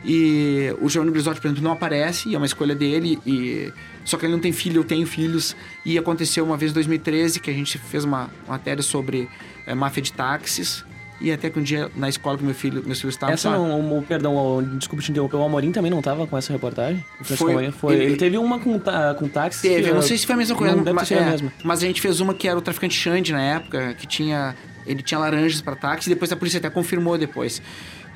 E 0.06 0.76
o 0.82 0.90
Giovanni 0.90 1.12
Brizotti, 1.12 1.40
por 1.40 1.48
exemplo, 1.48 1.64
não 1.64 1.72
aparece, 1.72 2.30
e 2.30 2.36
é 2.36 2.38
uma 2.38 2.46
escolha 2.46 2.76
dele, 2.76 3.18
e 3.26 3.72
só 4.04 4.18
que 4.18 4.26
ele 4.26 4.34
não 4.34 4.40
tem 4.40 4.52
filho, 4.52 4.80
eu 4.82 4.84
tenho 4.84 5.08
filhos. 5.08 5.56
E 5.86 5.98
aconteceu 5.98 6.44
uma 6.44 6.58
vez 6.58 6.72
em 6.72 6.74
2013 6.76 7.40
que 7.40 7.50
a 7.50 7.54
gente 7.54 7.78
fez 7.78 8.04
uma 8.04 8.30
matéria 8.48 8.84
sobre 8.84 9.30
eh, 9.66 9.74
máfia 9.74 10.02
de 10.04 10.12
táxis. 10.12 10.84
E 11.22 11.32
até 11.32 11.50
que 11.50 11.58
um 11.58 11.64
dia 11.64 11.90
na 11.96 12.10
escola 12.10 12.38
que 12.38 12.44
meu 12.44 12.54
filho, 12.54 12.84
meus 12.86 13.00
filhos 13.00 13.16
estavam. 13.16 13.34
Essa 13.34 13.50
sabe? 13.50 13.58
não, 13.64 13.98
o, 13.98 14.02
perdão, 14.02 14.36
o- 14.36 14.62
desculpa 14.62 15.02
te 15.02 15.10
interromper, 15.10 15.38
o 15.38 15.44
Amorim 15.46 15.72
também 15.72 15.90
não 15.90 16.02
tava 16.02 16.28
com 16.28 16.38
essa 16.38 16.52
reportagem? 16.52 17.02
Foi. 17.22 17.52
Amorim 17.52 17.72
foi. 17.72 17.94
Ele- 17.94 18.04
Ele, 18.06 18.16
teve 18.18 18.38
uma 18.38 18.60
com, 18.60 18.78
tá- 18.78 19.14
com 19.18 19.30
táxi. 19.30 19.62
Teve, 19.62 19.90
eu 19.90 19.96
não 19.96 20.02
sei 20.02 20.18
se 20.18 20.26
foi 20.26 20.36
a 20.36 20.38
mesma 20.38 20.56
coisa, 20.58 20.76
mas, 20.94 21.08
ser 21.08 21.20
a 21.20 21.22
é, 21.22 21.30
mesma. 21.30 21.54
mas 21.64 21.82
a 21.82 21.86
gente 21.88 22.02
fez 22.02 22.20
uma 22.20 22.34
que 22.34 22.46
era 22.46 22.58
o 22.58 22.62
traficante 22.62 22.96
Xande 22.96 23.32
na 23.32 23.42
época, 23.42 23.94
que 23.94 24.06
tinha. 24.06 24.54
Ele 24.86 25.02
tinha 25.02 25.18
laranjas 25.18 25.62
para 25.62 25.78
táxi, 25.78 26.10
e 26.10 26.14
depois 26.14 26.30
a 26.30 26.36
polícia 26.36 26.58
até 26.58 26.70
confirmou 26.70 27.18
depois. 27.18 27.62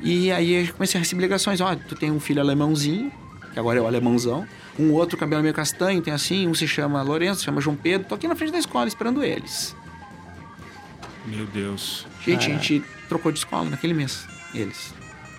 E 0.01 0.31
aí 0.31 0.67
eu 0.67 0.73
comecei 0.73 0.99
a 0.99 1.03
receber 1.03 1.21
ligações: 1.21 1.61
ó, 1.61 1.75
tu 1.75 1.95
tem 1.95 2.11
um 2.11 2.19
filho 2.19 2.41
alemãozinho, 2.41 3.11
que 3.53 3.59
agora 3.59 3.79
é 3.79 3.81
o 3.81 3.87
alemãozão, 3.87 4.47
um 4.77 4.91
outro 4.91 5.17
cabelo 5.17 5.41
meio 5.41 5.53
castanho, 5.53 6.01
tem 6.01 6.13
assim, 6.13 6.47
um 6.47 6.53
se 6.53 6.67
chama 6.67 7.01
Lourenço, 7.01 7.39
se 7.39 7.45
chama 7.45 7.61
João 7.61 7.75
Pedro, 7.75 8.07
tô 8.07 8.15
aqui 8.15 8.27
na 8.27 8.35
frente 8.35 8.51
da 8.51 8.59
escola 8.59 8.87
esperando 8.87 9.23
eles. 9.23 9.75
Meu 11.25 11.45
Deus. 11.45 12.05
Gente, 12.23 12.51
a 12.51 12.53
gente 12.53 12.83
trocou 13.09 13.31
de 13.31 13.39
escola 13.39 13.69
naquele 13.69 13.93
mês, 13.93 14.25
eles. 14.53 14.93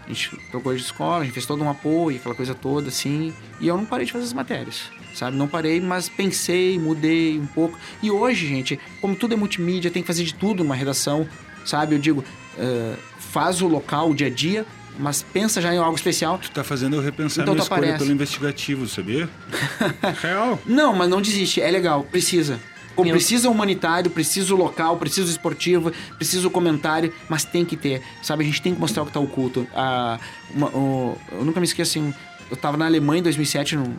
A 0.04 0.09
gente 0.09 0.36
trocou 0.50 0.74
de 0.74 0.80
escola, 0.80 1.20
a 1.20 1.24
gente 1.24 1.34
fez 1.34 1.44
todo 1.44 1.62
um 1.62 1.68
apoio, 1.68 2.16
aquela 2.16 2.34
coisa 2.34 2.54
toda, 2.54 2.88
assim. 2.88 3.32
E 3.61 3.68
eu 3.68 3.76
não 3.76 3.84
parei 3.84 4.06
de 4.06 4.12
fazer 4.12 4.24
as 4.24 4.32
matérias, 4.32 4.84
sabe? 5.14 5.36
Não 5.36 5.46
parei, 5.46 5.80
mas 5.80 6.09
pensei, 6.09 6.78
mudei 6.78 7.38
um 7.38 7.46
pouco. 7.46 7.78
E 8.02 8.11
hoje, 8.11 8.46
gente, 8.46 8.80
como 9.02 9.14
tudo 9.14 9.34
é 9.34 9.36
multimídia, 9.36 9.90
tem 9.90 10.02
que 10.02 10.06
fazer 10.06 10.24
de 10.24 10.34
tudo 10.34 10.64
numa 10.64 10.74
redação, 10.74 11.28
sabe? 11.64 11.94
Eu 11.94 11.98
digo, 11.98 12.24
eh, 12.59 12.94
faz 13.18 13.62
o 13.62 13.68
local, 13.68 14.11
o 14.11 14.14
dia 14.14 14.26
a 14.26 14.30
dia, 14.30 14.66
mas 14.98 15.22
pensa 15.22 15.61
já 15.61 15.72
em 15.74 15.78
algo 15.78 15.94
especial. 15.96 16.38
Tu 16.38 16.50
tá 16.50 16.64
fazendo 16.64 16.96
eu 16.96 17.02
repensar 17.02 17.42
Então 17.42 17.54
minha 17.54 17.62
escolha 17.62 17.78
aparece. 17.80 17.98
pelo 18.04 18.12
investigativo, 18.12 18.88
sabia? 18.88 19.28
Real. 20.20 20.59
Não, 20.66 20.92
mas 20.94 21.09
não 21.09 21.20
desiste, 21.22 21.61
é 21.61 21.70
legal, 21.70 22.02
precisa. 22.04 22.59
Como 22.96 23.11
precisa 23.12 23.48
humanitário, 23.48 24.11
precisa 24.11 24.52
o 24.52 24.56
local, 24.56 24.96
precisa 24.96 25.28
o 25.28 25.30
esportivo, 25.30 25.92
precisa 26.16 26.48
o 26.48 26.50
comentário, 26.50 27.12
mas 27.28 27.44
tem 27.44 27.64
que 27.64 27.76
ter, 27.76 28.02
sabe? 28.22 28.42
A 28.42 28.46
gente 28.46 28.61
tem 28.61 28.74
que 28.74 28.80
mostrar 28.80 29.04
o 29.04 29.06
que 29.06 29.12
tá 29.12 29.20
oculto. 29.20 29.68
Ah, 29.72 30.18
uma- 30.52 30.66
o- 30.68 31.16
eu 31.30 31.44
nunca 31.44 31.61
me 31.61 31.64
esqueço 31.66 31.92
assim, 31.96 32.12
eu 32.50 32.56
tava 32.56 32.76
na 32.76 32.86
Alemanha 32.86 33.20
em 33.20 33.22
2007 33.22 33.76
num, 33.76 33.94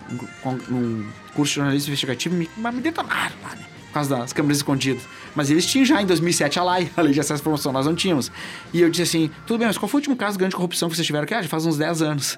num- 0.68 1.08
curso 1.34 1.52
de 1.54 1.56
jornalismo 1.58 1.88
investigativo, 1.88 2.36
me, 2.36 2.50
mas 2.58 2.76
me 2.76 2.82
detonaram 2.82 3.36
lá, 3.42 3.56
né? 3.56 3.64
Por 3.90 3.94
causa 3.94 4.18
das 4.18 4.34
câmeras 4.34 4.58
escondidas. 4.58 5.04
Mas 5.36 5.50
eles 5.50 5.66
tinham 5.66 5.86
já 5.86 6.02
em 6.02 6.06
2007 6.06 6.60
a 6.60 6.64
LAI, 6.64 6.92
a 6.96 7.02
Lei 7.02 7.14
de 7.14 7.20
Acesso 7.20 7.42
à 7.42 7.44
Promoção, 7.44 7.72
nós 7.72 7.86
não 7.86 7.96
tínhamos. 7.96 8.32
E 8.74 8.82
eu 8.82 8.90
disse 8.90 9.04
assim, 9.04 9.32
tudo 9.46 9.60
bem, 9.60 9.68
mas 9.68 9.78
qual 9.78 9.90
foi 9.90 9.98
o 9.98 10.02
último 10.02 10.16
caso 10.16 10.38
grande 10.38 10.52
de 10.52 10.56
corrupção 10.56 10.90
que 10.90 10.96
vocês 10.96 11.06
tiveram 11.06 11.24
aqui? 11.24 11.34
Ah, 11.34 11.42
já 11.42 11.50
faz 11.50 11.66
uns 11.66 11.78
10 11.78 12.02
anos. 12.02 12.38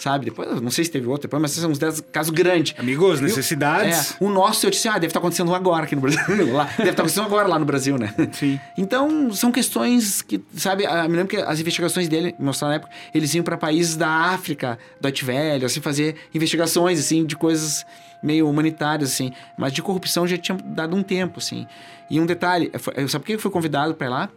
Sabe? 0.00 0.26
Depois, 0.26 0.48
eu 0.48 0.62
não 0.62 0.70
sei 0.70 0.82
se 0.86 0.90
teve 0.90 1.06
outro 1.06 1.28
depois, 1.28 1.42
mas 1.42 1.50
são 1.50 1.70
uns 1.70 1.78
10 1.78 2.00
casos 2.10 2.30
grandes. 2.30 2.74
Amigos, 2.78 3.20
necessidades. 3.20 4.12
É, 4.12 4.24
o 4.24 4.30
nosso, 4.30 4.64
eu 4.64 4.70
disse, 4.70 4.88
ah, 4.88 4.94
deve 4.94 5.08
estar 5.08 5.18
acontecendo 5.18 5.54
agora 5.54 5.84
aqui 5.84 5.94
no 5.94 6.00
Brasil. 6.00 6.20
Lá, 6.54 6.64
deve 6.64 6.88
estar 6.88 7.02
acontecendo 7.02 7.26
agora 7.26 7.46
lá 7.46 7.58
no 7.58 7.66
Brasil, 7.66 7.98
né? 7.98 8.14
Sim. 8.32 8.58
Então, 8.78 9.30
são 9.30 9.52
questões 9.52 10.22
que, 10.22 10.42
sabe, 10.54 10.86
ah, 10.86 11.06
me 11.06 11.16
lembro 11.16 11.28
que 11.28 11.36
as 11.36 11.60
investigações 11.60 12.08
dele, 12.08 12.34
mostraram 12.38 12.70
na 12.70 12.76
época, 12.76 12.92
eles 13.14 13.34
iam 13.34 13.44
para 13.44 13.58
países 13.58 13.94
da 13.94 14.08
África, 14.08 14.78
Deutsche 14.98 15.26
Welle, 15.26 15.66
assim, 15.66 15.82
fazer 15.82 16.16
investigações, 16.34 16.98
assim, 16.98 17.26
de 17.26 17.36
coisas 17.36 17.84
meio 18.22 18.48
humanitárias, 18.48 19.12
assim. 19.12 19.32
Mas 19.56 19.72
de 19.72 19.82
corrupção 19.82 20.26
já 20.26 20.36
tinha 20.36 20.56
dado 20.64 20.96
um 20.96 21.02
tempo, 21.02 21.38
assim. 21.38 21.66
E 22.10 22.20
um 22.20 22.26
detalhe, 22.26 22.70
sabe 23.08 23.22
por 23.22 23.26
que 23.26 23.32
eu 23.34 23.38
fui 23.38 23.50
convidado 23.50 23.94
para 23.94 24.06
ir 24.06 24.10
lá? 24.10 24.28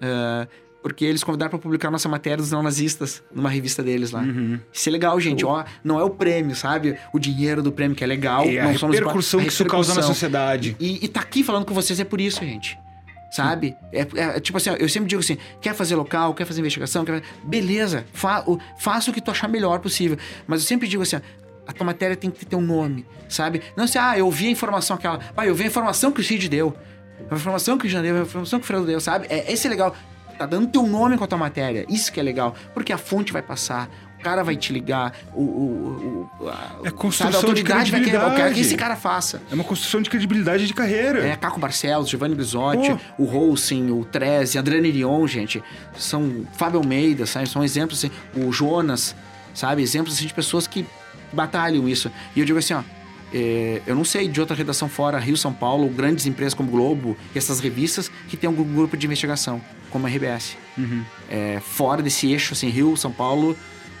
Ah, 0.00 0.46
porque 0.82 1.04
eles 1.04 1.22
convidaram 1.22 1.48
para 1.48 1.60
publicar 1.60 1.90
nossa 1.90 2.08
matéria 2.08 2.38
dos 2.38 2.50
neonazistas 2.50 3.22
numa 3.32 3.48
revista 3.48 3.82
deles 3.84 4.10
lá. 4.10 4.20
Uhum. 4.20 4.58
Isso 4.72 4.88
é 4.88 4.92
legal, 4.92 5.18
gente. 5.20 5.44
Ó, 5.44 5.64
não 5.84 5.98
é 6.00 6.02
o 6.02 6.10
prêmio, 6.10 6.56
sabe? 6.56 6.98
O 7.12 7.20
dinheiro 7.20 7.62
do 7.62 7.70
prêmio 7.70 7.96
que 7.96 8.02
é 8.02 8.06
legal. 8.06 8.42
A 8.42 8.64
não 8.64 8.78
somos- 8.78 8.96
repercussão 8.96 9.38
a 9.38 9.44
que 9.44 9.48
isso 9.48 9.64
causa 9.64 9.94
na 9.94 10.02
sociedade. 10.02 10.76
E, 10.80 11.04
e 11.04 11.08
tá 11.08 11.20
aqui 11.20 11.44
falando 11.44 11.64
com 11.64 11.72
vocês 11.72 12.00
é 12.00 12.04
por 12.04 12.20
isso, 12.20 12.40
gente. 12.40 12.76
Sabe? 13.30 13.74
É, 13.92 14.06
é, 14.14 14.40
tipo 14.40 14.58
assim, 14.58 14.70
ó, 14.70 14.74
eu 14.74 14.88
sempre 14.88 15.08
digo 15.08 15.20
assim: 15.20 15.38
quer 15.60 15.72
fazer 15.74 15.94
local, 15.94 16.34
quer 16.34 16.44
fazer 16.44 16.60
investigação, 16.60 17.02
quer... 17.02 17.22
beleza, 17.42 18.04
fa 18.12 18.42
o, 18.46 18.58
faça 18.78 19.10
o 19.10 19.14
que 19.14 19.22
tu 19.22 19.30
achar 19.30 19.48
melhor 19.48 19.78
possível. 19.78 20.18
Mas 20.46 20.60
eu 20.60 20.66
sempre 20.66 20.86
digo 20.86 21.02
assim: 21.02 21.16
ó, 21.16 21.20
a 21.72 21.76
tua 21.76 21.86
matéria 21.86 22.16
tem 22.16 22.30
que 22.30 22.44
ter 22.46 22.56
um 22.56 22.60
nome, 22.60 23.06
sabe? 23.28 23.62
Não 23.76 23.84
assim, 23.84 23.98
ah, 23.98 24.18
eu 24.18 24.30
vi 24.30 24.46
a 24.46 24.50
informação 24.50 24.96
aquela. 24.96 25.20
Ah, 25.36 25.46
eu 25.46 25.54
vi 25.54 25.64
a 25.64 25.66
informação 25.66 26.12
que 26.12 26.20
o 26.20 26.24
Cid 26.24 26.48
deu. 26.48 26.74
A 27.30 27.34
informação 27.34 27.78
que 27.78 27.86
o 27.86 27.90
Jean 27.90 28.02
deu, 28.02 28.16
a 28.16 28.22
informação 28.22 28.58
que 28.58 28.64
o 28.64 28.66
Fredo 28.66 28.86
deu, 28.86 29.00
sabe? 29.00 29.26
É, 29.28 29.50
esse 29.52 29.66
é 29.66 29.70
legal. 29.70 29.94
Tá 30.38 30.46
dando 30.46 30.66
teu 30.68 30.86
nome 30.86 31.16
com 31.16 31.24
a 31.24 31.26
tua 31.26 31.38
matéria. 31.38 31.84
Isso 31.88 32.12
que 32.12 32.18
é 32.18 32.22
legal. 32.22 32.54
Porque 32.74 32.92
a 32.92 32.98
fonte 32.98 33.32
vai 33.32 33.42
passar. 33.42 33.88
O 34.18 34.22
cara 34.22 34.44
vai 34.44 34.54
te 34.54 34.72
ligar, 34.72 35.12
o, 35.34 35.42
o, 35.42 36.30
o, 36.40 36.48
a, 36.48 36.86
É 36.86 36.90
construção 36.92 37.32
sabe, 37.32 37.34
a 37.34 37.38
autoridade 37.38 37.86
de 37.86 37.90
vai 37.90 38.00
querer, 38.02 38.18
que 38.18 38.24
credibilidade. 38.24 38.60
esse 38.60 38.76
cara 38.76 38.94
faça. 38.94 39.42
É 39.50 39.54
uma 39.54 39.64
construção 39.64 40.00
de 40.00 40.08
credibilidade 40.08 40.64
de 40.64 40.72
carreira. 40.72 41.26
É, 41.26 41.34
Caco 41.34 41.58
Barcelos, 41.58 42.08
Giovanni 42.08 42.36
Brizotti, 42.36 42.90
Pô. 43.16 43.24
o 43.24 43.26
Rolsing, 43.26 43.90
o 43.90 44.04
Treze, 44.04 44.56
Adriano 44.56 44.86
Irion, 44.86 45.26
gente. 45.26 45.60
São 45.98 46.46
Fábio 46.52 46.78
Almeida, 46.78 47.26
sabe? 47.26 47.48
São 47.48 47.64
exemplos, 47.64 47.98
assim, 47.98 48.12
o 48.36 48.52
Jonas, 48.52 49.16
sabe? 49.52 49.82
Exemplos, 49.82 50.14
assim, 50.14 50.26
de 50.26 50.34
pessoas 50.34 50.68
que 50.68 50.86
batalham 51.32 51.88
isso. 51.88 52.10
E 52.36 52.40
eu 52.40 52.46
digo 52.46 52.58
assim, 52.58 52.74
ó, 52.74 52.82
é, 53.34 53.80
eu 53.86 53.94
não 53.94 54.04
sei 54.04 54.28
de 54.28 54.40
outra 54.40 54.54
redação 54.54 54.88
fora, 54.88 55.18
Rio, 55.18 55.36
São 55.36 55.52
Paulo, 55.52 55.88
grandes 55.88 56.26
empresas 56.26 56.52
como 56.54 56.70
Globo 56.70 57.16
e 57.34 57.38
essas 57.38 57.60
revistas 57.60 58.10
que 58.28 58.36
tem 58.36 58.46
algum 58.48 58.64
grupo 58.64 58.96
de 58.96 59.06
investigação, 59.06 59.60
como 59.90 60.06
a 60.06 60.10
RBS. 60.10 60.56
É, 61.30 61.60
fora 61.60 62.02
desse 62.02 62.30
eixo, 62.30 62.52
assim, 62.52 62.68
Rio, 62.68 62.96
São 62.96 63.10
Paulo, 63.10 63.56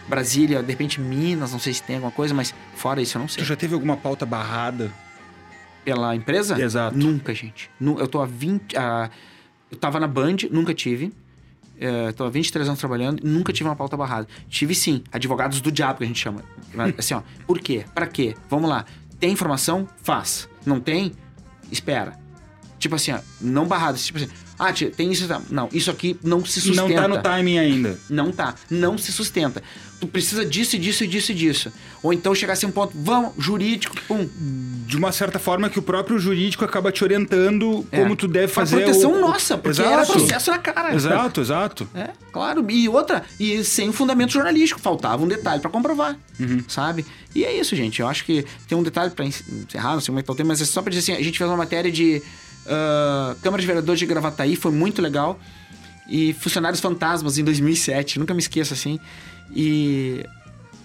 Brasília, 0.08 0.62
de 0.62 0.68
repente 0.70 1.00
Minas, 1.00 1.52
não 1.52 1.58
sei 1.58 1.72
se 1.72 1.82
tem 1.82 1.96
alguma 1.96 2.12
coisa, 2.12 2.34
mas 2.34 2.54
fora 2.74 3.00
isso 3.00 3.16
eu 3.16 3.20
não 3.20 3.28
sei. 3.28 3.42
Tu 3.42 3.46
já 3.46 3.56
teve 3.56 3.74
alguma 3.74 3.96
pauta 3.96 4.26
barrada? 4.26 4.92
Pela 5.84 6.14
empresa? 6.14 6.60
Exato. 6.62 6.96
Nunca, 6.96 7.34
gente. 7.34 7.68
Eu 7.80 8.06
tô 8.06 8.20
há 8.20 8.26
20. 8.26 8.76
ah, 8.76 9.10
eu 9.70 9.76
tava 9.76 9.98
na 9.98 10.06
Band, 10.06 10.36
nunca 10.50 10.72
tive. 10.74 11.12
É, 11.84 12.12
tô 12.12 12.24
há 12.24 12.30
23 12.30 12.68
anos 12.68 12.78
trabalhando 12.78 13.20
e 13.24 13.26
nunca 13.26 13.52
tive 13.52 13.68
uma 13.68 13.74
pauta 13.74 13.96
barrada. 13.96 14.28
Tive 14.48 14.72
sim, 14.74 15.02
advogados 15.10 15.60
do 15.60 15.72
diabo 15.72 15.98
que 15.98 16.04
a 16.04 16.06
gente 16.06 16.20
chama. 16.20 16.42
Assim, 16.96 17.14
ó, 17.14 17.22
por 17.46 17.58
quê? 17.58 17.84
Pra 17.92 18.06
quê? 18.06 18.36
Vamos 18.48 18.70
lá. 18.70 18.84
Tem 19.18 19.32
informação? 19.32 19.88
Faz. 20.02 20.48
Não 20.64 20.78
tem? 20.78 21.12
Espera. 21.70 22.16
Tipo 22.78 22.96
assim, 22.96 23.12
ó, 23.12 23.20
não 23.40 23.66
barrado. 23.66 23.96
Tipo 23.96 24.18
assim, 24.18 24.28
ah, 24.58 24.72
tia, 24.72 24.90
tem 24.90 25.10
isso. 25.12 25.26
Não, 25.50 25.68
isso 25.72 25.90
aqui 25.90 26.16
não 26.22 26.44
se 26.44 26.68
Não 26.68 26.86
sustenta. 26.86 27.02
tá 27.02 27.08
no 27.08 27.22
timing 27.22 27.58
ainda. 27.58 27.98
Não 28.10 28.32
tá. 28.32 28.54
Não 28.68 28.98
se 28.98 29.12
sustenta. 29.12 29.62
Tu 30.02 30.08
precisa 30.08 30.44
disso, 30.44 30.74
e 30.74 30.80
disso, 30.80 31.04
e 31.04 31.06
disso, 31.06 31.30
e 31.30 31.34
disso. 31.36 31.72
Ou 32.02 32.12
então 32.12 32.34
chegar 32.34 32.54
assim 32.54 32.66
um 32.66 32.72
ponto, 32.72 32.92
vamos, 32.92 33.34
jurídico, 33.38 33.94
pum. 34.08 34.28
De 34.84 34.96
uma 34.96 35.12
certa 35.12 35.38
forma 35.38 35.70
que 35.70 35.78
o 35.78 35.82
próprio 35.82 36.18
jurídico 36.18 36.64
acaba 36.64 36.90
te 36.90 37.04
orientando 37.04 37.86
É. 37.92 38.02
como 38.02 38.16
tu 38.16 38.26
deve 38.26 38.48
fazer. 38.48 38.82
proteção 38.82 39.12
o... 39.12 39.20
nossa, 39.20 39.56
porque 39.56 39.80
Exato. 39.80 39.88
era 39.94 40.04
processo 40.04 40.50
na 40.50 40.58
cara. 40.58 40.92
Exato, 40.92 41.40
exato. 41.40 41.88
É, 41.94 42.10
claro. 42.32 42.68
E 42.68 42.88
outra, 42.88 43.22
e 43.38 43.62
sem 43.62 43.92
fundamento 43.92 44.32
jornalístico, 44.32 44.80
faltava 44.80 45.22
um 45.22 45.28
detalhe 45.28 45.60
pra 45.60 45.70
comprovar, 45.70 46.18
sabe? 46.66 47.06
E 47.32 47.44
é 47.44 47.56
isso, 47.56 47.76
gente. 47.76 48.00
Eu 48.00 48.08
acho 48.08 48.24
que 48.24 48.44
tem 48.66 48.76
um 48.76 48.82
detalhe 48.82 49.12
pra 49.12 49.24
encerrar, 49.24 49.92
não 49.92 50.00
sei 50.00 50.06
como 50.08 50.18
é 50.18 50.22
que 50.22 50.34
tá 50.34 50.42
o 50.42 50.46
mas 50.46 50.60
é 50.60 50.64
só 50.64 50.82
pra 50.82 50.90
dizer 50.90 51.12
assim, 51.12 51.20
a 51.20 51.24
gente 51.24 51.38
fez 51.38 51.48
uma 51.48 51.56
matéria 51.56 51.92
de 51.92 52.20
ah, 52.66 53.36
Câmara 53.40 53.60
de 53.60 53.66
Vereadores 53.68 54.00
de 54.00 54.06
Gravataí, 54.06 54.56
foi 54.56 54.72
muito 54.72 55.00
legal. 55.00 55.38
E 56.08 56.32
Funcionários 56.34 56.80
Fantasmas 56.80 57.38
em 57.38 57.44
2007, 57.44 58.18
nunca 58.18 58.34
me 58.34 58.40
esqueço 58.40 58.74
assim. 58.74 58.98
E 59.50 60.24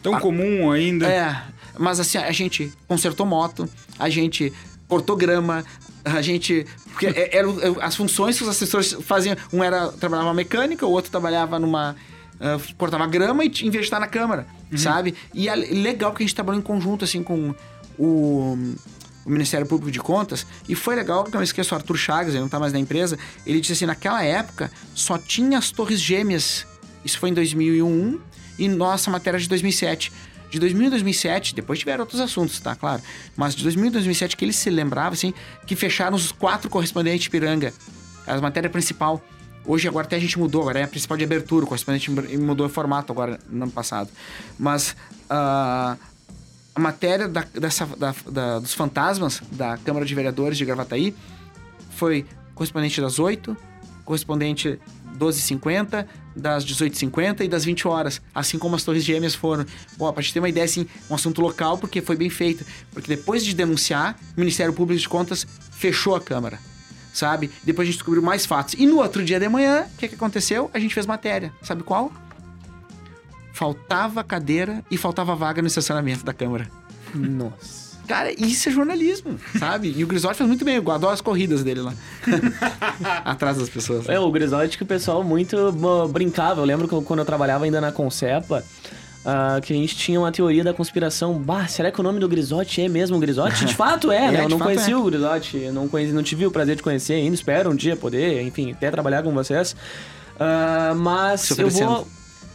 Tão 0.01 0.19
comum 0.19 0.71
ainda. 0.71 1.07
é, 1.07 1.43
mas 1.77 1.99
assim, 1.99 2.17
a 2.17 2.31
gente 2.31 2.71
consertou 2.87 3.25
moto, 3.25 3.69
a 3.99 4.09
gente 4.09 4.51
cortou 4.87 5.15
grama, 5.15 5.63
A 6.05 6.21
gente. 6.21 6.65
Porque 6.93 7.07
é- 7.07 7.35
eram 7.37 7.57
as 7.81 7.93
funções 7.95 8.37
que 8.37 8.43
os 8.43 8.47
assessores 8.49 8.93
faziam. 9.01 9.35
Um 9.51 9.61
era 9.61 9.89
trabalhava 9.91 10.33
mecânica, 10.33 10.85
o 10.85 10.91
outro 10.91 11.11
trabalhava 11.11 11.59
numa. 11.59 11.97
ah, 12.39 12.57
cortava 12.77 13.05
grama 13.07 13.43
e 13.43 13.47
em 13.47 13.69
vez 13.69 13.71
de 13.71 13.79
estar 13.81 13.99
na 13.99 14.07
câmara, 14.07 14.47
sabe? 14.77 15.13
E 15.33 15.49
é 15.49 15.55
legal 15.55 16.13
que 16.13 16.23
a 16.23 16.25
gente 16.25 16.33
trabalhou 16.33 16.59
em 16.59 16.63
conjunto, 16.63 17.03
assim, 17.03 17.21
com 17.21 17.53
o, 17.97 18.57
o 19.25 19.29
Ministério 19.29 19.67
Público 19.67 19.91
de 19.91 19.99
Contas. 19.99 20.47
E 20.69 20.75
foi 20.75 20.95
legal, 20.95 21.25
que 21.25 21.31
eu 21.31 21.39
não 21.39 21.43
esqueço, 21.43 21.73
o 21.73 21.77
Arthur 21.77 21.97
Chagas, 21.97 22.33
ele 22.33 22.41
não 22.41 22.49
tá 22.49 22.57
mais 22.59 22.71
na 22.71 22.79
empresa. 22.79 23.17
Ele 23.45 23.59
disse 23.59 23.73
assim: 23.73 23.85
naquela 23.85 24.23
época 24.23 24.71
só 24.95 25.17
tinha 25.17 25.57
as 25.57 25.71
Torres 25.71 25.99
Gêmeas. 25.99 26.65
Isso 27.03 27.19
foi 27.19 27.31
em 27.31 27.33
2001 27.33 28.17
e 28.57 28.67
nossa 28.67 29.09
matéria 29.11 29.37
é 29.37 29.39
de 29.39 29.47
2007. 29.49 30.11
De 30.49 30.59
2000 30.59 30.87
a 30.87 30.89
2007, 30.91 31.53
depois 31.55 31.77
tiveram 31.79 32.01
outros 32.03 32.21
assuntos, 32.21 32.57
tá? 32.61 32.73
Claro. 32.75 33.01
Mas 33.35 33.53
de 33.53 33.63
2000 33.63 33.87
a 33.89 33.91
2007, 33.91 34.37
que 34.37 34.45
ele 34.45 34.53
se 34.53 34.69
lembrava, 34.69 35.13
assim, 35.13 35.33
que 35.65 35.75
fecharam 35.75 36.15
os 36.15 36.31
quatro 36.31 36.69
correspondentes 36.69 37.23
de 37.23 37.29
Piranga. 37.29 37.73
A 38.25 38.39
matéria 38.39 38.69
principal. 38.69 39.21
Hoje, 39.65 39.85
agora 39.89 40.07
até 40.07 40.15
a 40.15 40.19
gente 40.19 40.39
mudou, 40.39 40.61
agora 40.61 40.79
é 40.79 40.83
a 40.83 40.87
principal 40.87 41.17
de 41.17 41.25
abertura, 41.25 41.65
o 41.65 41.67
correspondente 41.67 42.09
mudou 42.09 42.65
o 42.65 42.69
formato 42.69 43.11
agora, 43.11 43.37
no 43.49 43.63
ano 43.63 43.71
passado. 43.73 44.09
Mas 44.57 44.95
ah, 45.29 45.97
a 46.73 46.79
matéria 46.79 47.27
da- 47.27 47.45
dessa, 47.53 47.85
da- 47.85 48.15
da- 48.31 48.59
dos 48.59 48.73
fantasmas 48.73 49.41
da 49.51 49.77
Câmara 49.79 50.05
de 50.05 50.15
Vereadores 50.15 50.57
de 50.57 50.63
Gravataí 50.63 51.13
foi 51.91 52.25
correspondente 52.55 53.01
das 53.01 53.19
8, 53.19 53.57
correspondente 54.05 54.79
12h50, 55.19 56.07
das 56.37 56.65
18h50 56.65 57.41
e 57.41 57.47
das 57.47 57.65
20 57.65 57.87
horas. 57.87 58.21
Assim 58.33 58.57
como 58.57 58.75
as 58.75 58.83
Torres 58.83 59.03
Gêmeas 59.03 59.35
foram. 59.35 59.65
Bom, 59.97 60.11
pra 60.11 60.21
gente 60.21 60.33
ter 60.33 60.39
uma 60.39 60.49
ideia, 60.49 60.65
assim, 60.65 60.87
um 61.09 61.15
assunto 61.15 61.41
local, 61.41 61.77
porque 61.77 62.01
foi 62.01 62.15
bem 62.15 62.29
feito. 62.29 62.65
Porque 62.91 63.07
depois 63.07 63.43
de 63.43 63.53
denunciar, 63.53 64.17
o 64.35 64.39
Ministério 64.39 64.73
Público 64.73 65.01
de 65.01 65.09
Contas 65.09 65.45
fechou 65.71 66.15
a 66.15 66.21
Câmara. 66.21 66.59
Sabe? 67.13 67.49
Depois 67.63 67.87
a 67.87 67.91
gente 67.91 67.97
descobriu 67.97 68.21
mais 68.21 68.45
fatos. 68.45 68.75
E 68.77 68.85
no 68.85 68.97
outro 68.97 69.23
dia 69.23 69.39
de 69.39 69.49
manhã, 69.49 69.87
o 69.91 69.97
que, 69.97 70.07
que 70.07 70.15
aconteceu? 70.15 70.69
A 70.73 70.79
gente 70.79 70.93
fez 70.93 71.05
matéria. 71.05 71.51
Sabe 71.63 71.81
qual? 71.81 72.11
Faltava 73.51 74.23
cadeira 74.23 74.85
e 74.91 74.97
faltava 74.97 75.35
vaga 75.35 75.61
no 75.61 75.67
estacionamento 75.67 76.23
da 76.23 76.33
Câmara. 76.33 76.69
Nossa. 77.15 77.86
Cara, 78.07 78.31
isso 78.31 78.69
é 78.69 78.71
jornalismo, 78.71 79.37
sabe? 79.59 79.93
E 79.95 80.03
o 80.03 80.07
Grisotti 80.07 80.37
faz 80.37 80.47
muito 80.47 80.63
bem, 80.63 80.75
eu 80.75 80.91
adoro 80.91 81.13
as 81.13 81.21
corridas 81.21 81.63
dele 81.63 81.81
lá. 81.81 81.93
Atrás 83.25 83.57
das 83.57 83.69
pessoas. 83.69 84.07
É, 84.07 84.19
o 84.19 84.31
Grisotti 84.31 84.77
que 84.77 84.83
o 84.83 84.87
pessoal 84.87 85.23
muito 85.23 85.57
brincava. 86.09 86.61
Eu 86.61 86.65
lembro 86.65 86.87
que 86.87 87.01
quando 87.05 87.19
eu 87.19 87.25
trabalhava 87.25 87.65
ainda 87.65 87.81
na 87.81 87.91
Concepa, 87.91 88.63
ah, 89.29 89.59
que 89.61 89.73
a 89.73 89.75
gente 89.75 89.93
tinha 89.97 90.17
uma 90.17 90.31
teoria 90.31 90.63
da 90.63 90.73
conspiração. 90.73 91.33
Bah, 91.33 91.67
será 91.67 91.91
que 91.91 91.99
o 91.99 92.03
nome 92.03 92.17
do 92.17 92.29
Grisotti 92.29 92.81
é 92.81 92.87
mesmo 92.87 93.19
Grisotti? 93.19 93.65
De 93.65 93.75
fato 93.75 94.09
é, 94.09 94.27
É, 94.27 94.31
né? 94.31 94.43
Eu 94.45 94.49
não 94.49 94.57
fato 94.57 94.67
conhecia 94.69 94.93
é. 94.93 94.97
o 94.97 95.03
Grisotti, 95.03 95.57
não, 95.73 95.89
conheci, 95.89 96.13
não 96.13 96.23
tive 96.23 96.45
o 96.45 96.51
prazer 96.51 96.77
de 96.77 96.81
conhecer 96.81 97.15
ainda. 97.15 97.35
Espero 97.35 97.69
um 97.69 97.75
dia 97.75 97.97
poder, 97.97 98.41
enfim, 98.43 98.71
até 98.71 98.89
trabalhar 98.89 99.23
com 99.23 99.33
vocês. 99.33 99.75
Ah, 100.39 100.93
mas 100.95 101.49
eu 101.57 101.69
vou... 101.69 102.07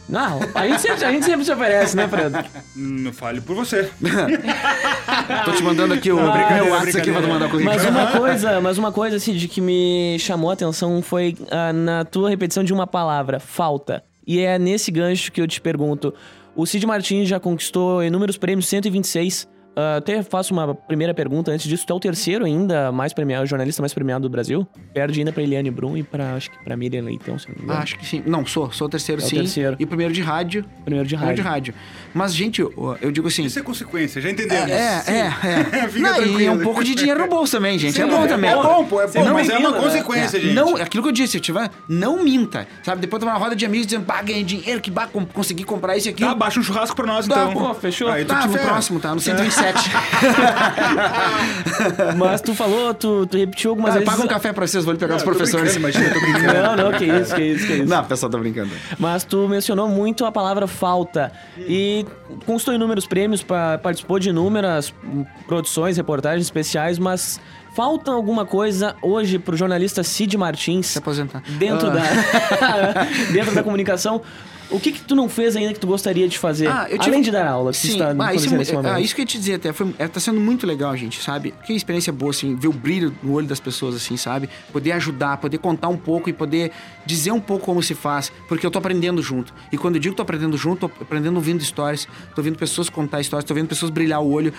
Não, 0.07 0.39
a 0.53 0.67
gente, 0.67 0.81
sempre, 0.81 1.05
a 1.05 1.11
gente 1.11 1.25
sempre 1.25 1.45
se 1.45 1.51
oferece, 1.51 1.95
né, 1.95 2.07
Fredo? 2.07 2.37
Não 2.75 3.13
fale 3.13 3.41
por 3.41 3.55
você. 3.55 3.89
Tô 5.45 5.51
te 5.53 5.63
mandando 5.63 5.93
aqui 5.93 6.11
o 6.11 6.15
meu 6.17 6.31
brincadeira, 6.31 6.69
WhatsApp 6.71 6.97
aqui 6.97 7.11
pra 7.11 7.21
tu 7.21 7.27
mandar 7.27 7.45
o 7.45 7.49
currículo. 7.49 7.75
Mas 7.75 7.85
uma 7.85 8.07
coisa, 8.07 8.61
mas 8.61 8.77
uma 8.77 8.91
coisa 8.91 9.15
assim 9.15 9.33
de 9.33 9.47
que 9.47 9.61
me 9.61 10.17
chamou 10.19 10.49
a 10.49 10.53
atenção 10.53 11.01
foi 11.01 11.35
ah, 11.49 11.71
na 11.71 12.05
tua 12.05 12.29
repetição 12.29 12.63
de 12.63 12.73
uma 12.73 12.85
palavra, 12.85 13.39
falta. 13.39 14.03
E 14.25 14.39
é 14.39 14.59
nesse 14.59 14.91
gancho 14.91 15.31
que 15.31 15.41
eu 15.41 15.47
te 15.47 15.59
pergunto. 15.59 16.13
O 16.55 16.65
Cid 16.65 16.85
Martins 16.85 17.27
já 17.27 17.39
conquistou 17.39 18.03
inúmeros 18.03 18.37
prêmios, 18.37 18.67
126. 18.67 19.47
Ah, 19.75 19.97
até 19.97 20.21
faço 20.21 20.53
uma 20.53 20.75
primeira 20.75 21.13
pergunta 21.13 21.51
antes 21.51 21.67
disso. 21.67 21.85
Tu 21.85 21.93
é 21.93 21.95
o 21.95 21.99
terceiro 21.99 22.45
ainda 22.45 22.91
mais 22.91 23.13
premiado, 23.13 23.43
o 23.43 23.47
jornalista 23.47 23.81
mais 23.81 23.93
premiado 23.93 24.27
do 24.27 24.29
Brasil. 24.31 24.67
Perde 24.93 25.19
ainda 25.19 25.31
pra 25.31 25.41
Eliane 25.41 25.71
Brum 25.71 25.97
e 25.97 26.03
pra, 26.03 26.35
acho 26.35 26.51
que 26.51 26.63
pra 26.63 26.75
Miriam 26.77 27.03
Leitão, 27.03 27.37
se 27.39 27.47
não 27.49 27.55
me 27.55 27.63
engano. 27.63 27.79
Acho 27.79 27.97
que 27.97 28.05
sim. 28.05 28.21
Não, 28.25 28.45
sou. 28.45 28.71
Sou 28.71 28.87
o 28.87 28.89
terceiro, 28.89 29.21
É 29.21 29.25
o 29.25 29.27
sim. 29.27 29.35
terceiro. 29.37 29.75
E 29.79 29.83
o 29.83 29.87
primeiro 29.87 30.13
de 30.13 30.21
rádio. 30.21 30.63
Primeiro 30.85 31.07
de 31.07 31.15
Primeiro 31.15 31.35
de 31.35 31.41
rádio. 31.41 31.73
rádio. 31.73 31.73
Mas, 32.13 32.33
gente, 32.35 32.61
eu, 32.61 32.97
eu 33.01 33.11
digo 33.11 33.27
assim... 33.27 33.43
Isso 33.45 33.57
é 33.59 33.61
consequência, 33.63 34.21
já 34.21 34.29
entendemos. 34.29 34.69
É, 34.69 35.03
é, 35.07 35.81
é. 35.81 35.87
Fica 35.89 36.11
Não, 36.11 36.23
e 36.23 36.49
um 36.49 36.59
pouco 36.59 36.83
de 36.83 36.93
dinheiro 36.95 37.19
no 37.21 37.27
bolso 37.27 37.53
também, 37.57 37.77
gente. 37.79 37.99
é 37.99 38.05
bom 38.05 38.27
também. 38.27 38.51
É 38.51 38.55
bom, 38.55 38.85
pô, 38.85 39.01
é 39.01 39.07
bom, 39.07 39.23
Não 39.25 39.33
mas 39.33 39.49
é 39.49 39.57
uma 39.57 39.71
né? 39.71 39.79
consequência, 39.79 40.37
É, 40.37 40.41
gente. 40.41 40.53
Não, 40.53 40.75
aquilo 40.77 41.01
que 41.03 41.09
eu 41.09 41.13
disse, 41.13 41.33
se 41.33 41.39
tiver, 41.39 41.69
não 41.89 42.23
minta. 42.23 42.67
Sabe, 42.83 43.01
depois 43.01 43.19
de 43.21 43.27
uma 43.27 43.35
roda 43.37 43.55
de 43.55 43.65
amigos 43.65 43.87
dizendo, 43.87 44.05
bah, 44.05 44.21
ganhei 44.21 44.43
dinheiro, 44.43 44.79
que 44.81 44.91
bah, 44.91 45.07
consegui 45.33 45.63
comprar 45.63 45.97
isso 45.97 46.09
aquilo. 46.09 46.29
Tá, 46.29 46.35
baixa 46.35 46.59
um 46.59 46.63
churrasco 46.63 46.95
pra 46.95 47.05
nós, 47.07 47.27
Tá, 47.27 47.45
então. 47.49 47.53
pô, 47.53 47.73
fechou. 47.73 48.07
Aí 48.09 48.23
tu 48.23 48.27
Tá, 48.27 48.47
ferra. 48.47 48.67
próximo, 48.67 48.99
tá? 48.99 49.15
No 49.15 49.21
127. 49.71 49.89
Mas 52.17 52.41
tu 52.41 52.53
falou, 52.53 52.93
tu, 52.93 53.25
tu 53.25 53.37
repetiu 53.37 53.71
algumas 53.71 53.93
Tá, 53.93 53.99
vezes. 53.99 54.13
paga 54.13 54.23
um 54.25 54.27
café 54.27 54.53
pra 54.53 54.67
vocês, 54.67 54.83
vou 54.83 54.93
lhe 54.93 54.99
pegar 54.99 55.15
dos 55.15 55.23
Tô 55.23 55.29
professores. 55.31 55.75
imagina, 55.75 56.09
tô 56.13 56.19
brincando. 56.19 56.53
Não, 56.53 56.75
não, 56.75 56.91
que 56.97 57.05
isso, 57.05 57.35
que 57.35 57.41
isso, 57.43 57.67
que 57.67 57.73
isso. 57.73 57.85
Não, 57.89 58.01
o 58.01 58.05
pessoal 58.05 58.29
tá 58.31 58.37
brincando. 58.37 58.71
Mas 58.99 59.23
tu 59.23 59.47
mencionou 59.47 59.87
muito 59.87 60.25
a 60.25 60.31
palavra 60.31 60.67
falta 60.67 61.31
e 61.57 62.05
conquistou 62.45 62.73
inúmeros 62.73 63.05
prêmios, 63.05 63.41
pa- 63.43 63.77
participou 63.81 64.19
de 64.19 64.29
inúmeras 64.29 64.93
produções, 65.47 65.97
reportagens 65.97 66.45
especiais, 66.45 66.97
mas 66.99 67.39
falta 67.75 68.11
alguma 68.11 68.45
coisa 68.45 68.95
hoje 69.01 69.39
pro 69.39 69.55
jornalista 69.57 70.03
Cid 70.03 70.37
Martins 70.37 70.87
Se 70.87 70.97
aposentar. 70.99 71.41
dentro 71.57 71.87
Ah. 71.89 71.91
da 71.91 73.03
dentro 73.33 73.55
da 73.55 73.63
comunicação. 73.63 74.21
O 74.73 74.79
que 74.79 74.91
que 74.91 75.01
tu 75.01 75.15
não 75.15 75.29
fez 75.29 75.55
ainda 75.55 75.71
que 75.71 75.79
tu 75.79 75.85
gostaria 75.85 76.27
de 76.27 76.37
fazer? 76.37 76.67
Ah, 76.67 76.87
eu 76.89 76.97
tive- 76.97 77.11
Além 77.11 77.21
de 77.21 77.29
dar 77.29 77.47
aula, 77.47 77.71
que 77.71 77.77
Sim, 77.77 77.91
está 77.91 78.09
ah, 78.17 78.33
isso, 78.33 78.53
é, 78.53 78.57
nesse 78.57 78.73
momento. 78.73 78.91
ah, 78.91 78.99
isso 78.99 79.13
que 79.13 79.21
eu 79.21 79.23
ia 79.23 79.27
te 79.27 79.37
dizer 79.37 79.53
até, 79.53 79.71
foi, 79.71 79.93
é, 79.99 80.07
tá 80.07 80.19
sendo 80.19 80.39
muito 80.39 80.65
legal, 80.65 80.97
gente, 80.97 81.21
sabe? 81.21 81.53
Que 81.65 81.73
experiência 81.73 82.11
boa, 82.11 82.31
assim, 82.31 82.55
ver 82.55 82.67
o 82.69 82.73
brilho 82.73 83.15
no 83.21 83.33
olho 83.33 83.45
das 83.45 83.59
pessoas, 83.59 83.95
assim, 83.95 84.17
sabe? 84.17 84.49
Poder 84.71 84.91
ajudar, 84.93 85.37
poder 85.37 85.59
contar 85.59 85.89
um 85.89 85.97
pouco 85.97 86.27
e 86.29 86.33
poder 86.33 86.71
dizer 87.05 87.31
um 87.31 87.39
pouco 87.39 87.65
como 87.65 87.83
se 87.83 87.93
faz, 87.93 88.31
porque 88.47 88.65
eu 88.65 88.71
tô 88.71 88.79
aprendendo 88.79 89.21
junto. 89.21 89.53
E 89.71 89.77
quando 89.77 89.95
eu 89.95 90.01
digo 90.01 90.13
que 90.13 90.17
tô 90.17 90.23
aprendendo 90.23 90.57
junto, 90.57 90.89
tô 90.89 91.03
aprendendo 91.03 91.35
ouvindo 91.35 91.61
histórias, 91.61 92.07
tô 92.35 92.41
vendo 92.41 92.57
pessoas 92.57 92.89
contar 92.89 93.21
histórias, 93.21 93.45
tô 93.45 93.53
vendo 93.53 93.67
pessoas 93.67 93.91
brilhar 93.91 94.21
o 94.21 94.31
olho. 94.31 94.51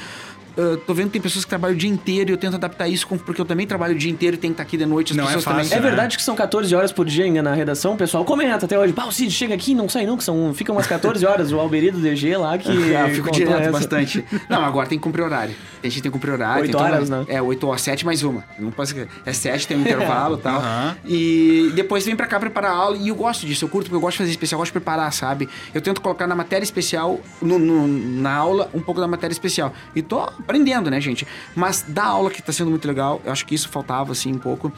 Ah, 0.57 0.79
tô 0.87 0.95
vendo 0.95 1.07
que 1.07 1.13
tem 1.15 1.21
pessoas 1.23 1.45
que 1.45 1.49
trabalham 1.49 1.75
o 1.75 1.79
dia 1.79 1.91
inteiro 1.91 2.31
e 2.31 2.33
eu 2.33 2.37
tento 2.37 2.55
adaptar 2.55 2.89
isso, 2.89 3.07
com- 3.07 3.19
porque 3.19 3.41
eu 3.41 3.45
também 3.45 3.67
trabalho 3.67 3.95
o 3.95 3.99
dia 3.99 4.11
inteiro 4.11 4.37
e 4.37 4.39
tenho 4.39 4.53
que 4.53 4.61
estar 4.61 4.63
aqui 4.63 4.77
de 4.77 4.87
noite, 4.87 5.13
as 5.13 5.17
Não 5.17 5.25
é 5.25 5.27
pessoas 5.29 5.45
fácil, 5.45 5.63
também. 5.71 5.79
É 5.79 5.81
verdade 5.81 6.17
que 6.17 6.23
são 6.23 6.35
14 6.35 6.75
horas 6.75 6.93
por 6.93 7.07
dia 7.07 7.25
ainda 7.25 7.43
na 7.43 7.55
redação, 7.55 7.95
o 7.95 7.97
pessoal 7.97 8.25
comenta 8.25 8.65
até 8.67 8.79
hoje. 8.79 8.93
Pá, 8.93 9.05
o 9.05 9.13
Cid 9.13 9.31
chega 9.33 9.55
aqui 9.55 9.73
e 9.73 9.75
não 9.75 9.89
sai 9.89 10.07
nunca, 10.07 10.23
são, 10.23 10.53
fica 10.55 10.73
umas 10.73 10.87
14 10.87 11.25
horas. 11.27 11.53
O 11.53 11.59
Alberi 11.59 11.91
do 11.91 11.99
DG 12.01 12.37
lá 12.37 12.57
que. 12.59 12.71
Ah, 12.95 13.09
eu 13.09 13.15
fico 13.15 13.31
direto 13.31 13.61
essa. 13.61 13.71
bastante. 13.73 14.25
Não, 14.49 14.65
agora 14.65 14.87
tem 14.89 14.99
que 14.99 15.03
cumprir 15.05 15.23
horário. 15.23 15.55
A 15.83 15.87
gente 15.89 16.03
tem 16.03 16.11
que 16.11 16.17
cumprir 16.17 16.33
horário. 16.33 16.63
Oito 16.63 16.73
tem 16.73 16.81
toda- 16.81 16.95
horas, 16.97 17.11
né? 17.11 17.25
É, 17.29 17.43
8 17.43 17.67
horas, 17.67 17.83
7 17.83 18.05
mais 18.07 18.23
uma. 18.23 18.43
Não 18.59 18.71
pode 18.71 18.91
ser- 18.91 19.09
É 19.27 19.33
7, 19.33 19.67
tem 19.67 19.77
um 19.77 19.81
intervalo 19.81 20.37
e 20.37 20.41
tal. 20.41 20.61
Aham. 20.61 20.97
E 21.05 21.73
depois 21.75 22.05
vem 22.07 22.17
pra 22.17 22.27
cá 22.27 22.39
preparar 22.41 22.71
a 22.73 22.75
aula. 22.75 22.97
E 22.97 23.09
eu 23.09 23.15
gosto 23.15 23.47
disso, 23.47 23.65
eu 23.65 23.69
curto, 23.69 23.87
porque 23.87 23.97
eu 23.97 24.01
gosto 24.01 24.13
de 24.17 24.19
fazer 24.19 24.31
especial, 24.31 24.59
eu 24.59 24.61
gosto 24.63 24.71
de 24.71 24.81
preparar, 24.81 25.13
sabe? 25.13 25.49
Eu 25.75 25.81
tento 25.81 26.01
colocar 26.01 26.27
na 26.27 26.35
matéria 26.35 26.65
especial, 26.65 27.21
no- 27.43 27.59
no- 27.59 27.87
na 27.89 28.35
aula, 28.35 28.71
um 28.73 28.81
pouco 28.81 29.01
da 29.01 29.07
matéria 29.09 29.33
especial. 29.33 29.73
E 29.95 30.01
tô 30.03 30.27
aprendendo, 30.45 30.91
né, 30.91 31.01
gente? 31.01 31.27
Mas 31.55 31.85
da 31.89 32.05
aula 32.05 32.31
que 32.31 32.41
tá 32.41 32.53
sendo 32.53 32.71
muito 32.71 32.87
legal, 32.87 33.21
eu 33.25 33.33
acho 33.33 33.45
que 33.45 33.55
isso 33.55 33.69
faltava, 33.69 34.13
assim, 34.13 34.33
um 34.33 34.39
pouco. 34.39 34.73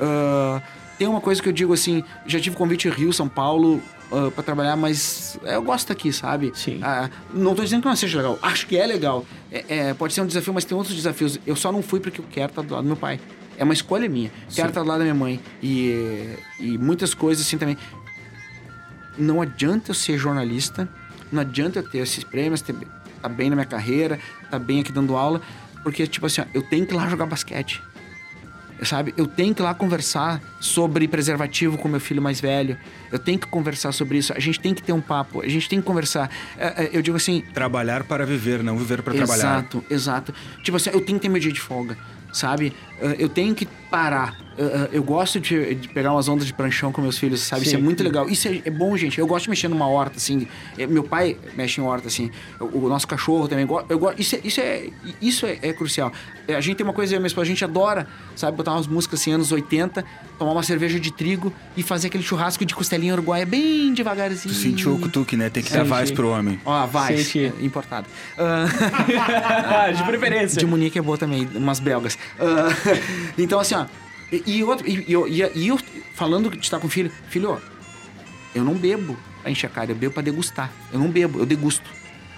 Ah, 0.00 0.62
tem 0.98 1.06
uma 1.06 1.20
coisa 1.20 1.42
que 1.42 1.48
eu 1.48 1.52
digo 1.52 1.72
assim, 1.72 2.02
já 2.26 2.40
tive 2.40 2.56
convite 2.56 2.88
Rio, 2.88 3.12
São 3.12 3.28
Paulo, 3.28 3.82
ah, 4.10 4.30
pra 4.34 4.42
trabalhar, 4.42 4.76
mas 4.76 5.38
eu 5.42 5.62
gosto 5.62 5.92
aqui, 5.92 6.12
sabe? 6.12 6.52
Sim. 6.54 6.80
Ah, 6.82 7.10
não 7.32 7.54
tô 7.54 7.62
dizendo 7.62 7.82
que 7.82 7.88
não 7.88 7.96
seja 7.96 8.18
legal, 8.18 8.38
acho 8.42 8.66
que 8.66 8.76
é 8.76 8.86
legal. 8.86 9.26
É, 9.50 9.64
é, 9.68 9.94
pode 9.94 10.14
ser 10.14 10.22
um 10.22 10.26
desafio, 10.26 10.54
mas 10.54 10.64
tem 10.64 10.76
outros 10.76 10.96
desafios. 10.96 11.38
Eu 11.46 11.56
só 11.56 11.70
não 11.70 11.82
fui 11.82 12.00
porque 12.00 12.20
eu 12.20 12.24
quero 12.30 12.50
estar 12.50 12.62
do 12.62 12.74
lado 12.74 12.84
do 12.84 12.88
meu 12.88 12.96
pai. 12.96 13.20
É 13.56 13.64
uma 13.64 13.74
escolha 13.74 14.08
minha. 14.08 14.30
Quero 14.54 14.68
estar 14.68 14.82
do 14.82 14.88
lado 14.88 14.98
da 14.98 15.04
minha 15.04 15.14
mãe. 15.14 15.40
E, 15.60 16.36
e 16.60 16.78
muitas 16.78 17.12
coisas 17.12 17.44
assim 17.44 17.58
também. 17.58 17.76
Não 19.18 19.42
adianta 19.42 19.90
eu 19.90 19.94
ser 19.94 20.16
jornalista, 20.16 20.88
não 21.32 21.40
adianta 21.40 21.80
eu 21.80 21.90
ter 21.90 21.98
esses 21.98 22.22
prêmios, 22.22 22.62
ter, 22.62 22.76
tá 23.20 23.28
bem 23.28 23.50
na 23.50 23.56
minha 23.56 23.66
carreira, 23.66 24.18
tá 24.50 24.58
bem 24.58 24.80
aqui 24.80 24.92
dando 24.92 25.16
aula, 25.16 25.40
porque, 25.82 26.06
tipo 26.06 26.26
assim, 26.26 26.40
ó, 26.40 26.44
eu 26.54 26.62
tenho 26.62 26.86
que 26.86 26.92
ir 26.92 26.96
lá 26.96 27.08
jogar 27.08 27.26
basquete 27.26 27.82
sabe? 28.84 29.14
Eu 29.16 29.26
tenho 29.26 29.54
que 29.54 29.60
ir 29.60 29.64
lá 29.64 29.74
conversar 29.74 30.40
sobre 30.60 31.08
preservativo 31.08 31.78
com 31.78 31.88
meu 31.88 32.00
filho 32.00 32.22
mais 32.22 32.40
velho. 32.40 32.76
Eu 33.10 33.18
tenho 33.18 33.38
que 33.38 33.46
conversar 33.46 33.92
sobre 33.92 34.18
isso. 34.18 34.32
A 34.32 34.38
gente 34.38 34.60
tem 34.60 34.74
que 34.74 34.82
ter 34.82 34.92
um 34.92 35.00
papo. 35.00 35.42
A 35.42 35.48
gente 35.48 35.68
tem 35.68 35.80
que 35.80 35.86
conversar. 35.86 36.30
É, 36.56 36.84
é, 36.84 36.90
eu 36.92 37.02
digo 37.02 37.16
assim. 37.16 37.42
Trabalhar 37.52 38.04
para 38.04 38.24
viver, 38.24 38.62
não 38.62 38.76
viver 38.76 39.02
para 39.02 39.14
trabalhar. 39.14 39.58
Exato, 39.58 39.84
exato. 39.90 40.34
Tipo 40.62 40.76
assim, 40.76 40.90
eu 40.90 41.00
tenho 41.00 41.18
que 41.18 41.22
ter 41.22 41.28
meu 41.28 41.40
dia 41.40 41.52
de 41.52 41.60
folga, 41.60 41.96
sabe? 42.32 42.72
Uh, 43.00 43.14
Eu 43.18 43.28
tenho 43.28 43.54
que 43.54 43.66
parar. 43.90 44.47
Uh, 44.58 44.62
uh, 44.62 44.88
Eu 44.92 45.02
gosto 45.04 45.38
de, 45.38 45.74
de 45.76 45.88
pegar 45.88 46.12
umas 46.12 46.28
ondas 46.28 46.44
de 46.46 46.52
pranchão 46.52 46.90
com 46.90 47.00
meus 47.00 47.16
filhos, 47.16 47.40
sabe? 47.40 47.62
Isso 47.62 47.76
é 47.76 47.78
Sim. 47.78 47.84
muito 47.84 48.02
legal. 48.02 48.28
Isso 48.28 48.48
é, 48.48 48.60
é 48.64 48.70
bom, 48.70 48.96
gente. 48.96 49.18
Eu 49.18 49.26
gosto 49.26 49.44
de 49.44 49.50
mexer 49.50 49.68
numa 49.68 49.86
horta, 49.88 50.16
assim. 50.16 50.48
É, 50.76 50.86
Meu 50.86 51.04
pai 51.04 51.36
mexe 51.56 51.80
em 51.80 51.84
horta, 51.84 52.08
assim. 52.08 52.30
O, 52.58 52.86
o 52.86 52.88
nosso 52.88 53.06
cachorro 53.06 53.46
também. 53.46 53.66
Eu 53.88 53.98
gosto. 53.98 54.20
Isso 54.20 54.34
é, 54.34 54.40
isso 54.42 54.60
é, 54.60 54.88
isso 55.22 55.46
é, 55.46 55.58
é 55.62 55.72
crucial. 55.72 56.12
É, 56.48 56.56
A 56.56 56.60
gente 56.60 56.76
tem 56.76 56.84
uma 56.84 56.92
coisa, 56.92 57.14
esposa, 57.14 57.42
a 57.42 57.44
gente 57.44 57.64
adora, 57.64 58.08
sabe? 58.34 58.56
Botar 58.56 58.72
umas 58.72 58.86
músicas 58.88 59.20
assim, 59.20 59.32
anos 59.32 59.52
80, 59.52 60.04
tomar 60.38 60.52
uma 60.52 60.62
cerveja 60.62 60.98
de 60.98 61.12
trigo 61.12 61.52
e 61.76 61.82
fazer 61.82 62.08
aquele 62.08 62.24
churrasco 62.24 62.64
de 62.64 62.74
costelinha 62.74 63.12
uruguaia 63.12 63.46
bem 63.46 63.94
devagarzinho. 63.94 64.52
Tu 64.52 64.60
sentiu 64.60 64.94
o 64.94 64.98
cutuque, 64.98 65.36
né? 65.36 65.50
Tem 65.50 65.62
que 65.62 65.70
dar 65.70 65.78
Senti. 65.80 65.88
voz 65.88 66.10
pro 66.10 66.30
homem. 66.30 66.60
Ó, 66.64 66.86
vai. 66.86 67.16
Senti. 67.18 67.52
Importado. 67.60 68.06
Ah, 69.70 69.90
de 69.92 70.02
preferência. 70.04 70.58
de 70.58 70.66
Munique 70.66 70.98
é 70.98 71.02
boa 71.02 71.16
também, 71.18 71.48
umas 71.54 71.78
belgas. 71.80 72.18
Ah, 72.38 72.68
então, 73.38 73.60
assim, 73.60 73.74
ó. 73.74 73.86
E, 74.32 74.42
e 74.58 74.64
outro, 74.64 74.88
e, 74.88 75.04
e 75.08 75.12
eu- 75.12 75.26
e, 75.28 75.42
e 75.54 75.68
eu 75.68 75.78
falando 76.14 76.50
de 76.50 76.58
estar 76.58 76.78
com 76.78 76.86
o 76.86 76.90
filho, 76.90 77.10
filho, 77.28 77.50
ó, 77.52 77.58
eu 78.54 78.64
não 78.64 78.74
bebo 78.74 79.16
pra 79.42 79.50
encher 79.50 79.66
a 79.66 79.70
cara, 79.70 79.90
eu 79.90 79.96
bebo 79.96 80.12
pra 80.14 80.22
degustar. 80.22 80.70
Eu 80.92 80.98
não 80.98 81.08
bebo, 81.10 81.38
eu 81.38 81.46
degusto. 81.46 81.88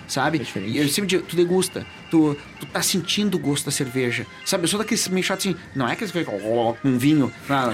Sabe? 0.06 0.42
É 0.56 0.58
e 0.60 0.78
eu 0.78 0.88
sempre 0.88 1.06
digo, 1.08 1.22
tu 1.22 1.36
degusta, 1.36 1.86
tu, 2.10 2.36
tu 2.58 2.66
tá 2.66 2.82
sentindo 2.82 3.36
o 3.36 3.38
gosto 3.38 3.66
da 3.66 3.70
cerveja. 3.70 4.26
Sabe? 4.44 4.64
Eu 4.64 4.68
sou 4.68 4.78
daqueles 4.80 5.06
meio 5.06 5.22
chato 5.24 5.38
assim, 5.38 5.54
não 5.72 5.88
é 5.88 5.94
que 5.94 6.02
eles 6.02 6.10
ficam 6.10 6.36
com 6.40 6.74
vinho. 6.98 7.32
Não, 7.48 7.72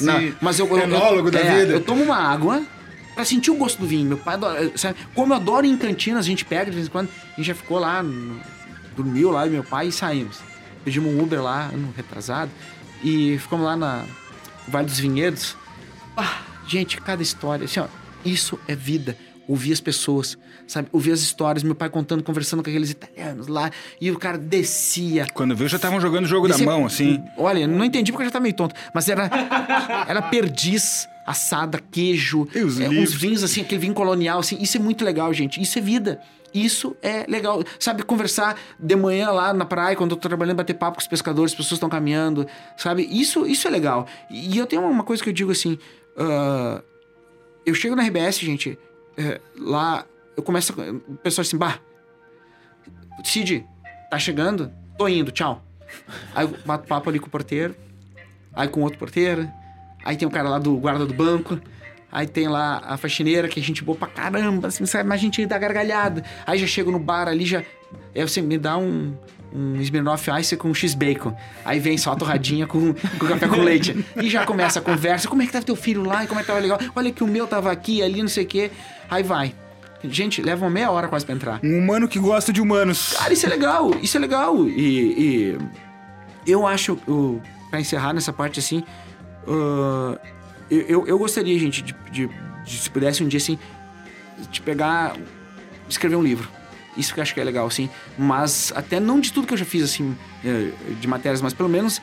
não, 0.00 0.32
mas 0.42 0.58
eu, 0.58 0.66
eu, 0.66 0.78
eu, 0.78 0.82
Enólogo 0.82 1.30
da 1.30 1.38
é, 1.38 1.60
vida. 1.60 1.72
eu 1.74 1.80
tomo 1.80 2.02
uma 2.02 2.16
água 2.16 2.60
pra 3.14 3.24
sentir 3.24 3.52
o 3.52 3.54
gosto 3.54 3.78
do 3.78 3.86
vinho. 3.86 4.04
Meu 4.08 4.18
pai 4.18 4.34
adora, 4.34 4.72
sabe? 4.76 4.98
Como 5.14 5.32
eu 5.32 5.36
adoro 5.36 5.64
em 5.64 5.76
cantinas, 5.78 6.24
a 6.24 6.28
gente 6.28 6.44
pega 6.44 6.64
de 6.72 6.72
vez 6.72 6.88
em 6.88 6.90
quando. 6.90 7.08
A 7.08 7.36
gente 7.36 7.46
já 7.46 7.54
ficou 7.54 7.78
lá, 7.78 8.04
dormiu 8.96 9.30
lá, 9.30 9.46
meu 9.46 9.62
pai, 9.62 9.88
e 9.88 9.92
saímos. 9.92 10.40
Pedimos 10.84 11.14
um 11.14 11.22
Uber 11.22 11.40
lá, 11.40 11.66
ano 11.72 11.94
retrasado, 11.96 12.50
e 13.04 13.38
ficamos 13.38 13.64
lá 13.64 13.76
na 13.76 14.04
Vale 14.66 14.86
dos 14.86 14.98
Vinhedos. 14.98 15.56
Ah, 16.16 16.38
gente, 16.66 17.00
cada 17.00 17.22
história, 17.22 17.64
assim, 17.66 17.80
ó, 17.80 17.86
isso 18.24 18.58
é 18.66 18.74
vida. 18.74 19.16
Ouvir 19.46 19.72
as 19.74 19.80
pessoas, 19.80 20.38
sabe? 20.66 20.88
Ouvir 20.90 21.12
as 21.12 21.20
histórias, 21.20 21.62
meu 21.62 21.74
pai 21.74 21.90
contando, 21.90 22.22
conversando 22.22 22.62
com 22.62 22.70
aqueles 22.70 22.90
italianos 22.90 23.46
lá, 23.46 23.70
e 24.00 24.10
o 24.10 24.18
cara 24.18 24.38
descia. 24.38 25.26
Quando 25.34 25.54
viu, 25.54 25.68
já 25.68 25.76
estavam 25.76 26.00
jogando 26.00 26.24
o 26.24 26.28
jogo 26.28 26.48
da 26.48 26.54
Descia- 26.54 26.66
mão, 26.66 26.86
assim. 26.86 27.22
Olha, 27.36 27.66
não 27.66 27.84
entendi 27.84 28.10
porque 28.10 28.22
eu 28.22 28.28
já 28.28 28.32
tá 28.32 28.40
meio 28.40 28.54
tonto, 28.54 28.74
mas 28.94 29.06
era, 29.08 29.28
era 30.08 30.22
perdiz, 30.22 31.06
assada, 31.26 31.78
queijo, 31.90 32.48
é, 32.54 32.88
uns 32.88 33.12
vinhos 33.12 33.42
assim, 33.44 33.60
aquele 33.60 33.82
vinho 33.82 33.94
colonial, 33.94 34.38
assim, 34.40 34.56
isso 34.62 34.78
é 34.78 34.80
muito 34.80 35.04
legal, 35.04 35.32
gente. 35.34 35.60
Isso 35.60 35.78
é 35.78 35.82
vida. 35.82 36.20
Isso 36.54 36.96
é 37.02 37.26
legal. 37.28 37.64
Sabe, 37.80 38.04
conversar 38.04 38.56
de 38.78 38.94
manhã 38.94 39.30
lá 39.30 39.52
na 39.52 39.64
praia, 39.64 39.96
quando 39.96 40.12
eu 40.12 40.16
tô 40.16 40.28
trabalhando, 40.28 40.56
bater 40.56 40.74
papo 40.74 40.98
com 40.98 41.00
os 41.00 41.08
pescadores, 41.08 41.50
as 41.50 41.56
pessoas 41.56 41.72
estão 41.72 41.88
caminhando, 41.88 42.46
sabe? 42.76 43.02
Isso, 43.10 43.44
isso 43.44 43.66
é 43.66 43.70
legal. 43.70 44.06
E 44.30 44.56
eu 44.56 44.66
tenho 44.66 44.82
uma 44.82 45.02
coisa 45.02 45.20
que 45.20 45.28
eu 45.28 45.32
digo 45.32 45.50
assim: 45.50 45.76
ah, 46.16 46.80
eu 47.66 47.74
chego 47.74 47.96
na 47.96 48.04
RBS, 48.04 48.38
gente, 48.38 48.78
é, 49.16 49.40
lá, 49.58 50.06
eu 50.36 50.42
começo. 50.42 50.72
O 51.08 51.16
pessoal 51.16 51.42
assim, 51.42 51.56
bah, 51.56 51.80
Cid, 53.24 53.66
tá 54.10 54.18
chegando? 54.18 54.72
Tô 54.96 55.08
indo, 55.08 55.32
tchau. 55.32 55.64
Aí 56.34 56.46
eu 56.46 56.56
bato 56.64 56.86
papo 56.86 57.10
ali 57.10 57.18
com 57.18 57.26
o 57.26 57.30
porteiro, 57.30 57.74
aí 58.52 58.68
com 58.68 58.80
outro 58.80 58.98
porteiro, 58.98 59.48
aí 60.04 60.16
tem 60.16 60.26
o 60.26 60.30
cara 60.30 60.48
lá 60.48 60.58
do 60.58 60.76
guarda 60.76 61.06
do 61.06 61.14
banco, 61.14 61.60
aí 62.14 62.26
tem 62.26 62.48
lá 62.48 62.80
a 62.86 62.96
faxineira, 62.96 63.46
que 63.48 63.60
é 63.60 63.62
gente 63.62 63.84
boa 63.84 63.98
pra 63.98 64.08
caramba, 64.08 64.68
assim, 64.68 64.86
sabe? 64.86 65.06
Mas 65.06 65.18
a 65.18 65.22
gente 65.22 65.44
dá 65.44 65.58
gargalhada. 65.58 66.24
Aí 66.46 66.58
já 66.58 66.66
chego 66.66 66.90
no 66.90 66.98
bar 66.98 67.28
ali, 67.28 67.44
já. 67.44 67.58
Aí 68.14 68.22
você 68.22 68.40
me 68.40 68.56
dá 68.56 68.78
um. 68.78 69.14
Um 69.56 69.76
Smirnoff 69.82 70.28
Ice 70.40 70.56
com 70.56 70.74
X-Bacon. 70.74 71.32
Aí 71.64 71.78
vem 71.78 71.96
só 71.96 72.10
a 72.10 72.16
torradinha 72.16 72.66
com, 72.66 72.92
com 72.92 73.26
café 73.28 73.46
com 73.46 73.60
leite. 73.60 74.04
E 74.20 74.28
já 74.28 74.44
começa 74.44 74.80
a 74.80 74.82
conversa. 74.82 75.28
Como 75.28 75.42
é 75.42 75.46
que 75.46 75.52
tava 75.52 75.64
teu 75.64 75.76
filho 75.76 76.02
lá? 76.02 76.24
E 76.24 76.26
como 76.26 76.40
é 76.40 76.42
que 76.42 76.48
tava 76.48 76.58
legal? 76.58 76.76
Olha 76.96 77.12
que 77.12 77.22
o 77.22 77.26
meu 77.28 77.46
tava 77.46 77.70
aqui, 77.70 78.02
ali, 78.02 78.20
não 78.20 78.28
sei 78.28 78.42
o 78.42 78.46
quê. 78.48 78.72
Aí 79.08 79.22
vai. 79.22 79.54
Gente, 80.02 80.42
leva 80.42 80.64
uma 80.64 80.70
meia 80.72 80.90
hora 80.90 81.06
quase 81.06 81.24
pra 81.24 81.36
entrar. 81.36 81.60
Um 81.62 81.78
humano 81.78 82.08
que 82.08 82.18
gosta 82.18 82.52
de 82.52 82.60
humanos. 82.60 83.12
Cara, 83.16 83.32
isso 83.32 83.46
é 83.46 83.48
legal, 83.48 83.92
isso 84.02 84.16
é 84.16 84.20
legal. 84.20 84.66
E, 84.66 85.56
e 86.44 86.50
eu 86.50 86.66
acho, 86.66 86.94
o- 87.06 87.40
pra 87.70 87.78
encerrar 87.80 88.12
nessa 88.12 88.32
parte 88.32 88.58
assim, 88.58 88.82
ah, 89.46 90.18
eu, 90.70 90.80
eu, 90.82 91.06
eu 91.06 91.18
gostaria, 91.18 91.58
gente, 91.58 91.82
de, 91.82 91.94
de- 92.10 92.30
de 92.64 92.78
se 92.78 92.88
pudesse 92.90 93.22
um 93.22 93.28
dia 93.28 93.38
assim, 93.38 93.58
de 94.50 94.60
pegar, 94.60 95.16
escrever 95.88 96.16
um 96.16 96.22
livro. 96.22 96.48
Isso 96.96 97.12
que 97.12 97.20
eu 97.20 97.22
acho 97.22 97.34
que 97.34 97.40
é 97.40 97.44
legal, 97.44 97.66
assim. 97.66 97.90
Mas 98.16 98.72
até 98.74 98.98
não 99.00 99.20
de 99.20 99.32
tudo 99.32 99.46
que 99.46 99.52
eu 99.52 99.58
já 99.58 99.64
fiz, 99.64 99.82
assim, 99.82 100.16
eh, 100.44 100.70
de 101.00 101.06
matérias, 101.08 101.42
mas 101.42 101.52
pelo 101.52 101.68
menos 101.68 102.00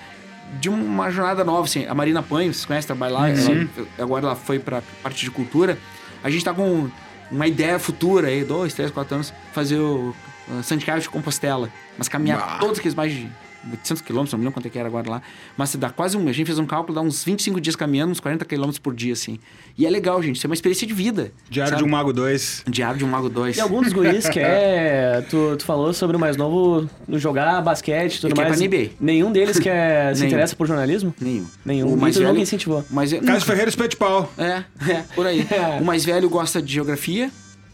de 0.60 0.70
uma 0.70 1.10
jornada 1.10 1.44
nova, 1.44 1.64
assim. 1.64 1.86
A 1.88 1.94
Marina 1.96 2.22
Panho, 2.22 2.54
vocês 2.54 2.66
conhecem, 2.66 2.88
trabalha 2.88 3.14
lá, 3.14 3.30
ela- 3.30 3.68
agora 3.98 4.26
ela 4.26 4.36
foi 4.36 4.60
pra 4.60 4.82
parte 5.02 5.24
de 5.24 5.32
cultura. 5.32 5.78
A 6.24 6.30
gente 6.30 6.44
tá 6.44 6.54
com 6.54 6.90
uma 7.32 7.48
ideia 7.48 7.80
futura 7.80 8.28
aí, 8.28 8.44
dois, 8.44 8.74
três, 8.74 8.92
quatro 8.92 9.16
anos, 9.16 9.34
fazer 9.54 9.78
o 9.80 10.14
Santiago 10.62 11.00
de 11.00 11.10
Compostela. 11.10 11.70
Mas 11.98 12.10
caminhar 12.10 12.40
Bah. 12.40 12.58
todos 12.60 12.78
aqueles 12.78 12.94
mais 12.96 13.14
de 13.14 13.30
800 13.70 14.02
quilômetros, 14.02 14.34
não 14.34 14.40
me 14.40 14.46
lembro 14.46 14.56
quanto 14.56 14.66
é 14.68 14.70
que 14.70 14.80
era 14.80 14.88
agora 14.88 15.10
lá. 15.10 15.22
Mas 15.58 15.76
dá 15.76 15.90
quase 15.90 16.18
um... 16.18 16.28
A 16.28 16.32
gente 16.32 16.46
fez 16.46 16.58
um 16.60 16.66
cálculo, 16.66 16.96
dá 16.96 17.02
uns 17.02 17.24
25 17.24 17.62
dias 17.62 17.76
caminhando, 17.76 18.12
uns 18.12 18.20
40 18.20 18.46
quilômetros 18.46 18.80
por 18.80 18.94
dia, 18.94 19.14
assim. 19.14 19.40
E 19.78 19.86
é 19.86 19.90
legal, 19.90 20.22
gente. 20.22 20.38
Isso 20.38 20.48
é 20.48 20.50
uma 20.50 20.54
experiência 20.54 20.88
de 20.88 20.94
vida. 20.94 21.32
Diário 21.50 21.72
sabe? 21.72 21.84
de 21.84 21.88
um 21.88 21.92
Mago 21.92 22.14
2. 22.14 22.64
Diário 22.68 22.98
de 22.98 23.06
um 23.06 23.08
Mago 23.08 23.30
2. 23.30 23.58
E 23.58 23.62
algum 23.62 23.82
dos 23.82 23.94
guris 23.94 24.28
quer. 24.30 25.26
Tu, 25.30 25.58
tu 25.58 25.66
falou 25.66 25.94
sobre 25.94 26.18
o 26.18 26.20
mais 26.20 26.38
novo 26.38 26.90
jogar 27.10 27.62
basquete 27.62 28.16
e 28.16 28.22
tudo 28.22 28.36
mais. 28.36 28.58
pra 28.58 28.68
NBA. 28.68 28.92
Nenhum 29.00 29.32
deles 29.32 29.60
quer, 29.60 30.14
se 30.16 30.22
Nenhum. 30.22 30.34
interessa 30.34 30.56
por 30.56 30.68
jornalismo? 30.68 31.14
Nenhum. 31.20 31.48
Nenhum. 31.66 31.94
O 31.94 31.98
mais 31.98 32.16
velho... 32.16 32.30
nunca 32.30 32.42
incentivou. 32.42 32.84
Mas 32.90 33.14
Caso 33.14 33.46
Ferreira 33.46 33.70
Espete 33.70 33.96
Pau. 33.96 34.32
É, 34.38 34.64
é, 34.90 35.04
por 35.16 35.26
aí. 35.26 35.48
o 35.80 35.84
mais 35.84 36.06
velho 36.06 36.30
gosta 36.30 36.62
de 36.62 36.74
geografia, 36.74 37.32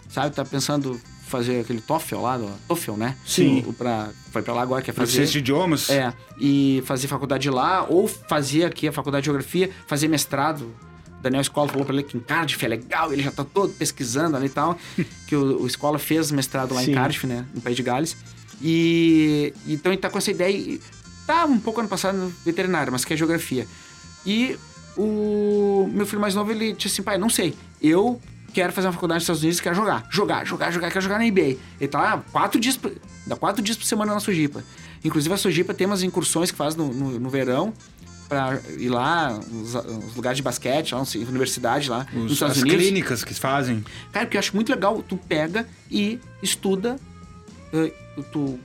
sabe? 0.09 0.35
Tá 0.35 0.43
pensando 0.43 0.99
fazer 1.27 1.61
aquele 1.61 1.81
TOEFL 1.81 2.17
lá, 2.21 2.37
do- 2.37 2.51
TOEFL, 2.67 2.93
né? 2.93 3.15
Sim. 3.25 3.63
O 3.67 3.73
Pra, 3.73 4.09
foi 4.31 4.41
pra 4.41 4.53
lá 4.53 4.61
agora, 4.61 4.81
quer 4.81 4.93
Proficiência 4.93 5.25
de 5.25 5.31
fazer... 5.33 5.39
idiomas. 5.39 5.89
É, 5.89 6.13
e 6.39 6.81
fazer 6.85 7.07
faculdade 7.07 7.49
lá, 7.49 7.85
ou 7.89 8.07
fazer 8.07 8.65
aqui 8.65 8.87
a 8.87 8.91
faculdade 8.91 9.23
de 9.23 9.25
geografia, 9.25 9.69
fazer 9.87 10.07
mestrado. 10.07 10.61
O 11.19 11.21
Daniel 11.21 11.41
Escola 11.41 11.67
falou 11.67 11.83
pra 11.85 11.93
ele 11.95 12.03
que 12.03 12.15
em 12.15 12.19
Cardiff 12.19 12.63
é 12.63 12.67
legal, 12.67 13.11
ele 13.11 13.23
já 13.23 13.31
tá 13.31 13.43
todo 13.43 13.73
pesquisando 13.73 14.37
ali 14.37 14.45
e 14.45 14.49
tal. 14.49 14.77
que 15.27 15.35
o, 15.35 15.61
o 15.63 15.67
Escola 15.67 15.97
fez 15.99 16.31
mestrado 16.31 16.73
lá 16.73 16.81
Sim. 16.83 16.91
em 16.91 16.93
Cardiff, 16.93 17.25
né? 17.27 17.45
No 17.53 17.61
País 17.61 17.75
de 17.75 17.83
Gales. 17.83 18.15
E 18.61 19.53
então 19.67 19.91
ele 19.91 19.99
tá 20.01 20.09
com 20.09 20.17
essa 20.17 20.31
ideia. 20.31 20.55
e 20.55 20.79
Tá 21.25 21.45
um 21.45 21.59
pouco 21.59 21.79
ano 21.81 21.89
passado 21.89 22.17
no 22.17 22.29
veterinário, 22.45 22.91
mas 22.91 23.03
quer 23.03 23.17
geografia. 23.17 23.67
E 24.25 24.57
o 24.95 25.89
meu 25.91 26.05
filho 26.05 26.21
mais 26.21 26.33
novo, 26.35 26.51
ele 26.51 26.71
disse 26.73 26.87
assim, 26.87 27.03
pai, 27.03 27.17
não 27.17 27.29
sei. 27.29 27.53
Eu 27.81 28.21
quero 28.53 28.73
fazer 28.73 28.87
uma 28.87 28.93
faculdade 28.93 29.17
nos 29.17 29.23
Estados 29.23 29.41
Unidos 29.41 29.59
e 29.59 29.61
quero 29.63 29.75
jogar. 29.75 30.05
Jogar, 30.09 30.45
jogar, 30.45 30.71
jogar, 30.71 30.89
quero 30.91 31.01
jogar 31.03 31.19
na 31.19 31.25
NBA. 31.25 31.57
Ele 31.79 31.87
tá 31.89 31.99
lá 32.01 32.23
quatro 32.31 32.59
dias, 32.59 32.79
dá 33.25 33.35
quatro 33.35 33.61
dias 33.61 33.77
por 33.77 33.85
semana 33.85 34.13
na 34.13 34.19
Sojipa. 34.19 34.63
Inclusive 35.03 35.33
a 35.33 35.37
Sojipa 35.37 35.73
tem 35.73 35.85
umas 35.87 36.03
incursões 36.03 36.49
que 36.51 36.57
faz 36.57 36.75
no, 36.75 36.91
no, 36.93 37.19
no 37.19 37.29
verão 37.29 37.73
pra 38.27 38.59
ir 38.77 38.89
lá, 38.89 39.39
os, 39.63 39.73
os 39.75 40.15
lugares 40.15 40.35
de 40.37 40.43
basquete, 40.43 40.93
lá, 40.93 41.01
universidade 41.29 41.89
lá, 41.89 42.05
nos 42.11 42.25
Os, 42.25 42.31
Estados 42.33 42.57
as 42.57 42.63
Unidos. 42.63 42.81
clínicas 42.83 43.23
que 43.23 43.33
fazem. 43.33 43.85
Cara, 44.11 44.25
porque 44.25 44.35
eu 44.35 44.39
acho 44.39 44.53
muito 44.53 44.69
legal, 44.69 45.01
tu 45.07 45.15
pega 45.15 45.65
e 45.89 46.19
estuda, 46.43 46.97
eh, 47.71 47.93
tu, 48.33 48.59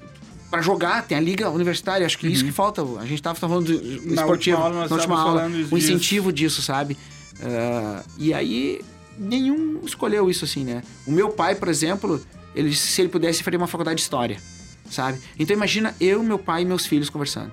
pra 0.51 0.61
jogar, 0.63 1.05
tem 1.07 1.17
a 1.17 1.21
liga 1.21 1.49
universitária, 1.49 2.05
acho 2.05 2.19
que 2.19 2.27
isso 2.27 2.45
que 2.45 2.51
falta. 2.51 2.83
A 2.99 3.07
gente 3.07 3.23
tava 3.23 3.39
falando 3.39 3.67
de 3.67 3.75
Uhum. 3.75 4.03
Na 4.07 4.23
esportivo, 4.23 4.57
última 4.57 4.59
aula 4.59 4.89
na 4.89 4.97
última 4.97 5.21
aula, 5.21 5.49
disso. 5.49 5.77
incentivo 5.79 6.33
disso, 6.33 6.61
sabe? 6.61 6.97
Ah, 7.41 8.03
e 8.19 8.35
aí, 8.35 8.81
nenhum 9.23 9.81
escolheu 9.85 10.29
isso 10.29 10.45
assim, 10.45 10.65
né? 10.65 10.83
O 11.07 11.13
meu 11.13 11.31
pai, 11.31 11.55
por 11.55 11.69
exemplo, 11.69 12.21
ele 12.55 12.75
se 12.75 13.01
ele 13.01 13.09
pudesse, 13.09 13.43
faria 13.43 13.59
uma 13.59 13.67
faculdade 13.67 13.97
de 13.97 14.03
história, 14.03 14.39
sabe? 14.91 15.21
Então 15.39 15.57
imagina 15.57 15.95
eu, 16.01 16.23
meu 16.23 16.39
pai 16.39 16.63
e 16.63 16.65
meus 16.65 16.87
filhos 16.87 17.09
conversando. 17.09 17.53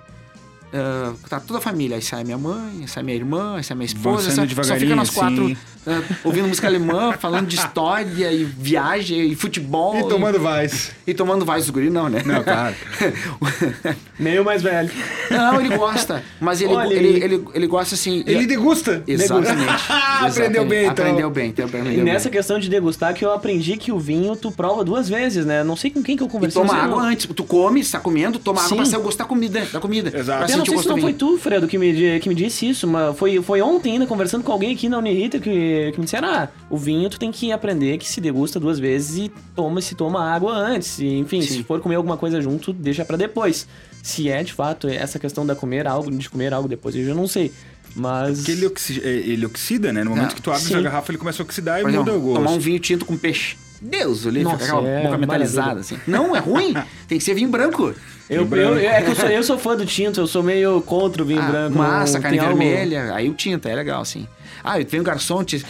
Ah, 0.71 1.13
tá 1.27 1.39
toda 1.39 1.57
a 1.57 1.61
família, 1.61 1.95
aí 1.95 2.01
sai 2.01 2.23
minha 2.23 2.37
mãe, 2.37 2.79
aí 2.81 2.87
sai 2.87 3.01
minha 3.01 3.15
irmã, 3.17 3.55
aí 3.57 3.63
sai 3.63 3.75
minha 3.75 3.85
esposa, 3.87 4.29
saindo 4.29 4.53
só, 4.63 4.75
fica 4.75 4.95
nós 4.95 5.09
quatro 5.09 5.57
ah, 5.87 6.01
ouvindo 6.23 6.47
música 6.47 6.67
alemã, 6.67 7.13
falando 7.19 7.47
de 7.47 7.55
história 7.55 8.31
e 8.31 8.43
viagem 8.43 9.31
e 9.31 9.35
futebol. 9.35 9.97
E 9.99 10.07
tomando 10.07 10.39
vais. 10.39 10.91
E 11.07 11.13
tomando 11.13 11.43
vai 11.43 11.59
dos 11.59 11.69
guri, 11.71 11.89
não, 11.89 12.07
né? 12.07 12.21
Não, 12.23 12.43
claro. 12.43 12.75
Meio 14.19 14.43
mais 14.43 14.61
velho. 14.61 14.91
não, 15.31 15.59
ele 15.59 15.75
gosta. 15.75 16.23
Mas 16.39 16.61
ele, 16.61 16.73
Olha, 16.73 16.93
ele, 16.93 17.07
ele- 17.07 17.23
ele, 17.35 17.45
ele 17.53 17.67
gosta 17.67 17.95
assim. 17.95 18.23
Ele 18.27 18.45
degusta. 18.45 19.03
Exatamente. 19.07 19.71
Aprendeu 20.21 20.65
bem, 20.65 20.81
então. 20.87 20.91
Aprendeu 21.05 21.29
bem, 21.29 21.49
então 21.49 21.65
aprendeu 21.65 21.93
E 21.93 21.95
bem. 21.95 22.03
nessa 22.05 22.29
questão 22.29 22.59
de 22.59 22.69
degustar 22.69 23.13
que 23.13 23.23
eu 23.23 23.31
aprendi 23.33 23.77
que 23.77 23.91
o 23.91 23.97
vinho 23.99 24.35
tu 24.35 24.51
prova 24.51 24.83
duas 24.83 25.07
vezes, 25.09 25.45
né? 25.45 25.63
Não 25.63 25.75
sei 25.75 25.89
com 25.89 26.03
quem 26.03 26.15
que 26.17 26.23
eu 26.23 26.27
E 26.27 26.29
conversei. 26.29 26.61
toma 26.61 26.73
não 26.73 26.79
sei, 26.79 26.89
água 26.91 27.01
não. 27.03 27.09
antes. 27.09 27.25
Tu 27.33 27.43
come, 27.43 27.83
você 27.83 27.91
tá 27.93 27.99
comendo, 27.99 28.37
toma 28.37 28.59
água 28.59 28.69
Sim. 28.69 28.75
pra 28.75 28.85
saber 28.85 28.97
o 28.97 29.03
gosto 29.03 29.17
da 29.17 29.25
comida. 29.25 29.65
Da 29.71 29.79
comida 29.79 30.15
Exato. 30.17 30.58
Não 30.59 30.65
sei 30.65 30.77
se 30.79 30.87
não 30.87 30.95
do 30.95 31.01
foi 31.01 31.13
tu, 31.13 31.37
Fredo, 31.37 31.67
que 31.67 31.77
me, 31.77 32.19
que 32.19 32.29
me 32.29 32.35
disse 32.35 32.69
isso, 32.69 32.87
mas 32.87 33.17
foi, 33.17 33.41
foi 33.41 33.61
ontem 33.61 33.93
ainda, 33.93 34.05
conversando 34.05 34.43
com 34.43 34.51
alguém 34.51 34.73
aqui 34.73 34.87
na 34.89 34.97
Unirita, 34.97 35.39
que, 35.39 35.91
que 35.91 35.97
me 35.99 36.05
disseram, 36.05 36.27
ah, 36.29 36.49
o 36.69 36.77
vinho 36.77 37.09
tu 37.09 37.19
tem 37.19 37.31
que 37.31 37.51
aprender 37.51 37.97
que 37.97 38.07
se 38.07 38.19
degusta 38.21 38.59
duas 38.59 38.79
vezes 38.79 39.17
e 39.17 39.31
toma 39.55 39.81
se 39.81 39.95
toma 39.95 40.23
água 40.31 40.53
antes. 40.53 40.99
E, 40.99 41.07
enfim, 41.17 41.41
Sim. 41.41 41.47
se 41.57 41.63
for 41.63 41.79
comer 41.79 41.95
alguma 41.95 42.17
coisa 42.17 42.41
junto, 42.41 42.71
deixa 42.73 43.03
pra 43.05 43.17
depois. 43.17 43.67
Se 44.03 44.29
é, 44.29 44.43
de 44.43 44.53
fato, 44.53 44.87
essa 44.87 45.19
questão 45.19 45.45
da 45.45 45.55
comer 45.55 45.87
algo, 45.87 46.09
de 46.11 46.29
comer 46.29 46.53
algo 46.53 46.67
depois, 46.69 46.95
eu 46.95 47.03
já 47.05 47.13
não 47.13 47.27
sei. 47.27 47.51
Mas... 47.95 48.37
Porque 48.37 48.51
ele, 48.51 48.65
oxi- 48.67 49.01
é, 49.03 49.09
ele 49.09 49.45
oxida, 49.45 49.91
né? 49.91 50.03
No 50.03 50.11
momento 50.11 50.29
Não, 50.29 50.35
que 50.35 50.41
tu 50.41 50.51
abre 50.51 50.61
sim. 50.63 50.75
a 50.75 50.81
garrafa, 50.81 51.11
ele 51.11 51.17
começa 51.17 51.41
a 51.41 51.45
oxidar 51.45 51.79
e 51.79 51.83
Por 51.83 51.91
muda 51.91 52.11
exemplo, 52.11 52.19
o 52.19 52.21
gosto. 52.33 52.43
tomar 52.43 52.51
um 52.55 52.59
vinho 52.59 52.79
tinto 52.79 53.03
com 53.05 53.17
peixe. 53.17 53.57
Deus, 53.81 54.25
o 54.25 54.29
livro 54.29 54.51
Nossa, 54.51 54.65
é 54.87 55.03
boca 55.03 55.17
metalizada, 55.17 55.79
assim. 55.79 55.97
Não, 56.05 56.35
é 56.35 56.39
ruim. 56.39 56.73
Tem 57.07 57.17
que 57.17 57.23
ser 57.23 57.33
vinho 57.33 57.49
branco. 57.49 57.93
Eu, 58.29 58.47
eu, 58.55 58.77
é 58.77 59.01
que 59.01 59.11
eu 59.11 59.15
sou, 59.15 59.25
eu 59.29 59.43
sou 59.43 59.57
fã 59.57 59.75
do 59.75 59.85
tinto, 59.85 60.19
eu 60.19 60.27
sou 60.27 60.43
meio 60.43 60.81
contra 60.81 61.23
o 61.23 61.25
vinho 61.25 61.41
Ah, 61.41 61.47
branco. 61.49 61.77
massa, 61.77 62.13
não 62.15 62.21
carne 62.21 62.37
tem 62.37 62.47
algo- 62.47 62.59
vermelha. 62.59 63.13
Aí 63.15 63.29
o 63.29 63.33
tinto, 63.33 63.67
é 63.67 63.73
legal, 63.75 64.01
assim. 64.01 64.27
Ah, 64.63 64.77
vem 64.77 64.99
o 64.99 65.03
garçom, 65.03 65.43
te... 65.43 65.65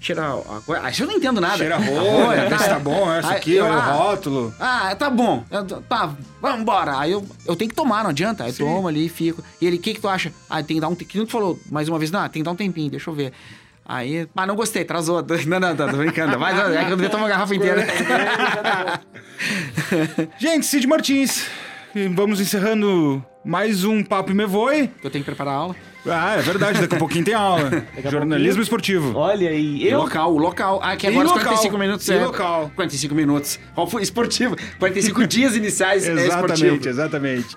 cheira 0.00 0.22
a 0.26 0.60
coisa. 0.64 0.82
Ah, 0.84 0.90
isso 0.90 1.02
eu 1.02 1.06
não 1.06 1.14
entendo 1.14 1.40
nada. 1.40 1.58
Cheira 1.58 1.76
a 1.76 1.78
rolha, 1.78 2.48
vê 2.48 2.58
se 2.58 2.68
tá 2.68 2.78
bom, 2.80 3.12
essa 3.12 3.28
Aí 3.30 3.36
aqui, 3.36 3.52
eu- 3.54 3.64
olha 3.66 3.74
o 3.74 3.78
ah, 3.78 3.92
rótulo. 3.92 4.54
Ah, 4.58 4.96
tá 4.98 5.08
bom. 5.10 5.44
Eu 5.50 5.64
Tá, 5.64 6.14
vambora. 6.40 6.98
Aí 6.98 7.12
eu, 7.12 7.24
eu 7.46 7.54
tenho 7.54 7.68
que 7.68 7.76
tomar, 7.76 8.02
não 8.02 8.10
adianta. 8.10 8.42
Aí 8.44 8.52
tomo 8.52 8.88
ali, 8.88 9.08
fico. 9.08 9.44
E 9.60 9.66
ele, 9.66 9.76
o 9.76 9.80
que 9.80 9.94
que 9.94 10.00
tu 10.00 10.08
acha? 10.08 10.32
Ah, 10.48 10.62
tem 10.62 10.78
que 10.78 10.80
dar 10.80 10.88
um... 10.88 10.94
Que 10.96 11.16
nem 11.18 11.26
tu 11.26 11.30
falou 11.30 11.60
mais 11.70 11.88
uma 11.88 11.98
vez, 11.98 12.10
não, 12.10 12.22
tem 12.28 12.40
que 12.42 12.44
dar 12.44 12.50
um 12.52 12.56
tempinho, 12.56 12.90
deixa 12.90 13.08
eu 13.10 13.14
ver. 13.14 13.32
Aí, 13.92 14.28
ah, 14.36 14.46
não 14.46 14.54
gostei, 14.54 14.84
trazou. 14.84 15.20
Não, 15.48 15.58
não, 15.58 15.74
tô, 15.74 15.84
tô 15.88 15.96
brincando. 15.96 16.38
Mas 16.38 16.56
é 16.56 16.84
que 16.84 16.92
eu 16.92 16.96
devia 16.96 17.10
tomar 17.10 17.24
uma 17.24 17.28
garrafa 17.28 17.56
inteira. 17.56 17.84
Gente, 20.38 20.64
Cid 20.64 20.86
Martins. 20.86 21.44
Vamos 22.14 22.40
encerrando 22.40 23.24
mais 23.44 23.82
um 23.82 24.04
Papo 24.04 24.30
e 24.30 24.34
Me 24.34 24.46
Voe. 24.46 24.88
eu 25.02 25.10
tenho 25.10 25.24
que 25.24 25.30
preparar 25.30 25.54
a 25.54 25.56
aula. 25.56 25.76
Ah, 26.06 26.36
é 26.36 26.40
verdade, 26.40 26.80
daqui 26.80 26.94
a 26.94 26.98
pouquinho 26.98 27.24
tem 27.24 27.34
aula. 27.34 27.84
Jornalismo 28.08 28.62
esportivo. 28.62 29.18
Olha 29.18 29.50
aí, 29.50 29.88
eu. 29.88 29.98
local, 29.98 30.34
o 30.34 30.38
local. 30.38 30.78
Ah, 30.84 30.96
que 30.96 31.06
E 31.06 31.10
agora 31.10 31.26
os 31.26 31.32
local. 31.32 31.46
45 31.48 31.78
minutos 31.78 32.08
E 32.08 32.12
é. 32.12 32.24
local. 32.24 32.70
45 32.76 33.14
minutos. 33.14 33.58
Qual 33.74 33.88
foi? 33.88 34.02
Esportivo. 34.02 34.56
45 34.78 35.26
dias 35.26 35.56
iniciais 35.56 36.06
é 36.06 36.12
Exatamente, 36.12 36.88
exatamente. 36.88 37.56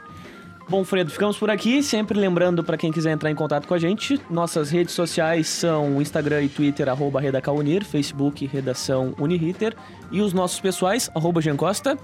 Bom, 0.68 0.84
Fredo, 0.84 1.12
ficamos 1.12 1.38
por 1.38 1.50
aqui. 1.50 1.84
Sempre 1.84 2.18
lembrando 2.18 2.64
pra 2.64 2.78
quem 2.78 2.92
quiser 2.92 3.12
entrar 3.12 3.30
em 3.30 3.36
contato 3.36 3.68
com 3.68 3.74
a 3.74 3.80
gente, 3.80 4.20
nossas 4.30 4.70
redes 4.72 4.94
sociais 4.94 5.48
são 5.48 6.02
Instagram 6.02 6.42
e 6.44 6.50
Twitter, 6.50 6.88
arroba 6.90 7.20
Redacaunir, 7.20 7.84
Facebook, 7.86 8.46
Redação 8.48 9.14
Uniriter, 9.20 9.76
e 10.12 10.22
os 10.22 10.34
nossos 10.34 10.60
pessoais, 10.60 11.10
arroba 11.14 11.42
Jean 11.42 11.56
Costa. 11.56 11.98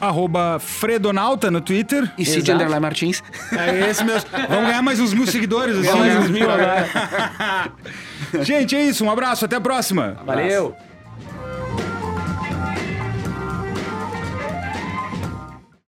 Arroba 0.00 0.58
Fredonauta 0.58 1.50
no 1.50 1.60
Twitter. 1.60 2.10
E 2.16 2.24
Cid. 2.24 2.50
Underline 2.50 2.80
Martins. 2.80 3.22
É 3.52 3.90
esse 3.90 4.02
mesmo. 4.02 4.30
Vamos 4.48 4.66
ganhar 4.66 4.80
mais 4.82 4.98
uns 4.98 5.12
mil 5.12 5.26
seguidores. 5.26 5.76
assim, 5.76 5.98
Mais 5.98 6.16
uns 6.16 6.30
mil 6.30 6.50
agora. 6.50 6.86
Gente, 8.42 8.74
é 8.74 8.82
isso. 8.82 9.04
Um 9.04 9.10
abraço. 9.10 9.44
Até 9.44 9.56
a 9.56 9.60
próxima. 9.60 10.16
Valeu! 10.24 10.74